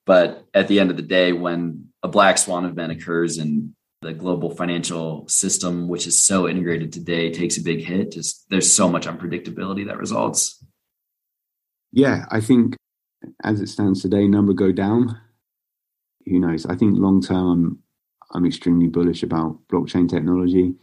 But 0.05 0.45
at 0.53 0.67
the 0.67 0.79
end 0.79 0.91
of 0.91 0.97
the 0.97 1.03
day, 1.03 1.33
when 1.33 1.89
a 2.01 2.07
black 2.07 2.37
swan 2.37 2.65
event 2.65 2.91
occurs 2.91 3.37
and 3.37 3.73
the 4.01 4.13
global 4.13 4.49
financial 4.49 5.27
system, 5.27 5.89
which 5.89 6.07
is 6.07 6.17
so 6.17 6.47
integrated 6.47 6.93
today, 6.93 7.31
takes 7.31 7.57
a 7.57 7.61
big 7.61 7.83
hit, 7.83 8.13
just 8.13 8.45
there's 8.49 8.71
so 8.71 8.87
much 8.87 9.07
unpredictability 9.07 9.87
that 9.87 9.97
results. 9.97 10.63
Yeah, 11.91 12.25
I 12.29 12.39
think 12.39 12.77
as 13.43 13.59
it 13.59 13.67
stands 13.67 14.01
today, 14.01 14.27
number 14.27 14.53
go 14.53 14.71
down. 14.71 15.19
Who 16.25 16.39
knows? 16.39 16.65
I 16.65 16.75
think 16.75 16.97
long 16.97 17.21
term, 17.21 17.51
I'm, 17.51 17.79
I'm 18.33 18.45
extremely 18.45 18.87
bullish 18.87 19.23
about 19.23 19.59
blockchain 19.67 20.07
technology. 20.07 20.75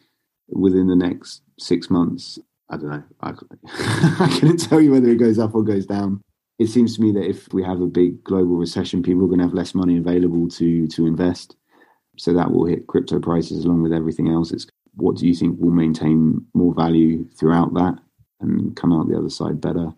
Within 0.49 0.87
the 0.87 0.97
next 0.97 1.43
six 1.59 1.91
months, 1.91 2.39
I 2.71 2.77
don't 2.77 2.91
know. 2.91 3.05
I, 3.21 3.33
I 4.25 4.39
couldn't 4.41 4.59
tell 4.59 4.81
you 4.81 4.93
whether 4.93 5.09
it 5.09 5.19
goes 5.19 5.39
up 5.39 5.55
or 5.55 5.63
goes 5.63 5.87
down. 5.87 6.21
It 6.59 6.69
seems 6.69 6.97
to 6.97 7.03
me 7.03 7.13
that 7.13 7.29
if 7.29 7.53
we 7.53 7.63
have 7.63 7.81
a 7.81 7.87
big 7.87 8.25
global 8.25 8.57
recession, 8.57 9.03
people 9.03 9.25
are 9.25 9.29
going 9.29 9.39
to 9.39 9.45
have 9.45 9.55
less 9.55 9.75
money 9.75 9.99
available 9.99 10.49
to 10.51 10.87
to 10.89 11.07
invest. 11.07 11.57
So 12.19 12.33
that 12.33 12.51
will 12.51 12.65
hit 12.65 12.87
crypto 12.87 13.21
prices 13.21 13.65
along 13.65 13.83
with 13.83 13.93
everything 13.93 14.29
else. 14.29 14.53
It's 14.53 14.67
what 14.95 15.17
do 15.17 15.27
you 15.27 15.35
think 15.35 15.61
will 15.61 15.71
maintain 15.71 16.45
more 16.55 16.75
value 16.75 17.29
throughout 17.39 17.75
that 17.75 17.99
and 18.41 18.75
come 18.75 18.93
out 18.93 19.09
the 19.09 19.19
other 19.19 19.29
side 19.29 19.61
better? 19.61 19.93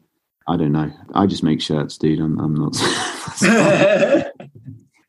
I 0.49 0.57
don't 0.57 0.73
know. 0.73 0.90
I 1.15 1.27
just 1.27 1.43
make 1.43 1.61
shirts, 1.61 1.99
dude. 1.99 2.20
I'm, 2.20 2.39
I'm 2.40 2.55
not. 2.55 2.74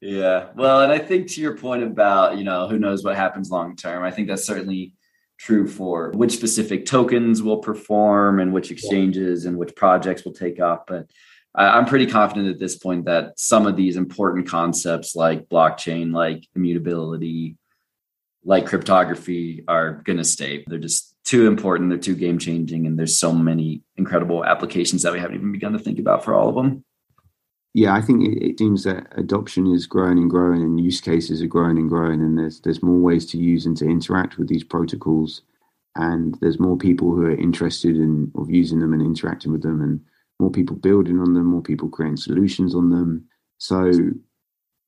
yeah. 0.01 0.49
Well, 0.55 0.81
and 0.81 0.91
I 0.91 0.99
think 0.99 1.29
to 1.29 1.41
your 1.41 1.57
point 1.57 1.81
about, 1.81 2.37
you 2.37 2.43
know, 2.43 2.67
who 2.67 2.77
knows 2.77 3.03
what 3.03 3.15
happens 3.15 3.49
long 3.49 3.75
term, 3.75 4.03
I 4.03 4.11
think 4.11 4.27
that's 4.27 4.45
certainly 4.45 4.93
true 5.39 5.67
for 5.67 6.11
which 6.11 6.33
specific 6.33 6.85
tokens 6.85 7.41
will 7.41 7.57
perform 7.57 8.39
and 8.39 8.53
which 8.53 8.71
exchanges 8.71 9.45
and 9.45 9.57
which 9.57 9.75
projects 9.75 10.25
will 10.25 10.33
take 10.33 10.61
off. 10.61 10.81
But 10.85 11.09
I'm 11.55 11.85
pretty 11.85 12.05
confident 12.05 12.49
at 12.49 12.59
this 12.59 12.77
point 12.77 13.05
that 13.05 13.39
some 13.39 13.65
of 13.65 13.75
these 13.75 13.95
important 13.95 14.47
concepts 14.47 15.15
like 15.15 15.49
blockchain, 15.49 16.13
like 16.13 16.45
immutability, 16.55 17.57
like 18.43 18.67
cryptography 18.67 19.63
are 19.67 19.93
going 20.03 20.17
to 20.17 20.23
stay. 20.23 20.63
They're 20.67 20.77
just 20.77 21.15
too 21.23 21.47
important. 21.47 21.89
They're 21.89 21.97
too 21.97 22.15
game 22.15 22.37
changing. 22.37 22.85
And 22.85 22.99
there's 22.99 23.17
so 23.17 23.31
many 23.31 23.81
incredible 23.97 24.45
applications 24.45 25.03
that 25.03 25.13
we 25.13 25.19
haven't 25.19 25.37
even 25.37 25.51
begun 25.51 25.73
to 25.73 25.79
think 25.79 25.99
about 25.99 26.23
for 26.23 26.33
all 26.33 26.49
of 26.49 26.55
them. 26.55 26.83
Yeah, 27.79 27.95
I 27.95 28.01
think 28.01 28.27
it, 28.27 28.43
it 28.45 28.59
seems 28.59 28.83
that 28.83 29.07
adoption 29.15 29.65
is 29.65 29.87
growing 29.87 30.17
and 30.17 30.29
growing, 30.29 30.61
and 30.61 30.81
use 30.81 30.99
cases 30.99 31.41
are 31.41 31.47
growing 31.47 31.77
and 31.77 31.87
growing, 31.87 32.19
and 32.19 32.37
there's 32.37 32.59
there's 32.59 32.83
more 32.83 32.99
ways 32.99 33.25
to 33.27 33.37
use 33.37 33.65
and 33.65 33.77
to 33.77 33.85
interact 33.85 34.37
with 34.37 34.49
these 34.49 34.65
protocols, 34.65 35.43
and 35.95 36.37
there's 36.41 36.59
more 36.59 36.77
people 36.77 37.15
who 37.15 37.21
are 37.21 37.37
interested 37.37 37.95
in 37.95 38.33
of 38.35 38.49
using 38.49 38.79
them 38.79 38.91
and 38.91 39.01
interacting 39.01 39.53
with 39.53 39.61
them, 39.61 39.79
and 39.79 40.01
more 40.41 40.51
people 40.51 40.75
building 40.75 41.21
on 41.21 41.33
them, 41.33 41.45
more 41.45 41.61
people 41.61 41.87
creating 41.87 42.17
solutions 42.17 42.75
on 42.75 42.89
them. 42.89 43.23
So 43.59 43.93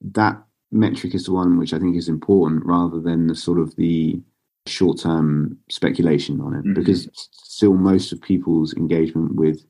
that 0.01 0.43
metric 0.73 1.15
is 1.15 1.27
the 1.27 1.31
one 1.31 1.57
which 1.57 1.73
I 1.73 1.79
think 1.79 1.95
is 1.95 2.09
important 2.09 2.65
rather 2.65 2.99
than 2.99 3.27
the 3.27 3.35
sort 3.35 3.59
of 3.59 3.73
the 3.77 4.19
short 4.67 4.99
term 4.99 5.57
speculation 5.69 6.41
on 6.41 6.55
it, 6.55 6.65
mm-hmm. 6.65 6.73
because 6.73 7.07
still 7.31 7.75
most 7.75 8.11
of 8.11 8.21
people's 8.21 8.73
engagement 8.73 9.35
with 9.35 9.63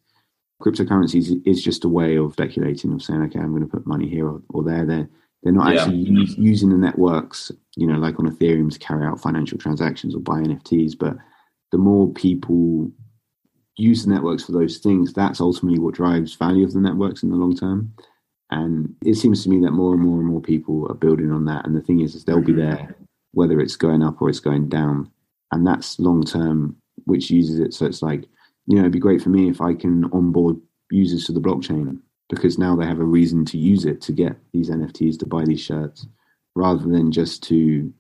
cryptocurrencies 0.62 1.42
is 1.46 1.64
just 1.64 1.84
a 1.84 1.90
way 1.90 2.18
of 2.18 2.34
speculating 2.34 2.94
of 2.94 3.02
saying, 3.02 3.22
okay, 3.24 3.40
I'm 3.40 3.52
going 3.52 3.64
to 3.64 3.68
put 3.68 3.88
money 3.88 4.08
here 4.08 4.28
or, 4.28 4.42
or 4.50 4.64
there. 4.64 4.86
They're 4.86 5.10
they're 5.44 5.54
not 5.54 5.74
yeah. 5.74 5.82
actually 5.82 6.06
mm-hmm. 6.06 6.42
using 6.42 6.70
the 6.70 6.78
networks, 6.78 7.52
you 7.76 7.88
know, 7.88 7.98
like 7.98 8.20
on 8.20 8.30
Ethereum 8.30 8.72
to 8.72 8.78
carry 8.78 9.06
out 9.06 9.20
financial 9.20 9.58
transactions 9.58 10.14
or 10.14 10.20
buy 10.20 10.36
NFTs. 10.36 10.98
But 10.98 11.18
the 11.72 11.80
more 11.80 12.14
people 12.14 12.92
use 13.76 14.06
the 14.06 14.14
networks 14.14 14.44
for 14.44 14.52
those 14.52 14.78
things, 14.78 15.14
that's 15.14 15.42
ultimately 15.42 15.80
what 15.80 15.96
drives 15.96 16.36
value 16.36 16.64
of 16.64 16.74
the 16.74 16.80
networks 16.80 17.24
in 17.24 17.32
the 17.32 17.38
long 17.38 17.56
term. 17.56 17.92
And 18.52 18.94
it 19.04 19.16
seems 19.16 19.44
to 19.44 19.50
me 19.50 19.60
that 19.62 19.72
more 19.72 19.94
and 19.94 20.04
more 20.04 20.20
and 20.20 20.28
more 20.28 20.42
people 20.42 20.86
are 20.92 20.96
building 20.96 21.32
on 21.32 21.46
that. 21.46 21.66
And 21.66 21.76
the 21.76 21.82
thing 21.82 22.02
is, 22.02 22.14
is 22.14 22.24
they'll 22.24 22.42
be 22.42 22.52
mm-hmm. 22.52 22.62
there 22.62 22.96
whether 23.34 23.60
it's 23.60 23.76
going 23.76 24.04
up 24.04 24.22
or 24.22 24.30
it's 24.30 24.40
going 24.40 24.70
down. 24.70 25.10
And 25.52 25.66
that's 25.66 26.00
long 26.00 26.24
term, 26.24 26.76
which 27.06 27.30
uses 27.30 27.60
it. 27.60 27.74
So 27.74 27.86
it's 27.86 28.02
like, 28.02 28.26
you 28.68 28.76
know, 28.76 28.82
it'd 28.82 28.92
be 28.92 29.00
great 29.00 29.22
for 29.22 29.30
me 29.30 29.50
if 29.50 29.62
I 29.62 29.74
can 29.74 30.06
onboard 30.12 30.58
users 30.90 31.26
to 31.26 31.32
the 31.32 31.42
blockchain 31.42 32.00
because 32.30 32.58
now 32.58 32.76
they 32.76 32.86
have 32.86 33.00
a 33.00 33.04
reason 33.04 33.46
to 33.46 33.58
use 33.58 33.86
it 33.86 34.02
to 34.02 34.12
get 34.12 34.38
these 34.54 34.70
NFTs 34.70 35.20
to 35.20 35.26
buy 35.26 35.44
these 35.46 35.62
shirts 35.62 36.08
rather 36.56 36.88
than 36.88 37.12
just 37.12 37.44
to 37.44 37.94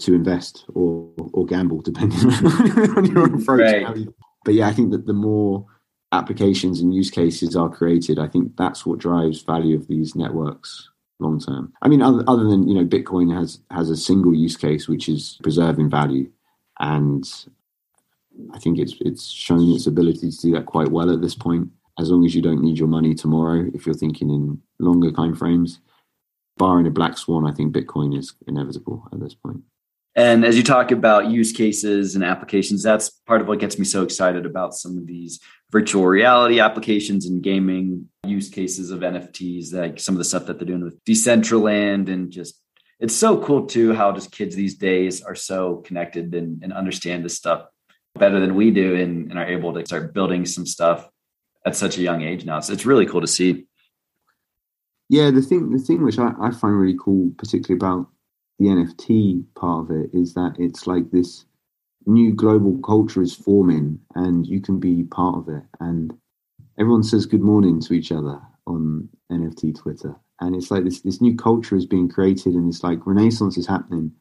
to 0.00 0.14
invest 0.14 0.64
or 0.74 1.10
or 1.32 1.44
gamble, 1.46 1.80
depending 1.82 2.18
on 2.18 3.04
your 3.06 3.26
mm-hmm. 3.28 3.42
approach. 3.42 3.60
Right 3.60 4.08
but 4.44 4.54
yeah, 4.54 4.68
I 4.68 4.72
think 4.72 4.92
that 4.92 5.06
the 5.06 5.12
more 5.12 5.66
applications 6.12 6.80
and 6.80 6.94
use 6.94 7.10
cases 7.10 7.54
are 7.54 7.68
created, 7.68 8.18
I 8.18 8.28
think 8.28 8.56
that's 8.56 8.86
what 8.86 8.98
drives 8.98 9.42
value 9.42 9.76
of 9.76 9.88
these 9.88 10.14
networks 10.14 10.88
long 11.20 11.40
term. 11.40 11.72
I 11.82 11.88
mean, 11.88 12.00
other, 12.00 12.24
other 12.26 12.44
than 12.44 12.68
you 12.68 12.74
know, 12.74 12.84
Bitcoin 12.84 13.36
has 13.36 13.60
has 13.70 13.90
a 13.90 13.96
single 13.96 14.34
use 14.34 14.56
case 14.56 14.88
which 14.88 15.08
is 15.08 15.38
preserving 15.42 15.90
value, 15.90 16.30
and 16.78 17.28
I 18.52 18.58
think 18.58 18.78
it's 18.78 18.94
it's 19.00 19.26
shown 19.26 19.72
its 19.72 19.86
ability 19.86 20.30
to 20.30 20.40
do 20.40 20.52
that 20.52 20.66
quite 20.66 20.88
well 20.88 21.12
at 21.12 21.20
this 21.20 21.34
point. 21.34 21.68
As 21.98 22.10
long 22.10 22.24
as 22.24 22.34
you 22.34 22.42
don't 22.42 22.62
need 22.62 22.78
your 22.78 22.88
money 22.88 23.14
tomorrow, 23.14 23.68
if 23.74 23.84
you're 23.84 23.94
thinking 23.94 24.30
in 24.30 24.60
longer 24.78 25.10
time 25.10 25.34
frames, 25.34 25.80
barring 26.56 26.86
a 26.86 26.90
black 26.90 27.18
swan, 27.18 27.46
I 27.46 27.52
think 27.52 27.74
Bitcoin 27.74 28.16
is 28.16 28.34
inevitable 28.46 29.08
at 29.12 29.20
this 29.20 29.34
point. 29.34 29.62
And 30.14 30.44
as 30.44 30.56
you 30.56 30.64
talk 30.64 30.90
about 30.90 31.30
use 31.30 31.52
cases 31.52 32.14
and 32.14 32.24
applications, 32.24 32.82
that's 32.82 33.08
part 33.08 33.40
of 33.40 33.46
what 33.46 33.60
gets 33.60 33.78
me 33.78 33.84
so 33.84 34.02
excited 34.02 34.46
about 34.46 34.74
some 34.74 34.96
of 34.96 35.06
these 35.06 35.38
virtual 35.70 36.06
reality 36.06 36.58
applications 36.60 37.26
and 37.26 37.42
gaming 37.42 38.08
use 38.26 38.48
cases 38.48 38.90
of 38.90 39.00
NFTs, 39.00 39.72
like 39.72 40.00
some 40.00 40.14
of 40.14 40.18
the 40.18 40.24
stuff 40.24 40.46
that 40.46 40.58
they're 40.58 40.66
doing 40.66 40.82
with 40.82 41.02
Decentraland 41.04 42.08
and 42.08 42.32
just 42.32 42.60
it's 43.00 43.14
so 43.14 43.40
cool 43.40 43.66
too 43.66 43.94
how 43.94 44.10
just 44.10 44.32
kids 44.32 44.56
these 44.56 44.76
days 44.76 45.22
are 45.22 45.36
so 45.36 45.76
connected 45.86 46.34
and, 46.34 46.64
and 46.64 46.72
understand 46.72 47.24
this 47.24 47.36
stuff 47.36 47.66
better 48.18 48.40
than 48.40 48.54
we 48.54 48.70
do 48.70 48.94
and, 48.96 49.30
and, 49.30 49.38
are 49.38 49.46
able 49.46 49.72
to 49.74 49.84
start 49.86 50.14
building 50.14 50.44
some 50.46 50.66
stuff 50.66 51.08
at 51.66 51.76
such 51.76 51.98
a 51.98 52.02
young 52.02 52.22
age 52.22 52.44
now. 52.44 52.60
So 52.60 52.72
it's 52.72 52.86
really 52.86 53.06
cool 53.06 53.20
to 53.20 53.26
see. 53.26 53.66
Yeah, 55.08 55.30
the 55.30 55.42
thing 55.42 55.70
the 55.70 55.78
thing 55.78 56.04
which 56.04 56.18
I, 56.18 56.32
I 56.40 56.50
find 56.50 56.78
really 56.78 56.98
cool, 57.00 57.32
particularly 57.38 57.78
about 57.78 58.08
the 58.58 58.66
NFT 58.66 59.44
part 59.54 59.84
of 59.84 59.96
it 59.96 60.10
is 60.12 60.34
that 60.34 60.56
it's 60.58 60.86
like 60.86 61.10
this 61.10 61.46
new 62.06 62.32
global 62.32 62.78
culture 62.78 63.22
is 63.22 63.34
forming 63.34 64.00
and 64.14 64.46
you 64.46 64.60
can 64.60 64.78
be 64.80 65.04
part 65.04 65.36
of 65.36 65.48
it. 65.48 65.62
And 65.80 66.12
everyone 66.78 67.02
says 67.02 67.26
good 67.26 67.42
morning 67.42 67.80
to 67.82 67.94
each 67.94 68.12
other 68.12 68.40
on 68.66 69.08
NFT 69.30 69.78
Twitter. 69.78 70.14
And 70.40 70.54
it's 70.54 70.70
like 70.70 70.84
this 70.84 71.00
this 71.00 71.20
new 71.20 71.36
culture 71.36 71.76
is 71.76 71.86
being 71.86 72.08
created 72.08 72.54
and 72.54 72.68
it's 72.68 72.82
like 72.82 73.06
Renaissance 73.06 73.56
is 73.56 73.66
happening. 73.66 74.12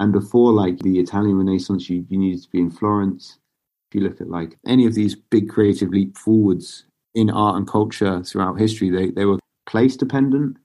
And 0.00 0.12
before 0.12 0.52
like 0.52 0.78
the 0.78 0.98
Italian 0.98 1.38
Renaissance, 1.38 1.90
you, 1.90 2.04
you 2.08 2.18
needed 2.18 2.42
to 2.42 2.50
be 2.50 2.60
in 2.60 2.70
Florence. 2.70 3.38
If 3.90 3.96
you 4.00 4.06
look 4.06 4.20
at 4.20 4.30
like 4.30 4.56
any 4.66 4.86
of 4.86 4.94
these 4.94 5.14
big 5.14 5.48
creative 5.48 5.90
leap 5.90 6.16
forwards 6.16 6.84
in 7.14 7.30
art 7.30 7.56
and 7.56 7.66
culture 7.66 8.22
throughout 8.22 8.60
history, 8.60 8.90
they, 8.90 9.10
they 9.10 9.24
were 9.24 9.38
place 9.66 9.96
dependent 9.96 10.58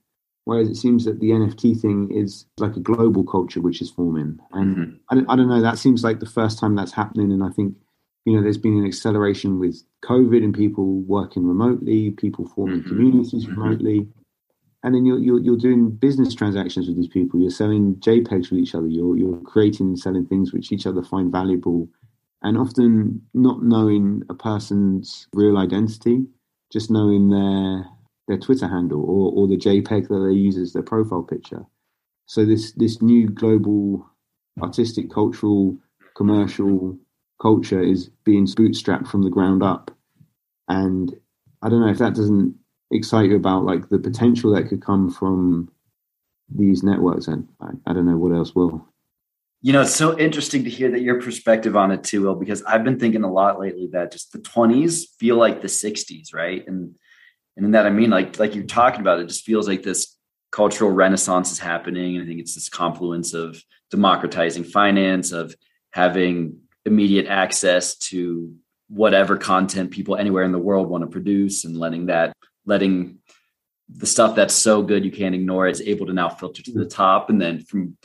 Whereas 0.44 0.68
it 0.68 0.76
seems 0.76 1.04
that 1.06 1.20
the 1.20 1.30
NFT 1.30 1.80
thing 1.80 2.10
is 2.14 2.46
like 2.58 2.76
a 2.76 2.80
global 2.80 3.24
culture 3.24 3.62
which 3.62 3.80
is 3.80 3.90
forming. 3.90 4.38
And 4.52 4.76
mm-hmm. 4.76 4.96
I, 5.08 5.14
don't, 5.14 5.30
I 5.30 5.36
don't 5.36 5.48
know, 5.48 5.62
that 5.62 5.78
seems 5.78 6.04
like 6.04 6.20
the 6.20 6.26
first 6.26 6.58
time 6.58 6.74
that's 6.74 6.92
happening. 6.92 7.32
And 7.32 7.42
I 7.42 7.48
think, 7.48 7.74
you 8.26 8.36
know, 8.36 8.42
there's 8.42 8.58
been 8.58 8.78
an 8.78 8.86
acceleration 8.86 9.58
with 9.58 9.82
COVID 10.04 10.44
and 10.44 10.54
people 10.54 11.00
working 11.00 11.46
remotely, 11.46 12.10
people 12.10 12.46
forming 12.46 12.80
mm-hmm. 12.80 12.88
communities 12.88 13.46
mm-hmm. 13.46 13.60
remotely. 13.60 14.08
And 14.84 14.94
then 14.94 15.06
you're, 15.06 15.18
you're, 15.18 15.40
you're 15.40 15.56
doing 15.56 15.90
business 15.90 16.34
transactions 16.34 16.86
with 16.86 16.96
these 16.96 17.08
people. 17.08 17.40
You're 17.40 17.50
selling 17.50 17.96
JPEGs 17.96 18.50
with 18.50 18.60
each 18.60 18.74
other. 18.74 18.86
You're, 18.86 19.16
you're 19.16 19.40
creating 19.40 19.86
and 19.86 19.98
selling 19.98 20.26
things 20.26 20.52
which 20.52 20.70
each 20.70 20.86
other 20.86 21.02
find 21.02 21.32
valuable. 21.32 21.88
And 22.42 22.58
often 22.58 23.22
not 23.32 23.62
knowing 23.62 24.22
a 24.28 24.34
person's 24.34 25.26
real 25.32 25.56
identity, 25.56 26.26
just 26.70 26.90
knowing 26.90 27.30
their 27.30 27.86
their 28.28 28.38
Twitter 28.38 28.68
handle 28.68 29.02
or, 29.02 29.32
or 29.34 29.48
the 29.48 29.56
JPEG 29.56 30.08
that 30.08 30.28
they 30.28 30.34
use 30.34 30.56
as 30.58 30.72
their 30.72 30.82
profile 30.82 31.22
picture. 31.22 31.64
So 32.26 32.44
this 32.44 32.72
this 32.72 33.00
new 33.00 33.28
global 33.28 34.06
artistic, 34.60 35.10
cultural, 35.10 35.78
commercial 36.14 36.98
culture 37.40 37.82
is 37.82 38.10
being 38.24 38.46
bootstrapped 38.46 39.08
from 39.08 39.22
the 39.22 39.30
ground 39.30 39.62
up. 39.62 39.90
And 40.68 41.14
I 41.62 41.70
don't 41.70 41.80
know 41.80 41.88
if 41.88 41.98
that 41.98 42.14
doesn't 42.14 42.54
excite 42.94 43.30
you 43.30 43.36
about 43.36 43.64
like 43.64 43.88
the 43.88 43.98
potential 43.98 44.54
that 44.54 44.68
could 44.68 44.82
come 44.82 45.10
from 45.10 45.70
these 46.48 46.82
networks. 46.82 47.26
And 47.26 47.48
I, 47.60 47.70
I 47.86 47.92
don't 47.92 48.06
know 48.06 48.16
what 48.16 48.34
else 48.34 48.54
will. 48.54 48.86
You 49.62 49.72
know, 49.72 49.80
it's 49.80 49.94
so 49.94 50.18
interesting 50.18 50.64
to 50.64 50.70
hear 50.70 50.90
that 50.90 51.00
your 51.00 51.20
perspective 51.22 51.74
on 51.74 51.90
it 51.90 52.04
too, 52.04 52.22
Will, 52.22 52.34
because 52.34 52.62
I've 52.64 52.84
been 52.84 52.98
thinking 52.98 53.24
a 53.24 53.32
lot 53.32 53.58
lately 53.58 53.88
that 53.92 54.12
just 54.12 54.32
the 54.32 54.38
20s 54.38 55.04
feel 55.18 55.36
like 55.36 55.62
the 55.62 55.68
60s, 55.68 56.34
right? 56.34 56.66
And 56.66 56.94
and 57.56 57.66
in 57.66 57.72
that 57.72 57.86
I 57.86 57.90
mean 57.90 58.10
like 58.10 58.38
like 58.38 58.54
you're 58.54 58.64
talking 58.64 59.00
about, 59.00 59.20
it 59.20 59.28
just 59.28 59.44
feels 59.44 59.66
like 59.66 59.82
this 59.82 60.16
cultural 60.52 60.90
renaissance 60.90 61.50
is 61.50 61.58
happening. 61.58 62.16
And 62.16 62.24
I 62.24 62.28
think 62.28 62.40
it's 62.40 62.54
this 62.54 62.68
confluence 62.68 63.32
of 63.32 63.62
democratizing 63.90 64.64
finance, 64.64 65.32
of 65.32 65.54
having 65.92 66.58
immediate 66.84 67.26
access 67.26 67.96
to 67.96 68.54
whatever 68.88 69.36
content 69.36 69.90
people 69.90 70.16
anywhere 70.16 70.44
in 70.44 70.52
the 70.52 70.58
world 70.58 70.88
want 70.88 71.02
to 71.02 71.08
produce 71.08 71.64
and 71.64 71.76
letting 71.76 72.06
that 72.06 72.34
letting 72.66 73.18
the 73.88 74.06
stuff 74.06 74.34
that's 74.34 74.54
so 74.54 74.82
good 74.82 75.04
you 75.04 75.10
can't 75.10 75.34
ignore 75.34 75.66
is 75.68 75.80
able 75.82 76.06
to 76.06 76.12
now 76.12 76.28
filter 76.28 76.62
to 76.62 76.72
the 76.72 76.86
mm. 76.86 76.94
top 76.94 77.28
and 77.28 77.40
then 77.40 77.62
from 77.62 77.96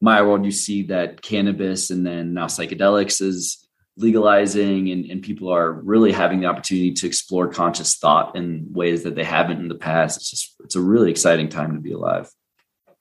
my 0.00 0.22
world 0.22 0.44
you 0.44 0.50
see 0.50 0.82
that 0.82 1.22
cannabis 1.22 1.90
and 1.90 2.06
then 2.06 2.34
now 2.34 2.46
psychedelics 2.46 3.20
is 3.20 3.68
legalizing 3.98 4.90
and, 4.90 5.04
and 5.06 5.22
people 5.22 5.52
are 5.52 5.72
really 5.72 6.12
having 6.12 6.40
the 6.40 6.46
opportunity 6.46 6.92
to 6.92 7.06
explore 7.06 7.48
conscious 7.48 7.96
thought 7.96 8.34
in 8.36 8.66
ways 8.70 9.02
that 9.02 9.16
they 9.16 9.24
haven't 9.24 9.58
in 9.58 9.68
the 9.68 9.74
past. 9.74 10.18
It's 10.18 10.30
just 10.30 10.54
it's 10.64 10.76
a 10.76 10.80
really 10.80 11.10
exciting 11.10 11.48
time 11.48 11.74
to 11.74 11.80
be 11.80 11.92
alive. 11.92 12.30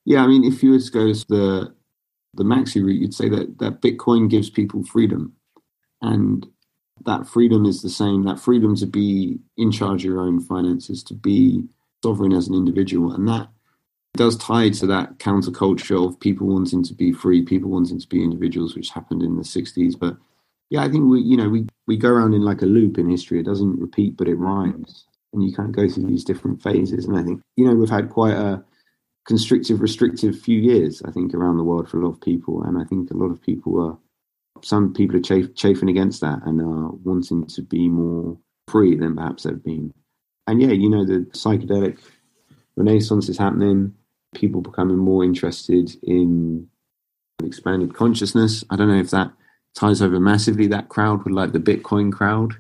Yeah, 0.06 0.24
I 0.24 0.28
mean, 0.28 0.44
if 0.44 0.64
you 0.64 0.72
were 0.72 0.80
to 0.80 0.92
go 0.92 1.14
to 1.14 1.26
the 1.30 1.76
the 2.34 2.44
maxi 2.44 2.84
route, 2.84 3.00
you'd 3.00 3.14
say 3.14 3.30
that 3.30 3.60
that 3.60 3.82
Bitcoin 3.82 4.30
gives 4.30 4.50
people 4.50 4.84
freedom, 4.84 5.34
and 6.02 6.46
that 7.06 7.28
freedom 7.28 7.66
is 7.66 7.82
the 7.82 7.90
same. 7.90 8.24
That 8.24 8.40
freedom 8.40 8.76
to 8.78 8.86
be 8.86 9.40
in 9.58 9.72
charge 9.72 10.02
of 10.02 10.06
your 10.06 10.22
own 10.22 10.40
finances, 10.40 11.04
to 11.06 11.14
be 11.14 11.64
sovereign 12.04 12.34
as 12.34 12.48
an 12.48 12.56
individual, 12.56 13.14
and 13.14 13.28
that 13.28 13.50
does 14.14 14.38
tie 14.38 14.70
to 14.70 14.88
that 14.88 15.20
counterculture 15.20 16.08
of 16.08 16.20
people 16.20 16.48
wanting 16.48 16.84
to 16.84 16.94
be 16.94 17.12
free, 17.12 17.44
people 17.44 17.70
wanting 17.70 18.00
to 18.00 18.08
be 18.08 18.24
individuals, 18.24 18.76
which 18.76 18.90
happened 18.90 19.22
in 19.22 19.38
the 19.38 19.44
'60s, 19.44 19.98
but 19.98 20.18
yeah, 20.70 20.84
I 20.84 20.90
think 20.90 21.10
we, 21.10 21.22
you 21.22 21.38
know, 21.38 21.50
we, 21.50 21.66
we 21.88 21.98
go 21.98 22.10
around 22.10 22.34
in 22.34 22.42
like 22.42 22.62
a 22.62 22.66
loop 22.66 22.98
in 22.98 23.10
history. 23.10 23.40
It 23.40 23.46
doesn't 23.46 23.80
repeat, 23.80 24.18
but 24.18 24.28
it 24.28 24.36
rhymes. 24.36 25.06
And 25.34 25.44
you 25.44 25.54
kind 25.54 25.70
of 25.70 25.76
go 25.76 25.88
through 25.88 26.08
these 26.08 26.24
different 26.24 26.62
phases. 26.62 27.06
And 27.06 27.18
I 27.18 27.24
think, 27.24 27.42
you 27.56 27.66
know, 27.66 27.76
we've 27.76 27.90
had 27.90 28.10
quite 28.10 28.34
a 28.34 28.64
constrictive, 29.26 29.82
restrictive 29.82 30.40
few 30.40 30.60
years, 30.60 31.02
I 31.06 31.12
think, 31.12 31.34
around 31.34 31.58
the 31.58 31.64
world 31.64 31.90
for 31.90 32.00
a 32.00 32.06
lot 32.06 32.14
of 32.14 32.22
people. 32.22 32.64
And 32.64 32.78
I 32.78 32.84
think 32.86 33.12
a 33.12 33.18
lot 33.18 33.32
of 33.32 33.42
people 33.42 33.82
are, 33.82 33.98
some 34.64 34.94
people 34.94 35.18
are 35.18 35.22
chaf- 35.22 35.54
chafing 35.56 35.90
against 35.90 36.22
that 36.22 36.40
and 36.46 36.62
are 36.62 36.92
wanting 37.04 37.46
to 37.48 37.62
be 37.62 37.88
more 37.88 38.38
free 38.68 38.96
than 38.96 39.16
perhaps 39.16 39.44
they've 39.44 39.64
been. 39.64 39.94
and 40.48 40.62
yeah, 40.62 40.70
you 40.70 40.90
know, 40.90 41.06
the 41.06 41.26
psychedelic 41.32 41.98
renaissance 42.76 43.30
is 43.30 43.38
happening. 43.38 43.94
People 44.36 44.62
becoming 44.62 44.98
more 44.98 45.24
interested 45.24 45.96
in 46.04 46.68
expanded 47.44 47.94
consciousness. 47.94 48.64
I 48.70 48.76
don't 48.76 48.90
know 48.90 49.00
if 49.00 49.12
that 49.12 49.32
ties 49.76 50.02
over 50.02 50.20
massively 50.20 50.68
that 50.68 50.90
crowd 50.90 51.24
with 51.24 51.34
like 51.34 51.52
the 51.52 51.60
Bitcoin 51.60 52.12
crowd. 52.12 52.54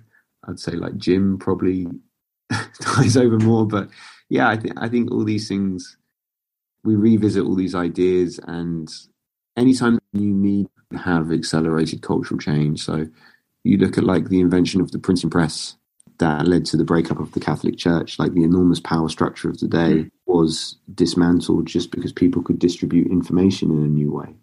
I'd 0.47 0.59
say 0.59 0.73
like 0.73 0.97
Jim 0.97 1.37
probably 1.37 1.87
ties 2.81 3.17
over 3.17 3.37
more, 3.39 3.65
but 3.65 3.89
yeah, 4.29 4.49
I 4.49 4.57
think 4.57 4.73
I 4.77 4.87
think 4.87 5.11
all 5.11 5.23
these 5.23 5.47
things 5.47 5.97
we 6.83 6.95
revisit 6.95 7.43
all 7.43 7.55
these 7.55 7.75
ideas, 7.75 8.39
and 8.47 8.89
anytime 9.57 9.99
you 10.13 10.33
need 10.33 10.67
to 10.91 10.97
have 10.97 11.31
accelerated 11.31 12.01
cultural 12.01 12.39
change, 12.39 12.83
so 12.83 13.07
you 13.63 13.77
look 13.77 13.97
at 13.97 14.03
like 14.03 14.29
the 14.29 14.39
invention 14.39 14.79
of 14.79 14.91
the 14.91 14.99
printing 14.99 15.29
press 15.29 15.75
that 16.19 16.47
led 16.47 16.65
to 16.65 16.77
the 16.77 16.85
breakup 16.85 17.19
of 17.19 17.31
the 17.33 17.39
Catholic 17.39 17.77
Church, 17.77 18.17
like 18.17 18.33
the 18.33 18.43
enormous 18.43 18.79
power 18.79 19.09
structure 19.09 19.49
of 19.49 19.59
the 19.59 19.67
day 19.67 19.93
mm. 19.93 20.11
was 20.25 20.77
dismantled 20.95 21.67
just 21.67 21.91
because 21.91 22.13
people 22.13 22.41
could 22.41 22.59
distribute 22.59 23.11
information 23.11 23.71
in 23.71 23.83
a 23.83 23.87
new 23.87 24.11
way. 24.11 24.35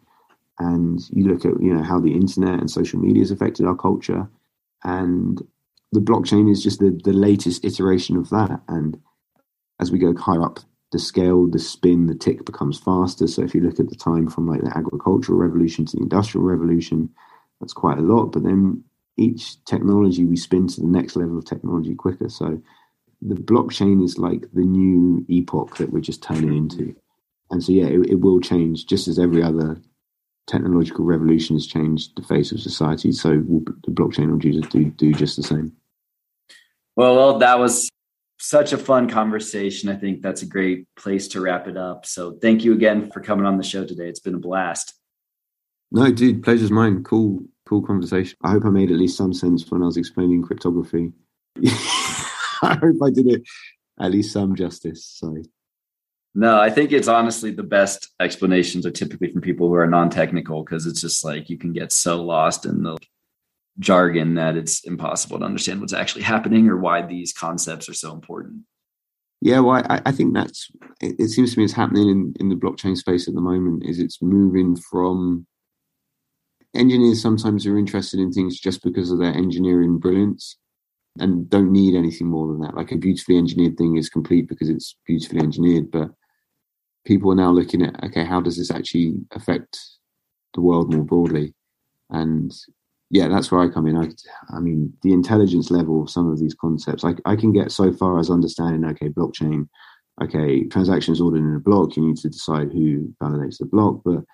And 0.59 1.01
you 1.11 1.24
look 1.24 1.45
at 1.45 1.61
you 1.61 1.74
know 1.74 1.82
how 1.82 1.99
the 1.99 2.15
internet 2.15 2.61
and 2.61 2.70
social 2.70 3.01
media 3.01 3.23
has 3.23 3.31
affected 3.31 3.66
our 3.66 3.74
culture, 3.74 4.28
and 4.85 5.43
the 5.91 6.01
blockchain 6.01 6.51
is 6.51 6.62
just 6.62 6.78
the, 6.78 6.99
the 7.03 7.12
latest 7.12 7.65
iteration 7.65 8.16
of 8.16 8.31
that. 8.31 8.61
And 8.69 9.01
as 9.81 9.91
we 9.91 9.99
go 9.99 10.15
higher 10.16 10.43
up 10.43 10.61
the 10.94 11.00
scale, 11.00 11.48
the 11.48 11.58
spin, 11.58 12.06
the 12.06 12.14
tick 12.14 12.46
becomes 12.46 12.78
faster. 12.78 13.26
So 13.26 13.42
if 13.42 13.52
you 13.52 13.60
look 13.60 13.80
at 13.80 13.88
the 13.88 13.96
time 13.96 14.28
from 14.28 14.46
like 14.46 14.62
the 14.62 14.74
agricultural 14.78 15.36
revolution 15.36 15.84
to 15.86 15.96
the 15.96 16.02
industrial 16.04 16.46
revolution, 16.46 17.10
that's 17.60 17.72
quite 17.72 17.98
a 17.98 18.02
lot. 18.02 18.26
But 18.26 18.44
then 18.44 18.84
each 19.16 19.62
technology 19.64 20.24
we 20.24 20.36
spin 20.36 20.68
to 20.68 20.80
the 20.80 20.86
next 20.86 21.16
level 21.16 21.36
of 21.36 21.44
technology 21.44 21.96
quicker. 21.96 22.28
So 22.28 22.62
the 23.20 23.34
blockchain 23.34 24.04
is 24.04 24.18
like 24.18 24.42
the 24.52 24.60
new 24.60 25.26
epoch 25.28 25.78
that 25.78 25.92
we're 25.92 25.98
just 25.98 26.22
turning 26.22 26.56
into. 26.56 26.94
And 27.50 27.62
so, 27.62 27.72
yeah, 27.72 27.86
it, 27.86 28.10
it 28.10 28.20
will 28.20 28.40
change 28.40 28.86
just 28.86 29.08
as 29.08 29.18
every 29.18 29.42
other 29.42 29.80
technological 30.46 31.04
revolution 31.04 31.56
has 31.56 31.66
changed 31.66 32.12
the 32.14 32.22
face 32.22 32.52
of 32.52 32.60
society. 32.60 33.10
So 33.10 33.30
the 33.30 33.90
blockchain 33.90 34.30
will 34.30 34.38
do, 34.38 34.60
do, 34.60 34.90
do 34.90 35.12
just 35.12 35.36
the 35.36 35.42
same. 35.42 35.72
Well, 36.94 37.16
well, 37.16 37.38
that 37.38 37.58
was 37.58 37.90
such 38.44 38.72
a 38.72 38.78
fun 38.78 39.08
conversation. 39.08 39.88
I 39.88 39.96
think 39.96 40.20
that's 40.20 40.42
a 40.42 40.46
great 40.46 40.86
place 40.96 41.28
to 41.28 41.40
wrap 41.40 41.66
it 41.66 41.76
up. 41.76 42.04
So 42.04 42.32
thank 42.32 42.62
you 42.62 42.74
again 42.74 43.10
for 43.10 43.20
coming 43.20 43.46
on 43.46 43.56
the 43.56 43.62
show 43.62 43.86
today. 43.86 44.08
It's 44.08 44.20
been 44.20 44.34
a 44.34 44.38
blast. 44.38 44.94
No, 45.90 46.12
dude, 46.12 46.42
pleasure's 46.42 46.70
mine. 46.70 47.04
Cool, 47.04 47.44
cool 47.66 47.82
conversation. 47.82 48.36
I 48.42 48.50
hope 48.50 48.66
I 48.66 48.70
made 48.70 48.90
at 48.90 48.98
least 48.98 49.16
some 49.16 49.32
sense 49.32 49.70
when 49.70 49.82
I 49.82 49.86
was 49.86 49.96
explaining 49.96 50.42
cryptography. 50.42 51.12
I 51.64 52.78
hope 52.80 52.96
I 53.02 53.10
did 53.10 53.28
it 53.28 53.42
at 53.98 54.10
least 54.10 54.32
some 54.32 54.54
justice. 54.54 55.06
So 55.06 55.36
no, 56.34 56.60
I 56.60 56.68
think 56.68 56.92
it's 56.92 57.08
honestly 57.08 57.50
the 57.52 57.62
best 57.62 58.12
explanations 58.20 58.84
are 58.84 58.90
typically 58.90 59.32
from 59.32 59.40
people 59.40 59.68
who 59.68 59.74
are 59.74 59.86
non-technical 59.86 60.64
because 60.64 60.84
it's 60.84 61.00
just 61.00 61.24
like 61.24 61.48
you 61.48 61.56
can 61.56 61.72
get 61.72 61.92
so 61.92 62.22
lost 62.22 62.66
in 62.66 62.82
the 62.82 62.98
jargon 63.78 64.34
that 64.34 64.56
it's 64.56 64.84
impossible 64.84 65.38
to 65.38 65.44
understand 65.44 65.80
what's 65.80 65.92
actually 65.92 66.22
happening 66.22 66.68
or 66.68 66.76
why 66.76 67.02
these 67.02 67.32
concepts 67.32 67.88
are 67.88 67.94
so 67.94 68.12
important. 68.12 68.62
Yeah, 69.40 69.60
well, 69.60 69.82
I, 69.90 70.01
I 70.06 70.12
think 70.12 70.34
that's 70.34 70.70
it, 71.01 71.16
it, 71.18 71.28
seems 71.28 71.52
to 71.52 71.59
me 71.59 71.64
it's 71.64 71.74
happening 71.74 72.09
in, 72.09 72.34
in 72.40 72.48
the 72.48 72.55
blockchain 72.55 72.96
space 72.96 73.28
at 73.28 73.34
the 73.34 73.40
moment. 73.40 73.84
Is 73.84 73.98
it's 73.98 74.22
moving 74.22 74.76
from 74.76 75.46
engineers 76.74 77.20
sometimes 77.20 77.66
are 77.66 77.76
interested 77.76 78.20
in 78.20 78.32
things 78.32 78.59
just 78.59 78.82
because 78.82 79.10
of 79.10 79.18
their 79.18 79.34
engineering 79.34 79.98
brilliance 79.98 80.56
and 81.18 81.48
don't 81.48 81.72
need 81.72 81.94
anything 81.94 82.26
more 82.26 82.48
than 82.48 82.60
that. 82.60 82.74
Like 82.74 82.90
a 82.90 82.96
beautifully 82.96 83.36
engineered 83.36 83.76
thing 83.76 83.96
is 83.96 84.09
complete 84.09 84.48
because 84.48 84.68
it's 84.68 84.96
beautifully 85.06 85.40
engineered, 85.40 85.90
but 85.90 86.10
people 87.05 87.30
are 87.30 87.36
now 87.36 87.51
looking 87.51 87.82
at 87.82 88.02
okay, 88.05 88.24
how 88.24 88.40
does 88.40 88.56
this 88.56 88.70
actually 88.70 89.14
affect 89.32 89.78
the 90.55 90.60
world 90.60 90.92
more 90.92 91.05
broadly? 91.05 91.55
And 92.10 92.52
yeah, 93.10 93.28
that's 93.28 93.51
where 93.51 93.60
I 93.60 93.68
come 93.68 93.86
in. 93.86 93.97
I, 93.97 94.09
I 94.55 94.60
mean, 94.60 94.93
the 95.02 95.12
intelligence 95.12 95.70
level 95.70 96.02
of 96.02 96.10
some 96.10 96.31
of 96.31 96.39
these 96.39 96.55
concepts, 96.55 97.05
I, 97.05 97.14
I 97.24 97.36
can 97.36 97.52
get 97.52 97.70
so 97.70 97.93
far 97.93 98.18
as 98.18 98.31
understanding, 98.31 98.85
okay, 98.90 99.09
blockchain, 99.09 99.68
okay, 100.22 100.64
transactions 100.64 101.20
ordered 101.20 101.40
in 101.40 101.55
a 101.55 101.60
block, 101.60 101.97
you 101.97 102.06
need 102.06 102.16
to 102.18 102.28
decide 102.28 102.72
who 102.72 103.14
validates 103.22 103.59
the 103.59 103.66
block. 103.66 104.01
But 104.05 104.24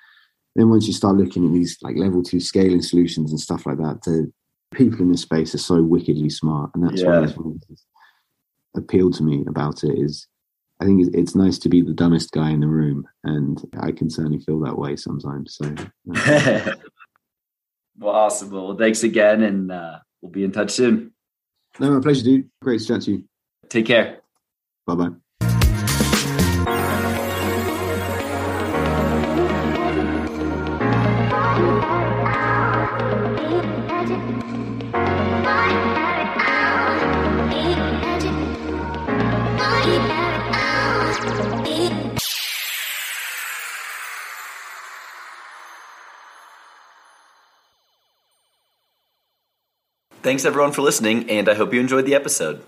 then 0.54 0.70
once 0.70 0.86
you 0.86 0.92
start 0.92 1.16
looking 1.16 1.46
at 1.46 1.52
these 1.52 1.78
like 1.82 1.96
level 1.96 2.22
two 2.22 2.40
scaling 2.40 2.82
solutions 2.82 3.30
and 3.30 3.40
stuff 3.40 3.66
like 3.66 3.78
that, 3.78 4.02
the 4.04 4.32
people 4.72 5.00
in 5.00 5.10
this 5.10 5.22
space 5.22 5.54
are 5.54 5.58
so 5.58 5.82
wickedly 5.82 6.30
smart. 6.30 6.70
And 6.74 6.86
that's 6.86 7.02
yeah. 7.02 7.26
what 7.26 7.56
appealed 8.76 9.14
to 9.14 9.24
me 9.24 9.44
about 9.48 9.82
it 9.84 9.98
is 9.98 10.26
I 10.80 10.86
think 10.86 11.14
it's 11.14 11.34
nice 11.34 11.58
to 11.58 11.68
be 11.68 11.82
the 11.82 11.92
dumbest 11.92 12.30
guy 12.32 12.50
in 12.50 12.60
the 12.60 12.66
room. 12.66 13.06
And 13.24 13.60
I 13.80 13.92
can 13.92 14.08
certainly 14.08 14.40
feel 14.40 14.60
that 14.60 14.78
way 14.78 14.96
sometimes. 14.96 15.58
So. 15.60 15.74
Well, 18.00 18.14
awesome. 18.14 18.50
Well, 18.50 18.76
thanks 18.76 19.02
again, 19.04 19.42
and 19.42 19.70
uh, 19.70 19.98
we'll 20.22 20.32
be 20.32 20.42
in 20.42 20.52
touch 20.52 20.70
soon. 20.70 21.12
No, 21.78 21.90
my 21.90 22.00
pleasure, 22.00 22.24
dude. 22.24 22.50
Great 22.62 22.80
to 22.80 22.86
chat 22.86 23.02
to 23.02 23.12
you. 23.12 23.24
Take 23.68 23.86
care. 23.86 24.20
Bye 24.86 24.94
bye. 24.94 25.10
Thanks 50.22 50.44
everyone 50.44 50.72
for 50.72 50.82
listening, 50.82 51.30
and 51.30 51.48
I 51.48 51.54
hope 51.54 51.72
you 51.72 51.80
enjoyed 51.80 52.04
the 52.04 52.14
episode. 52.14 52.62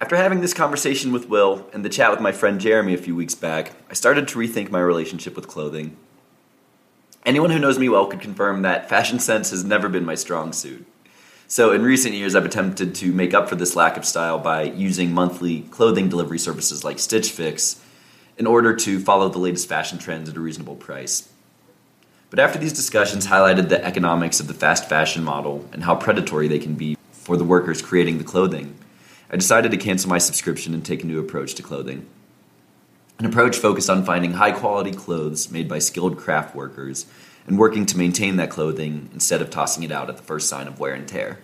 After 0.00 0.16
having 0.16 0.40
this 0.40 0.52
conversation 0.52 1.12
with 1.12 1.28
Will 1.28 1.68
and 1.72 1.84
the 1.84 1.88
chat 1.88 2.10
with 2.10 2.18
my 2.18 2.32
friend 2.32 2.60
Jeremy 2.60 2.94
a 2.94 2.98
few 2.98 3.14
weeks 3.14 3.36
back, 3.36 3.74
I 3.88 3.94
started 3.94 4.26
to 4.26 4.38
rethink 4.40 4.68
my 4.68 4.80
relationship 4.80 5.36
with 5.36 5.46
clothing. 5.46 5.96
Anyone 7.24 7.50
who 7.50 7.60
knows 7.60 7.78
me 7.78 7.88
well 7.88 8.06
could 8.06 8.20
confirm 8.20 8.62
that 8.62 8.88
fashion 8.88 9.20
sense 9.20 9.50
has 9.50 9.62
never 9.62 9.88
been 9.88 10.04
my 10.04 10.16
strong 10.16 10.52
suit. 10.52 10.84
So, 11.46 11.70
in 11.70 11.84
recent 11.84 12.16
years, 12.16 12.34
I've 12.34 12.44
attempted 12.44 12.92
to 12.96 13.12
make 13.12 13.34
up 13.34 13.48
for 13.48 13.54
this 13.54 13.76
lack 13.76 13.96
of 13.96 14.04
style 14.04 14.40
by 14.40 14.62
using 14.62 15.14
monthly 15.14 15.60
clothing 15.60 16.08
delivery 16.08 16.40
services 16.40 16.82
like 16.82 16.98
Stitch 16.98 17.30
Fix 17.30 17.80
in 18.36 18.48
order 18.48 18.74
to 18.74 18.98
follow 18.98 19.28
the 19.28 19.38
latest 19.38 19.68
fashion 19.68 19.98
trends 19.98 20.28
at 20.28 20.36
a 20.36 20.40
reasonable 20.40 20.74
price. 20.74 21.28
But 22.30 22.38
after 22.38 22.58
these 22.58 22.72
discussions 22.72 23.26
highlighted 23.26 23.68
the 23.68 23.82
economics 23.84 24.38
of 24.38 24.48
the 24.48 24.54
fast 24.54 24.88
fashion 24.88 25.24
model 25.24 25.66
and 25.72 25.84
how 25.84 25.94
predatory 25.94 26.46
they 26.46 26.58
can 26.58 26.74
be 26.74 26.96
for 27.12 27.36
the 27.36 27.44
workers 27.44 27.80
creating 27.80 28.18
the 28.18 28.24
clothing, 28.24 28.76
I 29.30 29.36
decided 29.36 29.70
to 29.70 29.78
cancel 29.78 30.10
my 30.10 30.18
subscription 30.18 30.74
and 30.74 30.84
take 30.84 31.02
a 31.02 31.06
new 31.06 31.20
approach 31.20 31.54
to 31.54 31.62
clothing. 31.62 32.06
An 33.18 33.26
approach 33.26 33.56
focused 33.56 33.90
on 33.90 34.04
finding 34.04 34.34
high 34.34 34.52
quality 34.52 34.92
clothes 34.92 35.50
made 35.50 35.68
by 35.68 35.78
skilled 35.78 36.18
craft 36.18 36.54
workers 36.54 37.06
and 37.46 37.58
working 37.58 37.86
to 37.86 37.98
maintain 37.98 38.36
that 38.36 38.50
clothing 38.50 39.08
instead 39.12 39.40
of 39.40 39.50
tossing 39.50 39.82
it 39.82 39.90
out 39.90 40.10
at 40.10 40.16
the 40.16 40.22
first 40.22 40.48
sign 40.48 40.68
of 40.68 40.78
wear 40.78 40.92
and 40.92 41.08
tear. 41.08 41.38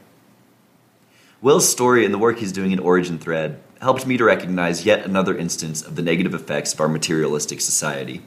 Will's 1.41 1.69
story 1.69 2.05
and 2.05 2.15
the 2.15 2.19
work 2.19 2.39
he's 2.39 2.53
doing 2.53 2.73
in 2.73 2.79
Origin 2.79 3.19
Thread 3.19 3.61
helped 3.81 4.07
me 4.07 4.17
to 4.17 4.25
recognize 4.25 4.87
yet 4.87 5.05
another 5.05 5.37
instance 5.37 5.83
of 5.83 5.97
the 5.97 6.03
negative 6.03 6.33
effects 6.33 6.73
of 6.73 6.81
our 6.81 6.89
materialistic 6.89 7.61
society. 7.61 8.23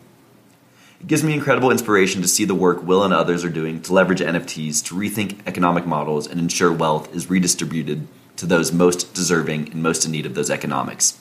It 1.00 1.08
gives 1.08 1.24
me 1.24 1.34
incredible 1.34 1.70
inspiration 1.70 2.22
to 2.24 2.28
see 2.28 2.46
the 2.46 2.56
work 2.56 2.82
Will 2.82 3.04
and 3.04 3.14
others 3.14 3.46
are 3.46 3.50
doing 3.50 3.82
to 3.84 3.94
leverage 3.94 4.20
NFTs 4.20 4.84
to 4.86 4.96
rethink 4.96 5.40
economic 5.46 5.86
models 5.86 6.26
and 6.26 6.40
ensure 6.40 6.74
wealth 6.74 7.14
is 7.14 7.30
redistributed 7.30 8.08
to 8.38 8.48
those 8.48 8.72
most 8.72 9.14
deserving 9.14 9.70
and 9.72 9.84
most 9.84 10.06
in 10.06 10.12
need 10.12 10.26
of 10.26 10.34
those 10.34 10.50
economics. 10.50 11.20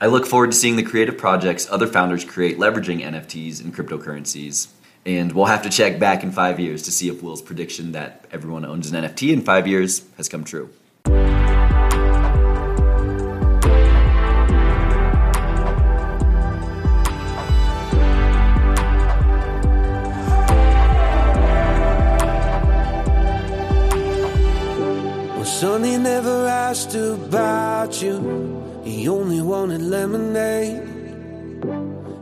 I 0.00 0.06
look 0.06 0.24
forward 0.24 0.52
to 0.52 0.56
seeing 0.56 0.76
the 0.76 0.82
creative 0.82 1.18
projects 1.18 1.68
other 1.68 1.86
founders 1.86 2.24
create 2.24 2.58
leveraging 2.58 3.02
NFTs 3.02 3.60
and 3.60 3.74
cryptocurrencies. 3.74 4.68
And 5.04 5.32
we'll 5.32 5.46
have 5.46 5.62
to 5.62 5.70
check 5.70 5.98
back 5.98 6.22
in 6.22 6.30
five 6.30 6.60
years 6.60 6.82
to 6.82 6.92
see 6.92 7.08
if 7.08 7.22
Will's 7.22 7.42
prediction 7.42 7.92
that 7.92 8.24
everyone 8.30 8.64
owns 8.64 8.90
an 8.90 9.02
NFT 9.02 9.32
in 9.32 9.42
five 9.42 9.66
years 9.66 10.02
has 10.16 10.28
come 10.28 10.44
true. 10.44 10.70
He 29.00 29.08
only 29.08 29.40
wanted 29.40 29.80
lemonade. 29.80 30.82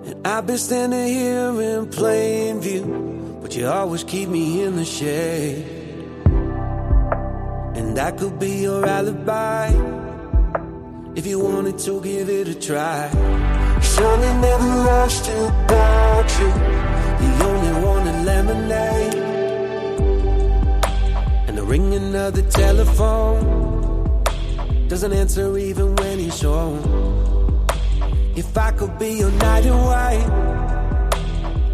And 0.07 0.25
I've 0.25 0.47
been 0.47 0.59
standing 0.59 1.09
here 1.09 1.61
in 1.61 1.89
plain 1.89 2.61
view, 2.61 2.85
but 3.43 3.57
you 3.57 3.67
always 3.67 4.05
keep 4.05 4.29
me 4.29 4.63
in 4.63 4.77
the 4.77 4.85
shade. 4.85 5.65
And 7.75 7.97
that 7.97 8.17
could 8.17 8.39
be 8.39 8.63
your 8.67 8.87
alibi. 8.87 9.73
if 11.17 11.27
you 11.27 11.41
wanted 11.41 11.81
to 11.81 12.01
give 12.01 12.29
it 12.29 12.47
a 12.47 12.55
try. 12.55 13.11
Surely 13.83 14.33
never 14.47 14.69
lost 14.87 15.27
rushed 15.27 15.29
about 15.31 16.29
you. 16.39 16.51
The 17.23 17.31
only 17.51 17.73
wanted 17.85 18.19
lemonade. 18.31 19.15
And 21.49 21.59
the 21.59 21.65
ringing 21.65 22.15
of 22.15 22.35
the 22.35 22.43
telephone 22.43 23.69
doesn't 24.89 25.13
answer 25.13 25.59
even 25.59 25.95
when 25.97 26.18
he's 26.31 26.43
home. 26.43 27.67
If 28.37 28.57
I 28.57 28.71
could 28.73 28.99
be 28.99 29.11
your 29.23 29.31
night 29.31 29.65
and 29.65 29.81
white, 29.89 30.27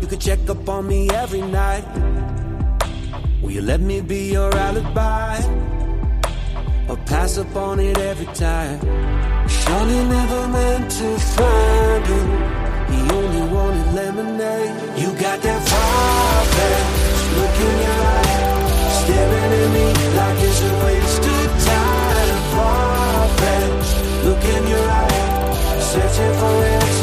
you 0.00 0.06
could 0.06 0.20
check 0.20 0.48
up 0.48 0.68
on 0.68 0.86
me 0.86 1.10
every 1.10 1.42
night. 1.42 1.84
Will 3.42 3.50
you 3.50 3.62
let 3.62 3.80
me 3.80 4.00
be 4.00 4.32
your 4.32 4.54
alibi? 4.54 5.36
Or 6.88 6.96
pass 7.12 7.38
up 7.38 7.54
on 7.56 7.80
it 7.80 7.98
every 7.98 8.30
time? 8.46 8.78
Surely 9.48 10.00
never 10.16 10.42
meant 10.48 10.90
to 10.98 11.08
find 11.36 12.02
you. 12.12 12.22
He 12.92 12.98
only 13.18 13.42
wanted 13.54 13.88
lemonade. 13.98 14.74
You 15.00 15.08
got 15.26 15.38
that 15.46 15.60
far 15.68 16.44
look 17.38 17.56
in 17.66 17.76
your 17.84 17.98
eye, 18.16 18.34
staring 19.00 19.52
at 19.60 19.68
me 19.76 19.86
like 20.18 20.38
look 24.44 24.56
in 24.56 24.68
your 24.68 24.78
eye, 24.78 25.78
searching 25.80 26.38
for 26.38 26.64
answers 26.64 26.93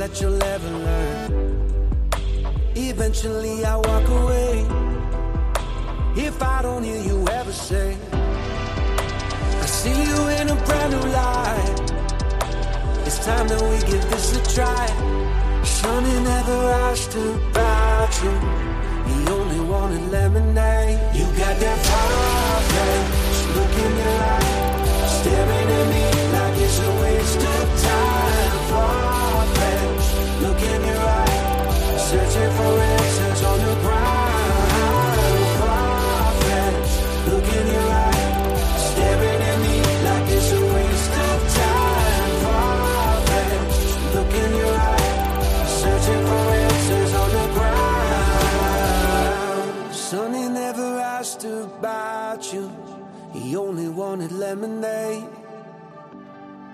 that 0.00 0.18
you'll 0.18 0.42
ever 0.42 0.70
learn. 0.70 1.30
Eventually, 2.74 3.66
I 3.66 3.76
walk 3.76 4.08
away 4.08 4.64
if 6.16 6.42
I 6.42 6.62
don't 6.62 6.82
hear 6.82 7.02
you 7.02 7.28
ever 7.28 7.52
say, 7.52 7.98
I 9.62 9.66
see 9.66 9.98
you 10.10 10.20
in 10.38 10.48
a 10.48 10.56
brand 10.64 10.90
new 10.94 11.06
light. 11.20 11.78
It's 13.04 13.18
time 13.26 13.46
that 13.48 13.60
we 13.60 13.76
give 13.92 14.04
this 14.10 14.26
a 14.40 14.42
try. 14.54 14.86
Sonny 15.64 16.16
never 16.32 16.58
asked 16.88 17.14
about 17.16 18.12
you. 18.24 18.34
He 19.10 19.16
only 19.36 19.60
wanted 19.68 20.10
lemonade. 20.10 20.98
You 21.14 21.26
got 21.42 21.56
that 21.64 21.78
fire, 21.88 23.02
look 23.56 23.74
in 23.84 23.92
your 24.00 24.18
eye, 24.32 25.06
staring 25.18 25.68
at 25.78 25.86
me 25.92 25.99
about 51.78 52.52
you. 52.52 52.70
He 53.32 53.56
only 53.56 53.88
wanted 53.88 54.32
lemonade. 54.32 55.28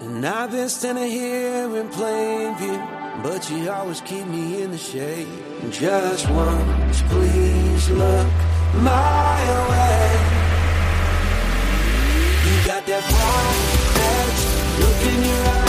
And 0.00 0.26
I've 0.26 0.50
been 0.50 0.68
standing 0.68 1.10
here 1.10 1.76
in 1.76 1.88
plain 1.88 2.56
view, 2.56 2.78
but 3.22 3.50
you 3.50 3.70
always 3.70 4.00
keep 4.02 4.26
me 4.26 4.62
in 4.62 4.70
the 4.70 4.78
shade. 4.78 5.28
Just 5.70 6.28
once, 6.30 7.02
please 7.08 7.90
look 7.90 8.32
my 8.74 9.40
way. 9.70 10.06
You 12.46 12.56
got 12.66 12.86
that 12.86 13.04
fire, 13.12 14.26
look 14.80 15.14
in 15.14 15.24
your 15.24 15.46
eyes. 15.46 15.65